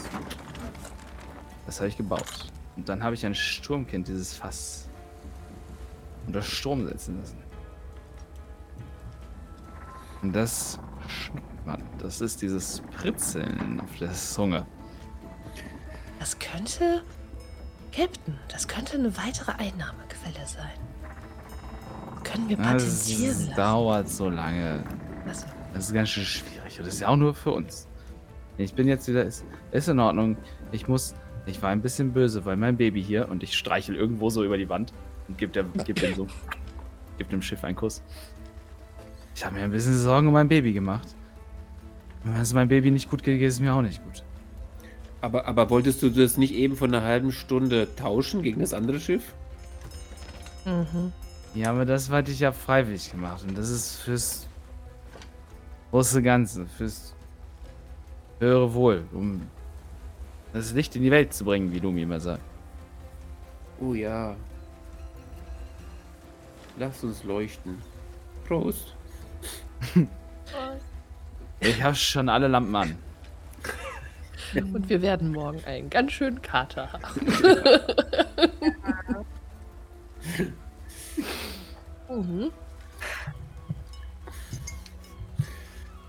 Das 1.65 1.79
habe 1.79 1.89
ich 1.89 1.97
gebaut. 1.97 2.47
Und 2.77 2.87
dann 2.87 3.03
habe 3.03 3.15
ich 3.15 3.25
ein 3.25 3.35
Sturmkind 3.35 4.07
dieses 4.07 4.33
Fass 4.35 4.87
unter 6.27 6.41
Strom 6.41 6.87
setzen 6.87 7.19
lassen. 7.19 7.37
Und 10.21 10.33
das 10.33 10.79
man. 11.65 11.83
Das 11.99 12.21
ist 12.21 12.41
dieses 12.41 12.81
Pritzeln 12.97 13.79
auf 13.81 13.97
der 13.99 14.11
Zunge. 14.13 14.65
das 16.19 16.37
könnte. 16.39 17.03
Captain, 17.91 18.37
das 18.51 18.67
könnte 18.67 18.93
eine 18.97 19.15
weitere 19.17 19.51
Einnahmequelle 19.53 20.45
sein. 20.45 20.77
Können 22.23 22.47
wir 22.49 22.57
patentieren 22.57 23.29
Das 23.29 23.39
lassen. 23.47 23.55
dauert 23.55 24.09
so 24.09 24.29
lange. 24.29 24.83
Also, 25.27 25.45
Das 25.73 25.85
ist 25.87 25.93
ganz 25.93 26.09
schön 26.09 26.23
schwierig. 26.23 26.77
Und 26.79 26.85
das 26.85 26.95
ist 26.95 26.99
ja 26.99 27.07
auch 27.07 27.15
nur 27.15 27.33
für 27.33 27.51
uns. 27.51 27.87
Ich 28.57 28.73
bin 28.73 28.87
jetzt 28.87 29.07
wieder. 29.07 29.23
Ist, 29.25 29.43
ist 29.71 29.87
in 29.87 29.99
Ordnung. 29.99 30.37
Ich 30.71 30.87
muss. 30.87 31.15
Ich 31.45 31.61
war 31.63 31.69
ein 31.71 31.81
bisschen 31.81 32.13
böse, 32.13 32.45
weil 32.45 32.57
mein 32.57 32.77
Baby 32.77 33.03
hier 33.03 33.27
und 33.29 33.41
ich 33.41 33.57
streichel 33.57 33.95
irgendwo 33.95 34.29
so 34.29 34.43
über 34.43 34.57
die 34.57 34.69
Wand 34.69 34.93
und 35.27 35.37
gebe 35.37 35.63
geb 35.83 35.95
dem 35.99 36.15
so. 36.15 36.27
Gib 37.17 37.29
dem 37.29 37.41
Schiff 37.41 37.63
einen 37.63 37.75
Kuss. 37.75 38.01
Ich 39.39 39.45
habe 39.45 39.55
mir 39.55 39.63
ein 39.63 39.71
bisschen 39.71 39.97
Sorgen 39.97 40.27
um 40.27 40.33
mein 40.33 40.49
Baby 40.49 40.73
gemacht. 40.73 41.15
Wenn 42.25 42.41
es 42.41 42.53
meinem 42.53 42.67
Baby 42.67 42.91
nicht 42.91 43.09
gut 43.09 43.23
geht, 43.23 43.39
geht 43.39 43.47
es 43.47 43.61
mir 43.61 43.73
auch 43.73 43.81
nicht 43.81 44.03
gut. 44.03 44.21
Aber, 45.21 45.47
aber 45.47 45.69
wolltest 45.69 46.03
du 46.03 46.09
das 46.09 46.35
nicht 46.35 46.53
eben 46.53 46.75
von 46.75 46.93
einer 46.93 47.05
halben 47.05 47.31
Stunde 47.31 47.87
tauschen 47.95 48.43
gegen 48.43 48.59
das 48.59 48.73
andere 48.73 48.99
Schiff? 48.99 49.33
mhm. 50.65 51.13
Ja, 51.55 51.69
aber 51.69 51.85
das 51.85 52.09
hatte 52.09 52.31
ich 52.31 52.41
ja 52.41 52.51
freiwillig 52.51 53.11
gemacht. 53.11 53.45
Und 53.47 53.57
das 53.57 53.69
ist 53.69 54.01
fürs 54.01 54.45
große 55.91 56.21
Ganze, 56.21 56.65
fürs 56.65 57.15
höhere 58.39 58.73
Wohl, 58.73 59.05
um 59.13 59.43
das 60.51 60.73
Licht 60.73 60.97
in 60.97 61.01
die 61.01 61.11
Welt 61.11 61.33
zu 61.33 61.45
bringen, 61.45 61.71
wie 61.71 61.79
Lumi 61.79 62.01
immer 62.01 62.19
sagt. 62.19 62.43
Oh 63.79 63.93
ja. 63.93 64.35
Lass 66.77 67.01
uns 67.05 67.23
leuchten. 67.23 67.77
Prost. 68.45 68.97
Ich 71.59 71.83
habe 71.83 71.95
schon 71.95 72.29
alle 72.29 72.47
Lampen 72.47 72.75
an. 72.75 72.97
Und 74.55 74.89
wir 74.89 75.01
werden 75.01 75.31
morgen 75.31 75.63
einen 75.65 75.89
ganz 75.89 76.11
schönen 76.13 76.41
Kater 76.41 76.91
haben. 76.91 77.03
mhm. 82.09 82.51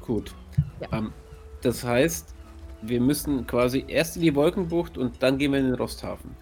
Gut. 0.00 0.34
Ja. 0.80 0.98
Ähm, 0.98 1.12
das 1.62 1.84
heißt, 1.84 2.34
wir 2.82 3.00
müssen 3.00 3.46
quasi 3.46 3.84
erst 3.86 4.16
in 4.16 4.22
die 4.22 4.34
Wolkenbucht 4.34 4.96
und 4.96 5.22
dann 5.22 5.36
gehen 5.38 5.52
wir 5.52 5.58
in 5.58 5.66
den 5.66 5.74
Rosthafen. 5.74 6.34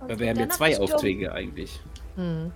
Weil 0.00 0.18
wir 0.18 0.30
haben 0.30 0.38
ja 0.38 0.48
zwei 0.48 0.78
Aufträge 0.78 1.32
eigentlich. 1.32 1.80
Mhm. 2.16 2.52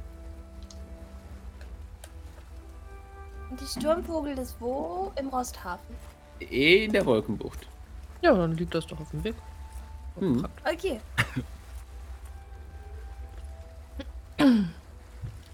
Die 3.60 3.66
Sturmvogel 3.66 4.38
ist 4.38 4.56
wo? 4.60 5.12
Im 5.18 5.28
Rosthafen. 5.28 5.94
Eh 6.40 6.84
in 6.84 6.92
der 6.92 7.04
Wolkenbucht. 7.06 7.66
Ja, 8.22 8.34
dann 8.34 8.56
liegt 8.56 8.74
das 8.74 8.86
doch 8.86 9.00
auf 9.00 9.10
dem 9.10 9.24
Weg. 9.24 9.34
Hm. 10.18 10.46
Okay. 10.64 11.00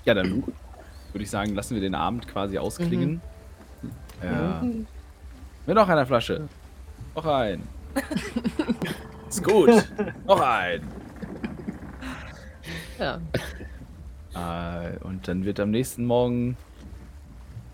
Ja, 0.06 0.14
dann 0.14 0.42
würde 1.12 1.22
ich 1.22 1.30
sagen, 1.30 1.54
lassen 1.54 1.74
wir 1.74 1.82
den 1.82 1.94
Abend 1.94 2.26
quasi 2.26 2.56
ausklingen. 2.56 3.20
Ja. 4.24 4.62
Mit 5.66 5.76
noch 5.76 5.88
einer 5.88 6.06
Flasche. 6.06 6.48
Noch 7.14 7.26
ein. 7.26 7.62
Ist 9.28 9.44
gut. 9.44 9.70
noch 10.26 10.40
ein. 10.40 10.82
Ja. 12.98 13.20
Äh, 14.34 14.96
und 15.04 15.28
dann 15.28 15.44
wird 15.44 15.60
am 15.60 15.70
nächsten 15.70 16.06
Morgen 16.06 16.56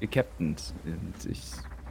gecaptent. 0.01 0.75
Und 0.85 1.31
ich 1.31 1.43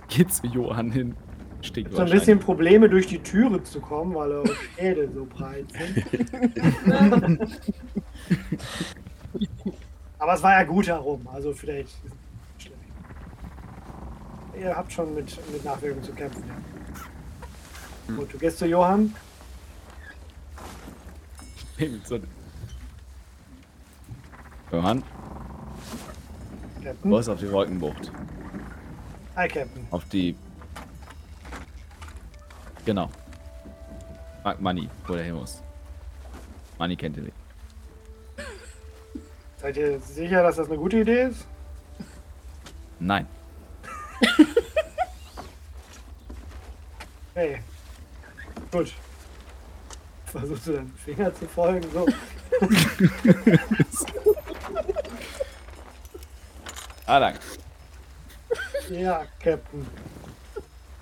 gehe 0.07 0.27
zu 0.27 0.47
Johann 0.47 0.91
hin. 0.91 1.15
Stinkt 1.61 1.93
So 1.93 2.01
ein 2.01 2.11
bisschen 2.11 2.39
Probleme 2.39 2.89
durch 2.89 3.07
die 3.07 3.19
Türe 3.19 3.63
zu 3.63 3.79
kommen, 3.79 4.13
weil 4.13 4.31
eure 4.31 4.55
Schädel 4.77 5.09
so 5.13 5.25
breit 5.25 5.65
sind. 5.71 6.05
Aber 10.19 10.33
es 10.33 10.43
war 10.43 10.53
ja 10.53 10.63
gut 10.63 10.87
herum, 10.87 11.27
also 11.31 11.53
vielleicht 11.53 11.89
ist 11.89 11.99
es 12.05 12.11
nicht 12.11 12.21
schlimm. 12.59 12.79
Ihr 14.59 14.75
habt 14.75 14.91
schon 14.91 15.13
mit, 15.13 15.37
mit 15.51 15.63
Nachwirkungen 15.65 16.03
zu 16.03 16.13
kämpfen, 16.13 16.43
ja. 16.47 16.55
Gut, 18.15 18.33
du 18.33 18.37
gehst 18.37 18.59
zu 18.59 18.67
Johann. 18.67 19.13
Johann, 24.71 25.03
Captain. 26.85 27.09
du 27.09 27.17
auf 27.17 27.39
die 27.39 27.51
Wolkenbucht. 27.51 28.11
Hi, 29.35 29.47
Captain. 29.47 29.87
Auf 29.89 30.05
die. 30.05 30.35
Genau. 32.85 33.09
Frag 34.43 34.61
Money, 34.61 34.87
wo 35.07 35.15
der 35.15 35.23
hin 35.23 35.33
muss. 35.33 35.63
Money 36.77 36.95
kennt 36.95 37.17
den 37.17 37.25
Weg. 37.25 37.33
Seid 39.57 39.77
ihr 39.77 39.99
sicher, 39.99 40.43
dass 40.43 40.57
das 40.57 40.67
eine 40.67 40.77
gute 40.77 40.99
Idee 40.99 41.23
ist? 41.23 41.47
Nein. 42.99 43.25
Hey. 47.33 47.59
Gut. 48.71 48.93
Versuchst 50.27 50.67
du 50.67 50.73
deinen 50.73 50.93
Finger 50.93 51.33
zu 51.33 51.47
folgen? 51.47 51.85
So. 51.91 52.07
Ah, 57.05 57.19
danke. 57.19 57.39
Ja, 58.89 59.23
Captain. 59.39 59.85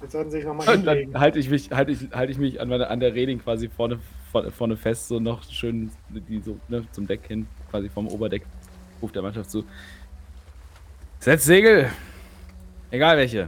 Jetzt 0.02 0.12
sollten 0.12 0.32
Sie 0.32 0.38
sich 0.38 0.46
nochmal 0.46 0.68
Und 0.68 0.86
dann 0.86 0.98
hinlegen. 0.98 1.20
halte 1.20 1.40
ich 1.40 1.50
mich, 1.50 1.72
halte 1.72 1.92
ich, 1.92 2.12
halte 2.12 2.32
ich 2.32 2.38
mich 2.38 2.60
an, 2.60 2.68
meiner, 2.68 2.90
an 2.90 3.00
der 3.00 3.14
Reling 3.14 3.40
quasi 3.42 3.70
vorne, 3.70 4.00
vorne, 4.32 4.52
vorne 4.52 4.76
fest, 4.76 5.08
so 5.08 5.20
noch 5.20 5.44
schön 5.50 5.92
die 6.10 6.42
so, 6.42 6.60
ne, 6.68 6.86
zum 6.92 7.08
Deck 7.08 7.22
hin, 7.28 7.48
quasi 7.70 7.90
vom 7.90 8.08
Oberdeck, 8.08 8.44
ruft 9.02 9.16
der 9.16 9.22
Mannschaft 9.22 9.50
zu. 9.50 9.64
Setz 11.20 11.46
Segel! 11.46 11.90
Egal 12.92 13.18
welche. 13.18 13.48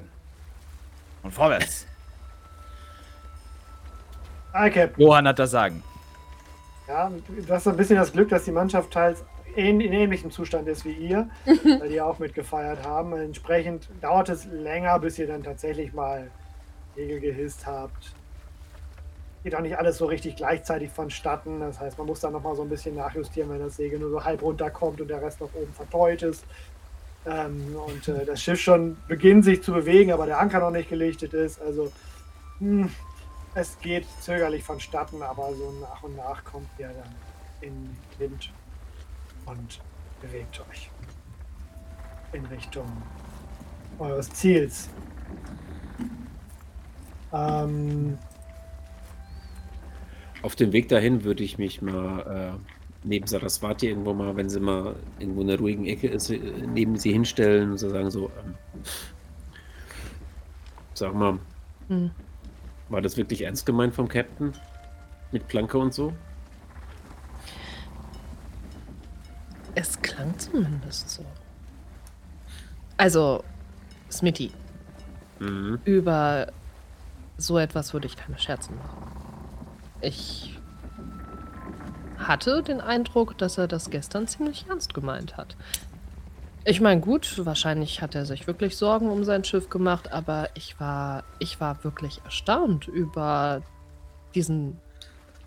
Und 1.23 1.33
vorwärts. 1.33 1.85
Hi, 4.53 4.69
Captain. 4.71 5.03
Johann 5.03 5.27
hat 5.27 5.37
das 5.37 5.51
Sagen. 5.51 5.83
Ja, 6.87 7.09
du 7.09 7.53
hast 7.53 7.65
so 7.65 7.71
ein 7.71 7.77
bisschen 7.77 7.97
das 7.97 8.13
Glück, 8.13 8.29
dass 8.29 8.45
die 8.45 8.51
Mannschaft 8.51 8.91
teils 8.91 9.23
in, 9.55 9.79
in 9.79 9.93
ähnlichem 9.93 10.31
Zustand 10.31 10.67
ist 10.67 10.85
wie 10.85 10.91
ihr, 10.91 11.29
weil 11.45 11.89
die 11.89 12.01
auch 12.01 12.19
mitgefeiert 12.19 12.85
haben. 12.85 13.13
Entsprechend 13.13 13.89
dauert 14.01 14.29
es 14.29 14.45
länger, 14.45 14.99
bis 14.99 15.17
ihr 15.17 15.27
dann 15.27 15.43
tatsächlich 15.43 15.93
mal 15.93 16.29
Segel 16.95 17.19
gehisst 17.19 17.65
habt. 17.65 18.13
Geht 19.43 19.55
auch 19.55 19.61
nicht 19.61 19.77
alles 19.77 19.97
so 19.97 20.05
richtig 20.05 20.35
gleichzeitig 20.35 20.89
vonstatten. 20.89 21.59
Das 21.59 21.79
heißt, 21.79 21.97
man 21.97 22.07
muss 22.07 22.19
dann 22.19 22.33
nochmal 22.33 22.55
so 22.55 22.63
ein 22.63 22.69
bisschen 22.69 22.95
nachjustieren, 22.95 23.49
wenn 23.49 23.59
das 23.59 23.75
Segel 23.77 23.99
nur 23.99 24.09
so 24.09 24.23
halb 24.23 24.41
runterkommt 24.41 24.99
und 25.01 25.07
der 25.07 25.21
Rest 25.21 25.39
noch 25.39 25.53
oben 25.53 25.71
verteut 25.73 26.23
ist. 26.23 26.43
Ähm, 27.27 27.75
und 27.87 28.07
äh, 28.07 28.25
das 28.25 28.41
Schiff 28.41 28.59
schon 28.59 28.97
beginnt 29.07 29.45
sich 29.45 29.63
zu 29.63 29.71
bewegen, 29.71 30.11
aber 30.11 30.25
der 30.25 30.39
Anker 30.39 30.59
noch 30.59 30.71
nicht 30.71 30.89
gelichtet 30.89 31.33
ist. 31.33 31.61
Also, 31.61 31.91
hm, 32.59 32.89
es 33.53 33.79
geht 33.79 34.05
zögerlich 34.21 34.63
vonstatten, 34.63 35.21
aber 35.21 35.53
so 35.53 35.71
nach 35.79 36.03
und 36.03 36.15
nach 36.17 36.43
kommt 36.43 36.67
ihr 36.77 36.87
dann 36.87 37.15
in 37.61 37.73
den 38.19 38.31
Wind 38.31 38.51
und 39.45 39.79
bewegt 40.21 40.59
euch 40.69 40.89
in 42.33 42.45
Richtung 42.45 42.85
eures 43.99 44.29
Ziels. 44.29 44.89
Ähm, 47.33 48.17
Auf 50.41 50.55
dem 50.55 50.73
Weg 50.73 50.89
dahin 50.89 51.23
würde 51.23 51.43
ich 51.43 51.57
mich 51.57 51.81
mal 51.81 52.59
neben 53.05 53.27
Saraswati 53.27 53.87
irgendwo 53.87 54.13
mal, 54.13 54.35
wenn 54.35 54.49
sie 54.49 54.59
mal 54.59 54.95
irgendwo 55.19 55.41
in 55.41 55.49
einer 55.49 55.59
ruhigen 55.59 55.85
Ecke 55.85 56.07
ist, 56.07 56.29
äh, 56.29 56.37
neben 56.37 56.97
sie 56.97 57.11
hinstellen 57.11 57.71
und 57.71 57.77
so 57.77 57.89
sagen 57.89 58.09
so, 58.11 58.31
ähm, 58.43 58.55
sag 60.93 61.13
mal, 61.13 61.39
hm. 61.87 62.11
war 62.89 63.01
das 63.01 63.15
wirklich 63.15 63.43
ernst 63.43 63.65
gemeint 63.65 63.93
vom 63.93 64.07
Captain? 64.07 64.53
Mit 65.31 65.47
Planke 65.47 65.77
und 65.77 65.93
so? 65.93 66.13
Es 69.75 70.01
klang 70.15 70.37
zumindest 70.37 71.09
so. 71.09 71.25
Also, 72.97 73.43
Smitty, 74.11 74.51
mhm. 75.39 75.79
über 75.83 76.47
so 77.37 77.57
etwas 77.57 77.93
würde 77.93 78.07
ich 78.07 78.15
keine 78.15 78.39
Scherze 78.39 78.71
machen. 78.71 79.11
Ich 80.01 80.57
hatte 82.17 82.63
den 82.63 82.79
Eindruck, 82.79 83.37
dass 83.37 83.57
er 83.57 83.67
das 83.67 83.89
gestern 83.89 84.27
ziemlich 84.27 84.65
ernst 84.69 84.93
gemeint 84.93 85.35
hat. 85.35 85.55
Ich 86.63 86.81
meine, 86.81 87.01
gut, 87.01 87.45
wahrscheinlich 87.45 88.01
hat 88.01 88.15
er 88.15 88.25
sich 88.25 88.47
wirklich 88.47 88.77
Sorgen 88.77 89.09
um 89.09 89.23
sein 89.23 89.43
Schiff 89.43 89.69
gemacht, 89.69 90.11
aber 90.11 90.49
ich 90.55 90.79
war, 90.79 91.23
ich 91.39 91.59
war 91.59 91.83
wirklich 91.83 92.21
erstaunt 92.23 92.87
über 92.87 93.61
diesen, 94.33 94.79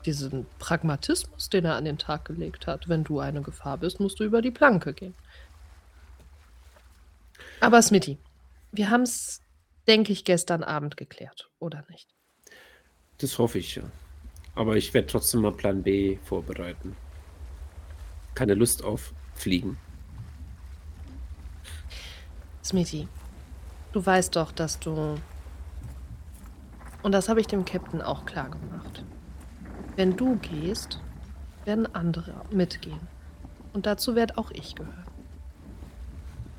diesen 0.06 0.46
Pragmatismus, 0.58 1.48
den 1.48 1.64
er 1.64 1.76
an 1.76 1.84
den 1.84 1.98
Tag 1.98 2.24
gelegt 2.24 2.66
hat. 2.66 2.88
Wenn 2.88 3.04
du 3.04 3.20
eine 3.20 3.42
Gefahr 3.42 3.78
bist, 3.78 4.00
musst 4.00 4.20
du 4.20 4.24
über 4.24 4.42
die 4.42 4.50
Planke 4.50 4.94
gehen. 4.94 5.14
Aber 7.60 7.82
Smitty, 7.82 8.18
wir 8.72 8.90
haben 8.90 9.02
es, 9.02 9.42
denke 9.86 10.12
ich, 10.12 10.24
gestern 10.24 10.62
Abend 10.62 10.96
geklärt, 10.96 11.50
oder 11.58 11.84
nicht? 11.90 12.08
Das 13.18 13.38
hoffe 13.38 13.58
ich, 13.58 13.76
ja. 13.76 13.82
Aber 14.54 14.76
ich 14.76 14.94
werde 14.94 15.08
trotzdem 15.08 15.42
mal 15.42 15.52
Plan 15.52 15.82
B 15.82 16.18
vorbereiten. 16.24 16.96
Keine 18.34 18.54
Lust 18.54 18.84
auf 18.84 19.12
Fliegen. 19.34 19.76
Smithy, 22.64 23.08
du 23.92 24.04
weißt 24.04 24.36
doch, 24.36 24.52
dass 24.52 24.78
du. 24.78 25.18
Und 27.02 27.12
das 27.12 27.28
habe 27.28 27.40
ich 27.40 27.46
dem 27.46 27.64
Captain 27.64 28.02
auch 28.02 28.26
klar 28.26 28.50
gemacht. 28.50 29.04
Wenn 29.98 30.16
du 30.16 30.36
gehst, 30.36 31.00
werden 31.64 31.92
andere 31.92 32.32
mitgehen. 32.52 33.00
Und 33.72 33.84
dazu 33.84 34.14
werde 34.14 34.38
auch 34.38 34.52
ich 34.52 34.76
gehören. 34.76 35.10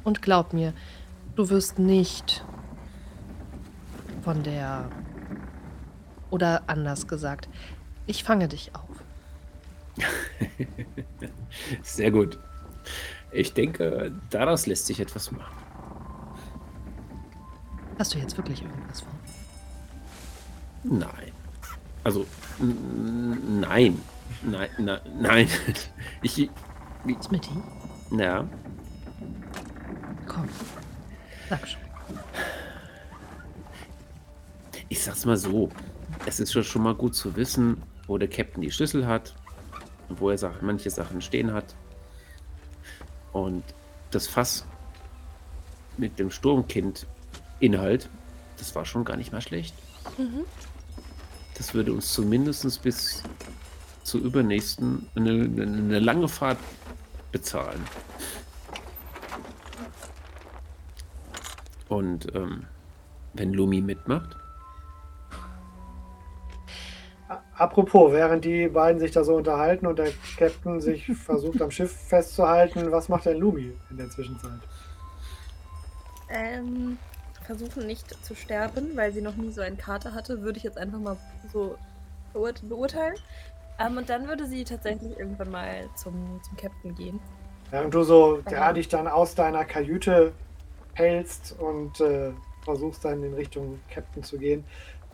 Und 0.04 0.22
glaub 0.22 0.52
mir, 0.52 0.74
du 1.38 1.50
wirst 1.50 1.80
nicht 1.80 2.44
von 4.24 4.44
der. 4.44 4.90
Oder 6.32 6.64
anders 6.68 7.08
gesagt, 7.08 7.48
ich 8.08 8.26
fange 8.26 8.50
dich 8.50 8.72
auf. 8.76 9.04
Sehr 11.82 12.12
gut. 12.12 12.38
Ich 13.32 13.54
denke, 13.54 14.12
daraus 14.32 14.66
lässt 14.66 14.86
sich 14.86 15.00
etwas 15.00 15.32
machen. 15.32 15.56
Hast 17.98 18.14
du 18.14 18.20
jetzt 18.20 18.36
wirklich 18.36 18.62
irgendwas 18.64 19.00
vor? 19.00 19.14
Nein. 20.84 21.39
Also, 22.04 22.26
nein. 22.60 24.02
Nein, 24.44 24.70
nein, 24.78 25.00
nein. 25.20 25.48
Ich. 26.22 26.50
Smitty? 27.22 27.50
Ja. 28.12 28.48
Komm. 30.28 30.48
Sag 31.50 31.68
schon. 31.68 31.82
Ich 34.90 35.04
sag's 35.04 35.26
mal 35.26 35.38
so. 35.38 35.70
Es 36.26 36.40
ist 36.40 36.52
schon 36.66 36.84
mal 36.84 36.96
gut 36.96 37.16
zu 37.16 37.36
wissen, 37.36 37.82
wo 38.08 38.18
der 38.18 38.28
Captain 38.28 38.62
die 38.62 38.72
Schlüssel 38.72 39.08
hat 39.08 39.36
und 40.10 40.20
wo 40.20 40.30
er 40.30 40.54
manche 40.62 40.90
Sachen 40.90 41.22
stehen 41.22 41.54
hat. 41.54 41.76
Und 43.32 43.64
das 44.12 44.28
Fass 44.28 44.66
mit 45.98 46.18
dem 46.18 46.32
Sturmkind-Inhalt, 46.32 48.10
das 48.58 48.76
war 48.76 48.86
schon 48.86 49.06
gar 49.06 49.18
nicht 49.18 49.32
mal 49.32 49.42
schlecht. 49.42 49.76
Mhm. 50.18 50.46
Das 51.60 51.74
würde 51.74 51.94
uns 51.94 52.12
zumindest 52.14 52.82
bis 52.82 53.22
zur 54.04 54.22
übernächsten 54.22 55.08
eine, 55.14 55.44
eine 55.44 56.00
lange 56.00 56.28
Fahrt 56.28 56.58
bezahlen. 57.32 57.84
Und 61.90 62.34
ähm, 62.34 62.66
wenn 63.34 63.54
Lumi 63.54 63.82
mitmacht, 63.82 64.36
Apropos, 67.60 68.14
während 68.14 68.46
die 68.46 68.70
beiden 68.70 69.02
sich 69.02 69.12
da 69.12 69.26
so 69.26 69.36
unterhalten 69.36 69.86
und 69.86 70.00
der 70.00 70.14
Captain 70.38 70.80
sich 70.80 71.06
versucht 71.26 71.62
am 71.62 71.70
Schiff 71.70 71.92
festzuhalten, 71.92 72.90
was 72.90 73.10
macht 73.10 73.26
denn 73.26 73.38
Lumi 73.38 73.74
in 73.90 73.98
der 73.98 74.10
Zwischenzeit? 74.10 74.62
Ähm, 76.30 76.98
versuchen 77.50 77.88
nicht 77.88 78.06
zu 78.24 78.36
sterben, 78.36 78.96
weil 78.96 79.12
sie 79.12 79.24
noch 79.24 79.36
nie 79.36 79.52
so 79.52 79.62
einen 79.62 79.76
Kater 79.76 80.14
hatte, 80.14 80.44
würde 80.44 80.58
ich 80.58 80.64
jetzt 80.64 80.78
einfach 80.78 81.00
mal 81.00 81.18
so 81.52 81.78
beurteilen. 82.32 83.16
Ähm, 83.80 83.98
und 83.98 84.08
dann 84.08 84.28
würde 84.28 84.46
sie 84.46 84.64
tatsächlich 84.64 85.18
irgendwann 85.18 85.50
mal 85.50 85.90
zum, 85.96 86.40
zum 86.44 86.58
Captain 86.58 86.94
gehen. 86.94 87.20
Während 87.72 87.92
du 87.92 88.04
so 88.04 88.44
ja, 88.52 88.72
dich 88.72 88.88
dann 88.88 89.08
aus 89.08 89.34
deiner 89.34 89.66
Kajüte 89.66 90.32
hältst 90.94 91.56
und 91.58 92.00
äh, 92.02 92.32
versuchst 92.64 93.04
dann 93.04 93.24
in 93.24 93.34
Richtung 93.34 93.80
Captain 93.92 94.22
zu 94.22 94.38
gehen, 94.38 94.64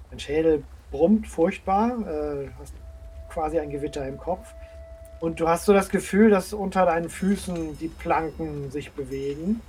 dein 0.10 0.20
Schädel 0.20 0.62
brummt 0.92 1.28
furchtbar, 1.28 2.00
äh, 2.06 2.50
hast 2.60 2.74
quasi 3.30 3.60
ein 3.60 3.70
Gewitter 3.70 4.06
im 4.06 4.18
Kopf. 4.18 4.54
Und 5.22 5.40
du 5.40 5.48
hast 5.48 5.64
so 5.64 5.72
das 5.72 5.88
Gefühl, 5.88 6.32
dass 6.32 6.52
unter 6.52 6.86
deinen 6.86 7.08
Füßen 7.08 7.78
die 7.78 7.88
Planken 7.88 8.72
sich 8.72 8.92
bewegen. 8.92 9.62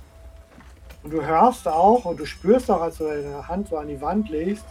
Und 1.07 1.13
du 1.13 1.25
hörst 1.25 1.65
auch 1.69 2.03
und 2.03 2.19
du 2.19 2.25
spürst 2.25 2.69
auch, 2.69 2.81
als 2.81 2.97
du 2.97 3.05
deine 3.05 3.47
Hand 3.47 3.69
so 3.69 3.77
an 3.77 3.87
die 3.87 4.01
Wand 4.01 4.27
legst, 4.27 4.65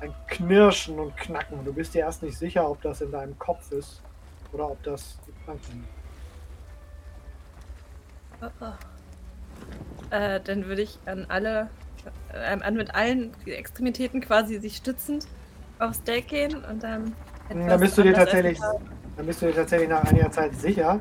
ein 0.00 0.14
Knirschen 0.28 0.96
und 0.96 1.16
Knacken. 1.16 1.64
Du 1.64 1.72
bist 1.72 1.92
dir 1.92 2.02
erst 2.02 2.22
nicht 2.22 2.38
sicher, 2.38 2.70
ob 2.70 2.80
das 2.82 3.00
in 3.00 3.10
deinem 3.10 3.36
Kopf 3.36 3.72
ist 3.72 4.00
oder 4.52 4.70
ob 4.70 4.80
das 4.84 5.18
die 5.26 5.32
Planken 5.42 5.64
sind. 5.64 5.84
Oh, 8.42 8.64
oh. 8.64 10.14
Äh, 10.14 10.40
dann 10.40 10.66
würde 10.66 10.82
ich 10.82 11.00
an 11.04 11.26
alle, 11.28 11.68
äh, 12.32 12.62
an 12.62 12.76
mit 12.76 12.94
allen 12.94 13.32
Extremitäten 13.44 14.20
quasi 14.20 14.60
sich 14.60 14.76
stützend 14.76 15.26
aufs 15.80 16.00
Deck 16.04 16.28
gehen 16.28 16.64
und 16.64 16.84
dann. 16.84 17.12
Dann 17.48 17.80
bist 17.80 17.98
du 17.98 18.04
dir 18.04 18.14
tatsächlich, 18.14 18.60
dann 19.16 19.26
bist 19.26 19.42
du 19.42 19.46
dir 19.46 19.54
tatsächlich 19.56 19.88
nach 19.88 20.04
einiger 20.04 20.30
Zeit 20.30 20.54
sicher, 20.54 21.00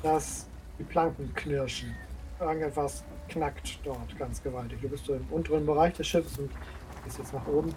dass 0.00 0.46
die 0.78 0.84
Planken 0.84 1.34
knirschen. 1.34 1.92
Irgendetwas 2.38 3.02
knackt 3.28 3.78
dort 3.84 4.18
ganz 4.18 4.42
gewaltig. 4.42 4.80
Du 4.80 4.88
bist 4.88 5.06
so 5.06 5.14
im 5.14 5.26
unteren 5.30 5.66
Bereich 5.66 5.94
des 5.94 6.06
Schiffs 6.06 6.38
und 6.38 6.50
gehst 7.04 7.18
jetzt 7.18 7.32
nach 7.32 7.46
oben. 7.46 7.74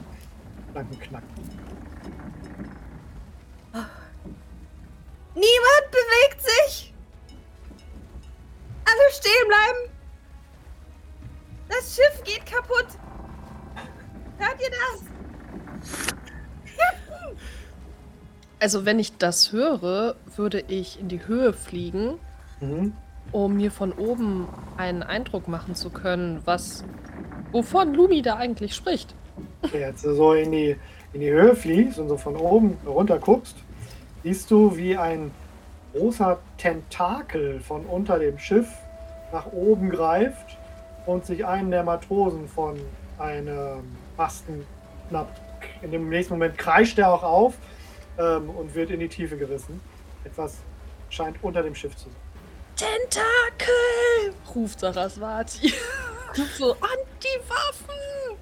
Planken 0.73 0.99
knacken. 0.99 1.27
Niemand 5.35 5.91
bewegt 5.91 6.41
sich! 6.41 6.93
Alle 8.85 9.13
stehen 9.13 9.47
bleiben! 9.47 9.93
Das 11.69 11.95
Schiff 11.95 12.23
geht 12.23 12.45
kaputt! 12.45 12.87
Hört 14.37 14.61
ihr 14.61 14.69
das? 14.69 15.03
Also 18.59 18.85
wenn 18.85 18.99
ich 18.99 19.17
das 19.17 19.53
höre, 19.53 20.15
würde 20.35 20.61
ich 20.67 20.99
in 20.99 21.07
die 21.07 21.25
Höhe 21.25 21.53
fliegen, 21.53 22.19
mhm. 22.59 22.93
Um 23.31 23.55
mir 23.55 23.71
von 23.71 23.91
oben 23.93 24.47
einen 24.77 25.03
Eindruck 25.03 25.47
machen 25.47 25.75
zu 25.75 25.89
können, 25.89 26.41
was 26.45 26.83
wovon 27.51 27.93
Lumi 27.93 28.21
da 28.21 28.35
eigentlich 28.35 28.75
spricht. 28.75 29.15
Jetzt 29.73 30.01
so 30.01 30.33
in 30.33 30.51
die, 30.51 30.75
in 31.13 31.21
die 31.21 31.29
Höhe 31.29 31.55
fliegst 31.55 31.99
und 31.99 32.09
so 32.09 32.17
von 32.17 32.35
oben 32.35 32.77
runter 32.85 33.19
guckst, 33.19 33.55
siehst 34.23 34.49
du, 34.51 34.75
wie 34.77 34.97
ein 34.97 35.31
großer 35.93 36.39
Tentakel 36.57 37.59
von 37.59 37.85
unter 37.85 38.19
dem 38.19 38.37
Schiff 38.37 38.67
nach 39.31 39.51
oben 39.51 39.89
greift 39.89 40.57
und 41.05 41.25
sich 41.25 41.45
einen 41.45 41.71
der 41.71 41.83
Matrosen 41.83 42.47
von 42.47 42.75
einem 43.17 43.97
Masten 44.17 44.65
schnappt. 45.07 45.41
In 45.81 45.91
dem 45.91 46.09
nächsten 46.09 46.33
Moment 46.33 46.57
kreischt 46.57 46.97
er 46.99 47.13
auch 47.13 47.23
auf 47.23 47.55
ähm, 48.17 48.49
und 48.49 48.75
wird 48.75 48.91
in 48.91 48.99
die 48.99 49.07
Tiefe 49.07 49.37
gerissen. 49.37 49.79
Etwas 50.23 50.57
scheint 51.09 51.37
unter 51.41 51.63
dem 51.63 51.75
Schiff 51.75 51.95
zu 51.95 52.05
sein. 52.05 52.28
Tentakel! 52.79 54.33
ruft 54.55 54.79
Saraswati. 54.79 55.73
so, 56.57 56.71
Anti-Waffen! 56.71 58.37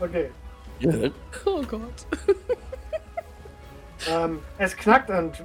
Okay. 0.00 0.30
Ja. 0.80 1.10
Oh 1.44 1.62
Gott. 1.62 2.06
ähm, 4.08 4.40
es 4.56 4.74
knackt 4.74 5.10
und 5.10 5.42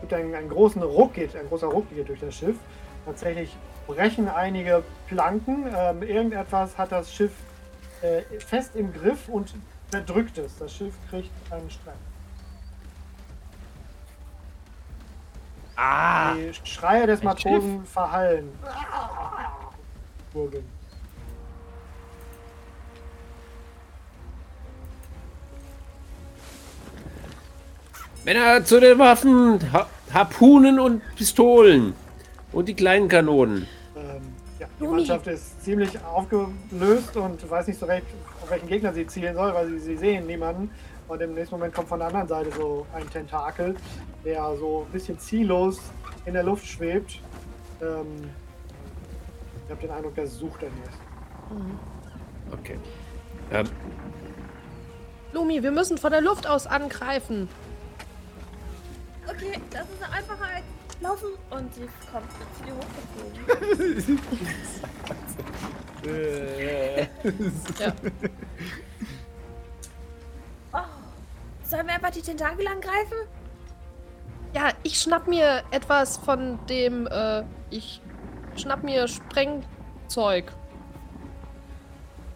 mit 0.00 0.14
einem, 0.14 0.34
einem 0.34 0.48
großen 0.48 0.82
Ruck 0.82 1.12
geht, 1.12 1.36
ein 1.36 1.48
großer 1.48 1.66
Ruck 1.66 1.90
geht 1.90 2.08
durch 2.08 2.20
das 2.20 2.34
Schiff. 2.34 2.56
Tatsächlich 3.04 3.54
brechen 3.86 4.26
einige 4.28 4.82
Planken. 5.06 5.66
Ähm, 5.76 6.02
irgendetwas 6.02 6.78
hat 6.78 6.92
das 6.92 7.12
Schiff 7.12 7.32
äh, 8.00 8.22
fest 8.40 8.74
im 8.74 8.90
Griff 8.90 9.28
und 9.28 9.54
verdrückt 9.90 10.38
es. 10.38 10.56
Das 10.56 10.72
Schiff 10.72 10.94
kriegt 11.10 11.30
einen 11.52 11.70
Streck. 11.70 11.94
Ah! 15.80 16.34
Die 16.34 16.52
Schreie 16.68 17.06
des 17.06 17.22
Matrosen 17.22 17.86
verhallen. 17.86 18.52
Gurgeln. 20.32 20.64
Männer 28.24 28.64
zu 28.64 28.80
den 28.80 28.98
Waffen! 28.98 29.72
Ha 29.72 29.86
Harpunen 30.12 30.80
und 30.80 31.00
Pistolen. 31.14 31.94
Und 32.50 32.66
die 32.68 32.74
kleinen 32.74 33.08
Kanonen. 33.08 33.68
Ähm, 33.94 34.22
ja, 34.58 34.66
die 34.80 34.82
Lumi. 34.82 34.96
Mannschaft 34.96 35.28
ist 35.28 35.62
ziemlich 35.62 36.02
aufgelöst 36.02 37.16
und 37.16 37.48
weiß 37.48 37.68
nicht 37.68 37.78
so 37.78 37.86
recht, 37.86 38.06
auf 38.42 38.50
welchen 38.50 38.66
Gegner 38.66 38.92
sie 38.92 39.06
zielen 39.06 39.36
soll, 39.36 39.54
weil 39.54 39.68
sie, 39.68 39.78
sie 39.78 39.96
sehen 39.96 40.26
niemanden. 40.26 40.70
Und 41.08 41.22
im 41.22 41.34
nächsten 41.34 41.54
Moment 41.54 41.74
kommt 41.74 41.88
von 41.88 41.98
der 41.98 42.08
anderen 42.08 42.28
Seite 42.28 42.50
so 42.52 42.86
ein 42.92 43.08
Tentakel, 43.08 43.74
der 44.24 44.56
so 44.56 44.84
ein 44.86 44.92
bisschen 44.92 45.18
ziellos 45.18 45.80
in 46.26 46.34
der 46.34 46.42
Luft 46.42 46.66
schwebt. 46.66 47.20
Ähm, 47.80 48.30
ich 49.64 49.70
habe 49.70 49.80
den 49.80 49.90
Eindruck, 49.90 50.14
der 50.14 50.26
sucht 50.26 50.62
etwas. 50.62 50.94
Okay. 52.52 52.78
Ähm, 53.50 53.66
Lumi, 55.32 55.62
wir 55.62 55.70
müssen 55.70 55.96
von 55.96 56.10
der 56.10 56.20
Luft 56.20 56.46
aus 56.46 56.66
angreifen. 56.66 57.48
Okay, 59.26 59.60
das 59.70 59.82
ist 59.82 60.02
einfacher 60.02 60.44
als 60.44 60.64
laufen. 61.00 61.28
Und 61.50 61.74
sie 61.74 61.88
kommt 62.12 62.28
jetzt 62.38 62.64
hier 62.64 62.74
hochgeflogen. 62.74 64.18
Ja. 67.78 67.92
Sollen 71.68 71.86
wir 71.86 71.94
einfach 71.94 72.10
die 72.10 72.22
Tentakel 72.22 72.66
angreifen? 72.66 73.16
Ja, 74.54 74.70
ich 74.82 74.98
schnapp 74.98 75.28
mir 75.28 75.62
etwas 75.70 76.16
von 76.16 76.58
dem, 76.66 77.06
äh, 77.06 77.42
ich 77.68 78.00
schnapp 78.56 78.82
mir 78.82 79.06
Sprengzeug. 79.06 80.50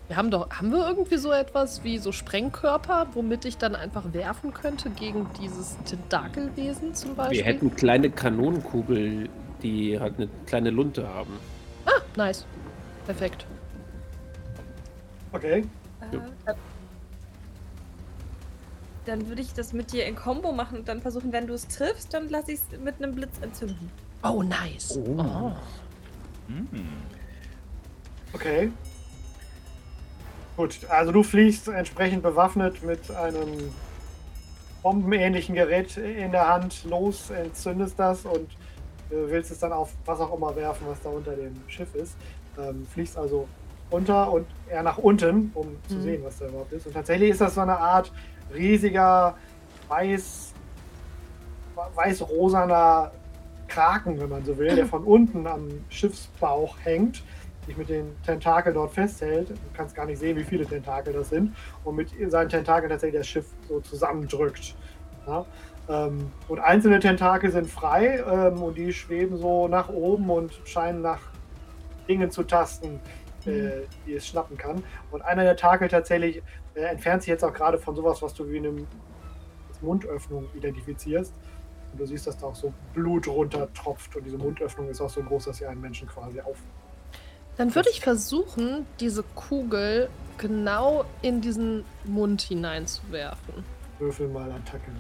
Wir 0.09 0.17
haben 0.19 0.31
doch, 0.31 0.51
haben 0.51 0.71
wir 0.71 0.87
irgendwie 0.87 1.17
so 1.17 1.33
etwas 1.33 1.83
wie 1.83 1.97
so 1.97 2.13
Sprengkörper, 2.13 3.07
womit 3.15 3.47
ich 3.47 3.57
dann 3.57 3.75
einfach 3.75 4.13
werfen 4.13 4.53
könnte 4.53 4.91
gegen 4.91 5.27
dieses 5.41 5.79
Tentakelwesen 5.85 6.95
zum 6.95 7.17
Beispiel? 7.17 7.39
wir 7.39 7.45
hätten 7.47 7.75
kleine 7.75 8.11
Kanonenkugel, 8.11 9.31
die 9.63 9.99
halt 9.99 10.19
eine 10.19 10.29
kleine 10.45 10.69
Lunte 10.69 11.09
haben. 11.09 11.39
Ah, 11.87 12.03
nice. 12.17 12.45
Perfekt. 13.07 13.47
Okay. 15.33 15.61
Äh, 16.03 16.19
dann- 16.45 16.57
Dann 19.07 19.27
würde 19.29 19.43
ich 19.43 19.53
das 19.53 19.73
mit 19.73 19.93
dir 19.93 20.07
in 20.07 20.15
Combo 20.15 20.53
machen 20.53 20.79
und 20.79 20.89
dann 20.89 21.03
versuchen, 21.03 21.33
wenn 21.33 21.47
du 21.47 21.55
es 21.55 21.67
triffst, 21.67 22.15
dann 22.15 22.29
lasse 22.29 22.53
ich 22.53 22.61
es 22.61 22.79
mit 22.79 23.03
einem 23.03 23.15
Blitz 23.15 23.33
entzünden. 23.41 23.91
Oh, 24.23 24.43
nice. 24.43 24.97
Oh. 24.97 25.17
Oh. 25.19 25.53
Okay. 28.33 28.71
Gut, 30.57 30.79
also 30.89 31.13
du 31.13 31.23
fliegst 31.23 31.69
entsprechend 31.69 32.23
bewaffnet 32.23 32.83
mit 32.83 33.11
einem 33.11 33.73
bombenähnlichen 34.83 35.55
Gerät 35.55 35.97
in 35.97 36.33
der 36.33 36.49
Hand 36.49 36.85
los, 36.85 37.31
entzündest 37.31 37.99
das 37.99 38.25
und 38.25 38.51
äh, 39.11 39.15
willst 39.29 39.51
es 39.51 39.59
dann 39.61 39.73
auf 39.73 39.93
was 40.05 40.21
auch 40.21 40.35
immer 40.37 40.55
werfen, 40.57 40.87
was 40.89 41.01
da 41.03 41.09
unter 41.11 41.33
dem 41.33 41.55
Schiff 41.69 41.95
ist. 41.95 42.17
Ähm, 42.59 42.87
fliegst 42.93 43.17
also 43.17 43.49
runter 43.91 44.31
und 44.33 44.47
eher 44.69 44.83
nach 44.83 44.99
unten, 44.99 45.51
um 45.55 45.77
zu 45.89 45.97
Mhm. 45.97 46.03
sehen, 46.03 46.25
was 46.25 46.39
da 46.39 46.47
überhaupt 46.49 46.73
ist. 46.73 46.87
Und 46.87 46.93
tatsächlich 46.95 47.31
ist 47.31 47.41
das 47.41 47.55
so 47.55 47.61
eine 47.61 47.79
Art 47.79 48.13
riesiger 48.55 49.37
weiß, 49.89 50.53
weiß-rosaner 51.95 53.13
Kraken, 53.69 54.21
wenn 54.21 54.29
man 54.29 54.45
so 54.45 54.57
will, 54.59 54.75
der 54.75 54.87
von 54.95 55.05
unten 55.05 55.47
am 55.47 55.69
Schiffsbauch 55.89 56.77
hängt, 56.83 57.23
sich 57.67 57.77
mit 57.77 57.89
den 57.89 58.17
Tentakeln 58.25 58.75
dort 58.75 58.93
festhält. 58.93 59.51
Du 59.51 59.57
kannst 59.75 59.95
gar 59.95 60.07
nicht 60.07 60.19
sehen, 60.19 60.37
wie 60.37 60.45
viele 60.45 60.67
Tentakel 60.67 61.13
das 61.13 61.29
sind. 61.29 61.55
Und 61.85 61.97
mit 61.97 62.11
seinen 62.29 62.49
Tentakeln 62.49 62.91
tatsächlich 62.91 63.21
das 63.21 63.29
Schiff 63.29 63.47
so 63.69 63.81
zusammendrückt. 63.81 64.75
Ja? 65.27 65.47
Ähm, 65.89 66.31
und 66.49 66.59
einzelne 66.59 67.01
Tentakel 67.01 67.51
sind 67.51 67.69
frei 67.69 68.23
ähm, 68.27 68.63
und 68.63 68.77
die 68.77 68.93
schweben 68.93 69.37
so 69.37 69.69
nach 69.69 69.89
oben 69.89 70.31
und 70.31 70.53
scheinen 70.65 71.03
nach 71.03 71.21
Dingen 72.09 72.31
zu 72.31 72.43
tasten, 72.43 73.01
äh, 73.47 73.87
die 74.07 74.15
es 74.15 74.27
schnappen 74.27 74.57
kann. 74.57 74.83
Und 75.11 75.23
einer 75.23 75.45
der 75.45 75.57
Takel 75.57 75.89
tatsächlich 75.89 76.43
äh, 76.75 76.81
entfernt 76.83 77.23
sich 77.23 77.31
jetzt 77.31 77.45
auch 77.45 77.53
gerade 77.53 77.79
von 77.79 77.95
sowas, 77.95 78.23
was 78.23 78.35
du 78.35 78.49
wie 78.49 78.59
eine 78.59 78.73
Mundöffnung 79.81 80.47
identifizierst. 80.55 81.33
Und 81.93 82.01
du 82.01 82.07
siehst, 82.07 82.27
dass 82.27 82.39
da 82.39 82.47
auch 82.47 82.55
so 82.55 82.73
Blut 82.95 83.29
runtertropft 83.29 84.17
und 84.17 84.25
diese 84.25 84.39
Mundöffnung 84.39 84.89
ist 84.89 85.01
auch 85.01 85.11
so 85.11 85.23
groß, 85.23 85.47
dass 85.47 85.59
sie 85.59 85.67
einen 85.67 85.81
Menschen 85.81 86.09
quasi 86.09 86.41
auf. 86.41 86.57
Dann 87.59 87.75
würde 87.75 87.91
ich 87.91 88.01
versuchen, 88.01 88.87
diese 88.99 89.23
Kugel 89.35 90.09
genau 90.39 91.05
in 91.21 91.43
diesen 91.43 91.85
Mund 92.05 92.41
hineinzuwerfen. 92.41 93.63
Würfel 93.99 94.29
mal 94.29 94.51
Attacke. 94.51 94.91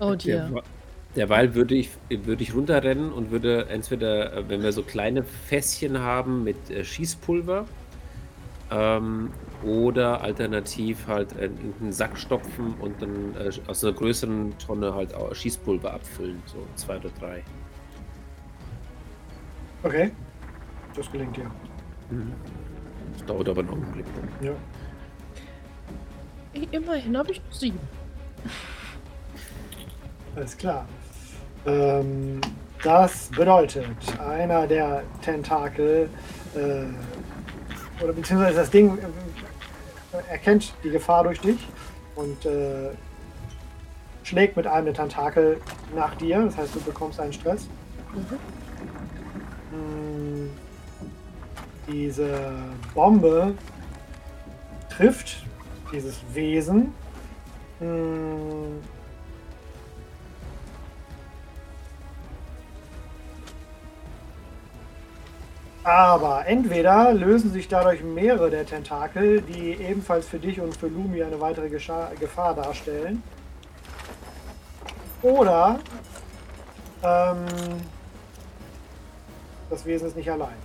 Oh 0.00 0.14
dear. 0.14 0.50
Der, 0.50 0.62
derweil 1.16 1.54
würde 1.54 1.74
ich, 1.74 1.88
würde 2.10 2.42
ich 2.42 2.54
runterrennen 2.54 3.10
und 3.10 3.30
würde 3.30 3.68
entweder, 3.70 4.34
äh, 4.34 4.48
wenn 4.48 4.62
wir 4.62 4.72
so 4.72 4.82
kleine 4.82 5.24
Fässchen 5.24 5.98
haben 5.98 6.44
mit 6.44 6.70
äh, 6.70 6.84
Schießpulver 6.84 7.64
ähm, 8.70 9.30
oder 9.62 10.20
alternativ 10.20 11.06
halt 11.06 11.32
in 11.32 11.74
einen 11.80 11.92
Sack 11.92 12.18
stopfen 12.18 12.74
und 12.80 13.00
dann 13.00 13.34
äh, 13.36 13.50
aus 13.68 13.84
einer 13.84 13.92
größeren 13.92 14.56
Tonne 14.58 14.94
halt 14.94 15.14
auch 15.14 15.34
Schießpulver 15.34 15.92
abfüllen, 15.92 16.42
so 16.46 16.58
zwei 16.74 16.96
oder 16.96 17.10
drei. 17.20 17.42
Okay. 19.82 20.10
Das 20.94 21.10
gelingt 21.12 21.36
dir. 21.36 21.50
Das 23.12 23.26
dauert 23.26 23.48
aber 23.48 23.62
noch 23.62 23.72
einen 23.72 23.92
Blick. 23.92 24.06
Ja. 24.40 24.52
Immerhin 26.70 27.16
habe 27.16 27.32
ich 27.32 27.42
nur 27.42 27.52
sieben. 27.52 27.80
Alles 30.34 30.56
klar. 30.56 30.86
Ähm, 31.66 32.40
das 32.82 33.28
bedeutet, 33.28 33.86
einer 34.18 34.66
der 34.66 35.02
Tentakel, 35.22 36.08
äh, 36.54 36.84
oder 38.02 38.12
beziehungsweise 38.12 38.56
das 38.56 38.70
Ding 38.70 38.98
äh, 38.98 40.32
erkennt 40.32 40.74
die 40.84 40.90
Gefahr 40.90 41.24
durch 41.24 41.40
dich 41.40 41.66
und 42.14 42.44
äh, 42.46 42.90
schlägt 44.22 44.56
mit 44.56 44.66
einem 44.66 44.86
der 44.86 44.94
Tentakel 44.94 45.60
nach 45.94 46.14
dir. 46.16 46.42
Das 46.44 46.56
heißt, 46.56 46.74
du 46.74 46.80
bekommst 46.80 47.20
einen 47.20 47.32
Stress. 47.32 47.68
Mm, 49.70 50.48
Diese 51.86 52.28
Bombe 52.94 53.54
trifft 54.90 55.44
dieses 55.92 56.16
Wesen. 56.32 56.92
Mm, 57.80 58.80
Aber 65.86 66.44
entweder 66.46 67.14
lösen 67.14 67.52
sich 67.52 67.68
dadurch 67.68 68.02
mehrere 68.02 68.50
der 68.50 68.66
Tentakel, 68.66 69.40
die 69.40 69.70
ebenfalls 69.74 70.26
für 70.26 70.40
dich 70.40 70.60
und 70.60 70.76
für 70.76 70.88
Lumi 70.88 71.22
eine 71.22 71.40
weitere 71.40 71.68
Gescha 71.68 72.10
Gefahr 72.18 72.56
darstellen. 72.56 73.22
Oder 75.22 75.78
ähm, 77.04 77.46
das 79.70 79.86
Wesen 79.86 80.08
ist 80.08 80.16
nicht 80.16 80.28
allein. 80.28 80.56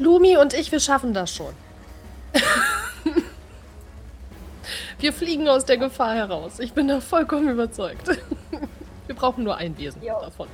Lumi 0.00 0.36
und 0.36 0.52
ich, 0.52 0.72
wir 0.72 0.80
schaffen 0.80 1.14
das 1.14 1.32
schon. 1.32 1.54
wir 4.98 5.12
fliegen 5.12 5.46
aus 5.46 5.64
der 5.64 5.76
Gefahr 5.76 6.16
heraus. 6.16 6.58
Ich 6.58 6.72
bin 6.72 6.88
da 6.88 7.00
vollkommen 7.00 7.50
überzeugt. 7.50 8.10
Wir 9.06 9.14
brauchen 9.14 9.44
nur 9.44 9.56
ein 9.56 9.76
Wesen 9.78 10.02
Jo. 10.02 10.20
davon. 10.20 10.48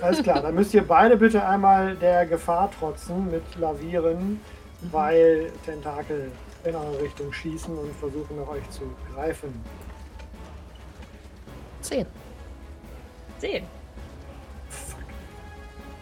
Alles 0.00 0.22
klar, 0.22 0.42
dann 0.42 0.54
müsst 0.54 0.74
ihr 0.74 0.86
beide 0.86 1.16
bitte 1.16 1.46
einmal 1.46 1.96
der 1.96 2.26
Gefahr 2.26 2.70
trotzen 2.70 3.30
mit 3.30 3.42
Lavieren, 3.58 4.40
weil 4.90 5.50
Tentakel 5.64 6.30
in 6.64 6.74
eure 6.74 7.00
Richtung 7.00 7.32
schießen 7.32 7.76
und 7.76 7.94
versuchen 7.96 8.36
nach 8.36 8.48
euch 8.48 8.68
zu 8.70 8.82
greifen. 9.14 9.54
Zehn. 11.80 12.06
Sehen. 13.38 13.64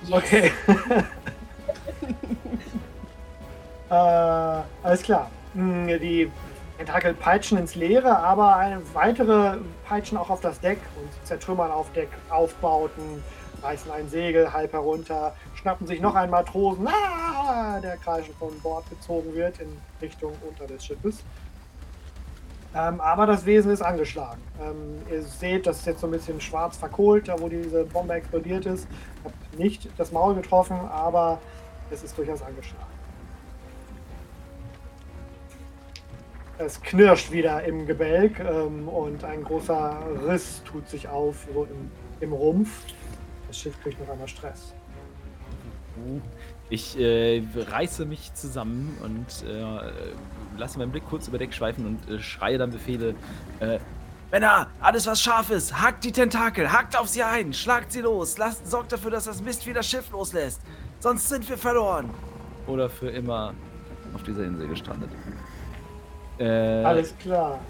Yes. 0.03 0.13
Okay. 0.13 0.53
äh, 3.91 4.63
alles 4.83 5.03
klar. 5.03 5.31
Hm, 5.55 5.87
Die 5.87 6.31
Tentakel 6.85 7.15
peitschen 7.15 7.59
ins 7.59 7.77
Leere, 7.77 8.19
aber 8.19 8.81
weitere 8.93 9.59
peitschen 9.87 10.19
auch 10.19 10.31
auf 10.31 10.41
das 10.41 10.59
Deck 10.59 10.79
und 11.01 11.09
zertrümmern 11.25 11.71
auf 11.71 11.93
Deck 11.93 12.09
Aufbauten, 12.29 13.23
reißen 13.63 13.89
ein 13.93 14.09
Segel 14.09 14.53
halb 14.53 14.73
herunter, 14.73 15.37
schnappen 15.55 15.87
sich 15.87 16.01
noch 16.01 16.17
einen 16.17 16.33
Matrosen 16.33 16.89
ah, 16.89 17.79
der 17.81 17.97
Kreische 17.99 18.33
von 18.33 18.59
Bord 18.61 18.89
gezogen 18.91 19.33
wird 19.33 19.61
in 19.61 19.69
Richtung 20.01 20.33
unter 20.49 20.67
des 20.67 20.85
Schiffes. 20.85 21.23
Ähm, 22.75 23.01
aber 23.01 23.27
das 23.27 23.47
Wesen 23.47 23.71
ist 23.71 23.83
angeschlagen. 23.83 24.41
Ähm, 24.61 25.03
ihr 25.09 25.23
seht, 25.23 25.69
das 25.69 25.79
ist 25.79 25.87
jetzt 25.87 26.01
so 26.01 26.09
ein 26.09 26.13
bisschen 26.13 26.41
schwarz 26.41 26.77
verkohlt, 26.77 27.29
da 27.29 27.39
wo 27.39 27.49
diese 27.49 27.85
Bombe 27.85 28.15
explodiert 28.15 28.67
ist. 28.67 28.89
Hat 29.23 29.33
nicht 29.57 29.89
das 29.99 30.11
Maul 30.11 30.35
getroffen, 30.35 30.81
aber 30.91 31.39
es 31.93 32.03
ist 32.03 32.19
durchaus 32.19 32.43
angeschlagen. 32.43 32.92
Es 36.65 36.81
knirscht 36.81 37.33
wieder 37.33 37.65
im 37.65 37.87
Gebälk 37.87 38.39
ähm, 38.39 38.89
und 38.89 39.25
ein 39.25 39.43
großer 39.43 39.99
Riss 40.27 40.63
tut 40.65 40.89
sich 40.89 41.09
auf 41.09 41.47
so 41.53 41.65
im, 41.65 41.91
im 42.21 42.33
Rumpf. 42.33 42.71
Das 43.49 43.59
Schiff 43.59 43.75
kriegt 43.83 44.01
noch 44.01 44.09
einmal 44.09 44.29
Stress. 44.29 44.73
Ich 46.71 46.99
äh, 46.99 47.43
reiße 47.55 48.07
mich 48.07 48.33
zusammen 48.35 48.97
und 49.03 49.47
äh, 49.47 49.93
lasse 50.57 50.79
meinen 50.79 50.93
Blick 50.93 51.05
kurz 51.09 51.29
über 51.29 51.39
Deck 51.39 51.53
schweifen 51.53 51.87
und 51.87 52.09
äh, 52.09 52.19
schreie 52.21 52.59
dann 52.59 52.71
Befehle. 52.71 53.15
Äh, 53.61 53.79
Männer, 54.31 54.69
alles 54.81 55.07
was 55.07 55.21
scharf 55.21 55.51
ist, 55.51 55.83
hackt 55.83 56.05
die 56.05 56.13
Tentakel, 56.13 56.73
hackt 56.73 56.97
auf 56.97 57.09
sie 57.09 57.23
ein, 57.23 57.53
schlagt 57.53 57.93
sie 57.93 58.01
los, 58.01 58.39
lasst, 58.39 58.71
sorgt 58.71 58.93
dafür, 58.93 59.11
dass 59.11 59.25
das 59.25 59.43
Mist 59.43 59.67
wieder 59.67 59.81
das 59.81 59.91
Schiff 59.91 60.11
loslässt. 60.11 60.63
Sonst 61.01 61.29
sind 61.29 61.47
wir 61.51 61.59
verloren. 61.59 62.09
Oder 62.67 62.89
für 62.89 63.11
immer 63.11 63.53
auf 64.15 64.23
dieser 64.23 64.45
Insel 64.45 64.69
gestrandet. 64.69 65.11
Äh, 66.43 66.85
alles 66.85 67.17
klar. 67.19 67.61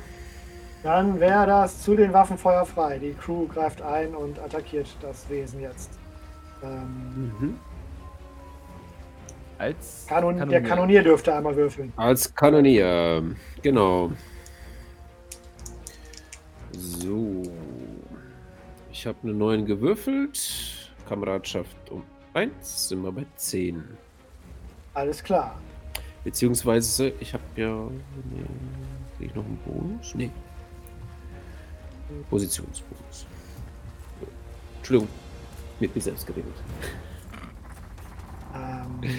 Dann 0.82 1.20
wäre 1.20 1.46
das 1.46 1.82
zu 1.82 1.94
den 1.94 2.12
Waffen 2.12 2.38
feuerfrei. 2.38 2.98
Die 2.98 3.14
Crew 3.14 3.46
greift 3.46 3.82
ein 3.82 4.14
und 4.14 4.38
attackiert 4.38 4.88
das 5.00 5.28
Wesen 5.28 5.60
jetzt. 5.60 5.90
Ähm, 6.62 7.32
mhm. 7.38 7.58
Als 9.58 10.06
Kanon 10.08 10.38
Kanonier. 10.38 10.60
Der 10.60 10.68
Kanonier 10.68 11.02
dürfte 11.02 11.34
einmal 11.34 11.54
würfeln. 11.54 11.92
Als 11.96 12.34
Kanonier, 12.34 13.22
genau. 13.62 14.10
So. 16.72 17.42
Ich 18.90 19.06
habe 19.06 19.18
eine 19.22 19.34
9 19.34 19.66
gewürfelt. 19.66 20.90
Kameradschaft 21.08 21.76
um 21.90 22.02
1, 22.34 22.88
sind 22.88 23.02
wir 23.02 23.12
bei 23.12 23.26
10. 23.36 23.84
Alles 24.94 25.22
klar. 25.22 25.60
Beziehungsweise, 26.24 27.12
ich 27.20 27.34
habe 27.34 27.42
ja. 27.56 27.88
Nee, 28.30 28.44
Kriege 29.16 29.30
ich 29.30 29.34
noch 29.34 29.44
einen 29.44 29.58
Bonus? 29.58 30.14
Nee. 30.14 30.30
Positionsbonus. 32.28 33.26
Entschuldigung, 34.78 35.08
mit 35.80 35.94
mir 35.94 36.00
selbst 36.00 36.26
geredet. 36.26 36.52
Ähm, 38.54 39.10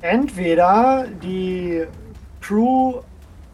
entweder 0.00 1.06
die 1.22 1.86
Crew 2.40 3.00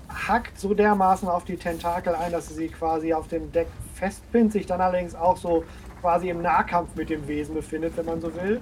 hackt 0.09 0.59
so 0.59 0.74
dermaßen 0.74 1.28
auf 1.28 1.44
die 1.44 1.56
Tentakel 1.56 2.14
ein, 2.14 2.32
dass 2.32 2.48
sie 2.48 2.55
sie 2.55 2.68
quasi 2.68 3.12
auf 3.14 3.28
dem 3.28 3.52
Deck 3.52 3.68
festpinnt, 3.94 4.52
sich 4.52 4.66
dann 4.66 4.80
allerdings 4.80 5.14
auch 5.14 5.36
so 5.36 5.64
quasi 6.00 6.28
im 6.28 6.42
Nahkampf 6.42 6.94
mit 6.96 7.10
dem 7.10 7.26
Wesen 7.28 7.55
befindet, 7.55 7.96
wenn 7.96 8.06
man 8.06 8.20
so 8.20 8.34
will. 8.34 8.60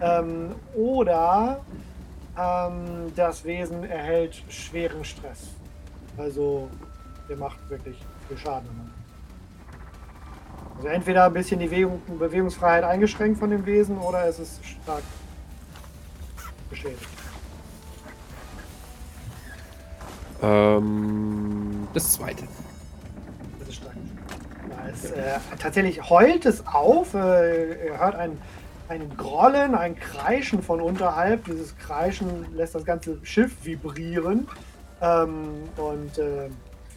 Ähm, 0.00 0.54
oder 0.74 1.64
ähm, 2.38 3.12
das 3.14 3.44
Wesen 3.44 3.84
erhält 3.84 4.42
schweren 4.48 5.04
Stress. 5.04 5.48
Also, 6.16 6.68
der 7.28 7.36
macht 7.36 7.58
wirklich 7.68 7.96
viel 8.28 8.38
Schaden. 8.38 8.68
Also 10.76 10.88
entweder 10.88 11.26
ein 11.26 11.32
bisschen 11.32 11.60
die 11.60 11.66
Bewegung, 11.66 12.02
Bewegungsfreiheit 12.18 12.84
eingeschränkt 12.84 13.38
von 13.38 13.50
dem 13.50 13.64
Wesen 13.64 13.96
oder 13.98 14.26
es 14.26 14.38
ist 14.38 14.64
stark 14.64 15.02
beschädigt. 16.68 17.08
Ähm, 20.42 21.88
das 21.94 22.12
zweite. 22.12 22.44
Das 23.58 23.68
ist 23.68 23.76
stark. 23.76 23.94
Ja, 24.68 24.88
es, 24.92 25.10
äh, 25.12 25.38
tatsächlich 25.58 26.10
heult 26.10 26.44
es 26.44 26.66
auf. 26.66 27.14
Äh, 27.14 27.86
ihr 27.86 27.98
hört 27.98 28.16
ein, 28.16 28.36
ein 28.88 29.16
Grollen, 29.16 29.74
ein 29.74 29.96
Kreischen 29.96 30.62
von 30.62 30.80
unterhalb. 30.80 31.44
Dieses 31.44 31.76
Kreischen 31.78 32.54
lässt 32.54 32.74
das 32.74 32.84
ganze 32.84 33.18
Schiff 33.24 33.52
vibrieren. 33.64 34.48
Ähm, 35.00 35.64
und 35.76 36.18
äh, 36.18 36.48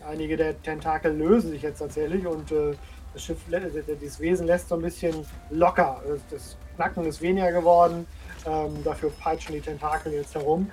einige 0.08 0.38
der 0.38 0.62
Tentakel 0.62 1.14
lösen 1.14 1.52
sich 1.52 1.62
jetzt 1.62 1.80
tatsächlich 1.80 2.26
und 2.26 2.52
äh, 2.52 2.74
das 3.14 3.24
Schiff, 3.24 3.40
das 3.50 4.20
Wesen 4.20 4.46
lässt 4.46 4.70
so 4.70 4.76
ein 4.76 4.82
bisschen 4.82 5.26
locker. 5.50 6.02
Das 6.30 6.58
Knacken 6.76 7.06
ist 7.06 7.22
weniger 7.22 7.52
geworden. 7.52 8.06
Ähm, 8.46 8.84
dafür 8.84 9.10
peitschen 9.10 9.56
die 9.56 9.62
Tentakel 9.62 10.14
jetzt 10.14 10.36
herum. 10.36 10.72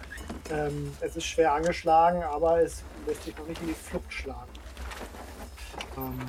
Ähm, 0.51 0.93
es 1.01 1.17
ist 1.17 1.25
schwer 1.25 1.55
angeschlagen, 1.55 2.23
aber 2.23 2.61
es 2.61 2.83
lässt 3.07 3.25
sich 3.25 3.37
noch 3.39 3.47
nicht 3.47 3.61
in 3.63 3.69
die 3.69 3.75
Flucht 3.75 4.13
schlagen. 4.13 4.51
Ähm, 5.97 6.21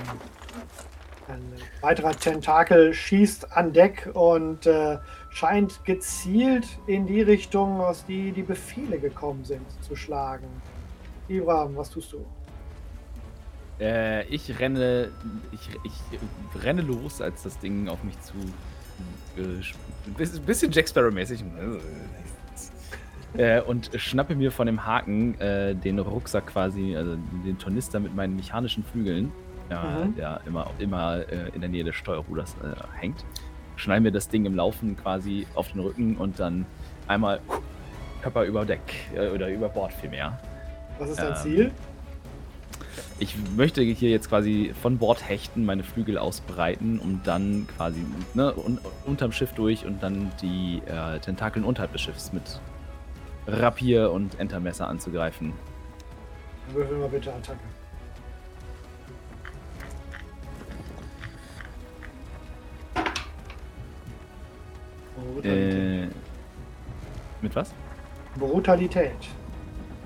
ein 1.28 1.42
weiterer 1.82 2.12
Tentakel 2.12 2.94
schießt 2.94 3.56
an 3.56 3.74
Deck 3.74 4.10
und 4.14 4.66
äh, 4.66 4.98
scheint 5.30 5.84
gezielt 5.86 6.68
in 6.88 7.08
die 7.08 7.22
Richtung, 7.22 7.82
aus 7.82 8.06
die 8.06 8.32
die 8.32 8.44
Befehle 8.44 9.00
gekommen 9.00 9.44
sind, 9.44 9.66
zu 9.82 9.96
schlagen. 9.96 10.48
Ibram, 11.28 11.76
was 11.76 11.90
tust 11.90 12.14
du? 12.14 12.26
Äh, 13.80 14.26
ich 14.28 14.60
renne, 14.60 15.12
ich, 15.52 15.70
ich 15.84 16.64
renne 16.64 16.82
los, 16.82 17.22
als 17.22 17.44
das 17.44 17.60
Ding 17.60 17.90
auf 17.90 18.04
mich 18.04 18.20
zu 18.22 18.34
äh, 19.38 20.40
bisschen 20.46 20.72
Jack 20.72 20.88
Sparrow-mäßig. 20.88 21.44
Äh, 23.38 23.62
und 23.62 23.90
schnappe 23.96 24.36
mir 24.36 24.52
von 24.52 24.66
dem 24.66 24.86
Haken 24.86 25.40
äh, 25.42 25.76
den 25.76 26.00
Rucksack 26.00 26.48
quasi, 26.48 26.96
also 26.96 27.18
den 27.46 27.58
Tornister 27.58 28.00
mit 28.00 28.16
meinen 28.16 28.38
mechanischen 28.38 28.84
Flügeln, 28.86 29.34
ja, 29.70 29.84
mhm. 29.84 30.16
der 30.16 30.42
immer, 30.46 30.72
immer 30.80 31.18
äh, 31.30 31.50
in 31.54 31.62
der 31.62 31.70
Nähe 31.70 31.84
des 31.84 31.96
Steuerruders 31.96 32.56
äh, 32.64 33.00
hängt. 33.00 33.26
Schneide 33.76 34.02
mir 34.02 34.12
das 34.12 34.30
Ding 34.30 34.46
im 34.46 34.56
Laufen 34.56 34.96
quasi 34.98 35.48
auf 35.56 35.72
den 35.72 35.82
Rücken 35.82 36.18
und 36.18 36.40
dann 36.40 36.66
einmal 37.08 37.40
Körper 38.22 38.44
über 38.44 38.66
Deck 38.66 38.82
äh, 39.16 39.30
oder 39.30 39.50
über 39.50 39.70
Bord 39.70 39.94
vielmehr. 39.94 40.40
Was 40.98 41.10
ist 41.10 41.20
dein 41.20 41.30
ähm, 41.30 41.36
Ziel? 41.36 41.72
Ich 43.20 43.36
möchte 43.56 43.82
hier 43.82 44.10
jetzt 44.10 44.30
quasi 44.30 44.74
von 44.82 44.98
Bord 44.98 45.28
hechten, 45.28 45.66
meine 45.66 45.84
Flügel 45.84 46.18
ausbreiten, 46.18 47.00
um 47.00 47.22
dann 47.24 47.68
quasi 47.76 48.06
ne, 48.34 48.54
un 48.54 48.80
unterm 49.06 49.32
Schiff 49.32 49.54
durch 49.54 49.86
und 49.86 50.02
dann 50.04 50.32
die 50.42 50.82
äh, 50.86 51.20
Tentakeln 51.20 51.66
unterhalb 51.66 51.92
des 51.92 52.02
Schiffs 52.02 52.34
mit 52.34 52.60
Rapier 53.48 54.12
und 54.12 54.40
Entermesser 54.40 54.88
anzugreifen. 54.88 55.54
Würfel 56.74 56.98
mal 56.98 57.10
bitte 57.10 57.32
Attacke. 57.32 57.60
Äh, 65.44 66.08
mit 67.42 67.56
was? 67.56 67.74
Brutalität. 68.38 69.12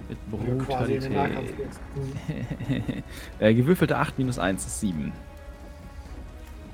Mit 0.07 0.31
Brutalität. 0.31 1.09
äh, 3.39 3.53
gewürfelte 3.53 3.97
8 3.97 4.17
minus 4.17 4.39
1 4.39 4.65
ist 4.65 4.79
7. 4.79 5.11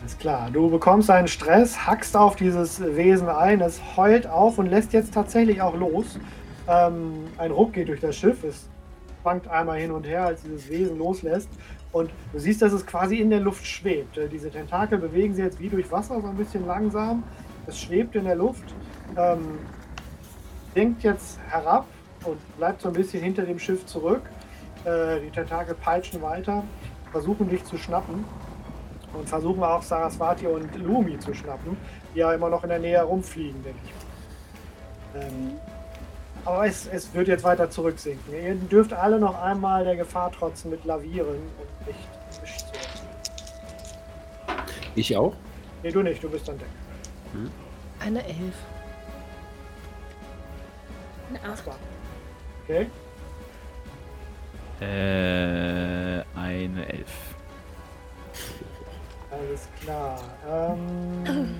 Ist 0.06 0.20
klar. 0.20 0.50
Du 0.52 0.70
bekommst 0.70 1.10
einen 1.10 1.28
Stress, 1.28 1.88
hackst 1.88 2.16
auf 2.16 2.36
dieses 2.36 2.80
Wesen 2.96 3.28
ein, 3.28 3.62
es 3.62 3.82
heult 3.98 4.28
auf 4.28 4.60
und 4.60 4.68
lässt 4.68 4.94
jetzt 4.94 5.14
tatsächlich 5.14 5.62
auch 5.62 5.76
los. 5.76 6.20
Ähm, 6.68 7.26
ein 7.38 7.52
Ruck 7.52 7.74
geht 7.74 7.88
durch 7.88 8.02
das 8.02 8.16
Schiff, 8.16 8.44
es 8.44 8.68
schwankt 9.22 9.48
einmal 9.48 9.80
hin 9.80 9.92
und 9.92 10.06
her, 10.06 10.26
als 10.26 10.44
dieses 10.44 10.70
Wesen 10.70 11.00
loslässt. 11.00 11.50
Und 11.92 12.12
du 12.34 12.40
siehst, 12.40 12.62
dass 12.62 12.74
es 12.74 12.86
quasi 12.86 13.18
in 13.18 13.30
der 13.30 13.40
Luft 13.40 13.66
schwebt. 13.66 14.18
Äh, 14.18 14.28
diese 14.28 14.52
Tentakel 14.52 15.00
bewegen 15.00 15.34
sich 15.34 15.44
jetzt 15.44 15.60
wie 15.60 15.70
durch 15.70 15.92
Wasser, 15.92 16.22
so 16.22 16.28
ein 16.28 16.36
bisschen 16.36 16.68
langsam. 16.68 17.24
Es 17.68 17.80
schwebt 17.80 18.16
in 18.16 18.26
der 18.26 18.36
Luft, 18.36 18.64
ähm, 19.18 19.60
sinkt 20.74 21.04
jetzt 21.04 21.40
herab 21.50 21.86
und 22.24 22.38
bleibt 22.58 22.82
so 22.82 22.90
ein 22.90 22.94
bisschen 22.94 23.24
hinter 23.24 23.44
dem 23.44 23.58
Schiff 23.60 23.86
zurück. 23.86 24.22
Äh, 24.84 25.22
die 25.22 25.32
Tentakel 25.32 25.76
peitschen 25.76 26.22
weiter, 26.22 26.64
versuchen 27.12 27.50
dich 27.50 27.64
zu 27.64 27.78
schnappen 27.78 28.24
und 29.14 29.28
versuchen 29.28 29.64
auch 29.64 29.82
Saraswati 29.82 30.48
und 30.48 30.76
Lumi 30.76 31.18
zu 31.18 31.34
schnappen, 31.34 31.78
die 32.14 32.20
ja 32.20 32.34
immer 32.34 32.50
noch 32.50 32.64
in 32.64 32.70
der 32.70 32.80
Nähe 32.80 33.02
rumfliegen, 33.02 33.64
denke 33.64 33.80
ich. 33.84 35.22
Ähm, 35.22 35.54
aber 36.44 36.68
es, 36.68 36.88
es 36.88 37.12
wird 37.14 37.28
jetzt 37.28 37.44
weiter 37.44 37.70
zurücksinken. 37.70 38.34
Ihr 38.34 38.54
dürft 38.56 38.94
alle 38.94 39.20
noch 39.20 39.42
einmal 39.42 39.84
der 39.84 39.96
Gefahr 39.96 40.32
trotzen 40.32 40.70
mit 40.70 40.86
Lavieren 40.86 41.28
und 41.28 41.88
nicht 41.88 42.00
Fisch 42.40 42.58
zu 42.58 42.66
Ich 44.94 45.18
auch? 45.18 45.34
Nee, 45.82 45.92
du 45.92 46.04
nicht, 46.04 46.24
du 46.24 46.30
bist 46.30 46.48
an 46.50 46.60
Deck. 46.60 46.68
Hm. 47.36 47.52
Eine 48.00 48.26
Elf. 48.26 48.56
Eine 51.30 51.54
Acht. 51.54 51.64
Okay. 52.64 52.90
Äh, 54.80 56.24
eine 56.38 56.90
Elf. 56.90 57.36
Alles 59.32 59.68
klar. 59.82 60.20
Ähm, 60.48 61.56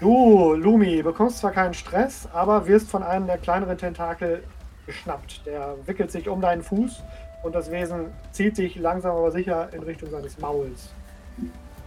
Du, 0.00 0.54
Lumi, 0.54 1.02
bekommst 1.02 1.38
zwar 1.38 1.50
keinen 1.50 1.74
Stress, 1.74 2.26
aber 2.32 2.66
wirst 2.66 2.90
von 2.90 3.02
einem 3.02 3.26
der 3.26 3.36
kleineren 3.36 3.76
Tentakel 3.76 4.44
geschnappt. 4.86 5.44
Der 5.44 5.76
wickelt 5.84 6.10
sich 6.10 6.26
um 6.26 6.40
deinen 6.40 6.62
Fuß 6.62 7.02
und 7.42 7.54
das 7.54 7.70
Wesen 7.70 8.06
zieht 8.32 8.56
sich 8.56 8.76
langsam 8.76 9.14
aber 9.14 9.30
sicher 9.30 9.68
in 9.74 9.82
Richtung 9.82 10.10
seines 10.10 10.38
Mauls. 10.38 10.88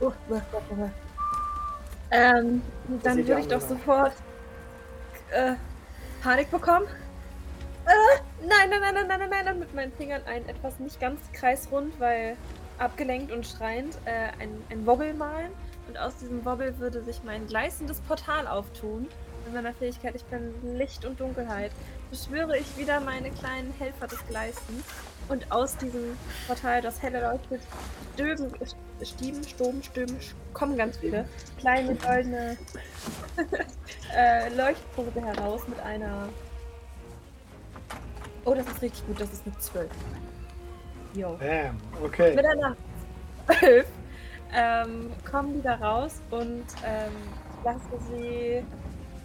Uh, 0.03 0.11
uh, 0.30 0.35
uh. 0.35 0.89
Ähm, 2.11 2.61
dann 3.01 3.17
würde 3.25 3.39
ich 3.39 3.47
doch 3.47 3.61
sofort 3.61 4.13
äh, 5.31 5.53
Panik 6.21 6.51
bekommen. 6.51 6.85
Äh, 7.85 8.45
nein, 8.45 8.69
nein, 8.69 8.81
nein, 8.81 8.93
nein, 8.93 9.07
nein, 9.07 9.30
nein, 9.30 9.45
nein, 9.45 9.59
mit 9.59 9.73
meinen 9.73 9.91
Fingern 9.93 10.21
ein 10.25 10.47
etwas 10.47 10.80
nicht 10.80 10.99
ganz 10.99 11.19
kreisrund, 11.31 11.99
weil 11.99 12.35
abgelenkt 12.77 13.31
und 13.31 13.47
schreiend, 13.47 13.97
äh, 14.05 14.30
ein, 14.41 14.61
ein 14.69 14.85
Wobbel 14.85 15.13
malen. 15.13 15.51
Und 15.88 15.97
aus 15.97 16.15
diesem 16.17 16.43
Wobbel 16.45 16.77
würde 16.80 17.01
sich 17.03 17.23
mein 17.23 17.47
gleißendes 17.47 18.01
Portal 18.01 18.47
auftun. 18.47 19.07
Mit 19.45 19.53
meiner 19.53 19.73
Fähigkeit, 19.73 20.15
ich 20.15 20.23
bin 20.25 20.53
Licht 20.77 21.05
und 21.05 21.19
Dunkelheit, 21.19 21.71
beschwöre 22.09 22.57
ich 22.57 22.77
wieder 22.77 22.99
meine 22.99 23.31
kleinen 23.31 23.73
Helfer 23.80 24.07
des 24.07 24.25
Gleißens. 24.27 24.84
Und 25.30 25.51
aus 25.51 25.77
diesem 25.77 26.17
Portal, 26.47 26.81
das 26.81 27.01
helle 27.01 27.21
leuchtet, 27.21 27.61
Stöben, 28.13 28.51
Stieben, 29.02 29.44
Stoben, 29.44 29.84
Stöben, 29.84 30.18
kommen 30.53 30.78
ganz 30.78 30.98
viele 30.98 31.26
kleine 31.60 31.95
goldene 31.95 32.57
äh, 34.15 34.53
Leuchtpunkte 34.56 35.22
heraus 35.22 35.68
mit 35.68 35.80
einer. 35.80 36.30
Oh, 38.45 38.53
das 38.53 38.68
ist 38.68 38.82
richtig 38.82 39.06
gut, 39.07 39.20
das 39.20 39.34
ist 39.34 39.45
eine 39.45 39.57
12. 39.57 39.90
Jo. 41.15 41.38
Bam, 41.38 41.78
okay. 42.03 42.36
Mit 42.36 42.45
einer 42.45 42.76
12 43.48 43.86
ähm, 44.53 45.11
kommen 45.30 45.53
die 45.53 45.61
da 45.61 45.76
raus 45.76 46.22
und 46.32 46.65
ähm, 46.86 47.11
lasse 47.64 47.90
sie. 48.10 48.64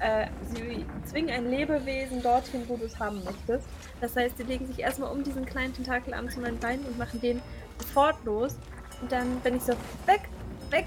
Äh, 0.00 0.28
sie 0.54 0.86
zwingen 1.06 1.30
ein 1.30 1.50
Lebewesen 1.50 2.22
dorthin, 2.22 2.62
wo 2.68 2.76
du 2.76 2.84
es 2.84 3.00
haben 3.00 3.24
möchtest. 3.24 3.66
Das 4.00 4.14
heißt, 4.14 4.38
sie 4.38 4.44
legen 4.44 4.64
sich 4.68 4.78
erstmal 4.78 5.10
um 5.10 5.24
diesen 5.24 5.44
kleinen 5.44 5.74
Tentakel 5.74 6.14
an 6.14 6.30
zu 6.30 6.38
meinen 6.38 6.60
Beinen 6.60 6.86
und 6.86 6.96
machen 6.98 7.20
den 7.20 7.42
sofort 7.80 8.24
los. 8.24 8.56
Und 9.00 9.12
dann, 9.12 9.38
wenn 9.42 9.56
ich 9.56 9.62
so, 9.62 9.72
weg, 10.06 10.22
weg, 10.70 10.86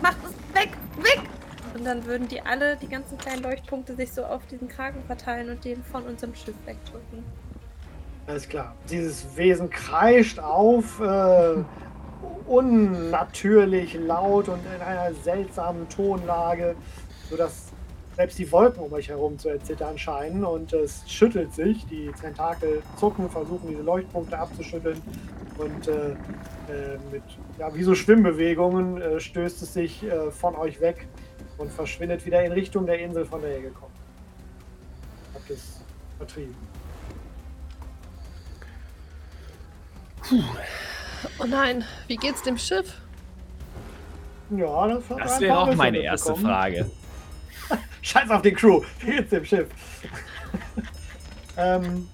mach 0.00 0.16
es, 0.24 0.54
weg, 0.54 0.70
weg! 0.96 1.20
Und 1.74 1.84
dann 1.84 2.04
würden 2.04 2.28
die 2.28 2.40
alle, 2.42 2.76
die 2.76 2.88
ganzen 2.88 3.16
kleinen 3.16 3.42
Leuchtpunkte, 3.42 3.94
sich 3.94 4.12
so 4.12 4.24
auf 4.24 4.46
diesen 4.46 4.68
Kragen 4.68 5.02
verteilen 5.06 5.48
und 5.50 5.64
den 5.64 5.82
von 5.84 6.02
unserem 6.04 6.34
Schiff 6.34 6.54
wegdrücken. 6.66 7.24
Alles 8.26 8.48
klar. 8.48 8.74
Dieses 8.90 9.36
Wesen 9.36 9.70
kreischt 9.70 10.38
auf, 10.38 11.00
äh, 11.00 11.56
unnatürlich 12.46 13.94
laut 13.94 14.48
und 14.48 14.60
in 14.74 14.82
einer 14.82 15.14
seltsamen 15.14 15.88
Tonlage, 15.88 16.76
sodass 17.30 17.72
selbst 18.16 18.38
die 18.38 18.50
Wolken 18.52 18.82
um 18.82 18.92
euch 18.92 19.08
herum 19.08 19.38
zu 19.38 19.48
erzittern 19.48 19.96
scheinen 19.96 20.44
und 20.44 20.72
es 20.72 21.02
schüttelt 21.06 21.54
sich. 21.54 21.86
Die 21.86 22.12
Tentakel 22.20 22.82
zucken, 22.96 23.30
versuchen 23.30 23.68
diese 23.70 23.82
Leuchtpunkte 23.82 24.38
abzuschütteln 24.38 25.00
und 25.58 25.88
äh, 25.88 26.14
äh, 26.72 26.98
mit 27.10 27.22
ja, 27.58 27.74
wie 27.74 27.82
so 27.82 27.94
Schwimmbewegungen 27.94 29.00
äh, 29.00 29.20
stößt 29.20 29.62
es 29.62 29.74
sich 29.74 30.02
äh, 30.02 30.30
von 30.30 30.54
euch 30.56 30.80
weg 30.80 31.06
und 31.58 31.70
verschwindet 31.70 32.24
wieder 32.24 32.42
in 32.44 32.52
Richtung 32.52 32.86
der 32.86 32.98
Insel, 32.98 33.24
von 33.24 33.42
der 33.42 33.56
ihr 33.56 33.62
gekommen 33.62 33.92
seid. 33.94 35.34
Habt 35.34 35.50
es 35.50 35.80
vertrieben. 36.18 36.54
Oh 41.38 41.44
nein, 41.46 41.84
wie 42.06 42.16
geht's 42.16 42.42
dem 42.42 42.56
Schiff? 42.56 42.94
Ja, 44.50 44.88
das, 44.88 45.10
hat 45.10 45.20
Das 45.20 45.40
wäre 45.40 45.58
auch 45.58 45.74
meine 45.74 45.98
erste. 45.98 46.34
Frage. 46.34 46.90
Scheiß 48.02 48.30
auf 48.30 48.42
die 48.42 48.52
Crew. 48.52 48.82
Wie 49.00 49.12
geht's 49.12 49.30
dem 49.30 49.44
Schiff? 49.44 49.68
ähm, 51.56 52.08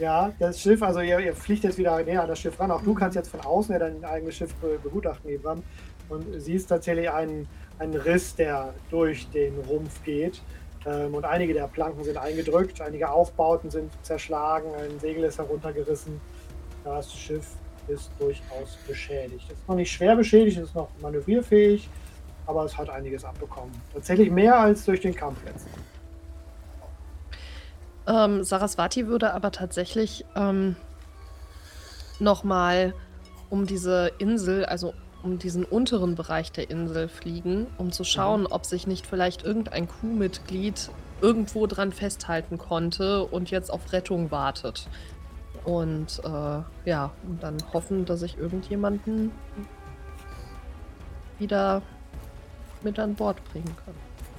ja, 0.00 0.32
das 0.38 0.60
Schiff, 0.60 0.82
also 0.82 1.00
ihr, 1.00 1.18
ihr 1.20 1.34
fliegt 1.34 1.64
jetzt 1.64 1.78
wieder 1.78 2.02
näher 2.02 2.22
an 2.22 2.28
das 2.28 2.38
Schiff 2.38 2.58
ran. 2.58 2.70
Auch 2.70 2.82
du 2.82 2.94
kannst 2.94 3.16
jetzt 3.16 3.28
von 3.28 3.40
außen 3.40 3.72
ja 3.72 3.78
dein 3.78 4.04
eigenes 4.04 4.34
Schiff 4.34 4.54
be 4.54 4.78
begutachten, 4.82 5.30
Ebram. 5.30 5.62
Und 6.08 6.24
siehst 6.40 6.68
tatsächlich 6.68 7.10
einen, 7.10 7.46
einen 7.78 7.94
Riss, 7.94 8.34
der 8.34 8.74
durch 8.90 9.28
den 9.30 9.56
Rumpf 9.68 10.02
geht. 10.02 10.42
Ähm, 10.86 11.14
und 11.14 11.24
einige 11.24 11.52
der 11.52 11.68
Planken 11.68 12.02
sind 12.02 12.16
eingedrückt, 12.16 12.80
einige 12.80 13.10
Aufbauten 13.10 13.70
sind 13.70 13.92
zerschlagen, 14.02 14.70
ein 14.74 14.98
Segel 14.98 15.24
ist 15.24 15.38
heruntergerissen. 15.38 16.20
Das 16.84 17.12
Schiff 17.12 17.46
ist 17.86 18.10
durchaus 18.18 18.78
beschädigt. 18.88 19.44
Es 19.48 19.58
ist 19.58 19.68
noch 19.68 19.76
nicht 19.76 19.92
schwer 19.92 20.16
beschädigt, 20.16 20.56
es 20.58 20.68
ist 20.68 20.74
noch 20.74 20.88
manövrierfähig, 21.00 21.88
aber 22.46 22.64
es 22.64 22.76
hat 22.76 22.88
einiges 22.88 23.24
abbekommen. 23.24 23.72
Tatsächlich 23.92 24.30
mehr 24.30 24.58
als 24.58 24.84
durch 24.84 25.00
den 25.00 25.14
Kampf 25.14 25.38
jetzt. 25.46 25.66
Ähm, 28.10 28.42
Saraswati 28.42 29.06
würde 29.06 29.32
aber 29.34 29.52
tatsächlich 29.52 30.24
ähm, 30.34 30.74
nochmal 32.18 32.92
um 33.50 33.66
diese 33.66 34.10
Insel, 34.18 34.64
also 34.64 34.94
um 35.22 35.38
diesen 35.38 35.64
unteren 35.64 36.16
Bereich 36.16 36.50
der 36.50 36.70
Insel 36.70 37.08
fliegen, 37.08 37.66
um 37.78 37.92
zu 37.92 38.04
schauen, 38.04 38.46
ob 38.46 38.66
sich 38.66 38.86
nicht 38.86 39.06
vielleicht 39.06 39.44
irgendein 39.44 39.86
Crewmitglied 39.86 40.90
irgendwo 41.20 41.66
dran 41.66 41.92
festhalten 41.92 42.58
konnte 42.58 43.24
und 43.24 43.50
jetzt 43.50 43.70
auf 43.70 43.92
Rettung 43.92 44.30
wartet. 44.30 44.88
Und 45.64 46.20
äh, 46.24 46.88
ja, 46.88 47.12
und 47.28 47.42
dann 47.42 47.58
hoffen, 47.72 48.06
dass 48.06 48.22
ich 48.22 48.38
irgendjemanden 48.38 49.30
wieder 51.38 51.82
mit 52.82 52.98
an 52.98 53.14
Bord 53.14 53.36
bringen 53.52 53.76
kann. 53.84 53.94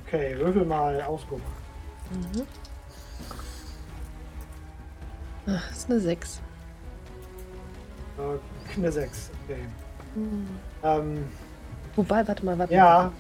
Okay, 0.08 0.36
würfel 0.40 0.66
mal 0.66 1.00
Ausguck. 1.04 1.42
Mhm. 2.12 2.46
Das 5.46 5.72
ist 5.72 5.90
eine 5.90 6.00
6. 6.00 6.42
Äh, 8.18 8.78
eine 8.78 8.92
6. 8.92 9.32
Okay. 9.46 9.60
Ähm, 10.84 11.26
Wobei, 11.96 12.28
warte 12.28 12.46
mal, 12.46 12.58
warte 12.58 12.74
mal. 12.74 12.78
ja. 12.78 13.12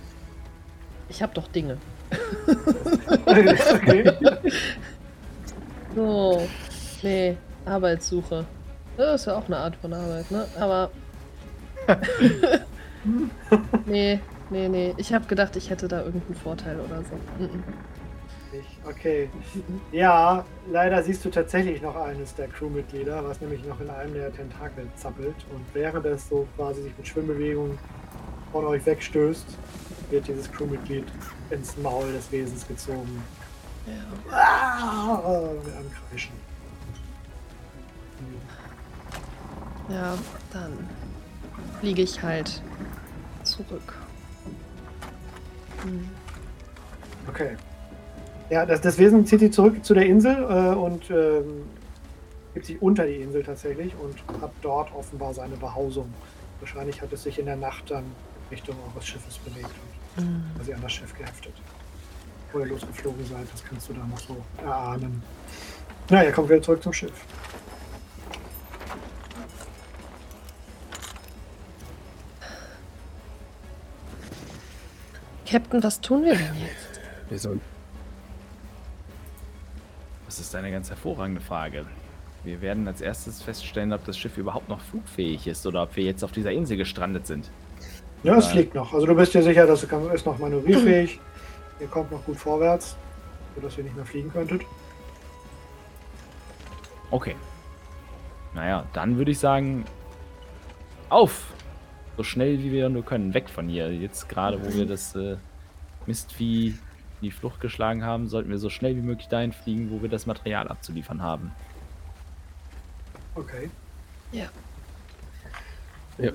Ich 1.09 1.21
habe 1.21 1.33
doch 1.33 1.47
Dinge. 1.47 1.77
okay. 3.25 4.11
So. 5.95 6.47
Nee, 7.01 7.35
Arbeitssuche. 7.65 8.45
Das 8.95 9.21
ist 9.21 9.27
ja 9.27 9.35
auch 9.35 9.45
eine 9.47 9.57
Art 9.57 9.75
von 9.75 9.93
Arbeit, 9.93 10.29
ne? 10.31 10.45
Aber. 10.57 10.89
nee, 13.85 14.19
nee, 14.49 14.69
nee. 14.69 14.93
Ich 14.97 15.13
habe 15.13 15.25
gedacht, 15.25 15.55
ich 15.55 15.69
hätte 15.69 15.87
da 15.87 16.01
irgendeinen 16.03 16.35
Vorteil 16.35 16.79
oder 16.79 17.01
so. 17.01 17.49
Mhm. 18.51 18.89
Okay. 18.89 19.29
Ja, 19.91 20.45
leider 20.69 21.01
siehst 21.03 21.23
du 21.25 21.29
tatsächlich 21.29 21.81
noch 21.81 21.95
eines 21.95 22.35
der 22.35 22.47
Crewmitglieder, 22.47 23.23
was 23.23 23.41
nämlich 23.41 23.63
noch 23.65 23.79
in 23.79 23.89
einem 23.89 24.13
der 24.13 24.33
Tentakel 24.33 24.87
zappelt. 24.95 25.35
Und 25.53 25.65
während 25.73 26.05
es 26.05 26.27
so 26.29 26.47
quasi 26.55 26.81
sich 26.83 26.97
mit 26.97 27.07
Schwimmbewegungen 27.07 27.77
von 28.51 28.65
euch 28.65 28.85
wegstößt, 28.85 29.45
wird 30.09 30.27
dieses 30.27 30.51
Crewmitglied 30.51 31.05
ins 31.49 31.77
Maul 31.77 32.11
des 32.11 32.31
Wesens 32.31 32.67
gezogen. 32.67 33.23
Ja. 33.87 34.31
Ah, 34.35 35.49
mit 35.63 35.73
einem 35.73 35.91
Kreischen. 36.09 36.33
ja, 39.89 40.17
dann 40.53 40.89
fliege 41.79 42.01
ich 42.03 42.21
halt 42.21 42.61
zurück. 43.43 43.93
Hm. 45.83 46.09
Okay. 47.27 47.57
Ja, 48.51 48.65
das, 48.65 48.81
das 48.81 48.97
Wesen 48.97 49.25
zieht 49.25 49.39
sich 49.39 49.53
zurück 49.53 49.83
zu 49.83 49.93
der 49.93 50.05
Insel 50.05 50.35
äh, 50.35 50.75
und 50.75 51.09
ähm, 51.09 51.63
gibt 52.53 52.65
sich 52.65 52.81
unter 52.81 53.05
die 53.07 53.15
Insel 53.15 53.43
tatsächlich 53.43 53.93
und 53.95 54.15
hat 54.41 54.51
dort 54.61 54.93
offenbar 54.93 55.33
seine 55.33 55.55
Behausung. 55.55 56.13
Wahrscheinlich 56.59 57.01
hat 57.01 57.11
es 57.13 57.23
sich 57.23 57.39
in 57.39 57.45
der 57.45 57.55
Nacht 57.55 57.89
dann 57.89 58.03
Richtung 58.51 58.75
eures 58.93 59.07
Schiffes 59.07 59.37
bewegt 59.39 59.65
und 59.65 59.91
Mhm. 60.17 60.43
quasi 60.57 60.73
an 60.73 60.81
das 60.81 60.91
Schiff 60.91 61.17
geheftet. 61.17 61.53
Wo 62.51 62.59
ihr 62.59 62.65
losgeflogen 62.65 63.25
seid, 63.25 63.47
das 63.53 63.63
kannst 63.63 63.87
du 63.87 63.93
da 63.93 64.05
noch 64.05 64.19
so 64.19 64.35
erahnen. 64.61 65.23
Na, 66.09 66.25
ihr 66.25 66.33
kommt 66.33 66.49
wieder 66.49 66.61
zurück 66.61 66.83
zum 66.83 66.91
Schiff. 66.91 67.13
Captain, 75.45 75.83
was 75.83 75.99
tun 76.01 76.23
wir 76.23 76.35
denn 76.35 76.55
jetzt? 76.59 76.99
Wir 77.29 77.39
sollen. 77.39 77.61
Das 80.31 80.39
ist 80.39 80.55
eine 80.55 80.71
ganz 80.71 80.89
hervorragende 80.89 81.41
Frage. 81.41 81.85
Wir 82.45 82.61
werden 82.61 82.87
als 82.87 83.01
erstes 83.01 83.41
feststellen, 83.41 83.91
ob 83.91 84.05
das 84.05 84.17
Schiff 84.17 84.37
überhaupt 84.37 84.69
noch 84.69 84.79
flugfähig 84.79 85.45
ist 85.45 85.67
oder 85.67 85.83
ob 85.83 85.97
wir 85.97 86.05
jetzt 86.05 86.23
auf 86.23 86.31
dieser 86.31 86.53
Insel 86.53 86.77
gestrandet 86.77 87.27
sind. 87.27 87.51
Ja, 88.23 88.37
es 88.37 88.47
fliegt 88.47 88.73
noch. 88.73 88.93
Also 88.93 89.07
du 89.07 89.13
bist 89.13 89.33
dir 89.33 89.43
sicher, 89.43 89.67
dass 89.67 89.83
es 89.83 89.91
ist 90.13 90.25
noch 90.25 90.39
manövrierfähig. 90.39 91.19
ihr 91.81 91.87
kommt 91.87 92.13
noch 92.13 92.23
gut 92.23 92.37
vorwärts, 92.37 92.95
sodass 93.55 93.77
ihr 93.77 93.83
nicht 93.83 93.93
mehr 93.97 94.05
fliegen 94.05 94.31
könntet. 94.31 94.61
Okay. 97.09 97.35
Naja, 98.53 98.85
dann 98.93 99.17
würde 99.17 99.31
ich 99.31 99.39
sagen, 99.39 99.83
auf! 101.09 101.43
So 102.15 102.23
schnell 102.23 102.57
wie 102.59 102.71
wir 102.71 102.87
nur 102.87 103.03
können, 103.03 103.33
weg 103.33 103.49
von 103.49 103.67
hier. 103.67 103.93
Jetzt 103.93 104.29
gerade, 104.29 104.65
wo 104.65 104.73
wir 104.73 104.85
das 104.87 105.13
äh, 105.13 105.35
Mistvieh 106.05 106.75
in 107.21 107.27
die 107.27 107.31
Flucht 107.31 107.61
geschlagen 107.61 108.03
haben, 108.03 108.27
sollten 108.27 108.49
wir 108.49 108.57
so 108.57 108.69
schnell 108.69 108.95
wie 108.95 109.01
möglich 109.01 109.27
dahin 109.27 109.53
fliegen, 109.53 109.91
wo 109.91 110.01
wir 110.01 110.09
das 110.09 110.25
Material 110.25 110.67
abzuliefern 110.67 111.21
haben. 111.21 111.51
Okay. 113.35 113.69
Ja. 114.31 114.45
Ja. 116.17 116.31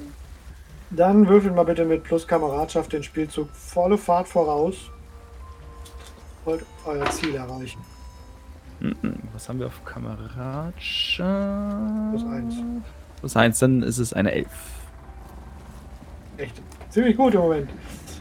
Dann 0.90 1.28
würfelt 1.28 1.54
mal 1.54 1.64
bitte 1.64 1.84
mit 1.84 2.04
Plus 2.04 2.26
Kameradschaft 2.26 2.92
den 2.92 3.02
Spielzug 3.02 3.50
volle 3.50 3.98
Fahrt 3.98 4.28
voraus. 4.28 4.90
Wollt 6.44 6.64
euer 6.84 7.10
Ziel 7.10 7.34
erreichen. 7.34 7.80
Mhm. 8.80 9.14
Was 9.32 9.48
haben 9.48 9.58
wir 9.58 9.66
auf 9.66 9.84
Kameradschaft? 9.84 10.78
Plus 12.10 12.24
eins. 12.24 12.54
Plus 13.20 13.36
eins, 13.36 13.58
dann 13.58 13.82
ist 13.82 13.98
es 13.98 14.12
eine 14.12 14.30
Elf. 14.32 14.48
Echt 16.36 16.62
ziemlich 16.90 17.16
gut 17.16 17.34
im 17.34 17.40
Moment. 17.40 17.70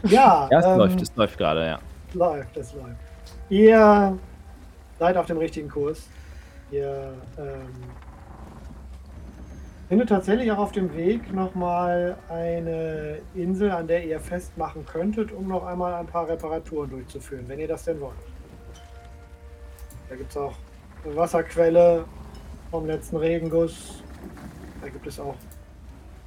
Ja, 0.04 0.48
Ja, 0.50 0.58
es 0.58 0.66
ähm, 0.66 0.78
läuft, 0.78 1.00
es 1.00 1.14
läuft 1.14 1.38
gerade, 1.38 1.66
ja. 1.66 1.78
Läuft, 2.16 2.56
es 2.56 2.72
läuft. 2.74 2.96
Ihr 3.48 4.18
seid 4.98 5.16
auf 5.16 5.26
dem 5.26 5.38
richtigen 5.38 5.68
Kurs. 5.68 6.08
Ihr 6.70 7.14
ähm, 7.38 7.72
findet 9.88 10.08
tatsächlich 10.08 10.50
auch 10.50 10.58
auf 10.58 10.72
dem 10.72 10.94
Weg 10.96 11.32
nochmal 11.32 12.16
eine 12.28 13.18
Insel, 13.34 13.70
an 13.70 13.86
der 13.86 14.04
ihr 14.04 14.18
festmachen 14.18 14.84
könntet, 14.84 15.30
um 15.32 15.46
noch 15.46 15.64
einmal 15.64 15.94
ein 15.94 16.06
paar 16.06 16.28
Reparaturen 16.28 16.90
durchzuführen, 16.90 17.44
wenn 17.46 17.60
ihr 17.60 17.68
das 17.68 17.84
denn 17.84 18.00
wollt. 18.00 18.14
Da 20.08 20.16
gibt 20.16 20.30
es 20.30 20.36
auch 20.36 20.54
eine 21.04 21.16
Wasserquelle 21.16 22.04
vom 22.70 22.86
letzten 22.86 23.16
Regenguss. 23.16 24.02
Da 24.80 24.88
gibt 24.88 25.06
es 25.06 25.20
auch 25.20 25.36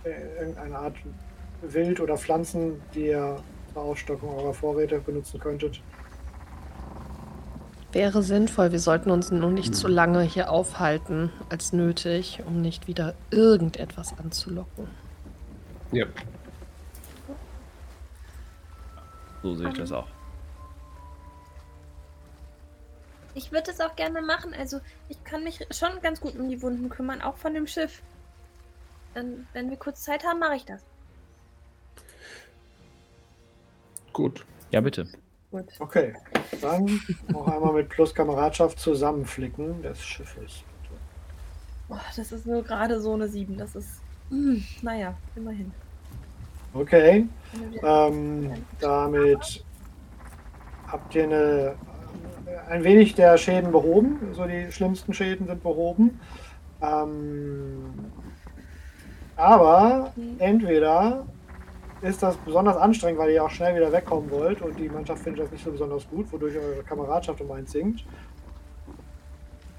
äh, 0.04 0.40
irgendeine 0.40 0.78
Art 0.78 0.96
Wild 1.62 2.00
oder 2.00 2.18
Pflanzen, 2.18 2.82
die 2.94 3.08
ihr 3.08 3.38
zur 3.80 3.92
Aufstockung 3.92 4.38
eurer 4.38 4.54
Vorräte 4.54 5.00
benutzen 5.00 5.40
könntet. 5.40 5.82
Wäre 7.92 8.22
sinnvoll, 8.22 8.72
wir 8.72 8.80
sollten 8.80 9.10
uns 9.10 9.32
nur 9.32 9.50
nicht 9.50 9.74
so 9.74 9.88
lange 9.88 10.22
hier 10.22 10.52
aufhalten 10.52 11.32
als 11.50 11.74
nötig, 11.74 12.44
um 12.46 12.62
nicht 12.62 12.88
wieder 12.88 13.16
irgendetwas 13.32 14.14
anzulocken. 14.20 14.88
Ja. 15.92 16.06
So 19.42 19.56
sehe 19.56 19.70
ich 19.70 19.78
das 19.78 19.92
auch. 19.92 20.08
Ich 23.34 23.52
würde 23.52 23.72
es 23.72 23.80
auch 23.80 23.96
gerne 23.96 24.22
machen. 24.22 24.54
Also, 24.54 24.82
ich 25.08 25.24
kann 25.24 25.44
mich 25.44 25.66
schon 25.72 26.02
ganz 26.02 26.20
gut 26.20 26.36
um 26.36 26.50
die 26.50 26.62
Wunden 26.62 26.90
kümmern, 26.90 27.22
auch 27.22 27.38
von 27.38 27.54
dem 27.54 27.66
Schiff. 27.66 28.02
Dann, 29.14 29.48
wenn 29.54 29.70
wir 29.70 29.78
kurz 29.78 30.04
Zeit 30.04 30.26
haben, 30.26 30.40
mache 30.40 30.58
ich 30.58 30.66
das. 30.66 30.84
Gut. 34.20 34.46
Ja, 34.72 34.82
bitte. 34.82 35.08
Gut. 35.50 35.64
Okay, 35.80 36.14
dann 36.62 37.00
noch 37.30 37.48
einmal 37.48 37.72
mit 37.72 37.88
Plus 37.88 38.14
Kameradschaft 38.14 38.78
zusammenflicken 38.78 39.82
des 39.82 40.04
Schiffes. 40.04 40.62
Boah, 41.88 42.02
das 42.18 42.34
ist 42.34 42.46
nur 42.46 42.62
gerade 42.62 43.00
so 43.00 43.14
eine 43.14 43.30
7. 43.30 43.58
Das 43.58 43.78
ist. 43.78 44.02
Mm, 44.30 44.58
naja, 44.82 45.14
immerhin. 45.38 45.72
Okay, 46.74 47.30
ähm, 47.82 48.52
damit 48.82 49.64
habt 50.88 51.16
ihr 51.16 51.24
eine, 51.24 51.76
ein 52.70 52.84
wenig 52.84 53.16
der 53.16 53.38
Schäden 53.38 53.72
behoben. 53.72 54.20
So 54.34 54.44
die 54.44 54.70
schlimmsten 54.70 55.14
Schäden 55.14 55.48
sind 55.48 55.64
behoben. 55.64 56.20
Ähm, 56.82 58.12
aber 59.38 60.12
entweder 60.40 61.26
ist 62.02 62.24
das 62.24 62.38
besonders 62.38 62.78
anstrengend, 62.78 63.20
weil 63.20 63.32
ihr 63.32 63.44
auch 63.44 63.50
schnell 63.50 63.76
wieder 63.76 63.92
wegkommen 63.92 64.32
wollt 64.32 64.62
und 64.62 64.78
die 64.80 64.90
Mannschaft 64.90 65.24
findet 65.24 65.46
das 65.46 65.52
nicht 65.52 65.64
so 65.64 65.72
besonders 65.72 66.08
gut, 66.10 66.32
wodurch 66.32 66.56
eure 66.56 66.84
Kameradschaft 66.84 67.42
um 67.42 67.52
eins 67.52 67.72
sinkt. 67.72 68.06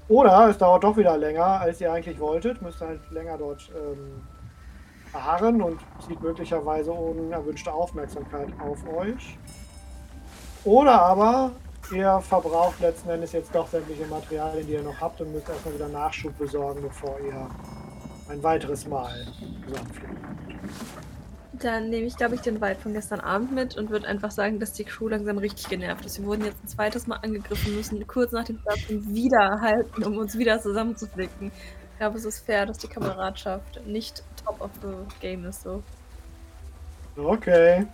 Oder 0.07 0.49
es 0.49 0.57
dauert 0.57 0.83
doch 0.83 0.97
wieder 0.97 1.17
länger, 1.17 1.61
als 1.61 1.79
ihr 1.79 1.91
eigentlich 1.91 2.19
wolltet. 2.19 2.61
Müsst 2.61 2.81
halt 2.81 2.99
länger 3.11 3.37
dort 3.37 3.71
ähm, 3.73 5.61
und 5.61 5.79
zieht 6.05 6.21
möglicherweise 6.21 6.91
unerwünschte 6.91 7.73
Aufmerksamkeit 7.73 8.49
auf 8.59 8.79
euch. 8.93 9.37
Oder 10.65 11.01
aber 11.01 11.51
ihr 11.93 12.19
verbraucht 12.19 12.79
letzten 12.81 13.09
Endes 13.09 13.31
jetzt 13.31 13.55
doch 13.55 13.67
sämtliche 13.67 14.05
Materialien, 14.05 14.67
die 14.67 14.73
ihr 14.73 14.83
noch 14.83 14.99
habt 14.99 15.21
und 15.21 15.31
müsst 15.31 15.49
erstmal 15.49 15.75
wieder 15.75 15.87
Nachschub 15.87 16.37
besorgen, 16.37 16.81
bevor 16.81 17.17
ihr 17.19 17.47
ein 18.29 18.43
weiteres 18.43 18.85
Mal 18.87 19.13
zusammenfliegt. 19.65 21.10
Dann 21.61 21.89
nehme 21.89 22.07
ich, 22.07 22.15
glaube 22.17 22.35
ich, 22.35 22.41
den 22.41 22.59
Wald 22.59 22.79
von 22.79 22.93
gestern 22.93 23.19
Abend 23.19 23.51
mit 23.51 23.77
und 23.77 23.89
würde 23.89 24.07
einfach 24.07 24.31
sagen, 24.31 24.59
dass 24.59 24.73
die 24.73 24.83
Crew 24.83 25.09
langsam 25.09 25.37
richtig 25.37 25.69
genervt 25.69 26.05
ist. 26.05 26.19
Wir 26.19 26.25
wurden 26.25 26.45
jetzt 26.45 26.63
ein 26.63 26.67
zweites 26.67 27.07
Mal 27.07 27.17
angegriffen, 27.17 27.75
müssen 27.75 28.05
kurz 28.07 28.31
nach 28.31 28.45
dem 28.45 28.59
Starten 28.59 29.13
wieder 29.13 29.61
halten, 29.61 30.03
um 30.03 30.17
uns 30.17 30.37
wieder 30.37 30.59
zusammenzuflicken. 30.59 31.51
Ich 31.91 31.97
glaube, 31.99 32.17
es 32.17 32.25
ist 32.25 32.39
fair, 32.45 32.65
dass 32.65 32.79
die 32.79 32.87
Kameradschaft 32.87 33.85
nicht 33.85 34.23
top 34.43 34.59
of 34.59 34.71
the 34.81 34.95
game 35.19 35.45
ist. 35.45 35.61
So. 35.61 35.83
Okay. 37.15 37.85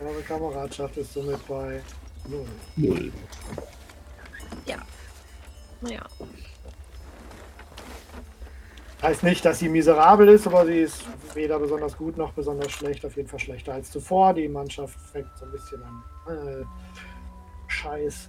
Eure 0.00 0.22
Kameradschaft 0.22 0.96
ist 0.98 1.14
somit 1.14 1.46
bei 1.48 1.80
0. 2.28 2.44
Null. 2.76 3.12
Naja. 5.80 6.02
Heißt 9.00 9.22
nicht, 9.22 9.44
dass 9.44 9.60
sie 9.60 9.68
miserabel 9.68 10.28
ist, 10.28 10.46
aber 10.48 10.66
sie 10.66 10.80
ist 10.80 11.04
weder 11.34 11.60
besonders 11.60 11.96
gut 11.96 12.16
noch 12.16 12.32
besonders 12.32 12.72
schlecht. 12.72 13.04
Auf 13.06 13.16
jeden 13.16 13.28
Fall 13.28 13.38
schlechter 13.38 13.74
als 13.74 13.92
zuvor. 13.92 14.34
Die 14.34 14.48
Mannschaft 14.48 14.98
fängt 15.12 15.30
so 15.36 15.44
ein 15.44 15.52
bisschen 15.52 15.80
an. 15.82 16.02
Äh, 16.26 16.64
Scheiß. 17.68 18.28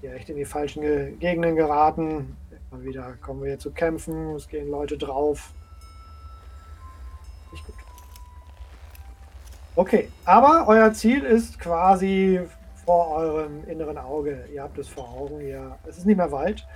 Ja, 0.00 0.14
echt 0.14 0.30
in 0.30 0.36
die 0.36 0.46
falschen 0.46 0.80
Ge 0.80 1.12
Gegenden 1.20 1.54
geraten. 1.54 2.34
Mal 2.70 2.82
wieder 2.82 3.12
kommen 3.20 3.42
wir 3.42 3.50
hier 3.50 3.58
zu 3.58 3.70
kämpfen. 3.72 4.34
Es 4.34 4.48
gehen 4.48 4.70
Leute 4.70 4.96
drauf. 4.96 5.52
Nicht 7.52 7.66
gut. 7.66 7.74
Okay, 9.76 10.08
aber 10.24 10.64
euer 10.66 10.94
Ziel 10.94 11.22
ist 11.24 11.58
quasi 11.58 12.40
vor 12.86 13.08
eurem 13.08 13.64
inneren 13.68 13.98
Auge. 13.98 14.46
Ihr 14.52 14.62
habt 14.62 14.78
es 14.78 14.88
vor 14.88 15.08
Augen. 15.10 15.40
Ihr, 15.42 15.78
es 15.86 15.98
ist 15.98 16.06
nicht 16.06 16.16
mehr 16.16 16.32
weit. 16.32 16.66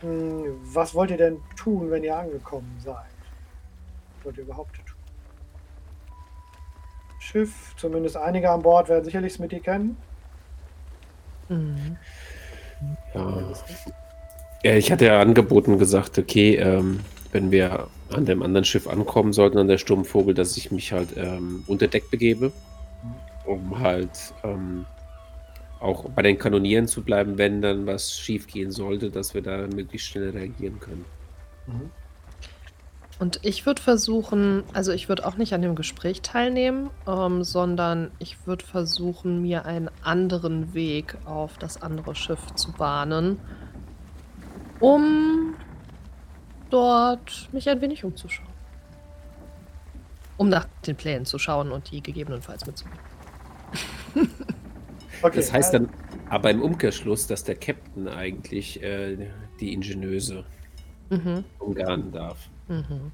Hm, 0.00 0.60
Was 0.72 0.94
wollt 0.94 1.10
ihr 1.10 1.16
denn 1.16 1.38
tun, 1.56 1.90
wenn 1.90 2.04
ihr 2.04 2.16
angekommen 2.16 2.76
seid? 2.78 2.94
Was 2.94 4.24
wollt 4.24 4.36
ihr 4.36 4.44
überhaupt 4.44 4.74
tun? 4.76 4.84
Schiff, 7.18 7.74
zumindest 7.76 8.16
einige 8.16 8.50
an 8.50 8.62
Bord 8.62 8.88
werden 8.88 9.04
sicherlich 9.04 9.34
Smitty 9.34 9.60
kennen. 9.60 9.96
Mhm. 11.48 11.96
Ja. 13.14 13.42
ja, 14.62 14.74
ich 14.74 14.92
hatte 14.92 15.06
ja 15.06 15.20
angeboten 15.20 15.78
gesagt, 15.78 16.18
okay, 16.18 16.54
ähm, 16.56 17.00
wenn 17.32 17.50
wir 17.50 17.88
an 18.10 18.24
dem 18.24 18.42
anderen 18.42 18.64
Schiff 18.64 18.86
ankommen 18.86 19.32
sollten, 19.32 19.58
an 19.58 19.68
der 19.68 19.78
Sturmvogel, 19.78 20.34
dass 20.34 20.56
ich 20.56 20.70
mich 20.70 20.92
halt 20.92 21.16
ähm, 21.16 21.64
unter 21.66 21.88
Deck 21.88 22.10
begebe, 22.10 22.52
um 23.44 23.78
halt 23.80 24.32
ähm, 24.44 24.86
auch 25.80 26.08
bei 26.10 26.22
den 26.22 26.38
Kanonieren 26.38 26.88
zu 26.88 27.02
bleiben, 27.02 27.38
wenn 27.38 27.62
dann 27.62 27.86
was 27.86 28.18
schief 28.18 28.46
gehen 28.46 28.70
sollte, 28.70 29.10
dass 29.10 29.34
wir 29.34 29.42
da 29.42 29.66
möglichst 29.66 30.08
schnell 30.08 30.30
reagieren 30.30 30.80
können. 30.80 31.04
Und 33.18 33.40
ich 33.42 33.66
würde 33.66 33.82
versuchen, 33.82 34.62
also 34.72 34.92
ich 34.92 35.08
würde 35.08 35.26
auch 35.26 35.36
nicht 35.36 35.52
an 35.52 35.62
dem 35.62 35.74
Gespräch 35.74 36.22
teilnehmen, 36.22 36.90
ähm, 37.06 37.42
sondern 37.42 38.12
ich 38.18 38.46
würde 38.46 38.64
versuchen, 38.64 39.42
mir 39.42 39.66
einen 39.66 39.90
anderen 40.02 40.72
Weg 40.72 41.16
auf 41.24 41.58
das 41.58 41.82
andere 41.82 42.14
Schiff 42.14 42.54
zu 42.54 42.72
bahnen, 42.72 43.40
um 44.78 45.54
dort 46.70 47.48
mich 47.52 47.68
ein 47.68 47.80
wenig 47.80 48.04
umzuschauen. 48.04 48.48
Um 50.36 50.48
nach 50.48 50.66
den 50.86 50.94
Plänen 50.94 51.26
zu 51.26 51.40
schauen 51.40 51.72
und 51.72 51.90
die 51.90 52.00
gegebenenfalls 52.00 52.64
mitzunehmen. 52.66 53.00
Okay, 55.22 55.36
Das 55.36 55.52
heißt 55.52 55.74
äh, 55.74 55.78
dann 55.78 55.90
aber 56.28 56.50
im 56.50 56.62
Umkehrschluss, 56.62 57.26
dass 57.26 57.44
der 57.44 57.56
Captain 57.56 58.08
eigentlich 58.08 58.82
äh, 58.82 59.30
die 59.60 59.72
Ingenieuse 59.72 60.44
Mhm, 61.10 61.44
umgarnen 61.58 62.12
darf. 62.12 62.48
mhm. 62.68 63.12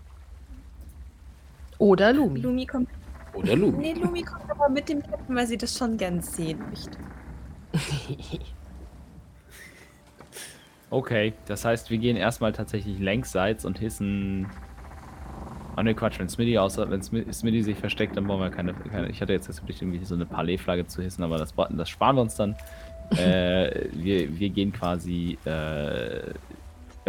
Oder 1.79 2.13
Lumi. 2.13 2.41
Lumi 2.41 2.67
kommt. 2.67 2.89
Oder 3.33 3.57
Lumi. 3.57 3.83
Nee, 3.83 3.93
Lumi 3.95 4.23
kommt 4.23 4.51
aber 4.51 4.69
mit 4.73 4.89
dem 4.89 5.01
Captain, 5.03 5.37
weil 5.37 5.47
sie 5.47 5.57
das 5.59 5.77
schon 5.77 5.97
gern 5.97 6.21
sehen 6.21 6.59
möchte. 6.69 6.99
Okay, 10.91 11.35
das 11.47 11.65
heißt, 11.65 11.91
wir 11.91 11.99
gehen 11.99 12.17
erstmal 12.17 12.53
tatsächlich 12.53 12.99
längsseits 12.99 13.65
und 13.65 13.79
hissen. 13.79 14.47
Ah 15.77 15.83
ne, 15.83 15.95
Quatsch, 15.95 16.19
wenn 16.21 16.29
Smitty 16.29 16.57
außer 16.59 16.91
wenn 16.91 17.01
Smi- 17.01 17.31
Smitty 17.33 17.63
sich 17.63 17.77
versteckt, 17.79 18.17
dann 18.17 18.27
brauchen 18.27 18.41
wir 18.43 18.51
keine. 18.51 18.75
keine 18.75 19.09
ich 19.09 19.21
hatte 19.21 19.33
jetzt 19.33 19.49
das 19.49 19.61
Pflicht, 19.61 19.83
irgendwie 19.83 20.05
so 20.05 20.15
eine 20.15 20.27
Palais-Flagge 20.27 20.87
zu 20.87 21.03
hissen, 21.03 21.25
aber 21.25 21.39
das, 21.39 21.53
das 21.71 21.89
sparen 21.89 22.17
wir 22.17 22.23
uns 22.23 22.37
dann. 22.37 22.55
äh, 23.19 23.87
wir, 23.93 24.39
wir 24.39 24.49
gehen 24.51 24.73
quasi. 24.73 25.37
Äh, 25.45 26.33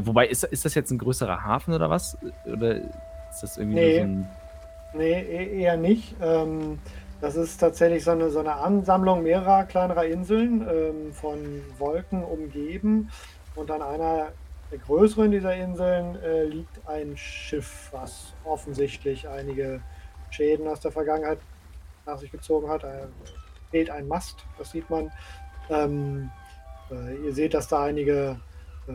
wobei, 0.01 0.27
ist, 0.27 0.43
ist 0.43 0.65
das 0.65 0.75
jetzt 0.75 0.91
ein 0.91 0.97
größerer 0.97 1.43
Hafen 1.43 1.73
oder 1.73 1.89
was? 1.89 2.17
Oder 2.45 2.75
ist 2.75 3.41
das 3.41 3.57
irgendwie 3.57 3.75
Nee. 3.79 3.97
so 3.97 4.01
ein. 4.03 4.27
Nee, 4.93 5.21
e- 5.21 5.61
eher 5.61 5.77
nicht. 5.77 6.15
Ähm, 6.21 6.79
Das 7.21 7.35
ist 7.37 7.57
tatsächlich 7.57 8.03
so 8.03 8.11
eine, 8.11 8.29
so 8.29 8.39
eine 8.39 8.55
Ansammlung 8.55 9.23
mehrerer 9.23 9.63
kleinerer 9.63 10.05
Inseln, 10.05 10.61
ähm, 10.61 11.13
von 11.13 11.37
Wolken 11.79 12.23
umgeben. 12.23 13.09
Und 13.55 13.71
an 13.71 13.81
einer 13.81 14.27
der 14.71 14.79
größeren 14.79 15.31
dieser 15.31 15.55
Inseln 15.55 16.21
äh, 16.21 16.43
liegt 16.45 16.87
ein 16.87 17.15
Schiff, 17.17 17.89
was 17.91 18.33
offensichtlich 18.43 19.27
einige 19.27 19.81
Schäden 20.31 20.67
aus 20.67 20.79
der 20.79 20.91
Vergangenheit 20.91 21.39
nach 22.05 22.17
sich 22.17 22.31
gezogen 22.31 22.69
hat. 22.69 22.83
Da 22.83 23.07
fehlt 23.71 23.89
ein 23.89 24.07
Mast, 24.07 24.45
das 24.57 24.71
sieht 24.71 24.89
man. 24.89 25.11
Ähm, 25.69 26.29
äh, 26.91 27.15
ihr 27.25 27.33
seht, 27.33 27.53
dass 27.53 27.67
da 27.67 27.83
einige 27.83 28.39
äh, 28.87 28.91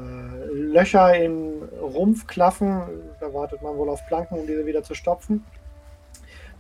Löcher 0.53 1.17
im 1.17 1.63
Rumpf 1.81 2.27
klaffen. 2.27 2.83
Da 3.21 3.33
wartet 3.33 3.63
man 3.63 3.77
wohl 3.77 3.89
auf 3.89 4.07
Planken, 4.07 4.39
um 4.39 4.47
diese 4.47 4.67
wieder 4.67 4.83
zu 4.83 4.95
stopfen. 4.95 5.45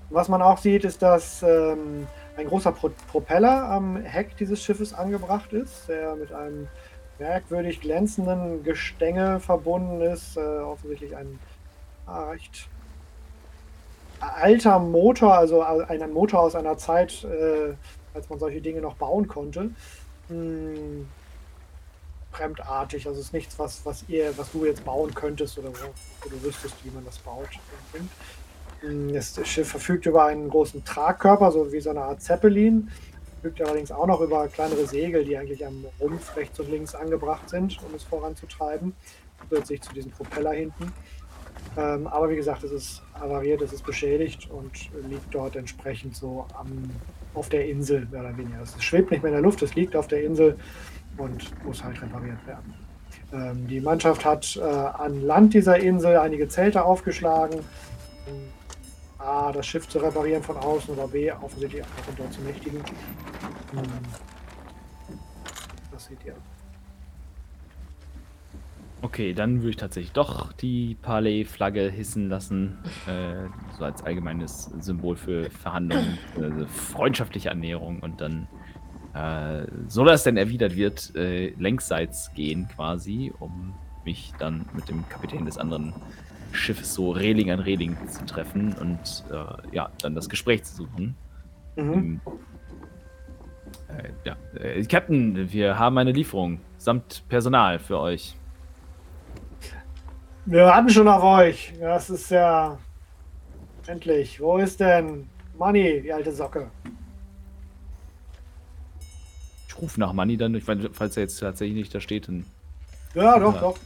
Was 0.08 0.28
man 0.28 0.42
auch 0.42 0.58
sieht, 0.58 0.84
ist, 0.84 1.02
dass 1.02 1.42
ähm, 1.42 2.08
ein 2.36 2.46
großer 2.46 2.72
Pro 2.72 2.90
Propeller 3.08 3.68
am 3.70 3.96
Heck 3.96 4.36
dieses 4.36 4.62
Schiffes 4.62 4.92
angebracht 4.92 5.52
ist, 5.52 5.88
der 5.88 6.16
mit 6.16 6.32
einem 6.32 6.66
merkwürdig 7.20 7.80
glänzenden 7.80 8.64
Gestänge 8.64 9.38
verbunden 9.38 10.00
ist. 10.00 10.36
Äh, 10.36 10.40
offensichtlich 10.40 11.14
ein 11.14 11.38
ah, 12.06 12.30
recht 12.30 12.68
alter 14.20 14.78
Motor, 14.78 15.34
also 15.34 15.62
ein 15.62 16.12
Motor 16.12 16.40
aus 16.40 16.54
einer 16.54 16.76
Zeit, 16.76 17.24
äh, 17.24 17.74
als 18.12 18.28
man 18.28 18.38
solche 18.38 18.60
Dinge 18.60 18.80
noch 18.80 18.96
bauen 18.96 19.28
konnte. 19.28 19.70
Hm, 20.28 21.08
fremdartig, 22.32 23.06
also 23.06 23.18
es 23.18 23.26
ist 23.26 23.32
nichts, 23.32 23.58
was, 23.58 23.84
was 23.84 24.04
ihr, 24.08 24.36
was 24.36 24.52
du 24.52 24.64
jetzt 24.64 24.84
bauen 24.84 25.14
könntest 25.14 25.58
oder 25.58 25.68
wo, 25.70 26.28
du 26.28 26.42
wüsstest, 26.42 26.74
wie 26.84 26.90
man 26.90 27.04
das 27.04 27.18
baut. 27.18 27.48
Hm, 28.80 29.12
das 29.12 29.38
Schiff 29.46 29.68
verfügt 29.68 30.06
über 30.06 30.24
einen 30.26 30.48
großen 30.48 30.84
Tragkörper, 30.84 31.50
so 31.52 31.72
wie 31.72 31.80
so 31.80 31.90
eine 31.90 32.02
Art 32.02 32.22
Zeppelin. 32.22 32.90
Verfügt 33.40 33.62
allerdings 33.62 33.90
auch 33.90 34.06
noch 34.06 34.20
über 34.20 34.48
kleinere 34.48 34.86
Segel, 34.86 35.24
die 35.24 35.36
eigentlich 35.36 35.64
am 35.66 35.86
Rumpf 35.98 36.36
rechts 36.36 36.60
und 36.60 36.70
links 36.70 36.94
angebracht 36.94 37.48
sind, 37.48 37.78
um 37.88 37.94
es 37.94 38.04
voranzutreiben. 38.04 38.94
Zusätzlich 39.48 39.80
zu 39.80 39.94
diesem 39.94 40.10
Propeller 40.10 40.52
hinten. 40.52 40.92
Ähm, 41.78 42.06
aber 42.06 42.28
wie 42.28 42.36
gesagt, 42.36 42.64
es 42.64 42.72
ist 42.72 43.02
avariert, 43.14 43.62
es 43.62 43.72
ist 43.72 43.84
beschädigt 43.84 44.50
und 44.50 44.90
liegt 45.08 45.34
dort 45.34 45.56
entsprechend 45.56 46.16
so 46.16 46.46
am, 46.54 46.90
auf 47.32 47.48
der 47.48 47.66
Insel, 47.66 48.06
mehr 48.10 48.20
oder 48.20 48.36
weniger. 48.36 48.60
Es 48.62 48.82
schwebt 48.82 49.10
nicht 49.10 49.22
mehr 49.22 49.30
in 49.30 49.36
der 49.36 49.42
Luft, 49.42 49.62
es 49.62 49.74
liegt 49.74 49.96
auf 49.96 50.08
der 50.08 50.22
Insel 50.22 50.58
und 51.16 51.64
muss 51.64 51.82
halt 51.82 52.00
repariert 52.02 52.46
werden. 52.46 52.74
Ähm, 53.32 53.66
die 53.68 53.80
Mannschaft 53.80 54.24
hat 54.24 54.56
äh, 54.56 54.60
an 54.62 55.22
Land 55.22 55.54
dieser 55.54 55.78
Insel 55.78 56.18
einige 56.18 56.48
Zelte 56.48 56.84
aufgeschlagen, 56.84 57.60
A, 59.20 59.52
das 59.52 59.66
Schiff 59.66 59.88
zu 59.88 59.98
reparieren 59.98 60.42
von 60.42 60.56
außen 60.56 60.94
oder 60.94 61.06
B, 61.06 61.30
offensichtlich 61.30 61.82
einfach 61.82 62.14
dort 62.16 62.32
zu 62.32 62.40
mächtigen. 62.40 62.80
Ähm, 63.76 63.82
das 65.92 66.06
seht 66.06 66.24
ihr. 66.24 66.34
Okay, 69.02 69.32
dann 69.32 69.58
würde 69.58 69.70
ich 69.70 69.76
tatsächlich 69.76 70.12
doch 70.12 70.52
die 70.52 70.94
Parley-Flagge 71.00 71.90
hissen 71.90 72.28
lassen, 72.28 72.78
äh, 73.06 73.48
so 73.78 73.84
als 73.84 74.02
allgemeines 74.02 74.64
Symbol 74.80 75.16
für 75.16 75.50
Verhandlungen, 75.50 76.18
also 76.36 76.66
freundschaftliche 76.66 77.50
Annäherung 77.50 78.00
und 78.00 78.20
dann 78.20 78.46
äh, 79.14 79.66
so 79.88 80.04
dass 80.04 80.22
denn 80.24 80.36
erwidert 80.36 80.76
wird, 80.76 81.14
äh, 81.16 81.50
längsseits 81.58 82.32
gehen 82.34 82.68
quasi, 82.68 83.32
um 83.40 83.74
mich 84.04 84.32
dann 84.38 84.66
mit 84.72 84.88
dem 84.88 85.08
Kapitän 85.08 85.44
des 85.44 85.58
anderen 85.58 85.94
Schiffes 86.52 86.94
so 86.94 87.10
Reling 87.12 87.50
an 87.50 87.60
Reling 87.60 87.96
zu 88.08 88.24
treffen 88.26 88.74
und 88.74 89.24
äh, 89.30 89.74
ja, 89.74 89.90
dann 90.02 90.14
das 90.14 90.28
Gespräch 90.28 90.64
zu 90.64 90.76
suchen. 90.76 91.16
Mhm. 91.76 91.92
Ähm, 91.92 92.20
äh, 93.88 94.10
ja, 94.24 94.36
äh, 94.58 94.84
Captain, 94.84 95.52
wir 95.52 95.78
haben 95.78 95.98
eine 95.98 96.12
Lieferung 96.12 96.60
samt 96.78 97.22
Personal 97.28 97.78
für 97.78 97.98
euch. 97.98 98.36
Wir 100.46 100.64
warten 100.64 100.88
schon 100.88 101.06
auf 101.06 101.22
euch. 101.22 101.72
Das 101.78 102.10
ist 102.10 102.30
ja 102.30 102.78
endlich. 103.86 104.40
Wo 104.40 104.58
ist 104.58 104.80
denn 104.80 105.28
Money, 105.56 106.00
die 106.02 106.12
alte 106.12 106.32
Socke? 106.32 106.70
ruf 109.80 109.98
nach 109.98 110.12
Money 110.12 110.36
dann, 110.36 110.54
ich 110.54 110.66
meine, 110.66 110.90
falls 110.92 111.16
er 111.16 111.22
jetzt 111.22 111.38
tatsächlich 111.38 111.76
nicht 111.76 111.94
da 111.94 112.00
steht, 112.00 112.28
dann. 112.28 112.44
Ja, 113.14 113.38
doch, 113.38 113.54
ja. 113.54 113.60
doch. 113.60 113.78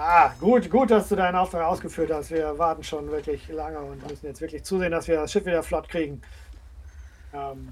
Ah, 0.00 0.30
gut, 0.38 0.70
gut, 0.70 0.92
dass 0.92 1.08
du 1.08 1.16
deinen 1.16 1.34
Auftrag 1.34 1.66
ausgeführt 1.66 2.12
hast. 2.12 2.30
Wir 2.30 2.56
warten 2.56 2.84
schon 2.84 3.10
wirklich 3.10 3.48
lange 3.48 3.80
und 3.80 4.08
müssen 4.08 4.26
jetzt 4.26 4.40
wirklich 4.40 4.62
zusehen, 4.62 4.92
dass 4.92 5.08
wir 5.08 5.16
das 5.16 5.32
Schiff 5.32 5.44
wieder 5.44 5.60
flott 5.64 5.88
kriegen. 5.88 6.22
Ähm, 7.34 7.70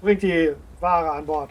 bringt 0.00 0.22
die 0.22 0.52
Ware 0.78 1.10
an 1.10 1.26
Bord. 1.26 1.50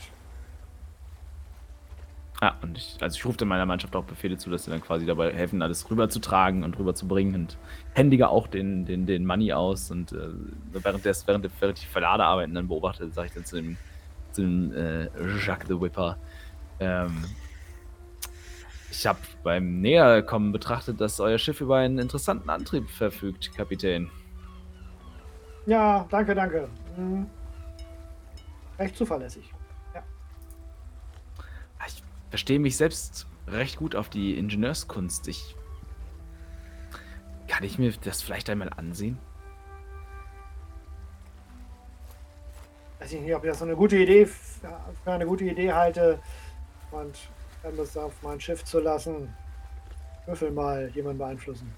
Ja, 2.42 2.56
und 2.62 2.78
ich, 2.78 2.98
also 3.02 3.18
ich 3.18 3.26
rufe 3.26 3.38
dann 3.40 3.50
meiner 3.50 3.66
Mannschaft 3.66 3.94
auch 3.94 4.06
Befehle 4.06 4.38
zu, 4.38 4.50
dass 4.50 4.64
sie 4.64 4.72
dann 4.72 4.80
quasi 4.80 5.06
dabei 5.06 5.34
helfen, 5.34 5.62
alles 5.62 5.92
rüberzutragen 5.92 6.64
und 6.64 6.80
rüberzubringen 6.80 7.36
und 7.36 7.58
händiger 7.96 8.30
auch 8.30 8.48
den, 8.48 8.86
den, 8.86 9.06
den 9.06 9.26
Money 9.26 9.52
aus 9.52 9.92
und 9.92 10.14
äh, 10.14 10.30
während, 10.72 11.04
des, 11.04 11.28
während, 11.28 11.50
während 11.60 11.82
die 11.82 11.88
Verlader 11.88 12.48
dann 12.48 12.68
beobachte, 12.70 13.10
sage 13.12 13.28
ich 13.28 13.34
dann 13.34 13.44
zu 13.44 13.58
dem 13.58 13.78
zu 14.32 14.42
dem 14.44 14.72
äh, 14.72 15.10
Jacques 15.46 15.68
the 15.68 15.80
Whipper. 15.80 16.18
Ähm, 16.80 17.26
ich 18.92 19.06
habe 19.06 19.20
beim 19.44 19.82
Näherkommen 19.82 20.52
betrachtet, 20.52 21.00
dass 21.00 21.20
euer 21.20 21.38
Schiff 21.38 21.62
über 21.62 21.78
einen 21.78 22.00
interessanten 22.00 22.50
Antrieb 22.50 22.90
verfügt, 22.90 23.54
Kapitän. 23.56 24.10
Ja, 25.66 26.06
danke, 26.10 26.34
danke. 26.36 26.68
Hm. 26.96 27.28
Recht 28.78 28.96
zuverlässig. 28.96 29.52
Ja. 29.94 30.04
Ich 31.88 32.04
verstehe 32.30 32.60
mich 32.60 32.78
selbst 32.78 33.28
recht 33.48 33.78
gut 33.78 33.96
auf 33.96 34.10
die 34.10 34.38
Ingenieurskunst. 34.38 35.28
Ich. 35.28 35.56
Kann 37.48 37.64
ich 37.64 37.78
mir 37.78 37.94
das 38.04 38.22
vielleicht 38.22 38.50
einmal 38.50 38.70
ansehen? 38.70 39.18
weiß 43.00 43.14
ich 43.14 43.22
nicht, 43.22 43.36
ob 43.36 43.44
ich 43.44 43.50
das 43.50 43.60
so 43.60 43.66
eine 43.66 43.76
gute 43.76 43.98
Idee 43.98 44.26
für 44.26 45.12
eine 45.12 45.26
gute 45.26 45.46
Idee 45.46 45.74
halte 45.74 46.20
und 46.92 47.18
das 47.78 47.98
auf 47.98 48.14
mein 48.22 48.40
Schiff 48.40 48.64
zu 48.64 48.80
lassen. 48.80 49.34
Würfel 50.26 50.52
mal 50.52 50.90
jemanden 50.94 51.20
beeinflussen. 51.20 51.72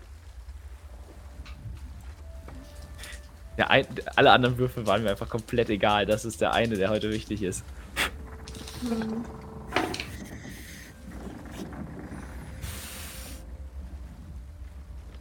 Der 3.58 3.70
ein, 3.70 3.86
alle 4.16 4.32
anderen 4.32 4.58
Würfel 4.58 4.86
waren 4.88 5.04
mir 5.04 5.12
einfach 5.12 5.30
komplett 5.30 5.70
egal. 5.70 6.06
Das 6.06 6.26
ist 6.26 6.42
der 6.42 6.54
eine, 6.54 6.76
der 6.76 6.90
heute 6.90 7.12
wichtig 7.12 7.44
ist. 7.44 7.64
Mhm. 8.82 9.24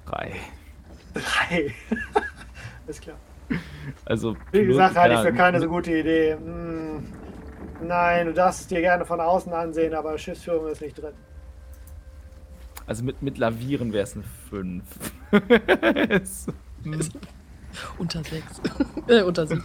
Drei. 0.07 0.33
Drei. 1.15 1.75
Alles 2.87 3.01
klar. 3.01 3.17
Also, 4.05 4.37
Wie 4.53 4.65
gesagt, 4.65 4.97
halte 4.97 5.15
ich 5.15 5.21
für 5.21 5.33
keine 5.33 5.61
so 5.61 5.69
gute 5.69 5.97
Idee. 5.97 6.35
Hm, 6.35 7.13
nein, 7.83 8.27
du 8.27 8.33
darfst 8.33 8.63
es 8.63 8.67
dir 8.67 8.81
gerne 8.81 9.05
von 9.05 9.21
außen 9.21 9.53
ansehen, 9.53 9.95
aber 9.95 10.17
Schiffsführung 10.19 10.69
ist 10.69 10.81
nicht 10.81 11.01
drin. 11.01 11.15
Also 12.87 13.05
mit, 13.05 13.23
mit 13.23 13.39
Lavieren 13.39 13.93
wäre 13.93 14.05
es 14.05 14.15
eine 14.15 14.25
5. 14.51 14.85
unter 17.99 18.25
6. 18.25 18.45
äh, 19.07 19.23
unter 19.23 19.47
7. 19.47 19.63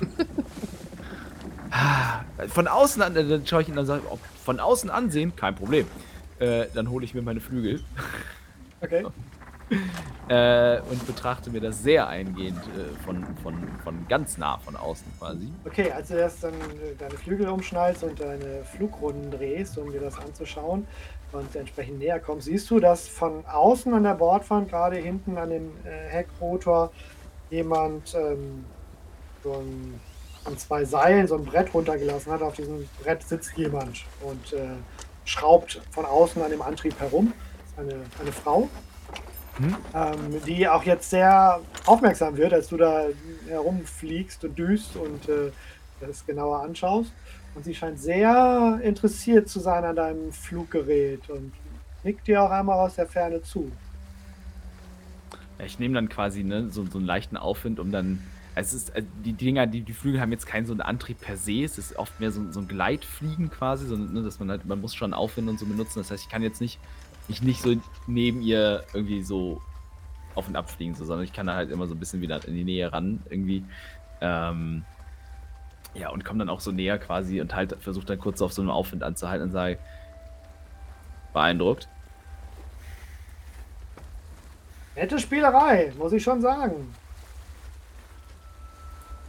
Von 2.47 2.67
außen 2.67 3.01
an, 3.01 3.13
dann 3.15 3.45
schaue 3.47 3.63
ich 3.63 3.69
ihn 3.69 3.77
und 3.77 3.85
sage, 3.85 4.03
von 4.43 4.59
außen 4.59 4.89
ansehen, 4.89 5.35
kein 5.35 5.55
Problem. 5.55 5.87
Äh, 6.39 6.65
dann 6.73 6.89
hole 6.89 7.05
ich 7.05 7.13
mir 7.13 7.21
meine 7.21 7.39
Flügel. 7.39 7.81
Okay. 8.81 9.05
äh, 10.29 10.79
und 10.81 11.05
betrachte 11.07 11.49
mir 11.49 11.61
das 11.61 11.81
sehr 11.81 12.07
eingehend 12.07 12.59
äh, 12.67 13.03
von, 13.03 13.25
von, 13.41 13.55
von 13.83 14.07
ganz 14.07 14.37
nah 14.37 14.57
von 14.59 14.75
außen 14.75 15.05
quasi. 15.17 15.51
Okay, 15.65 15.91
als 15.91 16.09
du 16.09 16.15
erst 16.15 16.43
dann 16.43 16.53
äh, 16.53 16.95
deine 16.97 17.15
Flügel 17.15 17.47
umschnallst 17.47 18.03
und 18.03 18.19
deine 18.19 18.63
Flugrunden 18.63 19.31
drehst, 19.31 19.77
um 19.77 19.91
dir 19.91 20.01
das 20.01 20.17
anzuschauen 20.19 20.87
und 21.31 21.55
entsprechend 21.55 21.99
näher 21.99 22.19
kommst, 22.19 22.45
siehst 22.45 22.69
du, 22.69 22.79
dass 22.79 23.07
von 23.07 23.45
außen 23.45 23.93
an 23.93 24.03
der 24.03 24.13
Bordwand, 24.13 24.69
gerade 24.69 24.97
hinten 24.97 25.37
an 25.37 25.49
dem 25.49 25.71
äh, 25.83 26.09
Heckrotor, 26.09 26.91
jemand 27.49 28.15
ähm, 28.15 28.65
so 29.43 29.53
ein, 29.53 29.99
an 30.45 30.57
zwei 30.57 30.85
Seilen 30.85 31.27
so 31.27 31.35
ein 31.35 31.45
Brett 31.45 31.73
runtergelassen 31.73 32.31
hat. 32.31 32.41
Auf 32.41 32.55
diesem 32.55 32.87
Brett 33.01 33.23
sitzt 33.23 33.55
jemand 33.57 34.05
und 34.21 34.53
äh, 34.53 34.75
schraubt 35.25 35.81
von 35.91 36.05
außen 36.05 36.41
an 36.41 36.51
dem 36.51 36.61
Antrieb 36.61 36.99
herum. 36.99 37.33
Eine, 37.77 37.95
eine 38.21 38.31
Frau, 38.31 38.69
hm? 39.57 39.75
Ähm, 39.93 40.41
die 40.45 40.67
auch 40.67 40.83
jetzt 40.83 41.09
sehr 41.09 41.61
aufmerksam 41.85 42.35
wird, 42.37 42.53
als 42.53 42.67
du 42.67 42.77
da 42.77 43.05
herumfliegst 43.47 44.43
und 44.43 44.57
düst 44.57 44.95
und 44.95 45.29
äh, 45.29 45.51
das 46.01 46.25
genauer 46.25 46.61
anschaust. 46.61 47.11
Und 47.55 47.63
sie 47.63 47.73
scheint 47.73 47.99
sehr 47.99 48.79
interessiert 48.83 49.47
zu 49.47 49.59
sein 49.61 49.85
an 49.85 49.95
deinem 49.95 50.31
Fluggerät 50.33 51.29
und 51.29 51.53
nickt 52.03 52.27
dir 52.27 52.43
auch 52.43 52.51
einmal 52.51 52.79
aus 52.79 52.95
der 52.95 53.07
Ferne 53.07 53.41
zu. 53.41 53.71
Ich 55.65 55.79
nehme 55.79 55.95
dann 55.95 56.09
quasi 56.09 56.43
ne, 56.43 56.69
so, 56.69 56.85
so 56.85 56.97
einen 56.97 57.07
leichten 57.07 57.37
Aufwind, 57.37 57.79
um 57.79 57.91
dann 57.91 58.21
Es 58.55 58.73
ist, 58.73 58.89
äh, 58.95 59.03
die 59.23 59.33
Dinger, 59.33 59.67
die, 59.67 59.81
die 59.81 59.93
Flügel 59.93 60.19
haben 60.19 60.31
jetzt 60.31 60.47
keinen 60.47 60.65
so 60.65 60.73
einen 60.73 60.81
Antrieb 60.81 61.21
per 61.21 61.37
se. 61.37 61.63
Es 61.63 61.77
ist 61.77 61.95
oft 61.97 62.19
mehr 62.19 62.31
so, 62.31 62.51
so 62.51 62.59
ein 62.59 62.67
Gleitfliegen 62.67 63.49
quasi, 63.49 63.87
so, 63.87 63.95
ne, 63.95 64.21
dass 64.21 64.39
man 64.39 64.49
halt, 64.49 64.65
man 64.65 64.81
muss 64.81 64.93
schon 64.93 65.13
Aufwind 65.13 65.49
und 65.49 65.57
so 65.57 65.65
benutzen. 65.65 65.99
Das 65.99 66.11
heißt, 66.11 66.23
ich 66.23 66.29
kann 66.29 66.43
jetzt 66.43 66.59
nicht, 66.59 66.79
mich 67.29 67.41
nicht 67.41 67.61
so 67.61 67.75
neben 68.07 68.41
ihr 68.41 68.83
irgendwie 68.93 69.23
so 69.23 69.61
auf 70.35 70.47
und 70.47 70.55
ab 70.55 70.69
fliegen, 70.69 70.95
so, 70.95 71.05
sondern 71.05 71.23
ich 71.23 71.33
kann 71.33 71.47
da 71.47 71.55
halt 71.55 71.71
immer 71.71 71.87
so 71.87 71.95
ein 71.95 71.99
bisschen 71.99 72.21
wieder 72.21 72.45
in 72.47 72.55
die 72.55 72.63
Nähe 72.63 72.91
ran, 72.91 73.23
irgendwie. 73.29 73.63
Ähm, 74.21 74.83
ja, 75.93 76.09
und 76.09 76.25
komme 76.25 76.39
dann 76.39 76.49
auch 76.49 76.59
so 76.59 76.71
näher 76.71 76.97
quasi 76.99 77.39
und 77.39 77.55
halt 77.55 77.77
versuche 77.79 78.05
dann 78.05 78.19
kurz 78.19 78.41
auf 78.41 78.51
so 78.51 78.61
einem 78.61 78.71
Aufwind 78.71 79.01
anzuhalten 79.01 79.47
und 79.47 79.51
sage, 79.51 79.79
beeindruckt. 81.33 81.87
Nette 84.95 85.19
Spielerei, 85.19 85.93
muss 85.97 86.13
ich 86.13 86.23
schon 86.23 86.41
sagen. 86.41 86.93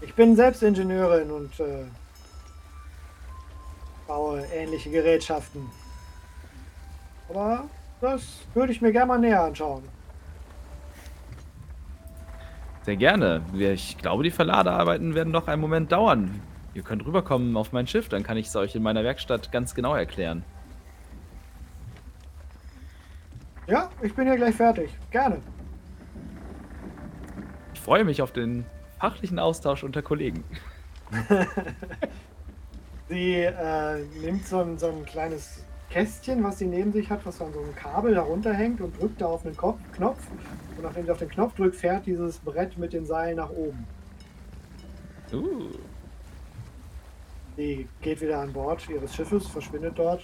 Ich 0.00 0.14
bin 0.14 0.36
selbst 0.36 0.62
Ingenieurin 0.62 1.30
und 1.30 1.58
äh, 1.60 1.84
baue 4.06 4.44
ähnliche 4.52 4.90
Gerätschaften. 4.90 5.66
Aber 7.28 7.68
das 8.00 8.46
würde 8.54 8.72
ich 8.72 8.80
mir 8.80 8.92
gerne 8.92 9.06
mal 9.06 9.18
näher 9.18 9.42
anschauen. 9.42 9.82
Sehr 12.82 12.96
gerne. 12.96 13.42
Ich 13.52 13.98
glaube, 13.98 14.22
die 14.22 14.30
Verladearbeiten 14.30 15.14
werden 15.14 15.32
noch 15.32 15.48
einen 15.48 15.60
Moment 15.60 15.90
dauern. 15.90 16.40
Ihr 16.72 16.82
könnt 16.82 17.04
rüberkommen 17.04 17.56
auf 17.56 17.72
mein 17.72 17.86
Schiff, 17.86 18.08
dann 18.08 18.22
kann 18.22 18.36
ich 18.36 18.46
es 18.46 18.54
euch 18.54 18.76
in 18.76 18.82
meiner 18.82 19.02
Werkstatt 19.02 19.50
ganz 19.50 19.74
genau 19.74 19.94
erklären. 19.94 20.44
Ja, 23.66 23.90
ich 24.02 24.14
bin 24.14 24.28
ja 24.28 24.36
gleich 24.36 24.54
fertig. 24.54 24.90
Gerne. 25.10 25.40
Ich 27.74 27.80
freue 27.80 28.04
mich 28.04 28.22
auf 28.22 28.30
den 28.30 28.64
fachlichen 29.00 29.40
Austausch 29.40 29.82
unter 29.82 30.02
Kollegen. 30.02 30.44
sie 33.08 33.34
äh, 33.34 34.04
nimmt 34.20 34.46
so 34.46 34.60
ein, 34.60 34.78
so 34.78 34.88
ein 34.88 35.04
kleines 35.04 35.65
Kästchen, 35.90 36.42
was 36.42 36.58
sie 36.58 36.66
neben 36.66 36.92
sich 36.92 37.10
hat, 37.10 37.24
was 37.24 37.40
an 37.40 37.52
so 37.52 37.60
einem 37.60 37.74
Kabel 37.74 38.14
darunter 38.14 38.52
hängt 38.52 38.80
und 38.80 39.00
drückt 39.00 39.20
da 39.20 39.26
auf 39.26 39.46
einen 39.46 39.56
Kopf, 39.56 39.78
Knopf. 39.92 40.18
Und 40.76 40.82
nachdem 40.82 41.06
sie 41.06 41.10
auf 41.10 41.18
den 41.18 41.28
Knopf 41.28 41.54
drückt, 41.54 41.76
fährt 41.76 42.06
dieses 42.06 42.38
Brett 42.38 42.76
mit 42.76 42.92
den 42.92 43.06
Seilen 43.06 43.36
nach 43.36 43.50
oben. 43.50 43.86
Uh. 45.32 45.70
Sie 47.56 47.88
geht 48.02 48.20
wieder 48.20 48.40
an 48.40 48.52
Bord 48.52 48.88
ihres 48.88 49.14
Schiffes, 49.14 49.46
verschwindet 49.46 49.98
dort. 49.98 50.22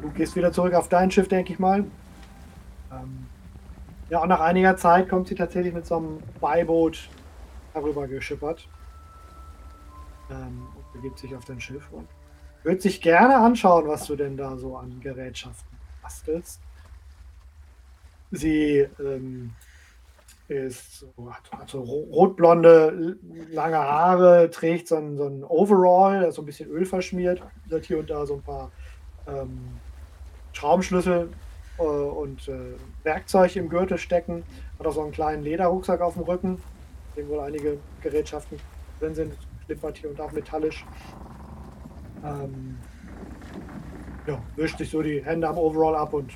Du 0.00 0.10
gehst 0.10 0.34
wieder 0.34 0.50
zurück 0.50 0.74
auf 0.74 0.88
dein 0.88 1.10
Schiff, 1.10 1.28
denke 1.28 1.52
ich 1.52 1.58
mal. 1.60 1.84
Ähm, 2.90 3.26
ja, 4.10 4.20
und 4.20 4.28
nach 4.28 4.40
einiger 4.40 4.76
Zeit 4.76 5.08
kommt 5.08 5.28
sie 5.28 5.36
tatsächlich 5.36 5.72
mit 5.72 5.86
so 5.86 5.96
einem 5.96 6.18
Beiboot 6.40 7.08
herüber 7.72 8.08
geschippert. 8.08 8.68
Ähm, 10.30 10.66
und 10.74 10.92
begibt 10.92 11.18
sich 11.20 11.34
auf 11.36 11.44
dein 11.44 11.60
Schiff 11.60 11.86
und 11.92 12.08
würde 12.62 12.80
sich 12.80 13.00
gerne 13.00 13.36
anschauen, 13.36 13.88
was 13.88 14.06
du 14.06 14.16
denn 14.16 14.36
da 14.36 14.56
so 14.56 14.76
an 14.76 15.00
Gerätschaften 15.00 15.76
bastelst. 16.02 16.60
Sie 18.30 18.86
ähm, 18.98 19.52
ist 20.48 21.00
so, 21.00 21.08
hat, 21.30 21.50
hat 21.52 21.68
so 21.68 21.80
rotblonde, 21.80 23.16
lange 23.50 23.78
Haare, 23.78 24.50
trägt 24.50 24.88
so 24.88 24.96
ein, 24.96 25.16
so 25.16 25.26
ein 25.26 25.44
Overall, 25.44 26.30
so 26.32 26.42
ein 26.42 26.46
bisschen 26.46 26.70
Öl 26.70 26.84
verschmiert, 26.84 27.42
hat 27.70 27.84
hier 27.84 27.98
und 27.98 28.10
da 28.10 28.26
so 28.26 28.34
ein 28.34 28.42
paar 28.42 28.70
ähm, 29.26 29.80
Schraubenschlüssel 30.52 31.28
äh, 31.78 31.82
und 31.82 32.48
äh, 32.48 32.74
Werkzeug 33.04 33.56
im 33.56 33.68
Gürtel 33.68 33.98
stecken. 33.98 34.44
Hat 34.78 34.86
auch 34.86 34.92
so 34.92 35.02
einen 35.02 35.12
kleinen 35.12 35.42
Lederrucksack 35.42 36.00
auf 36.00 36.14
dem 36.14 36.24
Rücken, 36.24 36.62
in 37.14 37.22
dem 37.22 37.28
wohl 37.28 37.40
einige 37.40 37.78
Gerätschaften 38.02 38.58
drin 39.00 39.14
sind. 39.14 39.34
Schlippert 39.64 39.98
hier 39.98 40.10
und 40.10 40.18
da 40.18 40.28
metallisch. 40.32 40.84
Ähm, 42.24 42.78
ja, 44.26 44.38
wischt 44.56 44.78
sich 44.78 44.90
so 44.90 45.02
die 45.02 45.24
Hände 45.24 45.48
am 45.48 45.58
Overall 45.58 45.96
ab 45.96 46.12
und 46.12 46.32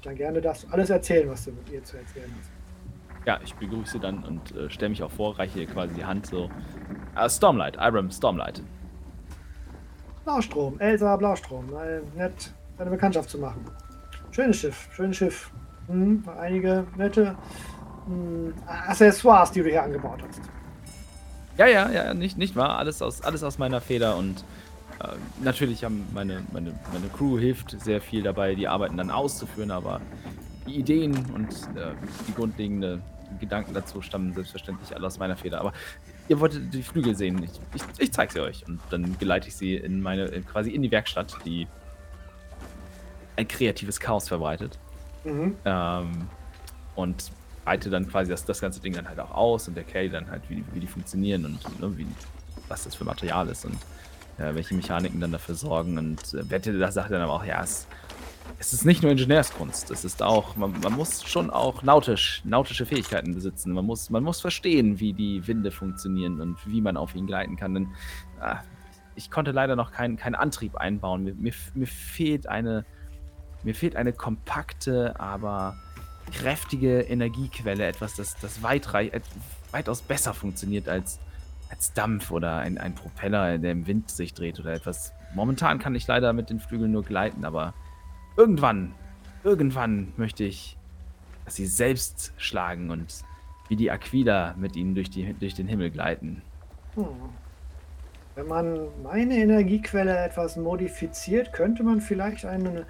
ich 0.00 0.06
dann 0.06 0.16
gerne 0.16 0.40
das 0.40 0.66
alles 0.72 0.90
erzählen, 0.90 1.28
was 1.28 1.44
du 1.44 1.52
mit 1.52 1.68
ihr 1.70 1.84
zu 1.84 1.98
erzählen 1.98 2.32
hast. 2.38 2.50
Ja, 3.26 3.38
ich 3.44 3.54
begrüße 3.54 4.00
dann 4.00 4.24
und 4.24 4.56
äh, 4.56 4.70
stelle 4.70 4.88
mich 4.88 5.02
auch 5.02 5.10
vor, 5.10 5.38
reiche 5.38 5.60
ihr 5.60 5.66
quasi 5.66 5.94
die 5.94 6.04
Hand 6.04 6.26
so. 6.26 6.48
Uh, 7.16 7.28
Stormlight, 7.28 7.76
Iram 7.76 8.10
Stormlight. 8.10 8.62
Blaustrom, 10.24 10.80
Elsa 10.80 11.16
Blaustrom. 11.16 11.66
Äh, 11.74 12.00
nett, 12.16 12.52
deine 12.78 12.90
Bekanntschaft 12.90 13.28
zu 13.28 13.38
machen. 13.38 13.64
Schönes 14.30 14.56
Schiff, 14.56 14.88
schönes 14.92 15.16
Schiff. 15.16 15.50
Hm, 15.88 16.24
einige 16.38 16.86
nette 16.96 17.36
hm, 18.06 18.54
Accessoires, 18.66 19.52
die 19.52 19.62
du 19.62 19.68
hier 19.68 19.82
angebaut 19.82 20.20
hast. 20.26 20.40
Ja, 21.60 21.66
ja, 21.66 21.90
ja, 21.90 22.14
nicht, 22.14 22.38
nicht 22.38 22.56
wahr. 22.56 22.78
Alles 22.78 23.02
aus, 23.02 23.20
alles 23.20 23.42
aus 23.42 23.58
meiner 23.58 23.82
Feder 23.82 24.16
und 24.16 24.42
äh, 24.98 25.08
natürlich 25.44 25.84
haben 25.84 26.06
meine, 26.14 26.42
meine, 26.52 26.72
meine 26.90 27.08
Crew 27.08 27.38
hilft 27.38 27.78
sehr 27.78 28.00
viel 28.00 28.22
dabei, 28.22 28.54
die 28.54 28.66
Arbeiten 28.66 28.96
dann 28.96 29.10
auszuführen, 29.10 29.70
aber 29.70 30.00
die 30.66 30.76
Ideen 30.76 31.14
und 31.34 31.50
äh, 31.78 31.92
die 32.26 32.32
grundlegenden 32.32 33.02
Gedanken 33.40 33.74
dazu 33.74 34.00
stammen 34.00 34.32
selbstverständlich 34.32 34.96
alle 34.96 35.06
aus 35.06 35.18
meiner 35.18 35.36
Feder. 35.36 35.60
Aber 35.60 35.74
ihr 36.30 36.40
wolltet 36.40 36.72
die 36.72 36.82
Flügel 36.82 37.14
sehen. 37.14 37.42
Ich, 37.42 37.50
ich, 37.74 37.82
ich 37.98 38.10
zeige 38.10 38.32
sie 38.32 38.40
euch. 38.40 38.66
Und 38.66 38.80
dann 38.88 39.18
geleite 39.18 39.48
ich 39.48 39.54
sie 39.54 39.76
in 39.76 40.00
meine, 40.00 40.30
quasi 40.50 40.70
in 40.70 40.80
die 40.80 40.90
Werkstatt, 40.90 41.36
die 41.44 41.66
ein 43.36 43.46
kreatives 43.46 44.00
Chaos 44.00 44.28
verbreitet. 44.28 44.78
Mhm. 45.24 45.56
Ähm, 45.66 46.26
und 46.94 47.30
breite 47.64 47.90
dann 47.90 48.08
quasi 48.08 48.30
das, 48.30 48.44
das 48.44 48.60
ganze 48.60 48.80
Ding 48.80 48.94
dann 48.94 49.08
halt 49.08 49.20
auch 49.20 49.30
aus 49.30 49.68
und 49.68 49.76
erkläre 49.76 50.10
dann 50.10 50.30
halt, 50.30 50.42
wie, 50.48 50.64
wie 50.72 50.80
die 50.80 50.86
funktionieren 50.86 51.44
und 51.44 51.80
ne, 51.80 51.98
wie, 51.98 52.06
was 52.68 52.84
das 52.84 52.94
für 52.94 53.04
Material 53.04 53.48
ist 53.48 53.64
und 53.64 53.76
äh, 54.38 54.54
welche 54.54 54.74
Mechaniken 54.74 55.20
dann 55.20 55.32
dafür 55.32 55.54
sorgen. 55.54 55.98
Und 55.98 56.34
äh, 56.34 56.48
Wette, 56.50 56.76
da 56.78 56.90
sagt 56.90 57.10
dann 57.10 57.22
aber 57.22 57.34
auch, 57.34 57.44
ja, 57.44 57.62
es, 57.62 57.86
es 58.58 58.72
ist 58.72 58.84
nicht 58.84 59.02
nur 59.02 59.12
Ingenieurskunst, 59.12 59.90
es 59.90 60.04
ist 60.04 60.22
auch, 60.22 60.56
man, 60.56 60.78
man, 60.80 60.92
muss 60.94 61.22
schon 61.22 61.50
auch 61.50 61.82
nautisch, 61.82 62.42
nautische 62.44 62.86
Fähigkeiten 62.86 63.34
besitzen. 63.34 63.72
Man 63.72 63.84
muss, 63.84 64.10
man 64.10 64.22
muss 64.22 64.40
verstehen, 64.40 65.00
wie 65.00 65.12
die 65.12 65.46
Winde 65.46 65.70
funktionieren 65.70 66.40
und 66.40 66.58
wie 66.66 66.80
man 66.80 66.96
auf 66.96 67.14
ihnen 67.14 67.26
gleiten 67.26 67.56
kann. 67.56 67.74
Denn 67.74 67.88
äh, 68.40 68.56
ich 69.14 69.30
konnte 69.30 69.52
leider 69.52 69.76
noch 69.76 69.92
keinen 69.92 70.16
kein 70.16 70.34
Antrieb 70.34 70.76
einbauen. 70.76 71.24
Mir, 71.24 71.34
mir, 71.34 71.52
mir, 71.74 71.86
fehlt 71.86 72.46
eine, 72.46 72.84
mir 73.62 73.74
fehlt 73.74 73.96
eine 73.96 74.12
kompakte, 74.12 75.18
aber 75.20 75.76
kräftige 76.30 77.00
Energiequelle, 77.00 77.86
etwas, 77.86 78.14
das, 78.14 78.36
das 78.36 78.62
weit, 78.62 78.88
weitaus 79.70 80.02
besser 80.02 80.34
funktioniert 80.34 80.88
als, 80.88 81.18
als 81.70 81.92
Dampf 81.92 82.30
oder 82.30 82.58
ein, 82.58 82.78
ein 82.78 82.94
Propeller, 82.94 83.58
der 83.58 83.72
im 83.72 83.86
Wind 83.86 84.10
sich 84.10 84.34
dreht 84.34 84.58
oder 84.60 84.72
etwas. 84.72 85.12
Momentan 85.34 85.78
kann 85.78 85.94
ich 85.94 86.06
leider 86.06 86.32
mit 86.32 86.50
den 86.50 86.60
Flügeln 86.60 86.92
nur 86.92 87.04
gleiten, 87.04 87.44
aber 87.44 87.74
irgendwann, 88.36 88.94
irgendwann 89.44 90.12
möchte 90.16 90.44
ich, 90.44 90.76
dass 91.44 91.56
sie 91.56 91.66
selbst 91.66 92.32
schlagen 92.36 92.90
und 92.90 93.24
wie 93.68 93.76
die 93.76 93.90
Aquila 93.90 94.54
mit 94.58 94.76
ihnen 94.76 94.94
durch, 94.94 95.10
die, 95.10 95.32
durch 95.34 95.54
den 95.54 95.68
Himmel 95.68 95.90
gleiten. 95.90 96.42
Hm. 96.94 97.06
Wenn 98.34 98.46
man 98.46 98.80
meine 99.02 99.36
Energiequelle 99.36 100.16
etwas 100.16 100.56
modifiziert, 100.56 101.52
könnte 101.52 101.82
man 101.82 102.00
vielleicht 102.00 102.44
eine, 102.44 102.86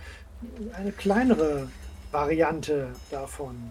eine 0.74 0.92
kleinere 0.92 1.68
Variante 2.12 2.88
davon 3.10 3.70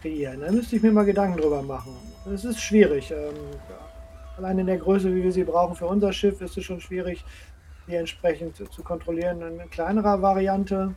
kreieren. 0.00 0.40
Da 0.40 0.50
müsste 0.50 0.76
ich 0.76 0.82
mir 0.82 0.92
mal 0.92 1.04
Gedanken 1.04 1.40
drüber 1.40 1.62
machen. 1.62 1.94
Es 2.32 2.44
ist 2.44 2.60
schwierig. 2.60 3.10
Ähm, 3.10 3.34
allein 4.36 4.58
in 4.58 4.66
der 4.66 4.78
Größe, 4.78 5.14
wie 5.14 5.22
wir 5.22 5.32
sie 5.32 5.44
brauchen 5.44 5.74
für 5.74 5.86
unser 5.86 6.12
Schiff, 6.12 6.40
ist 6.40 6.56
es 6.56 6.64
schon 6.64 6.80
schwierig, 6.80 7.24
die 7.86 7.94
entsprechend 7.94 8.56
zu 8.56 8.82
kontrollieren. 8.82 9.42
Eine 9.42 9.66
kleinere 9.66 10.20
Variante 10.20 10.94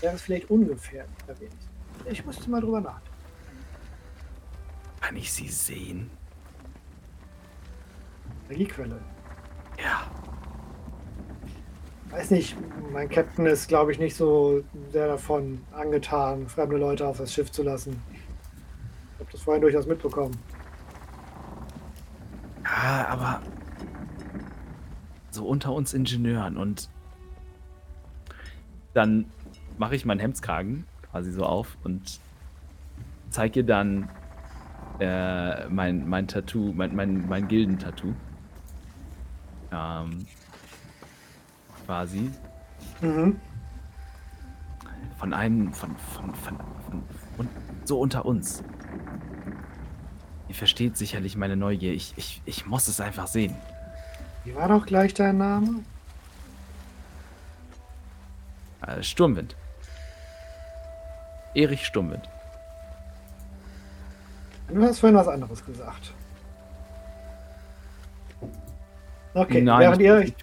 wäre 0.00 0.14
es 0.14 0.22
vielleicht 0.22 0.50
ungefähr 0.50 1.06
erwähnt. 1.26 1.52
Ich 2.04 2.24
musste 2.24 2.50
mal 2.50 2.60
drüber 2.60 2.80
nachdenken. 2.80 3.16
Kann 5.00 5.16
ich 5.16 5.32
sie 5.32 5.48
sehen? 5.48 6.10
Energiequelle. 8.48 9.00
Ja. 9.78 10.02
Weiß 12.10 12.30
nicht, 12.30 12.56
mein 12.92 13.08
Captain 13.08 13.46
ist, 13.46 13.68
glaube 13.68 13.92
ich, 13.92 13.98
nicht 13.98 14.16
so 14.16 14.62
sehr 14.90 15.06
davon 15.06 15.60
angetan, 15.72 16.48
fremde 16.48 16.76
Leute 16.76 17.06
auf 17.06 17.18
das 17.18 17.32
Schiff 17.32 17.50
zu 17.50 17.62
lassen. 17.62 18.00
Ich 18.12 19.20
habe 19.20 19.32
das 19.32 19.42
vorhin 19.42 19.60
durchaus 19.60 19.86
mitbekommen. 19.86 20.36
Ja, 22.64 23.06
aber 23.08 23.42
so 25.30 25.46
unter 25.46 25.72
uns 25.72 25.94
Ingenieuren 25.94 26.56
und 26.56 26.88
dann 28.94 29.26
mache 29.78 29.94
ich 29.94 30.04
meinen 30.04 30.20
Hemdskragen 30.20 30.86
quasi 31.10 31.30
so 31.32 31.44
auf 31.44 31.76
und 31.84 32.20
zeige 33.30 33.60
ihr 33.60 33.66
dann 33.66 34.08
äh, 34.98 35.68
mein, 35.68 36.08
mein 36.08 36.26
Tattoo, 36.26 36.72
mein, 36.72 36.96
mein, 36.96 37.28
mein 37.28 37.48
Gildentattoo. 37.48 38.14
Ähm, 39.72 40.26
quasi. 41.86 42.30
Mhm. 43.00 43.40
Von 45.18 45.32
einem, 45.32 45.72
von, 45.72 45.96
von, 45.96 46.34
von, 46.34 46.58
von, 47.36 47.48
so 47.84 48.00
unter 48.00 48.26
uns. 48.26 48.62
Ihr 50.48 50.54
versteht 50.54 50.96
sicherlich 50.96 51.36
meine 51.36 51.56
Neugier. 51.56 51.92
Ich, 51.92 52.12
ich, 52.16 52.42
ich 52.44 52.66
muss 52.66 52.88
es 52.88 53.00
einfach 53.00 53.26
sehen. 53.26 53.54
Wie 54.44 54.54
war 54.54 54.68
doch 54.68 54.84
gleich 54.84 55.14
dein 55.14 55.38
Name? 55.38 55.80
Äh, 58.86 59.02
Sturmwind. 59.02 59.56
Erich 61.54 61.86
Sturmwind. 61.86 62.28
Du 64.68 64.82
hast 64.82 64.98
vorhin 64.98 65.16
was 65.16 65.28
anderes 65.28 65.64
gesagt. 65.64 66.12
Okay, 69.34 69.60
Nein, 69.60 69.80
während, 69.80 70.02
ihr 70.02 70.14
euch, 70.14 70.34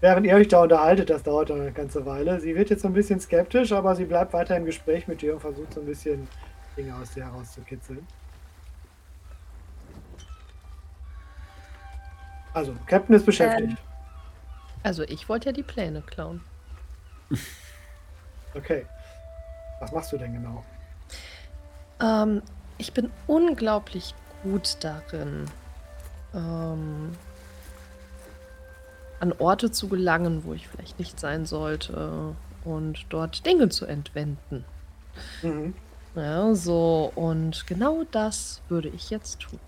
während 0.00 0.26
ihr 0.26 0.34
euch 0.34 0.48
da 0.48 0.62
unterhaltet, 0.62 1.10
das 1.10 1.22
dauert 1.22 1.50
dann 1.50 1.60
eine 1.60 1.72
ganze 1.72 2.06
Weile. 2.06 2.40
Sie 2.40 2.54
wird 2.54 2.70
jetzt 2.70 2.82
so 2.82 2.88
ein 2.88 2.94
bisschen 2.94 3.20
skeptisch, 3.20 3.72
aber 3.72 3.94
sie 3.96 4.04
bleibt 4.04 4.32
weiter 4.32 4.56
im 4.56 4.64
Gespräch 4.64 5.08
mit 5.08 5.22
dir 5.22 5.34
und 5.34 5.40
versucht 5.40 5.74
so 5.74 5.80
ein 5.80 5.86
bisschen 5.86 6.28
Dinge 6.76 6.94
aus 6.94 7.12
dir 7.12 7.24
herauszukitzeln. 7.24 8.06
Also, 12.54 12.74
Captain 12.86 13.14
ist 13.14 13.26
beschäftigt. 13.26 13.76
Also 14.82 15.02
ich 15.02 15.28
wollte 15.28 15.46
ja 15.46 15.52
die 15.52 15.62
Pläne 15.62 16.02
klauen. 16.02 16.40
Okay. 18.54 18.86
Was 19.80 19.92
machst 19.92 20.10
du 20.10 20.16
denn 20.16 20.32
genau? 20.32 20.64
Ähm, 22.00 22.42
ich 22.78 22.92
bin 22.92 23.10
unglaublich 23.26 24.14
gut 24.42 24.78
darin, 24.80 25.44
ähm, 26.34 27.12
an 29.20 29.32
Orte 29.38 29.70
zu 29.70 29.88
gelangen, 29.88 30.44
wo 30.44 30.54
ich 30.54 30.68
vielleicht 30.68 30.98
nicht 30.98 31.18
sein 31.18 31.46
sollte 31.46 32.34
und 32.64 33.06
dort 33.08 33.44
Dinge 33.46 33.68
zu 33.68 33.86
entwenden. 33.86 34.64
Mhm. 35.42 35.74
Ja, 36.14 36.54
so, 36.54 37.12
und 37.14 37.66
genau 37.66 38.04
das 38.10 38.60
würde 38.68 38.88
ich 38.88 39.10
jetzt 39.10 39.40
tun. 39.40 39.60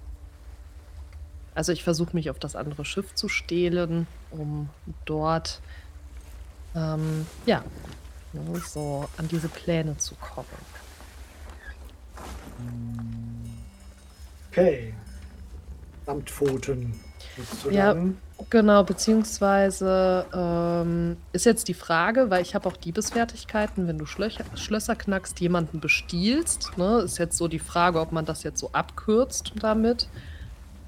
Also 1.54 1.72
ich 1.72 1.84
versuche 1.84 2.14
mich 2.14 2.30
auf 2.30 2.38
das 2.38 2.56
andere 2.56 2.84
Schiff 2.84 3.14
zu 3.14 3.28
stehlen, 3.28 4.06
um 4.30 4.68
dort, 5.04 5.60
ähm, 6.74 7.26
ja, 7.46 7.64
ne, 8.32 8.60
so 8.66 9.08
an 9.16 9.28
diese 9.28 9.48
Pläne 9.48 9.96
zu 9.98 10.14
kommen. 10.16 10.46
Okay. 14.50 14.94
Samtpfoten. 16.06 17.09
Ja. 17.70 17.88
sozusagen. 17.92 18.18
Genau, 18.48 18.82
beziehungsweise 18.84 20.24
ähm, 20.34 21.18
ist 21.32 21.44
jetzt 21.44 21.68
die 21.68 21.74
Frage, 21.74 22.30
weil 22.30 22.40
ich 22.40 22.54
habe 22.54 22.68
auch 22.68 22.76
Diebesfertigkeiten, 22.76 23.86
wenn 23.86 23.98
du 23.98 24.06
Schlöcher, 24.06 24.44
Schlösser 24.54 24.96
knackst, 24.96 25.40
jemanden 25.40 25.78
bestiehlst, 25.80 26.76
ne, 26.78 27.00
ist 27.00 27.18
jetzt 27.18 27.36
so 27.36 27.48
die 27.48 27.58
Frage, 27.58 28.00
ob 28.00 28.12
man 28.12 28.24
das 28.24 28.42
jetzt 28.42 28.58
so 28.58 28.70
abkürzt 28.72 29.52
damit. 29.60 30.08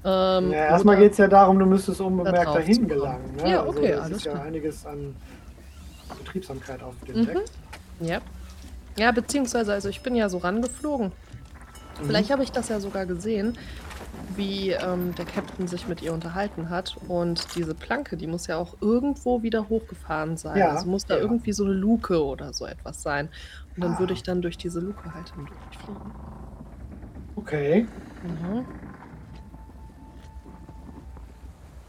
Ähm, 0.03 0.51
Ja, 0.51 0.65
erstmal 0.65 0.97
geht 0.97 1.11
es 1.11 1.19
ja 1.19 1.27
darum, 1.27 1.59
du 1.59 1.65
müsstest 1.67 2.01
unbemerkt 2.01 2.45
drauf 2.47 2.55
dahin 2.55 2.87
gelangen. 2.87 3.35
Ne? 3.37 3.51
Ja, 3.51 3.65
okay, 3.67 3.93
also 3.93 3.95
das 3.95 4.01
alles 4.05 4.17
ist 4.17 4.25
ja 4.25 4.31
klar. 4.33 4.43
einiges 4.45 4.85
an 4.87 5.15
Betriebsamkeit 6.17 6.81
auf 6.83 6.95
dem 7.07 7.21
Mhm. 7.21 7.25
Deck. 7.27 7.37
Ja. 7.99 8.19
Ja, 8.97 9.11
beziehungsweise, 9.11 9.73
also 9.73 9.89
ich 9.89 10.01
bin 10.01 10.15
ja 10.15 10.27
so 10.29 10.39
rangeflogen. 10.39 11.07
Mhm. 11.07 12.05
Vielleicht 12.07 12.31
habe 12.31 12.43
ich 12.43 12.51
das 12.51 12.69
ja 12.69 12.79
sogar 12.79 13.05
gesehen, 13.05 13.57
wie 14.35 14.71
ähm, 14.71 15.13
der 15.15 15.25
Captain 15.25 15.67
sich 15.67 15.87
mit 15.87 16.01
ihr 16.01 16.13
unterhalten 16.13 16.69
hat. 16.69 16.95
Und 17.07 17.55
diese 17.55 17.73
Planke, 17.75 18.17
die 18.17 18.27
muss 18.27 18.47
ja 18.47 18.57
auch 18.57 18.75
irgendwo 18.81 19.43
wieder 19.43 19.69
hochgefahren 19.69 20.37
sein. 20.37 20.57
Ja, 20.57 20.69
also 20.71 20.87
muss 20.89 21.05
da 21.05 21.15
ja. 21.15 21.21
irgendwie 21.21 21.53
so 21.53 21.65
eine 21.65 21.73
Luke 21.73 22.23
oder 22.23 22.53
so 22.53 22.65
etwas 22.65 23.01
sein. 23.01 23.29
Und 23.75 23.83
dann 23.83 23.93
Ah. 23.93 23.99
würde 23.99 24.13
ich 24.13 24.23
dann 24.23 24.41
durch 24.41 24.57
diese 24.57 24.79
Luke 24.79 25.13
halt 25.13 25.33
hindurchfliegen. 25.35 26.11
Okay. 27.35 27.87
Mhm. 28.23 28.65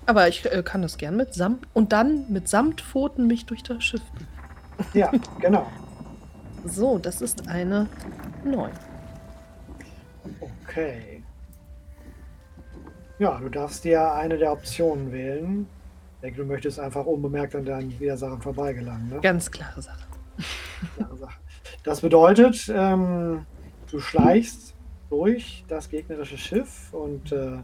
Aber 0.06 0.28
ich 0.28 0.44
äh, 0.50 0.62
kann 0.62 0.82
das 0.82 0.98
gern 0.98 1.16
mit 1.16 1.32
Samt 1.34 1.66
und 1.72 1.92
dann 1.92 2.30
mit 2.30 2.48
Samtpfoten 2.48 3.26
mich 3.26 3.46
durch 3.46 3.62
das 3.62 3.82
Schiff. 3.84 4.02
Ja, 4.92 5.10
genau. 5.40 5.66
So, 6.66 6.96
das 6.96 7.20
ist 7.20 7.46
eine 7.46 7.88
9. 8.42 8.70
Okay. 10.40 11.13
Ja, 13.18 13.38
du 13.38 13.48
darfst 13.48 13.84
dir 13.84 14.12
eine 14.12 14.38
der 14.38 14.52
Optionen 14.52 15.12
wählen. 15.12 15.66
Ich 16.16 16.20
denke, 16.22 16.42
du 16.42 16.46
möchtest 16.46 16.80
einfach 16.80 17.06
unbemerkt 17.06 17.54
an 17.54 17.64
deinen 17.64 17.98
Widersachern 18.00 18.42
vorbeigelangen. 18.42 19.08
Ne? 19.08 19.20
Ganz 19.20 19.50
klare 19.50 19.80
Sache. 19.80 20.06
Klare 20.96 21.16
Sache. 21.16 21.38
Das 21.84 22.00
bedeutet, 22.00 22.72
ähm, 22.74 23.46
du 23.90 24.00
schleichst 24.00 24.74
durch 25.10 25.64
das 25.68 25.88
gegnerische 25.88 26.38
Schiff 26.38 26.92
und 26.92 27.30
äh, 27.30 27.58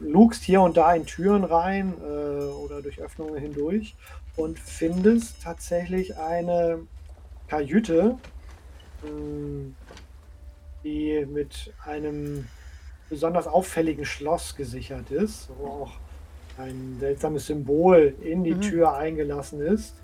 lugst 0.00 0.42
hier 0.44 0.62
und 0.62 0.76
da 0.76 0.94
in 0.94 1.04
Türen 1.04 1.44
rein 1.44 1.94
äh, 2.00 2.04
oder 2.04 2.80
durch 2.80 3.00
Öffnungen 3.00 3.36
hindurch 3.36 3.94
und 4.36 4.58
findest 4.58 5.42
tatsächlich 5.42 6.16
eine 6.16 6.80
Kajüte, 7.48 8.16
mh, 9.02 9.72
die 10.84 11.26
mit 11.26 11.74
einem 11.84 12.46
besonders 13.08 13.46
auffälligen 13.46 14.04
Schloss 14.04 14.56
gesichert 14.56 15.10
ist, 15.10 15.48
wo 15.58 15.66
auch 15.66 15.92
ein 16.58 16.96
seltsames 16.98 17.46
Symbol 17.46 18.14
in 18.22 18.44
die 18.44 18.54
Mhm. 18.54 18.60
Tür 18.60 18.96
eingelassen 18.96 19.60
ist. 19.60 19.94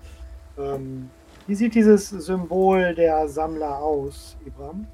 Ähm, 0.59 1.11
wie 1.47 1.55
sieht 1.55 1.75
dieses 1.75 2.11
Symbol 2.11 2.95
der 2.95 3.27
Sammler 3.29 3.79
aus, 3.79 4.37
Ibram? 4.47 4.87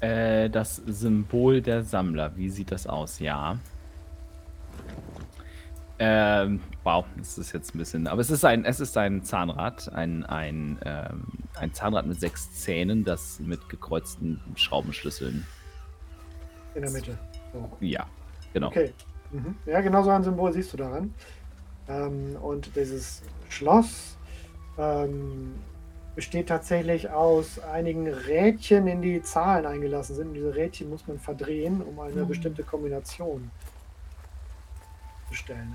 Äh, 0.00 0.50
das 0.50 0.76
Symbol 0.86 1.60
der 1.62 1.82
Sammler. 1.82 2.32
Wie 2.36 2.50
sieht 2.50 2.72
das 2.72 2.86
aus? 2.86 3.20
Ja. 3.20 3.58
Ähm, 5.98 6.60
wow, 6.82 7.04
das 7.16 7.38
ist 7.38 7.52
jetzt 7.52 7.74
ein 7.74 7.78
bisschen. 7.78 8.06
Aber 8.08 8.20
es 8.20 8.30
ist 8.30 8.44
ein, 8.44 8.64
es 8.64 8.80
ist 8.80 8.96
ein 8.98 9.22
Zahnrad, 9.22 9.92
ein, 9.92 10.24
ein, 10.24 10.78
ähm, 10.84 11.24
ein 11.54 11.72
Zahnrad 11.72 12.06
mit 12.06 12.18
sechs 12.18 12.52
Zähnen, 12.52 13.04
das 13.04 13.38
mit 13.38 13.68
gekreuzten 13.68 14.40
Schraubenschlüsseln. 14.56 15.46
In 16.74 16.82
der 16.82 16.90
Mitte. 16.90 17.18
So. 17.52 17.70
Ja, 17.80 18.06
genau. 18.52 18.68
Okay. 18.68 18.92
Mhm. 19.30 19.56
Ja, 19.66 19.80
genau 19.80 20.02
so 20.02 20.10
ein 20.10 20.22
Symbol 20.24 20.52
siehst 20.52 20.72
du 20.72 20.76
daran. 20.76 21.14
Ähm, 21.88 22.36
und 22.40 22.74
dieses 22.76 23.22
Schloss 23.48 24.16
ähm, 24.78 25.54
besteht 26.14 26.48
tatsächlich 26.48 27.10
aus 27.10 27.58
einigen 27.58 28.06
Rädchen, 28.08 28.86
in 28.86 29.02
die 29.02 29.22
Zahlen 29.22 29.66
eingelassen 29.66 30.16
sind. 30.16 30.28
Und 30.28 30.34
diese 30.34 30.54
Rädchen 30.54 30.88
muss 30.90 31.06
man 31.06 31.18
verdrehen, 31.18 31.82
um 31.82 31.98
eine 32.00 32.22
Mhm. 32.22 32.28
bestimmte 32.28 32.62
Kombination 32.62 33.50
zu 35.28 35.34
stellen. 35.34 35.74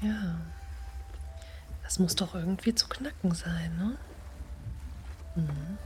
Ja. 0.00 0.36
Das 1.84 1.98
muss 1.98 2.16
doch 2.16 2.34
irgendwie 2.34 2.74
zu 2.74 2.88
knacken 2.88 3.34
sein, 3.34 3.76
ne? 3.76 3.96
Mhm. 5.36 5.78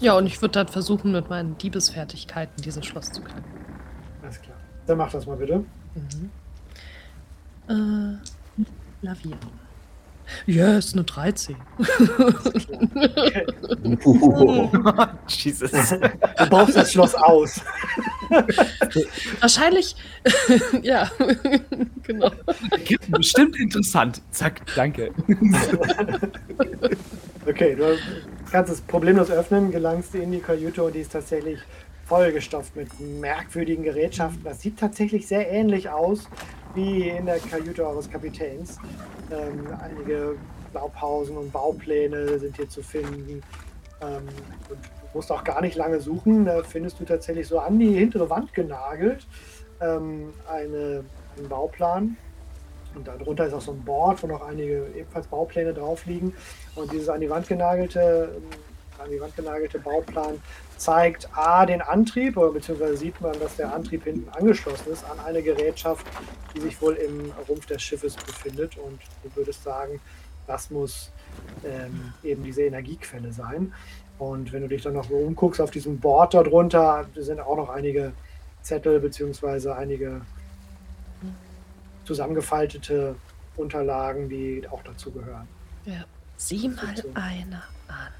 Ja, 0.00 0.16
und 0.16 0.26
ich 0.26 0.40
würde 0.40 0.52
dann 0.52 0.68
versuchen, 0.68 1.12
mit 1.12 1.28
meinen 1.30 1.56
Diebesfertigkeiten 1.58 2.62
dieses 2.62 2.84
Schloss 2.84 3.10
zu 3.10 3.22
knacken. 3.22 3.44
Alles 4.22 4.40
klar. 4.40 4.56
Dann 4.86 4.98
mach 4.98 5.10
das 5.10 5.26
mal 5.26 5.36
bitte. 5.36 5.64
Mhm. 5.94 6.30
Äh, 7.68 8.18
lavieren. 9.02 9.38
Yes, 10.46 10.92
eine 10.92 11.04
13. 11.04 11.56
Jesus. 15.28 15.70
Du 15.70 16.46
baust 16.50 16.76
das 16.76 16.92
Schloss 16.92 17.14
aus. 17.14 17.60
Wahrscheinlich, 19.40 19.96
ja, 20.82 21.10
genau. 22.02 22.30
Bestimmt 23.08 23.58
interessant. 23.58 24.20
Zack, 24.30 24.60
danke. 24.74 25.12
Okay, 27.48 27.74
du 27.74 27.96
kannst 28.52 28.70
es 28.70 28.82
problemlos 28.82 29.30
öffnen, 29.30 29.70
gelangst 29.70 30.14
in 30.14 30.32
die 30.32 30.40
Kajüte 30.40 30.82
und 30.82 30.94
die 30.94 31.00
ist 31.00 31.12
tatsächlich 31.12 31.58
vollgestopft 32.04 32.76
mit 32.76 32.88
merkwürdigen 33.00 33.84
Gerätschaften. 33.84 34.44
Das 34.44 34.60
sieht 34.60 34.78
tatsächlich 34.78 35.26
sehr 35.26 35.50
ähnlich 35.50 35.88
aus 35.88 36.28
wie 36.74 37.08
in 37.08 37.24
der 37.24 37.38
Kajüte 37.38 37.86
eures 37.86 38.10
Kapitäns. 38.10 38.76
Ähm, 39.30 39.66
einige 39.80 40.34
Blaupausen 40.72 41.38
und 41.38 41.50
Baupläne 41.50 42.38
sind 42.38 42.54
hier 42.54 42.68
zu 42.68 42.82
finden. 42.82 43.42
Ähm, 44.02 44.28
und 44.68 44.78
du 44.84 45.08
musst 45.14 45.32
auch 45.32 45.42
gar 45.42 45.62
nicht 45.62 45.74
lange 45.74 46.00
suchen. 46.00 46.44
Da 46.44 46.62
findest 46.62 47.00
du 47.00 47.06
tatsächlich 47.06 47.48
so 47.48 47.60
an 47.60 47.78
die 47.78 47.94
hintere 47.94 48.28
Wand 48.28 48.52
genagelt 48.52 49.26
ähm, 49.80 50.34
eine, 50.46 51.02
einen 51.38 51.48
Bauplan. 51.48 52.18
Und 52.94 53.06
darunter 53.06 53.46
ist 53.46 53.54
auch 53.54 53.60
so 53.60 53.72
ein 53.72 53.82
Board, 53.84 54.22
wo 54.22 54.26
noch 54.26 54.46
einige 54.46 54.86
ebenfalls 54.96 55.26
Baupläne 55.26 55.72
drauf 55.72 56.04
liegen. 56.06 56.34
Und 56.78 56.92
dieses 56.92 57.08
an 57.08 57.20
die 57.20 57.28
Wand 57.28 57.48
genagelte, 57.48 58.36
ähm, 58.36 59.02
an 59.02 59.10
die 59.10 59.20
Wand 59.20 59.34
genagelte 59.34 59.78
Bauplan 59.80 60.40
zeigt 60.76 61.28
A 61.36 61.66
den 61.66 61.82
Antrieb, 61.82 62.36
oder 62.36 62.52
beziehungsweise 62.52 62.96
sieht 62.96 63.20
man, 63.20 63.38
dass 63.40 63.56
der 63.56 63.74
Antrieb 63.74 64.04
hinten 64.04 64.28
angeschlossen 64.30 64.92
ist 64.92 65.04
an 65.04 65.18
eine 65.26 65.42
Gerätschaft, 65.42 66.06
die 66.54 66.60
sich 66.60 66.80
wohl 66.80 66.94
im 66.94 67.32
Rumpf 67.48 67.66
des 67.66 67.82
Schiffes 67.82 68.14
befindet. 68.14 68.76
Und 68.78 69.00
du 69.24 69.36
würdest 69.36 69.64
sagen, 69.64 70.00
das 70.46 70.70
muss 70.70 71.10
ähm, 71.64 72.12
eben 72.22 72.44
diese 72.44 72.62
Energiequelle 72.62 73.32
sein. 73.32 73.72
Und 74.18 74.52
wenn 74.52 74.62
du 74.62 74.68
dich 74.68 74.82
dann 74.82 74.94
noch 74.94 75.08
so 75.08 75.14
umguckst 75.14 75.60
auf 75.60 75.70
diesem 75.70 75.98
Board 75.98 76.34
darunter, 76.34 77.06
sind 77.16 77.40
auch 77.40 77.56
noch 77.56 77.68
einige 77.68 78.12
Zettel 78.62 79.00
beziehungsweise 79.00 79.74
einige 79.76 80.20
zusammengefaltete 82.04 83.16
Unterlagen, 83.56 84.28
die 84.28 84.66
auch 84.70 84.82
dazu 84.82 85.10
gehören. 85.10 85.46
Ja. 85.84 86.04
Sieh 86.40 86.68
mal 86.68 86.94
einer 87.14 87.64
an. 87.88 88.12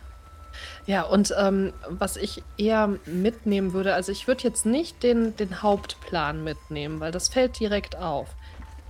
Ja, 0.87 1.03
und 1.03 1.33
ähm, 1.39 1.73
was 1.89 2.17
ich 2.17 2.45
eher 2.57 2.99
mitnehmen 3.07 3.73
würde, 3.73 3.95
also 3.95 4.11
ich 4.13 4.27
würde 4.27 4.43
jetzt 4.45 4.67
nicht 4.67 5.03
den, 5.03 5.37
den 5.37 5.63
Hauptplan 5.63 6.43
mitnehmen, 6.43 7.01
weil 7.01 7.13
das 7.13 7.29
fällt 7.29 7.59
direkt 7.61 7.97
auf. 7.97 8.37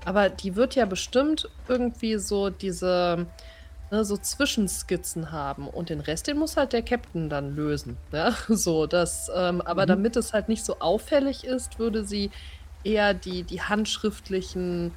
Aber 0.05 0.31
die 0.31 0.57
wird 0.57 0.75
ja 0.77 0.87
bestimmt 0.87 1.49
irgendwie 1.69 2.17
so 2.19 2.51
diese, 2.51 3.33
ne, 3.91 4.05
so 4.05 4.17
Zwischenskizzen 4.17 5.31
haben. 5.33 5.69
Und 5.69 5.91
den 5.91 6.01
Rest, 6.01 6.27
den 6.29 6.39
muss 6.39 6.57
halt 6.57 6.73
der 6.73 6.83
Captain 6.85 7.29
dann 7.29 7.51
lösen. 7.51 8.01
Ja? 8.13 8.35
So, 8.49 8.87
das, 8.87 9.31
ähm, 9.35 9.61
aber 9.63 9.85
Mhm. 9.85 9.89
damit 9.89 10.17
es 10.17 10.33
halt 10.33 10.49
nicht 10.49 10.65
so 10.65 10.79
auffällig 10.81 11.45
ist, 11.45 11.79
würde 11.79 12.05
sie 12.05 12.33
eher 12.83 13.13
die, 13.15 13.45
die 13.45 13.63
handschriftlichen 13.63 14.97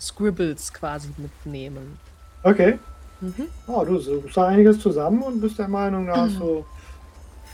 Scribbles 0.00 0.72
quasi 0.74 1.14
mitnehmen. 1.16 2.02
Okay. 2.44 2.78
Mhm. 3.22 3.46
Oh, 3.68 3.84
du 3.84 3.98
suchst 3.98 4.36
da 4.36 4.48
einiges 4.48 4.80
zusammen 4.80 5.22
und 5.22 5.40
bist 5.40 5.56
der 5.58 5.68
Meinung, 5.68 6.06
da 6.08 6.16
hast 6.16 6.34
Mhm. 6.34 6.40
du 6.40 6.66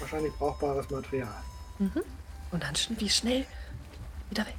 wahrscheinlich 0.01 0.33
brauchbares 0.35 0.89
Material. 0.91 1.29
Mhm. 1.79 2.03
Und 2.51 2.63
dann 2.63 2.75
schon 2.75 2.99
wie 2.99 3.09
schnell 3.11 3.45
wieder 4.31 4.47
weg. 4.47 4.57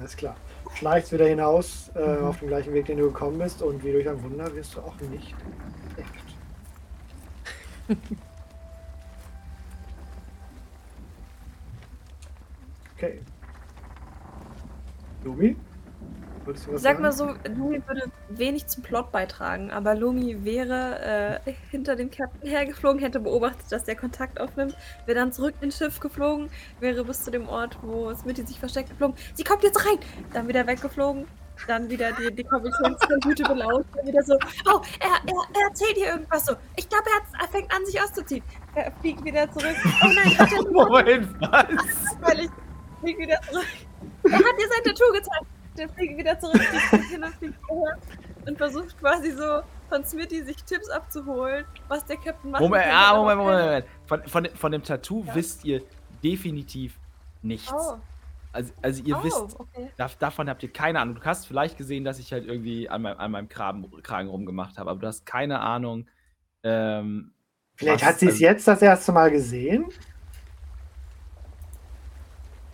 Alles 0.00 0.16
klar. 0.16 0.34
Schleichst 0.74 1.12
wieder 1.12 1.26
hinaus 1.26 1.90
äh, 1.94 2.16
Mhm. 2.18 2.24
auf 2.26 2.38
dem 2.40 2.48
gleichen 2.48 2.74
Weg, 2.74 2.86
den 2.86 2.98
du 2.98 3.04
gekommen 3.04 3.38
bist 3.38 3.62
und 3.62 3.84
wie 3.84 3.92
durch 3.92 4.08
ein 4.08 4.20
Wunder 4.24 4.52
wirst 4.54 4.74
du 4.74 4.80
auch 4.80 4.94
nicht 5.10 5.34
entdeckt. 5.88 6.24
Okay. 12.96 13.20
Lumi? 15.24 15.56
Wolltest 16.44 16.66
du 16.66 16.72
was 16.72 16.82
Sag 16.82 17.00
mal 17.00 17.12
sagen? 17.12 17.38
so, 17.44 17.50
Lumi 17.52 17.82
würde 17.86 18.10
wenig 18.28 18.66
zum 18.66 18.82
Plot 18.82 19.12
beitragen, 19.12 19.70
aber 19.70 19.94
Lumi 19.94 20.44
wäre 20.44 21.40
äh, 21.46 21.52
hinter 21.70 21.94
dem 21.96 22.10
Captain 22.10 22.48
hergeflogen, 22.48 23.00
hätte 23.00 23.20
beobachtet, 23.20 23.70
dass 23.70 23.84
der 23.84 23.96
Kontakt 23.96 24.40
aufnimmt, 24.40 24.76
wäre 25.06 25.18
dann 25.18 25.32
zurück 25.32 25.54
ins 25.60 25.78
Schiff 25.78 26.00
geflogen, 26.00 26.50
wäre 26.80 27.04
bis 27.04 27.22
zu 27.24 27.30
dem 27.30 27.48
Ort, 27.48 27.78
wo 27.82 28.12
Smitty 28.14 28.42
sich 28.46 28.58
versteckt, 28.58 28.90
geflogen. 28.90 29.16
Sie 29.34 29.44
kommt 29.44 29.62
jetzt 29.62 29.84
rein! 29.86 29.98
Dann 30.32 30.48
wieder 30.48 30.66
weggeflogen, 30.66 31.26
dann 31.68 31.88
wieder 31.88 32.10
die, 32.12 32.34
die 32.34 32.42
Kommunikationscomputer 32.44 33.48
belauscht, 33.54 33.86
dann 33.94 34.06
wieder 34.06 34.22
so, 34.22 34.34
oh, 34.68 34.80
er, 35.00 35.10
er, 35.10 35.60
er 35.60 35.68
erzählt 35.68 35.96
hier 35.96 36.08
irgendwas 36.08 36.46
so. 36.46 36.54
Ich 36.76 36.88
glaube, 36.88 37.04
er, 37.08 37.16
hat- 37.20 37.42
er 37.42 37.48
fängt 37.48 37.72
an, 37.72 37.84
sich 37.86 38.00
auszuziehen. 38.02 38.42
Er 38.74 38.90
fliegt 39.00 39.24
wieder 39.24 39.48
zurück. 39.52 39.76
Oh 40.02 40.06
nein, 40.08 40.38
hat 40.38 40.48
er 40.52 40.62
Moment, 40.72 41.28
was? 41.40 42.16
weil 42.20 42.40
ich 42.40 42.50
flieg 43.00 43.18
wieder 43.18 43.40
zurück. 43.42 43.66
Er 44.24 44.32
hat 44.32 44.42
dir 44.58 44.68
sein 44.68 44.84
Tattoo 44.84 45.12
gezeigt. 45.12 45.46
Dann 45.76 45.88
fliegt 45.90 46.18
wieder 46.18 46.38
zurück, 46.38 46.60
hin 47.10 47.24
und 47.24 47.34
fliegt 47.36 47.58
und 48.46 48.58
versucht 48.58 48.98
quasi 48.98 49.30
so 49.32 49.62
von 49.88 50.04
Smitty 50.04 50.42
sich 50.42 50.62
Tipps 50.64 50.88
abzuholen, 50.90 51.64
was 51.88 52.04
der 52.04 52.16
Captain 52.16 52.50
macht. 52.50 52.60
Moment, 52.62 52.84
ah, 52.90 53.14
Moment, 53.16 53.38
Moment, 53.38 53.60
Moment. 53.64 53.86
Von, 54.06 54.22
von, 54.26 54.44
dem- 54.44 54.54
von 54.56 54.72
dem 54.72 54.82
Tattoo 54.82 55.24
wisst 55.34 55.64
ihr 55.64 55.82
definitiv 56.22 56.98
nichts. 57.42 57.72
Oh, 57.72 57.94
Also, 58.52 58.72
also 58.82 59.02
ihr 59.04 59.16
oh, 59.16 59.24
wisst, 59.24 59.58
okay. 59.60 59.90
da, 59.96 60.10
davon 60.18 60.48
habt 60.50 60.62
ihr 60.62 60.72
keine 60.72 61.00
Ahnung. 61.00 61.14
Du 61.16 61.22
hast 61.24 61.46
vielleicht 61.46 61.78
gesehen, 61.78 62.04
dass 62.04 62.18
ich 62.18 62.32
halt 62.32 62.46
irgendwie 62.46 62.88
an 62.88 63.02
meinem, 63.02 63.18
an 63.18 63.30
meinem 63.30 63.48
Kragen, 63.48 63.90
Kragen 64.02 64.28
rumgemacht 64.28 64.76
habe, 64.78 64.90
aber 64.90 65.00
du 65.00 65.06
hast 65.06 65.24
keine 65.24 65.60
Ahnung. 65.60 66.06
Ähm, 66.62 67.32
Vielleicht 67.76 68.02
was- 68.02 68.08
hat 68.10 68.18
sie 68.18 68.26
es 68.26 68.32
also, 68.34 68.44
jetzt 68.44 68.68
das 68.68 68.82
erste 68.82 69.12
Mal 69.12 69.30
gesehen. 69.30 69.86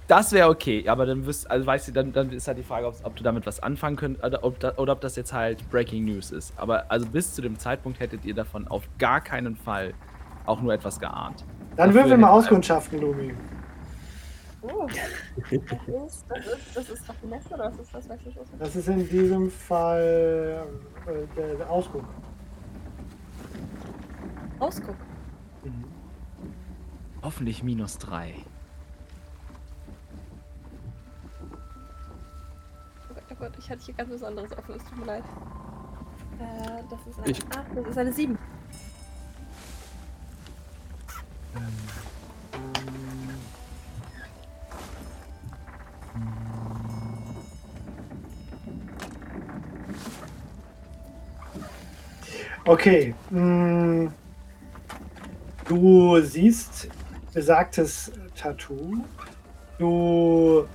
Das 0.09 0.33
wäre 0.33 0.49
okay, 0.49 0.89
aber 0.89 1.05
dann 1.05 1.27
wirst, 1.27 1.51
also 1.51 1.67
weißt 1.67 1.89
du, 1.89 1.93
dann, 1.93 2.13
dann 2.15 2.33
ist 2.33 2.49
halt 2.49 2.57
die 2.57 2.63
Frage, 2.63 2.87
ob, 2.87 2.95
ob 3.05 3.15
du 3.15 3.23
damit 3.23 3.45
was 3.45 3.61
anfangen 3.63 3.97
könnt 3.97 4.25
oder 4.25 4.43
ob, 4.43 4.59
da, 4.59 4.73
oder 4.77 4.95
ob 4.95 5.03
das 5.03 5.17
jetzt 5.17 5.35
halt 5.35 5.69
Breaking 5.71 6.07
News 6.07 6.31
ist. 6.31 6.55
Aber 6.57 6.91
also 6.91 7.07
bis 7.07 7.35
zu 7.35 7.43
dem 7.43 7.59
Zeitpunkt 7.59 8.01
hättet 8.01 8.25
ihr 8.25 8.35
davon 8.35 8.67
auf 8.69 8.89
gar 8.99 9.21
keinen 9.21 9.55
Fall 9.55 9.93
auch 10.47 10.63
nur 10.63 10.73
etwas 10.73 10.99
geahnt. 10.99 11.45
Dann 11.77 11.89
Dafür 11.91 12.05
würfel 12.05 12.17
mal 12.17 12.31
Auskundschaften, 12.31 12.99
Lumi. 13.03 13.35
Oh, 14.63 14.87
das 14.89 15.53
ist, 15.53 16.25
das 16.29 16.47
ist, 16.47 16.77
das 16.77 16.89
ist 16.89 17.09
Raffinesse 17.09 17.55
oder 17.55 17.67
was 17.67 17.79
ist 17.79 17.95
das? 17.95 18.09
Weiß 18.09 18.19
ich 18.21 18.35
nicht. 18.35 18.51
Das 18.59 18.77
ist 18.77 18.89
in 18.89 19.09
diesem 19.11 19.51
Fall 19.51 20.65
äh, 21.07 21.37
der, 21.37 21.55
der 21.55 21.71
Ausguck. 21.71 22.05
Ausguck. 24.59 24.97
Mhm. 25.65 25.85
Hoffentlich 27.23 27.63
minus 27.63 27.99
drei. 27.99 28.35
Gott, 33.39 33.53
ich 33.59 33.71
hatte 33.71 33.83
hier 33.85 33.95
ganz 33.95 34.11
was 34.11 34.23
anderes 34.23 34.51
offen, 34.57 34.75
es 34.77 34.85
tut 34.85 34.99
mir 34.99 35.05
leid. 35.07 35.25
Äh, 36.41 36.83
das 36.91 37.07
ist 37.07 37.19
eine 37.19 37.31
Ich- 37.31 37.45
8, 37.57 37.67
das 37.77 37.87
ist 37.87 37.99
eine 37.99 38.13
7. 38.13 38.39
Okay. 52.65 53.15
mh, 53.31 54.11
Du 55.67 56.19
siehst 56.23 56.89
besagtes 57.35 58.11
Tattoo. 58.35 59.05
Du. 59.79 60.67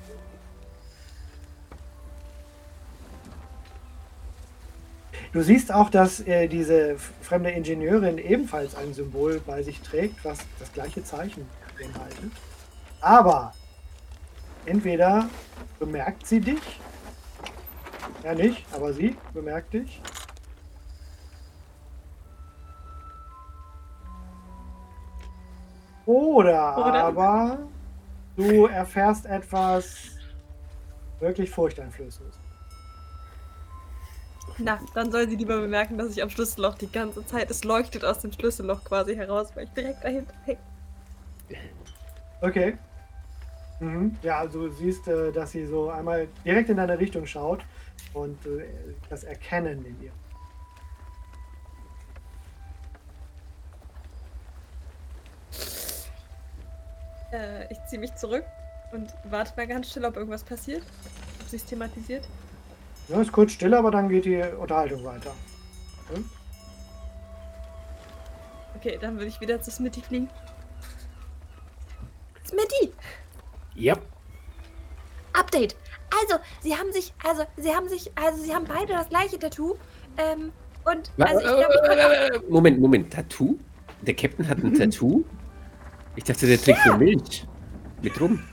Du 5.34 5.42
siehst 5.42 5.74
auch, 5.74 5.90
dass 5.90 6.20
äh, 6.28 6.48
diese 6.48 6.96
fremde 7.22 7.50
Ingenieurin 7.50 8.20
ebenfalls 8.20 8.76
ein 8.76 8.94
Symbol 8.94 9.42
bei 9.44 9.64
sich 9.64 9.82
trägt, 9.82 10.24
was 10.24 10.38
das 10.60 10.72
gleiche 10.72 11.04
Zeichen 11.04 11.50
beinhaltet. 11.76 12.32
Aber 13.02 13.52
entweder 14.68 15.28
bemerkt 15.80 16.28
sie 16.28 16.40
dich, 16.40 16.80
ja 18.24 18.36
nicht, 18.36 18.64
aber 18.74 18.94
sie 18.94 19.18
bemerkt 19.34 19.74
dich. 19.74 20.04
Oder, 26.06 26.78
Oder? 26.78 27.04
aber 27.06 27.58
du 28.36 28.68
erfährst 28.68 29.26
etwas 29.26 29.96
wirklich 31.20 31.50
furchteinflößendes. 31.50 32.43
Na, 34.60 34.80
dann 34.94 35.12
soll 35.12 35.28
sie 35.28 35.36
lieber 35.36 35.60
bemerken, 35.60 35.98
dass 35.98 36.12
ich 36.12 36.22
am 36.22 36.30
Schlüsselloch 36.30 36.76
die 36.76 36.92
ganze 36.92 37.26
Zeit, 37.26 37.50
es 37.50 37.64
leuchtet 37.64 38.06
aus 38.06 38.20
dem 38.20 38.32
Schlüsselloch 38.32 38.84
quasi 38.84 39.16
heraus, 39.16 39.50
weil 39.56 39.66
ich 39.66 39.72
direkt 39.72 40.04
dahinter 40.04 40.34
hänge. 40.46 40.60
Okay. 42.42 42.78
Mhm. 43.80 44.16
Ja, 44.22 44.40
also 44.40 44.68
du 44.68 44.74
siehst, 44.74 45.08
äh, 45.08 45.32
dass 45.32 45.52
sie 45.52 45.66
so 45.66 45.90
einmal 45.90 46.28
direkt 46.46 46.70
in 46.70 46.78
deine 46.78 47.00
Richtung 47.00 47.26
schaut 47.26 47.62
und 48.14 48.46
äh, 48.46 48.66
das 49.10 49.24
Erkennen 49.24 49.86
in 49.86 50.04
ihr. 50.04 50.12
Äh, 57.32 57.72
ich 57.72 57.78
ziehe 57.88 58.00
mich 58.00 58.14
zurück 58.16 58.46
und 58.92 59.12
warte 59.24 59.54
mal 59.58 59.68
ganz 59.68 59.90
still, 59.90 60.06
ob 60.06 60.16
irgendwas 60.16 60.44
passiert. 60.44 60.84
Ob 61.42 61.50
sie 61.50 61.56
es 61.56 61.66
thematisiert. 61.66 62.28
Ja, 63.10 63.22
ist 63.22 63.32
kurz 63.32 63.52
still, 63.52 63.74
aber 63.74 63.92
dann 63.92 64.10
geht 64.10 64.26
die 64.26 64.42
Unterhaltung 64.42 65.04
weiter. 65.04 65.34
Okay, 68.76 68.98
dann 69.00 69.16
würde 69.16 69.28
ich 69.28 69.40
wieder 69.40 69.62
zu 69.62 69.72
Smitty 69.72 70.02
fliegen. 70.02 70.30
Smitty! 72.46 72.94
Ja. 73.76 73.96
Update. 75.34 75.76
Also, 76.22 76.42
sie 76.62 76.76
haben 76.76 76.92
sich, 76.92 77.14
also, 77.24 77.44
sie 77.58 77.74
haben 77.74 77.90
sich, 77.90 78.12
also, 78.16 78.44
sie 78.44 78.54
haben 78.54 78.66
beide 78.66 78.94
das 78.94 79.10
gleiche 79.10 79.40
Tattoo. 79.40 79.76
Ähm, 80.18 80.52
und, 80.86 81.12
also, 81.18 81.40
ich 81.40 81.46
glaube, 81.46 81.74
ich 81.74 81.90
kann 81.90 82.42
auch, 82.42 82.50
Moment, 82.50 82.80
Moment. 82.80 83.14
Tattoo? 83.14 83.58
Der 84.02 84.14
Captain 84.14 84.48
hat 84.48 84.58
ein 84.60 84.74
Tattoo? 84.74 85.24
Ich 86.16 86.24
dachte, 86.26 86.46
der 86.46 86.62
trägt 86.62 86.86
nur 86.86 86.98
Milch. 86.98 87.48
Mit 88.02 88.20
rum. 88.20 88.44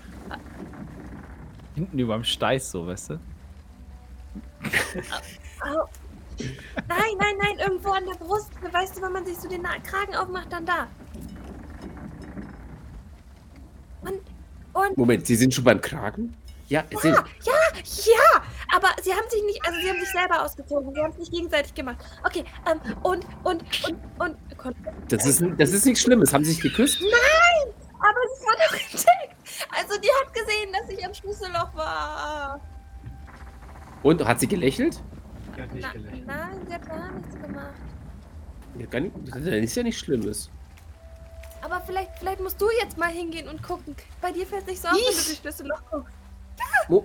Hinten 1.74 1.98
überm 1.98 2.24
Steiß, 2.24 2.70
so, 2.70 2.86
weißt 2.86 3.10
du? 3.10 3.20
Nein, 6.88 7.16
nein, 7.18 7.34
nein, 7.42 7.58
irgendwo 7.58 7.90
an 7.90 8.04
der 8.06 8.14
Brust. 8.14 8.50
Weißt 8.72 8.96
du, 8.96 9.02
wenn 9.02 9.12
man 9.12 9.26
sich 9.26 9.36
so 9.36 9.48
den 9.48 9.62
Kragen 9.62 10.14
aufmacht, 10.16 10.50
dann 10.50 10.64
da. 10.64 10.88
Und, 14.02 14.20
und, 14.72 14.96
Moment, 14.96 15.26
Sie 15.26 15.36
sind 15.36 15.52
schon 15.52 15.64
beim 15.64 15.80
Kragen? 15.80 16.34
Ja, 16.68 16.84
erzähl. 16.88 17.12
ja, 17.12 17.24
ja, 17.84 18.42
aber 18.72 18.88
sie 19.02 19.12
haben 19.12 19.28
sich 19.28 19.42
nicht, 19.42 19.60
also 19.66 19.80
sie 19.80 19.90
haben 19.90 19.98
sich 19.98 20.10
selber 20.10 20.44
ausgezogen. 20.44 20.94
Sie 20.94 21.00
haben 21.00 21.10
es 21.10 21.18
nicht 21.18 21.32
gegenseitig 21.32 21.74
gemacht. 21.74 21.98
Okay, 22.24 22.44
ähm, 22.70 22.80
und, 23.02 23.26
und, 23.42 23.64
und, 23.84 24.36
und. 24.64 24.76
Das 25.08 25.26
ist, 25.26 25.42
das 25.58 25.72
ist 25.72 25.84
nichts 25.84 26.02
Schlimmes. 26.02 26.32
Haben 26.32 26.44
sie 26.44 26.52
sich 26.52 26.62
geküsst? 26.62 27.00
Nein! 27.00 27.74
Aber 27.98 28.20
sie 28.34 28.46
war 28.46 28.54
doch 28.56 28.72
entdeckt. 28.80 29.68
Also 29.76 30.00
die 30.00 30.08
hat 30.20 30.32
gesehen, 30.32 30.72
dass 30.72 30.88
ich 30.88 31.04
am 31.04 31.12
Schlüsselloch 31.12 31.74
war. 31.74 32.60
Und 34.02 34.24
hat 34.24 34.40
sie 34.40 34.46
gelächelt? 34.48 35.00
Die 35.56 35.62
hat 35.62 35.74
nicht 35.74 35.92
gelächelt. 35.92 36.26
nein, 36.26 36.58
sie 36.66 36.74
hat 36.74 36.86
gar 36.88 37.12
nichts 37.12 37.34
gemacht. 37.34 37.74
Ja, 38.78 38.86
gar 38.86 39.00
nicht, 39.00 39.14
das 39.26 39.36
ist 39.42 39.76
ja 39.76 39.82
nichts 39.82 40.00
Schlimmes. 40.00 40.50
Aber 41.62 41.80
vielleicht, 41.82 42.10
vielleicht 42.18 42.40
musst 42.40 42.60
du 42.60 42.66
jetzt 42.82 42.96
mal 42.96 43.10
hingehen 43.10 43.48
und 43.48 43.62
gucken. 43.62 43.94
Bei 44.22 44.32
dir 44.32 44.46
fällt 44.46 44.66
nicht 44.66 44.80
so 44.80 44.88
auf, 44.88 44.94
wenn 44.94 45.00
du 45.02 45.10
Ich? 45.10 45.26
durch 45.26 45.38
Schlüsselloch 45.38 45.82
guckst. 45.90 46.12
Wo? 46.88 47.04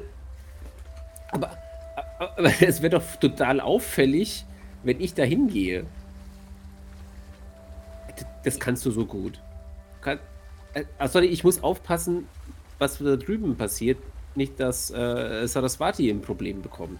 Aber, 1.31 1.57
aber 2.17 2.51
es 2.61 2.81
wäre 2.81 2.91
doch 2.99 3.15
total 3.17 3.59
auffällig, 3.59 4.45
wenn 4.83 5.01
ich 5.01 5.13
da 5.13 5.23
hingehe. 5.23 5.85
Das 8.43 8.59
kannst 8.59 8.85
du 8.85 8.91
so 8.91 9.05
gut. 9.05 9.41
Kann, 10.01 10.19
äh, 10.73 10.85
sorry, 11.07 11.25
ich 11.25 11.43
muss 11.43 11.61
aufpassen, 11.63 12.27
was 12.77 12.99
da 12.99 13.15
drüben 13.17 13.57
passiert. 13.57 13.97
Nicht, 14.35 14.59
dass 14.59 14.91
äh, 14.91 15.47
Saraswati 15.47 16.09
ein 16.09 16.21
Problem 16.21 16.61
bekommt. 16.61 16.99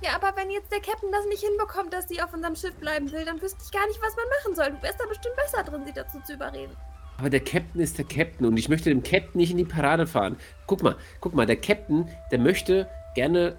Ja, 0.00 0.10
aber 0.14 0.36
wenn 0.36 0.50
jetzt 0.50 0.70
der 0.70 0.80
Captain 0.80 1.10
das 1.10 1.26
nicht 1.26 1.42
hinbekommt, 1.42 1.92
dass 1.92 2.08
sie 2.08 2.22
auf 2.22 2.32
unserem 2.32 2.54
Schiff 2.54 2.74
bleiben 2.76 3.10
will, 3.10 3.24
dann 3.24 3.42
wüsste 3.42 3.58
ich 3.64 3.72
gar 3.72 3.86
nicht, 3.88 4.00
was 4.00 4.14
man 4.16 4.24
machen 4.28 4.54
soll. 4.54 4.70
Du 4.70 4.82
wärst 4.82 5.00
da 5.00 5.06
bestimmt 5.06 5.36
besser 5.36 5.64
drin, 5.64 5.82
sie 5.84 5.92
dazu 5.92 6.20
zu 6.24 6.34
überreden. 6.34 6.72
Aber 7.18 7.30
der 7.30 7.40
Captain 7.40 7.80
ist 7.80 7.98
der 7.98 8.04
Captain 8.04 8.46
und 8.46 8.56
ich 8.56 8.68
möchte 8.68 8.90
dem 8.90 9.02
Captain 9.02 9.38
nicht 9.38 9.50
in 9.50 9.56
die 9.56 9.64
Parade 9.64 10.06
fahren. 10.06 10.36
Guck 10.68 10.84
mal, 10.84 10.96
guck 11.20 11.34
mal, 11.34 11.46
der 11.46 11.56
Captain, 11.56 12.08
der 12.30 12.38
möchte 12.38 12.88
gerne 13.16 13.56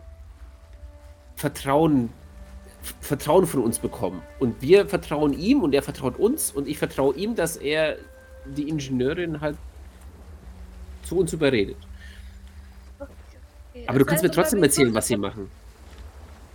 Vertrauen, 1.35 2.09
Vertrauen 3.01 3.45
von 3.45 3.61
uns 3.61 3.79
bekommen. 3.79 4.23
Und 4.39 4.61
wir 4.61 4.87
vertrauen 4.87 5.33
ihm 5.33 5.61
und 5.61 5.75
er 5.75 5.83
vertraut 5.83 6.17
uns 6.17 6.51
und 6.51 6.69
ich 6.69 6.77
vertraue 6.77 7.15
ihm, 7.15 7.35
dass 7.35 7.57
er 7.57 7.97
die 8.45 8.69
Ingenieurin 8.69 9.41
halt 9.41 9.57
zu 11.09 11.17
uns 11.17 11.33
überredet. 11.33 11.75
Okay, 12.99 13.85
Aber 13.87 13.99
du 13.99 14.05
kannst 14.05 14.23
heißt, 14.23 14.31
mir 14.35 14.41
trotzdem 14.41 14.59
wir 14.59 14.65
erzählen, 14.67 14.93
was 14.93 15.07
sie 15.07 15.17
machen. 15.17 15.49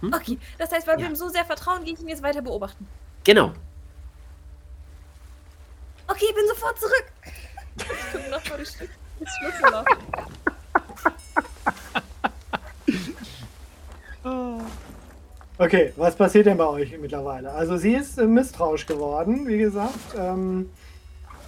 Okay, 0.03 0.39
das 0.59 0.71
heißt, 0.71 0.87
weil 0.87 0.99
wir 0.99 1.05
Ja. 1.05 1.11
ihm 1.11 1.17
so 1.17 1.29
sehr 1.29 1.45
vertrauen, 1.45 1.85
gehe 1.85 1.95
ich 1.95 2.01
ihn 2.01 2.09
jetzt 2.09 2.23
weiter 2.23 2.41
beobachten. 2.43 2.87
Genau. 3.25 3.53
Okay, 6.07 6.27
ich 6.29 6.35
bin 6.35 6.47
sofort 6.49 6.79
zurück. 6.79 7.05
Ich 8.25 8.31
noch 8.31 8.41
vor 8.43 8.57
die 8.57 8.65
Schlüssel-. 8.65 8.89
Okay, 15.59 15.93
was 15.97 16.15
passiert 16.17 16.47
denn 16.47 16.57
bei 16.57 16.67
euch 16.67 16.97
mittlerweile? 16.99 17.51
Also 17.53 17.77
sie 17.77 17.95
ist 17.95 18.19
äh, 18.19 18.27
misstrauisch 18.27 18.87
geworden, 18.87 19.47
wie 19.49 19.59
gesagt. 19.59 19.99
Ähm, 20.17 20.71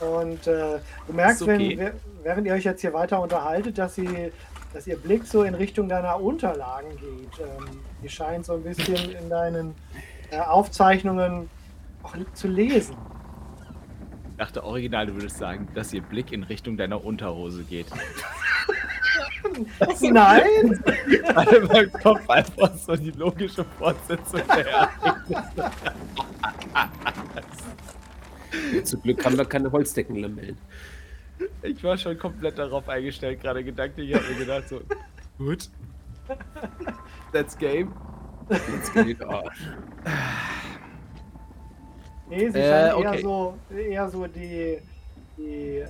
und 0.01 0.47
äh, 0.47 0.79
du 1.07 1.13
merkst, 1.13 1.43
okay. 1.43 1.79
wenn, 1.79 1.93
während 2.23 2.47
ihr 2.47 2.55
euch 2.55 2.65
jetzt 2.65 2.81
hier 2.81 2.93
weiter 2.93 3.21
unterhaltet, 3.21 3.79
dass 3.79 3.95
sie, 3.95 4.33
dass 4.73 4.87
ihr 4.87 4.97
Blick 4.97 5.25
so 5.25 5.43
in 5.43 5.55
Richtung 5.55 5.89
deiner 5.89 6.21
Unterlagen 6.21 6.91
geht. 6.91 7.41
Ähm, 7.41 7.81
die 8.03 8.09
scheint 8.09 8.45
so 8.45 8.55
ein 8.55 8.63
bisschen 8.63 9.13
in 9.13 9.31
deinen 9.31 9.75
äh, 10.31 10.39
Aufzeichnungen 10.39 11.49
auch 12.03 12.15
zu 12.35 12.49
lesen. 12.49 12.97
Ich 14.33 14.39
dachte 14.39 14.65
original, 14.65 15.07
du 15.07 15.15
würdest 15.15 15.39
sagen, 15.39 15.69
dass 15.75 15.93
ihr 15.93 16.03
Blick 16.03 16.31
in 16.31 16.43
Richtung 16.43 16.77
deiner 16.77 17.05
Unterhose 17.05 17.65
geht. 17.65 17.87
Nein! 20.01 20.85
Weil 21.35 21.55
in 21.55 21.67
meinem 21.67 21.93
Kopf 21.93 22.29
einfach 22.29 22.77
so 22.77 22.97
die 22.97 23.13
logische 23.13 23.65
Fortsetzung 23.79 24.43
der 24.55 24.91
Zum 28.85 29.03
Glück 29.03 29.25
haben 29.25 29.37
wir 29.37 29.45
keine 29.45 29.71
Holzdeckenlamellen. 29.71 30.59
Ich 31.63 31.83
war 31.85 31.99
schon 31.99 32.19
komplett 32.19 32.59
darauf 32.59 32.89
eingestellt, 32.89 33.41
gerade 33.43 33.63
gedanklich. 33.63 34.11
Ich 34.11 34.17
habe 34.17 34.27
mir 34.29 34.39
gedacht, 34.39 34.69
so, 34.69 34.81
gut. 35.39 35.69
That's 37.33 37.57
game. 37.57 37.93
Jetzt 38.49 38.95
geht, 38.95 39.23
ah, 39.29 39.45
Nee, 42.29 42.49
sie 42.51 42.59
Äh, 42.59 42.69
scheint 42.69 43.05
eher 43.05 43.11
okay. 43.11 43.23
so, 43.23 43.55
eher 43.71 44.09
so 44.09 44.27
die, 44.27 44.79
die 45.37 45.79
äh, 45.79 45.87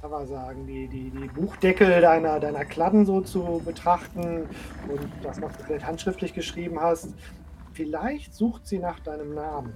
kann 0.00 0.10
man 0.10 0.26
sagen, 0.26 0.66
die, 0.66 0.86
die, 0.86 1.10
die 1.10 1.28
Buchdeckel 1.28 2.00
deiner, 2.00 2.38
deiner 2.38 2.64
Kladden 2.64 3.06
so 3.06 3.20
zu 3.20 3.62
betrachten 3.64 4.46
und 4.88 5.08
das, 5.22 5.40
was 5.40 5.56
du 5.56 5.64
vielleicht 5.64 5.86
handschriftlich 5.86 6.34
geschrieben 6.34 6.80
hast. 6.80 7.14
Vielleicht 7.72 8.34
sucht 8.34 8.66
sie 8.66 8.78
nach 8.78 9.00
deinem 9.00 9.34
Namen. 9.34 9.74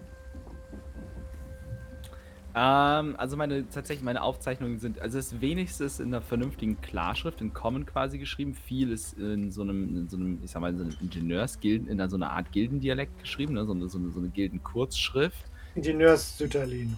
Ähm, 2.60 3.14
also 3.18 3.36
meine 3.36 3.68
tatsächlich 3.68 4.04
meine 4.04 4.20
Aufzeichnungen 4.20 4.80
sind, 4.80 5.00
also 5.00 5.16
das 5.16 5.40
wenigste 5.40 5.84
ist 5.84 6.00
in 6.00 6.08
einer 6.08 6.20
vernünftigen 6.20 6.80
Klarschrift, 6.80 7.40
in 7.40 7.54
Common 7.54 7.86
quasi 7.86 8.18
geschrieben. 8.18 8.54
Viel 8.54 8.90
ist 8.90 9.16
in 9.16 9.52
so 9.52 9.62
einem, 9.62 9.96
in 9.96 10.08
so 10.08 10.16
einem, 10.16 10.40
ich 10.42 10.50
sag 10.50 10.60
mal, 10.60 10.70
in 10.70 10.78
so 10.78 10.82
einem 10.82 10.96
Ingenieursgilden, 11.00 11.86
in 11.86 12.10
so 12.10 12.16
einer 12.16 12.32
Art 12.32 12.50
Gildendialekt 12.50 13.20
geschrieben, 13.20 13.54
ne? 13.54 13.64
so, 13.64 13.72
eine, 13.72 13.88
so, 13.88 13.98
eine, 13.98 14.10
so 14.10 14.18
eine 14.18 14.28
Gildenkurzschrift. 14.30 15.44
Ingenieurs-Sütterlin. 15.76 16.96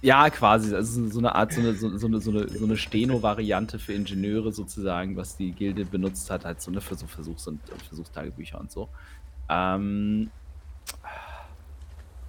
Ja, 0.00 0.30
quasi. 0.30 0.74
Also 0.74 1.08
so 1.08 1.18
eine 1.18 1.34
Art, 1.34 1.52
so 1.52 1.60
eine, 1.60 1.74
so, 1.74 1.86
eine, 1.86 1.98
so 1.98 2.30
eine, 2.30 2.48
so 2.48 2.64
eine 2.64 2.76
Steno-Variante 2.78 3.78
für 3.78 3.92
Ingenieure 3.92 4.50
sozusagen, 4.50 5.14
was 5.14 5.36
die 5.36 5.52
Gilde 5.52 5.84
benutzt 5.84 6.30
hat, 6.30 6.46
halt 6.46 6.62
so 6.62 6.70
eine 6.70 6.80
für 6.80 6.94
so 6.94 7.06
Versuchs- 7.06 7.46
und, 7.46 7.60
und 7.68 7.82
Versuchstagebücher 7.82 8.58
und 8.58 8.72
so. 8.72 8.88
Ähm, 9.50 10.30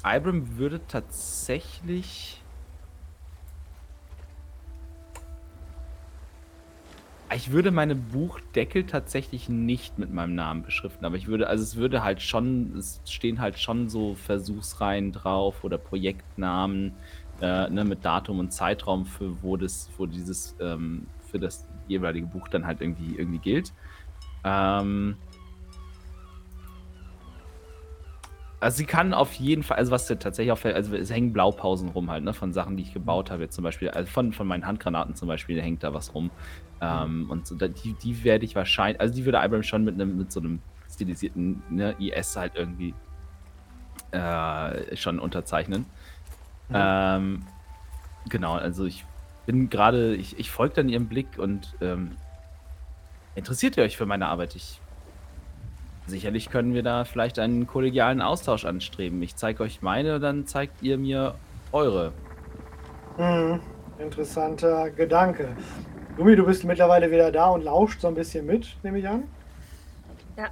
Ibram 0.03 0.57
würde 0.57 0.81
tatsächlich. 0.85 2.40
Ich 7.33 7.51
würde 7.51 7.71
meine 7.71 7.95
Buchdeckel 7.95 8.85
tatsächlich 8.85 9.47
nicht 9.47 9.97
mit 9.97 10.11
meinem 10.11 10.35
Namen 10.35 10.63
beschriften, 10.63 11.05
aber 11.05 11.15
ich 11.15 11.27
würde, 11.27 11.47
also 11.47 11.63
es 11.63 11.77
würde 11.77 12.03
halt 12.03 12.21
schon, 12.21 12.75
es 12.77 13.01
stehen 13.05 13.39
halt 13.39 13.57
schon 13.57 13.87
so 13.87 14.15
Versuchsreihen 14.15 15.13
drauf 15.13 15.63
oder 15.63 15.77
Projektnamen, 15.77 16.91
äh, 17.39 17.69
ne, 17.69 17.85
mit 17.85 18.03
Datum 18.03 18.39
und 18.39 18.51
Zeitraum, 18.51 19.05
für 19.05 19.41
wo 19.41 19.55
das, 19.55 19.89
wo 19.97 20.05
dieses, 20.05 20.57
ähm, 20.59 21.07
für 21.25 21.39
das 21.39 21.65
jeweilige 21.87 22.27
Buch 22.27 22.49
dann 22.49 22.65
halt 22.65 22.81
irgendwie, 22.81 23.15
irgendwie 23.15 23.39
gilt. 23.39 23.71
Ähm, 24.43 25.15
also 28.59 28.77
sie 28.77 28.85
kann 28.85 29.13
auf 29.13 29.33
jeden 29.35 29.63
Fall, 29.63 29.77
also 29.77 29.91
was 29.91 30.05
tatsächlich 30.05 30.51
auffällt, 30.51 30.75
also 30.75 30.95
es 30.95 31.09
hängen 31.09 31.31
Blaupausen 31.31 31.89
rum 31.89 32.11
halt, 32.11 32.25
ne, 32.25 32.33
von 32.33 32.51
Sachen, 32.51 32.75
die 32.75 32.83
ich 32.83 32.93
gebaut 32.93 33.31
habe, 33.31 33.43
jetzt 33.43 33.55
zum 33.55 33.63
Beispiel, 33.63 33.89
also 33.89 34.11
von, 34.11 34.33
von 34.33 34.47
meinen 34.47 34.67
Handgranaten 34.67 35.15
zum 35.15 35.29
Beispiel, 35.29 35.61
hängt 35.61 35.83
da 35.83 35.93
was 35.93 36.13
rum. 36.13 36.29
Ähm, 36.81 37.29
und 37.29 37.47
so, 37.47 37.55
die, 37.55 37.93
die 37.93 38.23
werde 38.23 38.45
ich 38.45 38.55
wahrscheinlich, 38.55 38.99
also 38.99 39.13
die 39.13 39.25
würde 39.25 39.39
Ibram 39.43 39.63
schon 39.63 39.83
mit 39.83 39.95
einem, 39.95 40.17
mit 40.17 40.31
so 40.31 40.39
einem 40.39 40.59
stilisierten 40.91 41.61
ne, 41.69 41.95
IS 41.99 42.35
halt 42.35 42.53
irgendwie 42.55 42.93
äh, 44.11 44.95
schon 44.95 45.19
unterzeichnen. 45.19 45.85
Mhm. 46.69 46.75
Ähm, 46.75 47.45
genau, 48.29 48.53
also 48.55 48.85
ich 48.85 49.05
bin 49.45 49.69
gerade, 49.69 50.15
ich, 50.15 50.39
ich 50.39 50.49
folge 50.49 50.75
dann 50.75 50.89
ihrem 50.89 51.07
Blick 51.07 51.37
und 51.37 51.75
ähm, 51.81 52.17
interessiert 53.35 53.77
ihr 53.77 53.83
euch 53.83 53.97
für 53.97 54.05
meine 54.05 54.27
Arbeit? 54.27 54.55
Ich 54.55 54.81
Sicherlich 56.07 56.49
können 56.49 56.73
wir 56.73 56.83
da 56.83 57.05
vielleicht 57.05 57.39
einen 57.39 57.67
kollegialen 57.67 58.21
Austausch 58.21 58.65
anstreben. 58.65 59.21
Ich 59.21 59.35
zeige 59.35 59.63
euch 59.63 59.81
meine, 59.81 60.19
dann 60.19 60.47
zeigt 60.47 60.81
ihr 60.81 60.97
mir 60.97 61.35
eure. 61.71 62.11
Hm, 63.17 63.61
interessanter 63.99 64.89
Gedanke. 64.89 65.55
Gummi, 66.17 66.35
du 66.35 66.45
bist 66.45 66.63
mittlerweile 66.65 67.09
wieder 67.09 67.31
da 67.31 67.49
und 67.49 67.63
lauscht 67.63 68.01
so 68.01 68.07
ein 68.07 68.15
bisschen 68.15 68.45
mit, 68.45 68.75
nehme 68.83 68.99
ich 68.99 69.07
an. 69.07 69.23
Ja. 70.37 70.49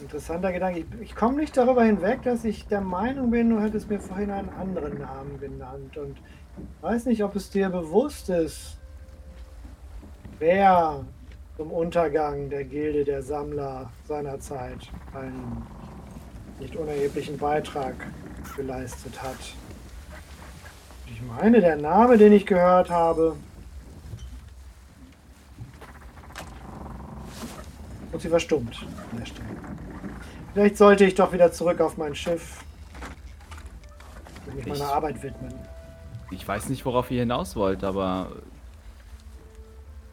Interessanter 0.00 0.52
Gedanke. 0.52 0.80
Ich, 0.80 0.86
ich 1.00 1.16
komme 1.16 1.36
nicht 1.36 1.56
darüber 1.56 1.84
hinweg, 1.84 2.22
dass 2.22 2.44
ich 2.44 2.66
der 2.68 2.80
Meinung 2.80 3.30
bin, 3.30 3.50
du 3.50 3.60
hättest 3.60 3.90
mir 3.90 4.00
vorhin 4.00 4.30
einen 4.30 4.48
anderen 4.50 4.98
Namen 4.98 5.38
genannt. 5.40 5.96
Und 5.96 6.16
ich 6.56 6.82
weiß 6.82 7.06
nicht, 7.06 7.22
ob 7.24 7.36
es 7.36 7.50
dir 7.50 7.68
bewusst 7.68 8.30
ist, 8.30 8.78
wer 10.38 11.04
zum 11.56 11.70
Untergang 11.72 12.48
der 12.48 12.64
Gilde 12.64 13.04
der 13.04 13.22
Sammler 13.22 13.90
seinerzeit 14.06 14.78
einen 15.12 15.66
nicht 16.60 16.76
unerheblichen 16.76 17.36
Beitrag 17.36 17.94
geleistet 18.56 19.20
hat. 19.22 19.38
Ich 21.06 21.20
meine, 21.22 21.60
der 21.60 21.76
Name, 21.76 22.16
den 22.16 22.32
ich 22.32 22.46
gehört 22.46 22.90
habe. 22.90 23.36
Und 28.12 28.20
sie 28.22 28.28
verstummt 28.28 28.86
an 29.10 29.18
der 29.18 29.26
Stelle. 29.26 29.48
Vielleicht 30.54 30.76
sollte 30.76 31.04
ich 31.04 31.14
doch 31.14 31.32
wieder 31.32 31.52
zurück 31.52 31.80
auf 31.80 31.96
mein 31.96 32.14
Schiff 32.14 32.64
und 34.46 34.56
mich 34.56 34.66
Ich- 34.66 34.72
meiner 34.72 34.92
Arbeit 34.92 35.22
widmen. 35.22 35.54
Ich 36.30 36.46
weiß 36.46 36.68
nicht, 36.68 36.84
worauf 36.84 37.10
ihr 37.10 37.20
hinaus 37.20 37.56
wollt, 37.56 37.84
aber 37.84 38.32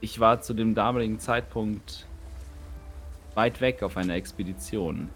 ich 0.01 0.19
war 0.19 0.41
zu 0.41 0.53
dem 0.53 0.75
damaligen 0.75 1.19
Zeitpunkt 1.19 2.05
weit 3.33 3.59
weg 3.59 3.83
auf 3.83 3.97
einer 3.97 4.13
Expedition. 4.13 5.09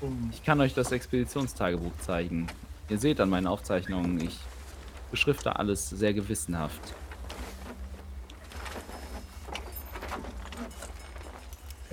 Hm. 0.00 0.30
Ich 0.32 0.44
kann 0.44 0.60
euch 0.60 0.74
das 0.74 0.90
Expeditionstagebuch 0.92 1.92
zeigen. 2.00 2.46
Ihr 2.88 2.98
seht 2.98 3.20
an 3.20 3.30
meinen 3.30 3.46
Aufzeichnungen, 3.46 4.20
ich 4.20 4.38
beschrifte 5.10 5.56
alles 5.56 5.90
sehr 5.90 6.12
gewissenhaft. 6.12 6.94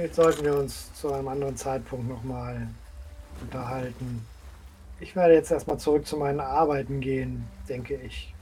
Jetzt 0.03 0.17
sollten 0.17 0.43
wir 0.43 0.57
uns 0.57 0.93
zu 0.95 1.13
einem 1.13 1.29
anderen 1.29 1.55
Zeitpunkt 1.55 2.09
nochmal 2.09 2.67
unterhalten. 3.39 4.27
Ich 4.99 5.15
werde 5.15 5.33
jetzt 5.33 5.49
erstmal 5.49 5.77
zurück 5.79 6.05
zu 6.05 6.17
meinen 6.17 6.41
Arbeiten 6.41 6.99
gehen, 6.99 7.47
denke 7.69 7.95
ich. 7.95 8.33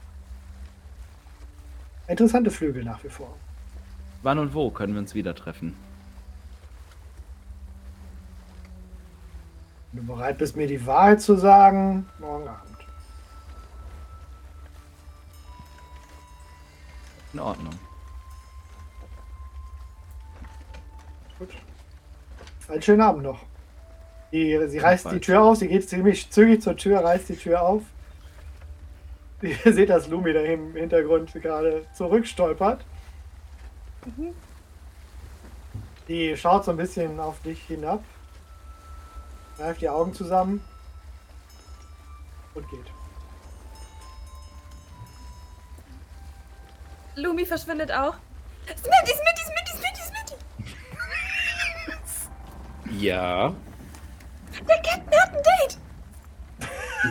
Interessante 2.08 2.50
Flügel 2.50 2.82
nach 2.82 3.04
wie 3.04 3.08
vor. 3.08 3.36
Wann 4.24 4.40
und 4.40 4.54
wo 4.54 4.72
können 4.72 4.94
wir 4.94 4.98
uns 4.98 5.14
wieder 5.14 5.36
treffen? 5.36 5.76
Wenn 9.92 10.04
du 10.04 10.14
bereit 10.14 10.38
bist, 10.38 10.56
mir 10.56 10.66
die 10.66 10.84
Wahrheit 10.84 11.22
zu 11.22 11.36
sagen, 11.36 12.08
morgen 12.18 12.48
Abend. 12.48 12.76
In 17.32 17.38
Ordnung. 17.38 17.91
Einen 22.72 22.80
schönen 22.80 23.02
Abend 23.02 23.22
noch. 23.22 23.40
Die, 24.32 24.58
sie 24.68 24.78
reißt 24.78 25.12
die. 25.12 25.20
Tür 25.20 25.42
auf, 25.42 25.58
sie 25.58 25.68
geht 25.68 25.86
ziemlich 25.86 26.30
zügig 26.30 26.62
zur 26.62 26.74
Tür, 26.74 27.04
reißt 27.04 27.28
die 27.28 27.36
Tür 27.36 27.60
auf. 27.60 27.82
Ihr 29.42 29.74
seht, 29.74 29.90
dass 29.90 30.08
Lumi 30.08 30.32
da 30.32 30.40
im 30.40 30.74
Hintergrund 30.74 31.30
gerade 31.34 31.84
zurückstolpert. 31.92 32.82
Die 36.08 36.34
schaut 36.38 36.64
so 36.64 36.70
ein 36.70 36.78
bisschen 36.78 37.20
auf 37.20 37.42
dich 37.42 37.62
hinab, 37.64 38.02
greift 39.58 39.82
die 39.82 39.90
Augen 39.90 40.14
zusammen 40.14 40.64
und 42.54 42.66
geht. 42.70 42.86
Lumi 47.16 47.44
verschwindet 47.44 47.92
auch. 47.92 48.14
Smitty, 48.66 49.12
Smitty, 49.12 49.42
Smitty! 49.44 49.72
Ja. 52.98 53.54
Der 54.68 54.76
Captain 54.82 55.20
hat 55.20 55.30
ein 55.30 55.42
Date! 55.42 55.78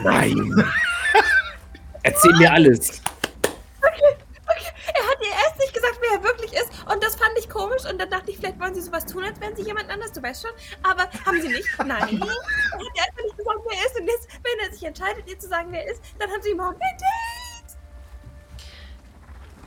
Nein. 0.04 0.66
Erzähl 2.04 2.34
mir 2.38 2.52
alles. 2.52 3.02
Okay, 3.82 4.68
er 4.94 5.04
hat 5.04 5.18
ihr 5.22 5.32
erst 5.46 5.60
nicht 5.60 5.74
gesagt, 5.74 5.98
wer 6.02 6.20
er 6.20 6.24
wirklich 6.24 6.54
ist. 6.54 6.70
Und 6.92 7.04
das 7.04 7.16
fand 7.16 7.32
ich 7.38 7.50
komisch. 7.50 7.86
Und 7.90 8.00
dann 8.00 8.10
dachte 8.10 8.32
ich, 8.32 8.38
vielleicht 8.38 8.60
wollen 8.60 8.76
sie 8.76 8.82
sowas 8.82 9.06
tun, 9.06 9.24
als 9.24 9.40
wären 9.40 9.56
sie 9.56 9.64
jemand 9.64 9.90
anders. 9.90 10.12
Du 10.12 10.22
weißt 10.22 10.44
schon. 10.44 10.52
Aber 10.84 11.04
haben 11.26 11.42
sie 11.42 11.48
nicht. 11.50 11.68
Nein. 11.80 11.90
er 12.00 12.08
hat 12.08 13.10
einfach 13.10 13.24
nicht 13.24 13.38
gesagt, 13.38 13.60
wer 13.66 13.78
er 13.78 13.86
ist. 13.86 14.00
Und 14.00 14.08
jetzt, 14.08 14.28
wenn 14.44 14.68
er 14.68 14.74
sich 14.74 14.84
entscheidet, 14.84 15.28
ihr 15.28 15.40
zu 15.40 15.48
sagen, 15.48 15.68
wer 15.72 15.86
er 15.86 15.92
ist, 15.92 16.02
dann 16.20 16.30
haben 16.30 16.42
sie 16.42 16.54
morgen 16.54 16.76
ein 16.76 16.98
Date. 16.98 17.31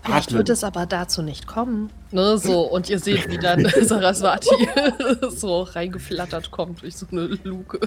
Vielleicht 0.04 0.28
Atmen. 0.28 0.38
wird 0.38 0.48
es 0.50 0.64
aber 0.64 0.84
dazu 0.86 1.22
nicht 1.22 1.46
kommen. 1.46 1.90
Ne, 2.10 2.36
so, 2.36 2.60
und 2.62 2.90
ihr 2.90 2.98
seht, 2.98 3.30
wie 3.30 3.38
dann 3.38 3.64
Saraswati 3.82 4.68
so 5.30 5.62
reingeflattert 5.62 6.50
kommt 6.50 6.82
durch 6.82 6.96
so 6.96 7.06
eine 7.10 7.22
Luke. 7.42 7.80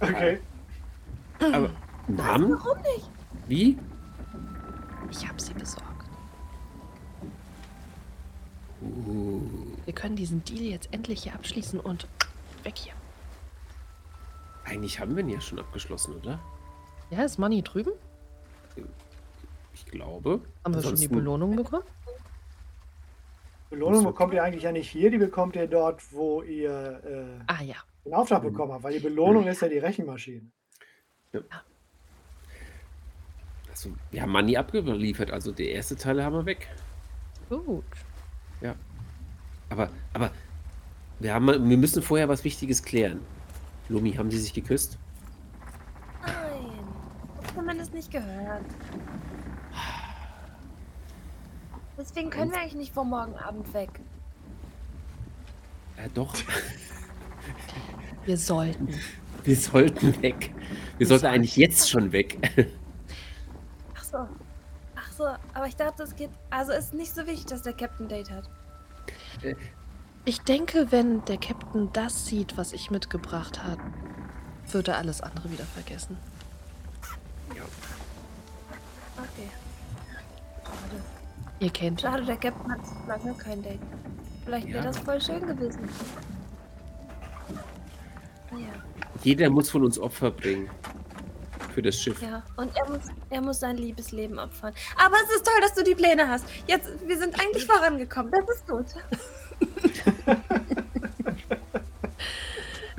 Okay. 0.00 0.40
Aber 1.40 1.70
Namen? 2.06 2.52
Warum 2.52 2.78
nicht? 2.82 3.10
Wie? 3.48 3.78
Ich 5.10 5.26
habe 5.28 5.40
sie 5.42 5.54
besorgt. 5.54 5.84
Uh, 8.82 9.40
Wir 9.86 9.94
können 9.94 10.14
diesen 10.16 10.44
Deal 10.44 10.62
jetzt 10.62 10.88
endlich 10.92 11.22
hier 11.24 11.34
abschließen 11.34 11.80
und 11.80 12.06
weg 12.62 12.74
hier. 12.76 12.92
eigentlich 14.64 15.00
haben 15.00 15.16
wir 15.16 15.22
ihn 15.24 15.30
ja 15.30 15.40
schon 15.40 15.58
abgeschlossen, 15.58 16.14
oder? 16.22 16.38
Ja, 17.10 17.22
ist 17.24 17.38
Money 17.38 17.62
drüben? 17.62 17.92
Ich 19.74 19.86
glaube. 19.86 20.40
Haben 20.64 20.74
wir 20.74 20.82
schon 20.82 20.96
die 20.96 21.08
Belohnung 21.08 21.56
bekommen? 21.56 21.84
Belohnung 23.70 24.04
bekommt 24.04 24.32
ihr 24.34 24.42
eigentlich 24.42 24.62
ja 24.62 24.72
nicht 24.72 24.88
hier, 24.88 25.10
die 25.10 25.18
bekommt 25.18 25.56
ihr 25.56 25.66
dort, 25.66 26.00
wo 26.12 26.42
ihr 26.42 27.00
äh, 27.04 27.52
Ah 27.52 27.62
ja. 27.62 27.76
den 28.04 28.14
Auftrag 28.14 28.42
Mhm. 28.44 28.52
bekommen 28.52 28.72
habt, 28.72 28.84
weil 28.84 28.92
die 28.94 29.00
Belohnung 29.00 29.46
ist 29.48 29.62
ja 29.62 29.68
die 29.68 29.78
Rechenmaschine. 29.78 30.42
Also, 33.70 33.90
wir 34.12 34.22
haben 34.22 34.30
Money 34.30 34.56
abgeliefert, 34.56 35.32
also 35.32 35.50
der 35.50 35.70
erste 35.70 35.96
Teil 35.96 36.22
haben 36.22 36.34
wir 36.34 36.46
weg. 36.46 36.68
Gut. 37.48 37.84
Aber, 39.70 39.88
aber 40.12 40.30
wir, 41.18 41.34
haben, 41.34 41.46
wir 41.68 41.76
müssen 41.76 42.02
vorher 42.02 42.28
was 42.28 42.44
Wichtiges 42.44 42.82
klären. 42.82 43.20
Lumi, 43.88 44.12
haben 44.12 44.30
sie 44.30 44.38
sich 44.38 44.52
geküsst? 44.54 44.98
Nein. 46.22 46.34
Das 47.42 47.56
haben 47.56 47.66
wir 47.66 47.74
das 47.74 47.90
nicht 47.90 48.10
gehört. 48.12 48.64
Deswegen 51.96 52.30
können 52.30 52.50
wir 52.50 52.58
eigentlich 52.58 52.74
nicht 52.74 52.92
vor 52.92 53.04
morgen 53.04 53.36
Abend 53.36 53.72
weg. 53.72 54.00
Ja, 55.96 56.08
doch. 56.12 56.34
Wir 58.24 58.36
sollten. 58.36 58.88
Wir 59.44 59.56
sollten 59.56 60.20
weg. 60.22 60.52
Wir 60.98 61.06
sollten 61.06 61.26
eigentlich 61.26 61.56
jetzt 61.56 61.88
schon 61.90 62.10
weg. 62.12 62.38
Ach 63.94 64.04
so. 64.04 64.28
Ach 64.96 65.12
so, 65.12 65.24
aber 65.52 65.66
ich 65.66 65.76
dachte, 65.76 66.02
es 66.02 66.16
geht. 66.16 66.30
Also 66.50 66.72
ist 66.72 66.94
nicht 66.94 67.14
so 67.14 67.26
wichtig, 67.26 67.46
dass 67.46 67.62
der 67.62 67.74
Captain 67.74 68.08
Date 68.08 68.30
hat. 68.30 68.48
Ich 70.24 70.40
denke, 70.40 70.90
wenn 70.90 71.24
der 71.26 71.36
Captain 71.36 71.90
das 71.92 72.26
sieht, 72.26 72.56
was 72.56 72.72
ich 72.72 72.90
mitgebracht 72.90 73.62
habe, 73.62 73.82
wird 74.70 74.88
er 74.88 74.96
alles 74.96 75.20
andere 75.20 75.50
wieder 75.50 75.64
vergessen. 75.64 76.16
Okay. 79.16 79.48
Ihr 81.60 81.70
kennt 81.70 82.00
ihn. 82.02 82.06
Schade, 82.08 82.24
der 82.24 82.36
Captain 82.36 82.72
hat 82.72 82.80
lange 83.06 83.34
kein 83.34 83.62
Date. 83.62 83.78
Vielleicht 84.44 84.66
wäre 84.68 84.78
Ja. 84.78 84.82
das 84.84 84.98
voll 84.98 85.20
schön 85.20 85.46
gewesen. 85.46 85.88
Ja, 88.52 88.58
Jeder 89.22 89.50
muss 89.50 89.70
von 89.70 89.84
uns 89.84 89.98
Opfer 89.98 90.30
bringen. 90.30 90.68
Für 91.74 91.82
das 91.82 91.98
Schiff. 92.00 92.20
ja. 92.22 92.42
Und 92.56 92.70
er 92.76 92.88
muss, 92.88 93.00
er 93.30 93.40
muss 93.40 93.58
sein 93.60 93.76
Liebesleben 93.76 94.38
opfern. 94.38 94.72
Aber 94.96 95.16
es 95.24 95.34
ist 95.34 95.44
toll, 95.44 95.60
dass 95.60 95.74
du 95.74 95.82
die 95.82 95.94
Pläne 95.96 96.28
hast. 96.28 96.44
Jetzt, 96.68 96.88
wir 97.04 97.18
sind 97.18 97.34
eigentlich 97.40 97.66
vorangekommen. 97.66 98.30
Das 98.30 98.48
ist 98.56 98.66
gut. 98.68 98.86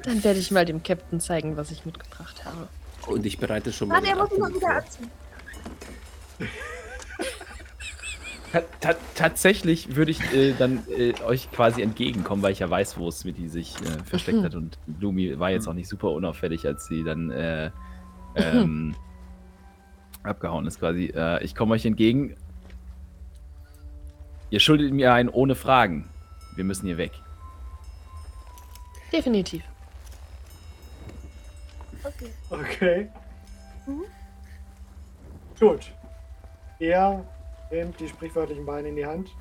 Dann 0.04 0.24
werde 0.24 0.40
ich 0.40 0.52
mal 0.52 0.66
dem 0.66 0.84
Captain 0.84 1.20
zeigen, 1.22 1.56
was 1.58 1.72
ich 1.72 1.86
mitgebracht 1.86 2.44
habe. 2.46 2.68
Und 3.08 3.26
ich 3.26 3.38
bereite 3.40 3.72
schon 3.72 3.88
mal. 3.88 3.96
Warte, 3.96 4.08
er 4.10 4.16
den 4.16 4.22
muss 4.24 4.32
ihn 4.34 4.40
noch 4.40 4.50
wieder 4.50 4.60
vor. 4.60 4.76
anziehen. 4.76 5.12
Ta 8.56 8.62
ta 8.80 8.96
tatsächlich 9.16 9.98
würde 9.98 10.12
ich 10.12 10.34
äh, 10.34 10.54
dann 10.58 10.82
äh, 10.88 11.14
euch 11.24 11.52
quasi 11.52 11.82
entgegenkommen, 11.82 12.42
weil 12.42 12.54
ich 12.54 12.60
ja 12.60 12.70
weiß, 12.70 12.98
wo 12.98 13.12
Smitty 13.12 13.50
sich 13.50 13.76
äh, 13.82 14.02
versteckt 14.06 14.44
hat 14.44 14.56
und 14.56 14.80
Lumi 15.02 15.38
war 15.38 15.50
jetzt 15.50 15.68
auch 15.68 15.74
nicht 15.74 15.90
super 15.90 16.12
unauffällig, 16.12 16.66
als 16.66 16.86
sie 16.86 17.04
dann 17.04 17.32
äh, 17.32 17.70
ähm, 18.36 18.96
abgehauen 20.24 20.66
ist 20.68 20.80
quasi. 20.80 21.08
Äh, 21.14 21.44
ich 21.44 21.54
komme 21.54 21.74
euch 21.74 21.86
entgegen. 21.86 22.38
Ihr 24.52 24.62
schuldet 24.62 24.94
mir 24.94 25.12
ein 25.12 25.28
ohne 25.28 25.56
Fragen. 25.56 26.08
Wir 26.56 26.64
müssen 26.64 26.86
hier 26.86 26.98
weg. 26.98 27.12
Definitiv. 29.12 29.64
Okay. 32.06 32.30
Okay. 32.50 33.10
Mhm. 33.86 34.06
Gut. 35.60 35.92
Er 36.80 37.26
nimmt 37.72 38.00
die 38.00 38.08
sprichwörtlichen 38.08 38.66
Beine 38.66 38.90
in 38.90 38.96
die 38.96 39.06
Hand, 39.06 39.32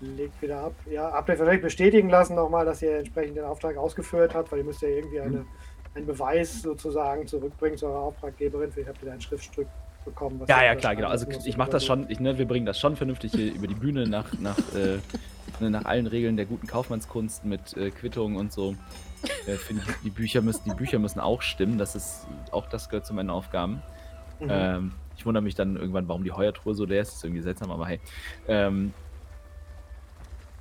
legt 0.00 0.40
wieder 0.42 0.60
ab. 0.60 0.74
Ja, 0.90 1.12
habt 1.12 1.28
ihr 1.28 1.36
vielleicht 1.36 1.62
bestätigen 1.62 2.08
lassen 2.08 2.34
nochmal, 2.34 2.64
dass 2.64 2.82
ihr 2.82 2.98
entsprechend 2.98 3.36
den 3.36 3.44
Auftrag 3.44 3.76
ausgeführt 3.76 4.34
habt, 4.34 4.52
weil 4.52 4.60
ihr 4.60 4.64
müsst 4.64 4.82
ja 4.82 4.88
irgendwie 4.88 5.20
eine, 5.20 5.46
einen 5.94 6.06
Beweis 6.06 6.62
sozusagen 6.62 7.26
zurückbringen 7.26 7.76
zu 7.76 7.86
eurer 7.86 8.00
Auftraggeberin. 8.00 8.72
Vielleicht 8.72 8.88
habt 8.88 9.02
ihr 9.02 9.06
da 9.06 9.12
ein 9.12 9.20
Schriftstück 9.20 9.68
bekommen. 10.04 10.40
was 10.40 10.48
Ja, 10.48 10.62
ja, 10.62 10.74
klar, 10.74 10.94
genau. 10.96 11.08
Also 11.08 11.26
ich 11.44 11.56
mache 11.56 11.70
das 11.70 11.84
schon, 11.84 12.08
ich, 12.10 12.20
ne, 12.20 12.38
wir 12.38 12.46
bringen 12.46 12.66
das 12.66 12.78
schon 12.78 12.96
vernünftig 12.96 13.32
hier 13.32 13.54
über 13.54 13.66
die 13.66 13.74
Bühne 13.74 14.06
nach, 14.06 14.32
nach, 14.38 14.58
äh, 14.74 14.98
ne, 15.60 15.70
nach 15.70 15.84
allen 15.84 16.06
Regeln 16.06 16.36
der 16.36 16.46
guten 16.46 16.66
Kaufmannskunst 16.66 17.44
mit 17.44 17.76
äh, 17.76 17.90
Quittungen 17.90 18.36
und 18.36 18.52
so. 18.52 18.74
Äh, 19.46 19.52
Finde 19.52 19.82
ich, 19.86 19.94
die 20.02 20.10
Bücher 20.10 20.42
müssen, 20.42 20.64
die 20.64 20.74
Bücher 20.74 20.98
müssen 20.98 21.20
auch 21.20 21.42
stimmen. 21.42 21.78
Das 21.78 21.94
ist 21.94 22.26
auch 22.50 22.68
das 22.68 22.88
gehört 22.88 23.06
zu 23.06 23.14
meinen 23.14 23.30
Aufgaben. 23.30 23.82
Mhm. 24.40 24.48
Ähm, 24.50 24.92
ich 25.16 25.24
wundere 25.26 25.42
mich 25.42 25.54
dann 25.54 25.76
irgendwann, 25.76 26.08
warum 26.08 26.24
die 26.24 26.32
Heuertruhe 26.32 26.74
so 26.74 26.84
leer 26.84 27.02
ist. 27.02 27.08
Das 27.08 27.16
ist 27.18 27.24
irgendwie 27.24 27.42
seltsam, 27.42 27.70
aber 27.70 27.86
hey. 27.86 28.00
Ähm, 28.48 28.92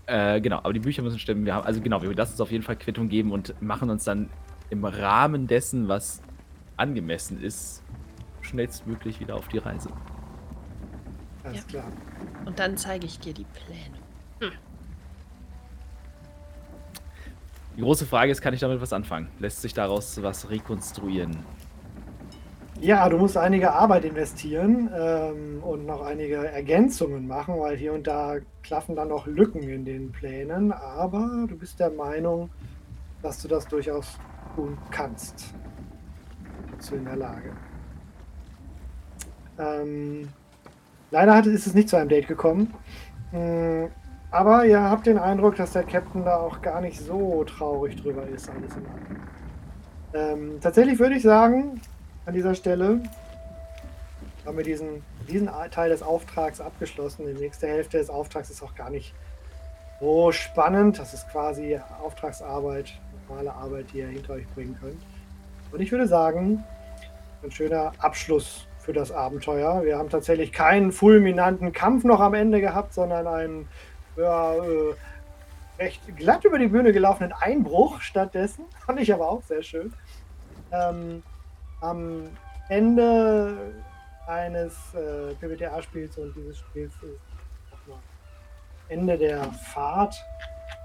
äh, 0.06 0.42
genau, 0.42 0.58
aber 0.58 0.74
die 0.74 0.80
Bücher 0.80 1.02
müssen 1.02 1.20
stimmen. 1.20 1.46
Wir 1.46 1.56
haben, 1.56 1.66
also 1.66 1.82
genau, 1.82 2.02
wir 2.02 2.14
lassen 2.14 2.32
uns 2.34 2.42
auf 2.42 2.52
jeden 2.52 2.64
Fall 2.64 2.76
Quittung 2.76 3.10
geben 3.10 3.32
und 3.32 3.60
machen 3.62 3.90
uns 3.90 4.04
dann 4.04 4.30
im 4.70 4.84
Rahmen 4.86 5.48
dessen, 5.48 5.88
was 5.88 6.22
angemessen 6.78 7.42
ist, 7.42 7.84
schnellstmöglich 8.42 9.20
wieder 9.20 9.36
auf 9.36 9.48
die 9.48 9.60
Reise. 9.60 9.90
Alles 11.44 11.62
Ja. 11.62 11.64
klar. 11.68 11.92
Und 12.46 12.60
dann 12.60 12.78
zeige 12.78 13.06
ich 13.06 13.20
dir 13.20 13.34
die 13.34 13.46
Pläne. 13.46 14.52
Die 17.76 17.82
große 17.82 18.06
Frage 18.06 18.32
ist, 18.32 18.42
kann 18.42 18.54
ich 18.54 18.60
damit 18.60 18.82
was 18.82 18.94
anfangen? 18.94 19.30
Lässt 19.40 19.62
sich 19.62 19.74
daraus 19.74 20.22
was 20.22 20.50
rekonstruieren? 20.50 21.36
Ja, 22.84 23.08
du 23.08 23.18
musst 23.18 23.38
einige 23.38 23.72
Arbeit 23.72 24.04
investieren 24.04 24.90
ähm, 24.94 25.64
und 25.64 25.86
noch 25.86 26.02
einige 26.02 26.46
Ergänzungen 26.46 27.26
machen, 27.26 27.58
weil 27.58 27.78
hier 27.78 27.94
und 27.94 28.08
da 28.08 28.36
klaffen 28.62 28.98
dann 28.98 29.08
noch 29.08 29.26
Lücken 29.26 29.64
in 29.64 29.86
den 29.86 30.12
Plänen. 30.12 30.74
Aber 30.74 31.46
du 31.48 31.58
bist 31.58 31.80
der 31.80 31.92
Meinung, 31.92 32.50
dass 33.22 33.42
du 33.42 33.48
das 33.48 33.70
durchaus 33.70 34.20
tun 34.58 34.78
kannst. 34.92 35.54
Dazu 36.72 36.96
in 36.96 37.06
der 37.06 37.16
Lage. 37.16 37.52
Ähm, 39.58 40.28
leider 41.10 41.36
hat, 41.36 41.46
ist 41.46 41.66
es 41.66 41.74
nicht 41.74 41.88
zu 41.88 41.96
einem 41.96 42.10
Date 42.10 42.28
gekommen. 42.28 42.74
Mm, 43.32 43.86
aber 44.30 44.66
ihr 44.66 44.82
habt 44.82 45.06
den 45.06 45.20
Eindruck, 45.20 45.56
dass 45.56 45.72
der 45.72 45.84
Captain 45.84 46.26
da 46.26 46.36
auch 46.36 46.62
gar 46.62 46.82
nicht 46.82 47.00
so 47.00 47.46
traurig 47.46 47.96
drüber 47.96 48.28
ist, 48.28 48.50
alles 48.50 48.76
in 48.76 48.86
allem. 48.86 50.42
Ähm, 50.52 50.60
tatsächlich 50.60 51.00
würde 51.00 51.16
ich 51.16 51.24
sagen, 51.24 51.80
an 52.26 52.34
dieser 52.34 52.56
Stelle 52.56 53.02
haben 54.46 54.58
wir 54.58 54.64
diesen, 54.64 55.04
diesen 55.28 55.50
Teil 55.72 55.90
des 55.90 56.04
Auftrags 56.04 56.60
abgeschlossen. 56.60 57.26
Die 57.26 57.34
nächste 57.34 57.68
Hälfte 57.68 57.98
des 57.98 58.10
Auftrags 58.10 58.50
ist 58.50 58.62
auch 58.62 58.76
gar 58.76 58.90
nicht 58.90 59.14
so 60.00 60.32
spannend. 60.32 61.00
Das 61.00 61.14
ist 61.14 61.30
quasi 61.30 61.80
Auftragsarbeit, 62.04 62.94
normale 63.28 63.54
Arbeit, 63.54 63.86
die 63.94 64.00
ihr 64.00 64.08
hinter 64.08 64.34
euch 64.34 64.48
bringen 64.50 64.78
könnt. 64.80 65.02
Und 65.72 65.80
ich 65.80 65.92
würde 65.92 66.08
sagen, 66.08 66.64
ein 67.42 67.52
schöner 67.52 67.94
Abschluss 68.00 68.68
für 68.80 68.94
das 68.94 69.12
Abenteuer. 69.12 69.84
Wir 69.84 69.98
haben 69.98 70.10
tatsächlich 70.10 70.52
keinen 70.52 70.92
fulminanten 70.92 71.72
Kampf 71.72 72.04
noch 72.04 72.20
am 72.20 72.34
Ende 72.34 72.60
gehabt, 72.60 72.94
sondern 72.94 73.28
einen 73.28 73.68
ja, 74.18 74.56
äh, 74.56 74.94
recht 75.80 76.02
glatt 76.18 76.44
über 76.44 76.60
die 76.60 76.68
Bühne 76.68 76.92
gelaufenen 76.92 77.34
Einbruch 77.34 78.02
stattdessen. 78.02 78.66
Fand 78.86 79.00
ich 79.00 79.14
aber 79.14 79.30
auch 79.30 79.42
sehr 79.44 79.64
schön. 79.64 79.94
Ähm, 80.72 81.24
am 81.84 82.30
Ende 82.70 83.74
eines 84.26 84.74
äh, 84.94 85.34
PBTA-Spiels 85.36 86.18
und 86.18 86.34
dieses 86.36 86.58
Spiels 86.58 86.94
ist 86.94 87.20
nochmal 87.72 88.02
Ende 88.88 89.18
der 89.18 89.44
Fahrt 89.74 90.16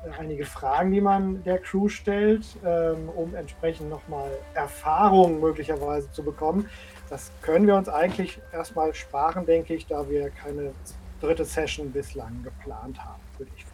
äh, 0.04 0.10
einige 0.18 0.44
Fragen, 0.44 0.90
die 0.90 1.00
man 1.00 1.42
der 1.44 1.58
Crew 1.58 1.88
stellt, 1.88 2.44
ähm, 2.64 3.08
um 3.10 3.34
entsprechend 3.34 3.88
nochmal 3.88 4.30
Erfahrung 4.54 5.40
möglicherweise 5.40 6.10
zu 6.10 6.24
bekommen. 6.24 6.68
Das 7.08 7.30
können 7.42 7.66
wir 7.66 7.76
uns 7.76 7.88
eigentlich 7.88 8.40
erstmal 8.52 8.92
sparen, 8.94 9.46
denke 9.46 9.74
ich, 9.74 9.86
da 9.86 10.08
wir 10.10 10.30
keine 10.30 10.72
dritte 11.20 11.44
Session 11.44 11.92
bislang 11.92 12.42
geplant 12.42 12.98
haben, 13.02 13.20
würde 13.38 13.52
ich. 13.56 13.64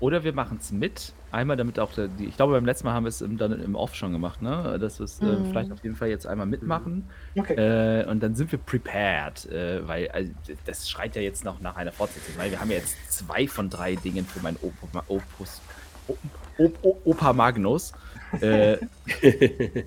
Oder 0.00 0.22
wir 0.24 0.32
machen 0.32 0.58
es 0.60 0.70
mit. 0.70 1.12
Einmal 1.30 1.56
damit 1.56 1.78
auch, 1.80 1.92
die, 1.96 2.26
ich 2.26 2.36
glaube, 2.36 2.52
beim 2.54 2.64
letzten 2.64 2.86
Mal 2.86 2.94
haben 2.94 3.04
wir 3.04 3.08
es 3.08 3.20
im, 3.20 3.36
dann 3.36 3.52
im 3.60 3.74
Off 3.74 3.94
schon 3.94 4.12
gemacht, 4.12 4.40
ne? 4.42 4.78
Dass 4.80 4.98
wir 5.00 5.04
es 5.04 5.20
äh, 5.22 5.40
Mhm. 5.40 5.44
vielleicht 5.44 5.72
auf 5.72 5.82
jeden 5.82 5.96
Fall 5.96 6.08
jetzt 6.08 6.26
einmal 6.26 6.46
mitmachen. 6.46 7.10
Okay. 7.36 7.54
Äh, 7.54 8.06
und 8.06 8.20
dann 8.22 8.34
sind 8.36 8.52
wir 8.52 8.58
prepared, 8.58 9.46
äh, 9.46 9.86
weil 9.86 10.08
also, 10.10 10.32
das 10.64 10.88
schreit 10.88 11.16
ja 11.16 11.22
jetzt 11.22 11.44
noch 11.44 11.60
nach 11.60 11.76
einer 11.76 11.92
Fortsetzung, 11.92 12.36
weil 12.38 12.50
wir 12.50 12.60
haben 12.60 12.70
ja 12.70 12.76
jetzt 12.78 12.96
zwei 13.12 13.48
von 13.48 13.68
drei 13.70 13.96
Dingen 13.96 14.24
für 14.26 14.40
meinen 14.40 14.58
Opa, 14.62 15.04
Opus, 15.08 15.62
Op, 16.06 16.18
Op, 16.58 16.78
Op, 16.82 17.00
Opa 17.06 17.32
Magnus. 17.32 17.92
Äh, 18.40 18.78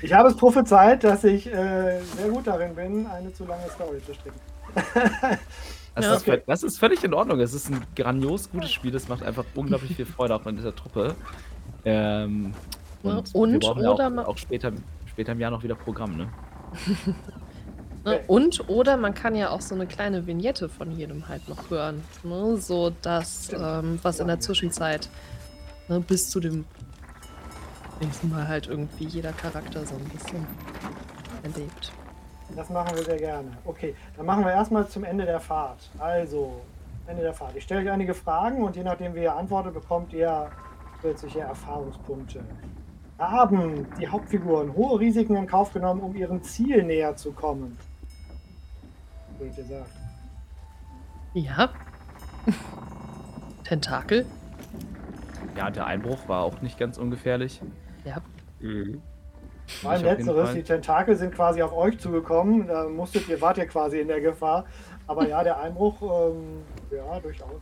Ich 0.00 0.12
habe 0.12 0.28
es 0.28 0.36
prophezeit, 0.36 1.02
dass 1.04 1.24
ich 1.24 1.46
äh, 1.46 2.02
sehr 2.02 2.28
gut 2.28 2.46
darin 2.46 2.74
bin, 2.74 3.06
eine 3.06 3.32
zu 3.32 3.46
lange 3.46 3.70
Story 3.70 4.02
zu 4.04 4.12
stricken. 4.12 4.40
das, 5.94 6.04
Ja. 6.06 6.14
ist, 6.14 6.26
völ- 6.26 6.42
das 6.46 6.62
ist 6.62 6.78
völlig 6.78 7.02
in 7.04 7.14
Ordnung. 7.14 7.40
Es 7.40 7.54
ist 7.54 7.70
ein 7.70 7.82
grandios 7.96 8.50
gutes 8.50 8.72
Spiel. 8.72 8.90
Das 8.90 9.08
macht 9.08 9.22
einfach 9.22 9.44
unglaublich 9.54 9.94
viel 9.96 10.06
Freude 10.06 10.34
auch 10.34 10.46
in 10.46 10.56
dieser 10.56 10.74
Truppe. 10.74 11.14
Ähm, 11.84 12.52
Ja, 13.02 13.10
und, 13.16 13.34
und 13.34 13.52
wir 13.52 13.58
brauchen 13.60 13.82
ja 13.84 13.90
oder 13.92 14.10
ma- 14.10 14.22
auch, 14.22 14.28
auch 14.28 14.38
später, 14.38 14.72
später 15.06 15.32
im 15.32 15.40
Jahr 15.40 15.50
noch 15.50 15.62
wieder 15.62 15.74
Programm, 15.74 16.16
ne? 16.16 16.28
Ne? 18.06 18.20
Und 18.26 18.68
oder 18.68 18.98
man 18.98 19.14
kann 19.14 19.34
ja 19.34 19.48
auch 19.48 19.62
so 19.62 19.74
eine 19.74 19.86
kleine 19.86 20.26
Vignette 20.26 20.68
von 20.68 20.90
jedem 20.92 21.26
halt 21.26 21.48
noch 21.48 21.70
hören. 21.70 22.02
Ne? 22.22 22.58
So 22.58 22.92
dass, 23.00 23.50
ähm, 23.54 23.98
was 24.02 24.20
in 24.20 24.26
der 24.26 24.40
Zwischenzeit 24.40 25.08
ne, 25.88 26.00
bis 26.00 26.28
zu 26.28 26.38
dem 26.38 26.66
nächsten 28.02 28.28
Mal 28.28 28.46
halt 28.46 28.66
irgendwie 28.66 29.04
jeder 29.06 29.32
Charakter 29.32 29.86
so 29.86 29.94
ein 29.94 30.04
bisschen 30.04 30.46
erlebt. 31.42 31.92
Das 32.54 32.70
machen 32.70 32.94
wir 32.94 33.02
sehr 33.02 33.16
gerne. 33.16 33.48
Okay, 33.64 33.94
dann 34.16 34.26
machen 34.26 34.44
wir 34.44 34.52
erstmal 34.52 34.86
zum 34.86 35.04
Ende 35.04 35.24
der 35.24 35.40
Fahrt. 35.40 35.90
Also, 35.98 36.60
Ende 37.06 37.22
der 37.22 37.34
Fahrt. 37.34 37.56
Ich 37.56 37.64
stelle 37.64 37.82
euch 37.82 37.90
einige 37.90 38.14
Fragen 38.14 38.62
und 38.62 38.76
je 38.76 38.82
nachdem, 38.82 39.14
wie 39.14 39.22
ihr 39.22 39.34
antwortet, 39.34 39.74
bekommt 39.74 40.12
ihr 40.12 40.50
zusätzliche 41.00 41.40
Erfahrungspunkte. 41.40 42.44
Haben 43.18 43.86
die 44.00 44.08
Hauptfiguren 44.08 44.74
hohe 44.74 44.98
Risiken 44.98 45.36
in 45.36 45.46
Kauf 45.46 45.72
genommen, 45.72 46.00
um 46.00 46.16
ihrem 46.16 46.42
Ziel 46.42 46.82
näher 46.82 47.16
zu 47.16 47.32
kommen? 47.32 47.78
Würdet 49.38 49.58
ihr 49.58 49.64
sagen? 49.64 49.90
Ja. 51.34 51.70
Tentakel? 53.64 54.26
Ja, 55.56 55.70
der 55.70 55.86
Einbruch 55.86 56.28
war 56.28 56.42
auch 56.42 56.60
nicht 56.62 56.78
ganz 56.78 56.98
ungefährlich. 56.98 57.60
Ja. 58.04 58.16
Mhm. 58.60 59.02
Jeden 59.82 60.04
letzteres, 60.04 60.54
die 60.54 60.62
Tentakel 60.62 61.16
sind 61.16 61.34
quasi 61.34 61.62
auf 61.62 61.72
euch 61.72 61.98
zugekommen. 61.98 62.66
Da 62.66 62.88
musstet 62.88 63.28
ihr, 63.28 63.40
wart 63.40 63.58
ihr 63.58 63.66
quasi 63.66 64.00
in 64.00 64.08
der 64.08 64.20
Gefahr. 64.20 64.64
Aber 65.06 65.28
ja, 65.28 65.42
der 65.42 65.60
Einbruch, 65.60 66.00
ähm, 66.02 66.62
ja, 66.90 67.20
durchaus. 67.20 67.60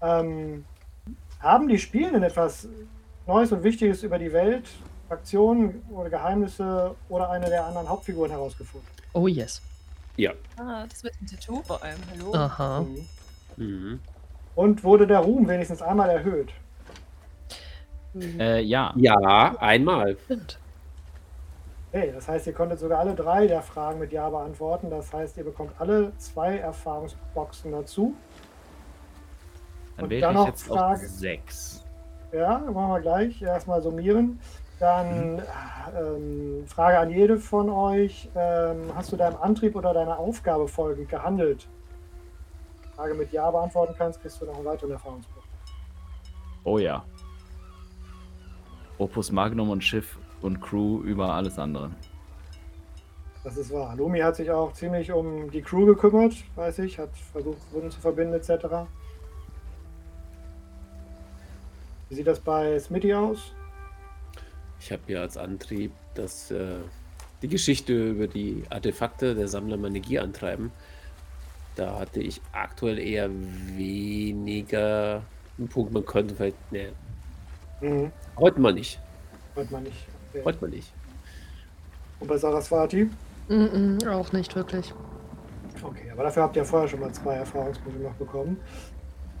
Ähm, 0.00 0.64
haben 1.40 1.68
die 1.68 1.78
Spielenden 1.78 2.22
etwas 2.22 2.68
Neues 3.26 3.52
und 3.52 3.62
Wichtiges 3.62 4.02
über 4.02 4.18
die 4.18 4.32
Welt, 4.32 4.68
Aktionen 5.08 5.82
oder 5.90 6.10
Geheimnisse 6.10 6.94
oder 7.08 7.30
eine 7.30 7.46
der 7.46 7.66
anderen 7.66 7.88
Hauptfiguren 7.88 8.30
herausgefunden? 8.30 8.88
Oh 9.12 9.26
yes. 9.26 9.60
Ja. 10.16 10.32
Ah, 10.56 10.84
das 10.88 11.02
mit 11.02 11.12
dem 11.20 11.26
Tattoo 11.26 11.62
vor 11.62 11.82
allem. 11.82 11.98
Hallo. 12.10 12.34
Aha. 12.34 12.80
Mhm. 13.56 13.64
Mhm. 13.64 14.00
Und 14.54 14.82
wurde 14.82 15.06
der 15.06 15.20
Ruhm 15.20 15.46
wenigstens 15.46 15.82
einmal 15.82 16.10
erhöht? 16.10 16.50
Äh, 18.14 18.62
ja. 18.62 18.92
Ja, 18.96 19.56
einmal. 19.60 20.16
Stimmt. 20.24 20.58
Okay, 21.92 22.12
das 22.14 22.28
heißt, 22.28 22.46
ihr 22.46 22.52
konntet 22.52 22.78
sogar 22.80 22.98
alle 23.00 23.14
drei 23.14 23.46
der 23.46 23.62
Fragen 23.62 23.98
mit 23.98 24.12
Ja 24.12 24.28
beantworten. 24.28 24.90
Das 24.90 25.12
heißt, 25.12 25.36
ihr 25.38 25.44
bekommt 25.44 25.72
alle 25.78 26.12
zwei 26.18 26.58
Erfahrungsboxen 26.58 27.72
dazu. 27.72 28.14
Dann 29.96 30.04
Und 30.04 30.10
wähle 30.10 30.20
dann 30.20 30.30
ich 30.32 30.36
noch 30.36 30.46
jetzt 30.48 30.62
Frage- 30.66 31.00
auf 31.06 31.10
6. 31.10 31.84
Ja, 32.32 32.58
machen 32.58 32.92
wir 32.92 33.00
gleich. 33.00 33.40
Erstmal 33.40 33.80
summieren. 33.82 34.38
Dann 34.78 35.42
ähm, 35.98 36.64
Frage 36.68 36.98
an 36.98 37.10
jede 37.10 37.38
von 37.38 37.70
euch. 37.70 38.28
Ähm, 38.36 38.92
hast 38.94 39.10
du 39.10 39.16
deinem 39.16 39.36
Antrieb 39.40 39.74
oder 39.74 39.94
deiner 39.94 40.18
Aufgabe 40.18 40.68
folgend 40.68 41.08
gehandelt? 41.08 41.66
Frage 42.94 43.14
mit 43.14 43.32
Ja 43.32 43.50
beantworten 43.50 43.94
kannst, 43.96 44.20
kriegst 44.20 44.40
du 44.40 44.44
noch 44.44 44.56
einen 44.56 44.66
weiteren 44.66 44.90
Erfahrungspunkt. 44.92 45.48
Oh 46.64 46.78
ja. 46.78 47.02
Opus 48.98 49.32
Magnum 49.32 49.70
und 49.70 49.82
Schiff 49.82 50.18
und 50.42 50.60
Crew 50.60 51.00
über 51.02 51.34
alles 51.34 51.58
andere. 51.58 51.90
Das 53.44 53.56
ist 53.56 53.72
wahr. 53.72 53.94
Lumi 53.96 54.20
hat 54.20 54.36
sich 54.36 54.50
auch 54.50 54.72
ziemlich 54.72 55.10
um 55.12 55.50
die 55.50 55.62
Crew 55.62 55.86
gekümmert, 55.86 56.34
weiß 56.56 56.80
ich, 56.80 56.98
hat 56.98 57.10
versucht, 57.32 57.58
Wunden 57.72 57.90
zu 57.90 58.00
verbinden 58.00 58.34
etc. 58.34 58.66
Wie 62.08 62.14
sieht 62.14 62.26
das 62.26 62.40
bei 62.40 62.78
Smitty 62.78 63.14
aus? 63.14 63.52
Ich 64.80 64.92
habe 64.92 65.02
ja 65.08 65.20
als 65.22 65.36
Antrieb, 65.36 65.92
dass 66.14 66.50
äh, 66.50 66.76
die 67.42 67.48
Geschichte 67.48 68.10
über 68.10 68.26
die 68.26 68.64
Artefakte 68.70 69.34
der 69.34 69.48
Sammler 69.48 69.76
meine 69.76 70.00
Gier 70.00 70.22
antreiben. 70.22 70.72
Da 71.76 71.98
hatte 71.98 72.20
ich 72.20 72.40
aktuell 72.52 72.98
eher 72.98 73.30
weniger 73.76 75.22
einen 75.58 75.68
Punkt. 75.68 75.92
Man 75.92 76.04
könnte 76.04 76.34
vielleicht. 76.34 76.72
Ne, 76.72 76.92
Mhm. 77.80 78.10
heute 78.36 78.58
mal 78.60 78.72
nicht. 78.74 78.98
Hört 79.54 79.70
man 79.70 79.84
nicht. 79.84 80.06
Okay. 80.30 80.42
Heute 80.44 80.60
mal 80.60 80.70
nicht. 80.70 80.92
Und 82.20 82.28
bei 82.28 82.36
Saraswati? 82.36 83.04
Mm 83.48 83.52
-mm, 83.52 84.08
auch 84.10 84.32
nicht 84.32 84.54
wirklich. 84.56 84.92
Okay, 85.82 86.10
aber 86.10 86.24
dafür 86.24 86.42
habt 86.42 86.56
ihr 86.56 86.64
vorher 86.64 86.88
schon 86.88 87.00
mal 87.00 87.12
zwei 87.12 87.36
Erfahrungspunkte 87.36 88.02
noch 88.02 88.14
bekommen. 88.14 88.58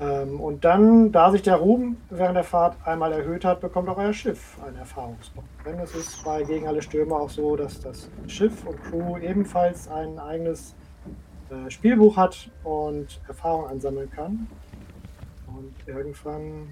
Ähm, 0.00 0.40
und 0.40 0.64
dann, 0.64 1.10
da 1.10 1.30
sich 1.32 1.42
der 1.42 1.56
Ruhm 1.56 1.96
während 2.08 2.36
der 2.36 2.44
Fahrt 2.44 2.76
einmal 2.86 3.12
erhöht 3.12 3.44
hat, 3.44 3.60
bekommt 3.60 3.88
auch 3.88 3.98
euer 3.98 4.12
Schiff 4.12 4.56
einen 4.64 4.76
Erfahrungspunkt. 4.76 5.50
Denn 5.66 5.78
es 5.80 5.94
ist 5.94 6.24
bei 6.24 6.44
Gegen 6.44 6.68
alle 6.68 6.80
Stürme 6.80 7.16
auch 7.16 7.30
so, 7.30 7.56
dass 7.56 7.80
das 7.80 8.08
Schiff 8.28 8.64
und 8.64 8.80
Crew 8.84 9.18
ebenfalls 9.18 9.88
ein 9.88 10.18
eigenes 10.20 10.76
äh, 11.50 11.68
Spielbuch 11.68 12.16
hat 12.16 12.50
und 12.62 13.20
Erfahrung 13.26 13.66
ansammeln 13.66 14.10
kann 14.10 14.46
und 15.48 15.74
irgendwann 15.86 16.68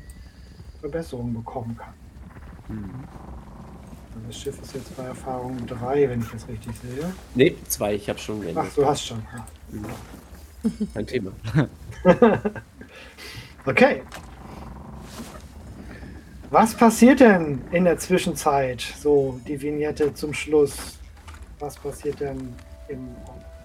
Verbesserungen 0.80 1.34
bekommen 1.34 1.76
kann. 1.76 1.94
Mhm. 2.68 3.04
Das 4.26 4.36
Schiff 4.38 4.60
ist 4.60 4.74
jetzt 4.74 4.96
bei 4.96 5.04
Erfahrung 5.04 5.66
3, 5.66 6.08
wenn 6.10 6.20
ich 6.20 6.30
das 6.30 6.48
richtig 6.48 6.72
sehe. 6.78 7.12
Ne, 7.34 7.54
zwei, 7.68 7.94
ich 7.94 8.08
habe 8.08 8.18
schon 8.18 8.38
Ach, 8.38 8.42
geändert. 8.42 8.66
du 8.76 8.86
hast 8.86 9.04
schon. 9.06 9.22
Ja. 9.32 9.46
Mhm. 9.70 10.88
Kein 10.94 11.06
Thema. 11.06 11.32
okay. 13.66 14.02
Was 16.50 16.74
passiert 16.74 17.20
denn 17.20 17.60
in 17.72 17.84
der 17.84 17.98
Zwischenzeit? 17.98 18.80
So 18.80 19.40
die 19.46 19.60
Vignette 19.60 20.14
zum 20.14 20.32
Schluss. 20.32 20.98
Was 21.58 21.76
passiert 21.76 22.20
denn 22.20 22.54
im, 22.88 23.08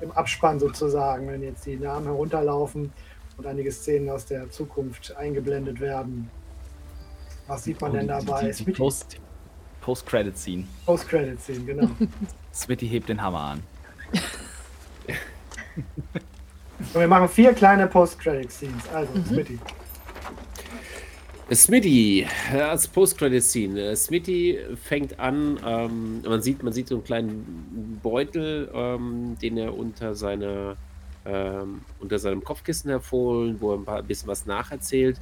im 0.01 0.11
Abspann 0.11 0.59
sozusagen, 0.59 1.27
wenn 1.27 1.43
jetzt 1.43 1.65
die 1.65 1.75
Namen 1.77 2.05
herunterlaufen 2.05 2.91
und 3.37 3.45
einige 3.47 3.71
Szenen 3.71 4.09
aus 4.09 4.25
der 4.25 4.49
Zukunft 4.49 5.15
eingeblendet 5.17 5.79
werden? 5.79 6.29
Was 7.47 7.63
sieht 7.63 7.81
man 7.81 7.91
Oh, 7.91 7.93
denn 7.95 8.07
die- 8.07 8.13
die- 8.19 8.25
dabei? 8.25 8.51
die- 8.51 8.65
die 8.65 8.71
Post- 8.71 9.17
Post-Credit-Scene. 9.81 10.63
Post-Credit-Scene, 10.85 11.65
genau. 11.65 11.89
Smitty 12.53 12.87
hebt 12.87 13.09
den 13.09 13.21
Hammer 13.21 13.39
an. 13.39 13.63
Und 16.79 16.95
wir 16.99 17.07
machen 17.07 17.27
vier 17.27 17.53
kleine 17.53 17.87
Post-Credit-Scenes. 17.87 18.89
Also, 18.93 19.11
Smitty. 19.27 19.59
Smitty, 21.53 22.25
äh, 22.53 22.61
als 22.61 22.87
Post-Credit-Scene. 22.87 23.91
Äh, 23.91 23.95
Smitty 23.95 24.59
fängt 24.81 25.19
an, 25.19 25.59
ähm, 25.65 26.21
man, 26.21 26.41
sieht, 26.41 26.63
man 26.63 26.71
sieht 26.71 26.87
so 26.87 26.95
einen 26.95 27.03
kleinen 27.03 27.99
Beutel, 28.01 28.69
ähm, 28.73 29.35
den 29.41 29.57
er 29.57 29.77
unter, 29.77 30.15
seiner, 30.15 30.77
ähm, 31.25 31.81
unter 31.99 32.19
seinem 32.19 32.43
Kopfkissen 32.43 32.89
hervorholt, 32.89 33.57
wo 33.59 33.71
er 33.71 33.79
ein, 33.79 33.85
paar, 33.85 33.97
ein 33.97 34.07
bisschen 34.07 34.29
was 34.29 34.45
nacherzählt, 34.45 35.17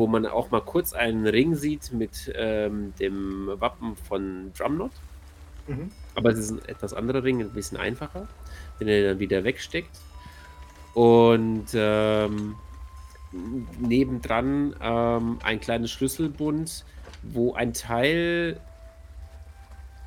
wo 0.00 0.06
man 0.06 0.24
auch 0.24 0.50
mal 0.50 0.62
kurz 0.62 0.94
einen 0.94 1.26
Ring 1.26 1.54
sieht 1.54 1.92
mit 1.92 2.32
ähm, 2.34 2.94
dem 2.98 3.50
Wappen 3.60 3.96
von 3.96 4.50
Drumnot. 4.56 4.92
Mhm. 5.66 5.90
Aber 6.14 6.30
es 6.30 6.38
ist 6.38 6.52
ein 6.52 6.64
etwas 6.64 6.94
anderer 6.94 7.22
Ring, 7.22 7.42
ein 7.42 7.50
bisschen 7.50 7.76
einfacher, 7.76 8.26
den 8.80 8.88
er 8.88 9.10
dann 9.10 9.18
wieder 9.18 9.44
wegsteckt. 9.44 9.90
Und 10.94 11.66
ähm, 11.74 12.54
nebendran 13.78 14.74
ähm, 14.80 15.38
ein 15.42 15.60
kleines 15.60 15.90
Schlüsselbund, 15.90 16.86
wo 17.22 17.52
ein 17.52 17.74
Teil 17.74 18.58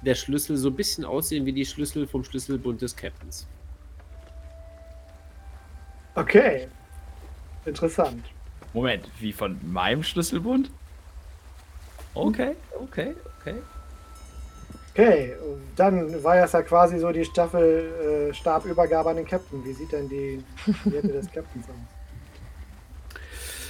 der 0.02 0.16
Schlüssel 0.16 0.58
so 0.58 0.70
ein 0.70 0.76
bisschen 0.76 1.06
aussehen 1.06 1.46
wie 1.46 1.54
die 1.54 1.68
Schlüssel 1.68 2.08
vom 2.08 2.24
Schlüsselbund 2.24 2.82
des 2.82 2.96
Captains. 2.96 3.46
Okay. 6.16 6.68
Interessant. 7.64 8.33
Moment, 8.74 9.10
wie 9.20 9.32
von 9.32 9.60
meinem 9.72 10.04
Schlüsselbund? 10.04 10.72
Okay, 12.16 12.56
okay, 12.80 13.16
okay. 13.40 13.56
Okay, 14.94 15.34
dann 15.76 16.24
war 16.24 16.38
es 16.38 16.52
ja 16.52 16.62
quasi 16.62 17.00
so 17.00 17.12
die 17.12 17.26
Staffel 17.26 18.30
äh, 18.30 18.34
Stabübergabe 18.34 19.10
an 19.10 19.16
den 19.16 19.26
Captain. 19.26 19.64
Wie 19.66 19.74
sieht 19.74 19.92
denn 19.92 20.08
die 20.08 20.44
Werte 20.86 21.08
des 21.08 21.32
Captains 21.32 21.66
aus? 21.68 21.76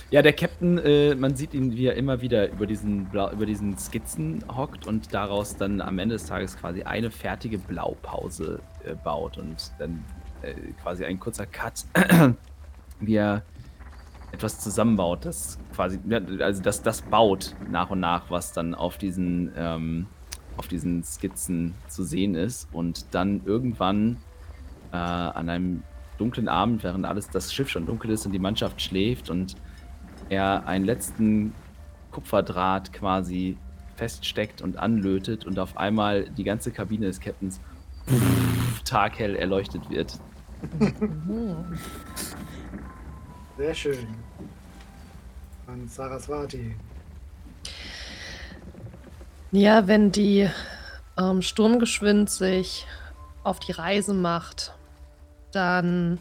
Ja, 0.09 0.21
der 0.21 0.33
Captain, 0.33 0.77
äh, 0.77 1.15
man 1.15 1.35
sieht 1.35 1.53
ihn, 1.53 1.75
wie 1.75 1.87
er 1.87 1.95
immer 1.95 2.21
wieder 2.21 2.51
über 2.51 2.67
diesen, 2.67 3.05
Blau, 3.05 3.31
über 3.31 3.45
diesen 3.45 3.77
Skizzen 3.77 4.43
hockt 4.53 4.85
und 4.85 5.13
daraus 5.13 5.55
dann 5.55 5.81
am 5.81 5.97
Ende 5.97 6.15
des 6.15 6.25
Tages 6.25 6.57
quasi 6.57 6.83
eine 6.83 7.09
fertige 7.09 7.57
Blaupause 7.57 8.59
äh, 8.83 8.93
baut 8.93 9.37
und 9.37 9.71
dann 9.79 10.03
äh, 10.41 10.53
quasi 10.81 11.05
ein 11.05 11.19
kurzer 11.19 11.45
Cut, 11.45 11.85
wie 12.99 13.15
er 13.15 13.43
etwas 14.33 14.59
zusammenbaut, 14.59 15.25
das 15.25 15.59
quasi, 15.75 15.99
also 16.39 16.61
das, 16.63 16.81
das 16.81 17.03
baut 17.03 17.55
nach 17.69 17.91
und 17.91 17.99
nach, 17.99 18.31
was 18.31 18.51
dann 18.51 18.73
auf 18.73 18.97
diesen, 18.97 19.51
ähm, 19.55 20.07
auf 20.57 20.67
diesen 20.67 21.03
Skizzen 21.03 21.75
zu 21.87 22.03
sehen 22.03 22.33
ist 22.33 22.67
und 22.73 23.05
dann 23.13 23.41
irgendwann 23.45 24.17
äh, 24.91 24.97
an 24.97 25.49
einem 25.49 25.83
dunklen 26.17 26.49
Abend, 26.49 26.83
während 26.83 27.05
alles 27.05 27.29
das 27.29 27.53
Schiff 27.53 27.69
schon 27.69 27.85
dunkel 27.85 28.09
ist 28.09 28.25
und 28.25 28.31
die 28.31 28.39
Mannschaft 28.39 28.81
schläft 28.81 29.29
und 29.29 29.55
er 30.29 30.65
einen 30.65 30.85
letzten 30.85 31.53
Kupferdraht 32.11 32.91
quasi 32.91 33.57
feststeckt 33.97 34.63
und 34.63 34.77
anlötet 34.77 35.45
und 35.45 35.59
auf 35.59 35.77
einmal 35.77 36.27
die 36.31 36.43
ganze 36.43 36.71
Kabine 36.71 37.05
des 37.05 37.19
Captains 37.19 37.61
taghell 38.83 39.35
erleuchtet 39.35 39.87
wird. 39.91 40.19
Sehr 43.57 43.75
schön. 43.75 44.07
An 45.67 45.87
Saraswati. 45.87 46.75
Ja, 49.51 49.87
wenn 49.87 50.11
die 50.11 50.49
ähm, 51.17 51.43
Sturmgeschwind 51.43 52.29
sich 52.29 52.87
auf 53.43 53.59
die 53.59 53.71
Reise 53.71 54.15
macht, 54.15 54.73
dann 55.51 56.19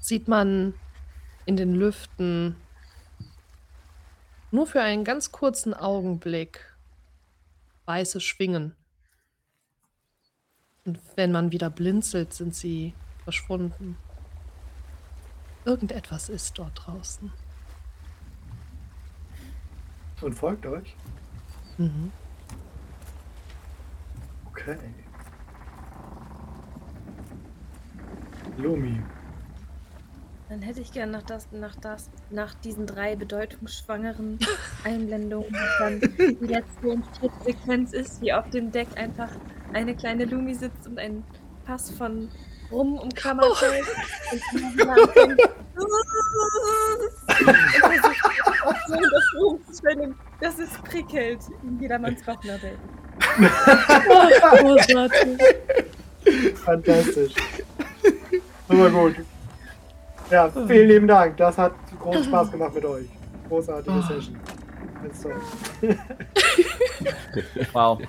sieht 0.00 0.28
man 0.28 0.74
in 1.46 1.56
den 1.56 1.74
Lüften 1.74 2.56
nur 4.50 4.66
für 4.66 4.82
einen 4.82 5.04
ganz 5.04 5.32
kurzen 5.32 5.72
Augenblick 5.72 6.76
weiße 7.86 8.20
Schwingen. 8.20 8.76
Und 10.84 11.00
wenn 11.16 11.32
man 11.32 11.52
wieder 11.52 11.70
blinzelt, 11.70 12.34
sind 12.34 12.54
sie 12.54 12.92
verschwunden. 13.24 13.96
Irgendetwas 15.68 16.30
ist 16.30 16.58
dort 16.58 16.72
draußen. 16.74 17.30
Und 20.22 20.32
folgt 20.32 20.64
euch. 20.64 20.96
Mhm. 21.76 22.10
Okay. 24.46 24.78
Lumi. 28.56 29.02
Dann 30.48 30.62
hätte 30.62 30.80
ich 30.80 30.90
gern 30.90 31.10
nach, 31.10 31.24
das, 31.24 31.52
nach, 31.52 31.76
das, 31.76 32.08
nach 32.30 32.54
diesen 32.54 32.86
drei 32.86 33.14
bedeutungsschwangeren 33.14 34.38
Einblendungen 34.84 35.54
dann 35.78 36.00
die 36.00 36.46
letzte 36.46 36.88
und 36.88 37.04
vierte 37.18 37.44
Sequenz 37.44 37.92
ist, 37.92 38.22
wie 38.22 38.32
auf 38.32 38.48
dem 38.48 38.72
Deck 38.72 38.88
einfach 38.96 39.28
eine 39.74 39.94
kleine 39.94 40.24
Lumi 40.24 40.54
sitzt 40.54 40.86
und 40.86 40.98
ein 40.98 41.22
Fass 41.66 41.90
von 41.90 42.30
Rum. 42.70 42.98
Und 42.98 43.14
und 43.24 43.24
versucht, 47.80 48.26
auf 48.64 48.76
so 48.86 48.96
das 50.40 50.58
es 50.58 50.70
prickelt 50.84 51.40
in 51.62 51.80
jedermanns. 51.80 52.20
Großartig. 52.24 52.72
Fantastisch. 56.64 57.34
Super 58.68 58.90
gut. 58.90 59.16
Ja, 60.30 60.50
vielen 60.50 60.88
lieben 60.88 61.08
Dank. 61.08 61.36
Das 61.38 61.56
hat 61.56 61.72
großen 61.98 62.24
Spaß 62.24 62.50
gemacht 62.50 62.74
mit 62.74 62.84
euch. 62.84 63.06
Großartige 63.48 64.02
Session. 64.02 64.38
Ganz 65.02 65.22
toll. 65.22 65.40
Wow. 67.72 68.00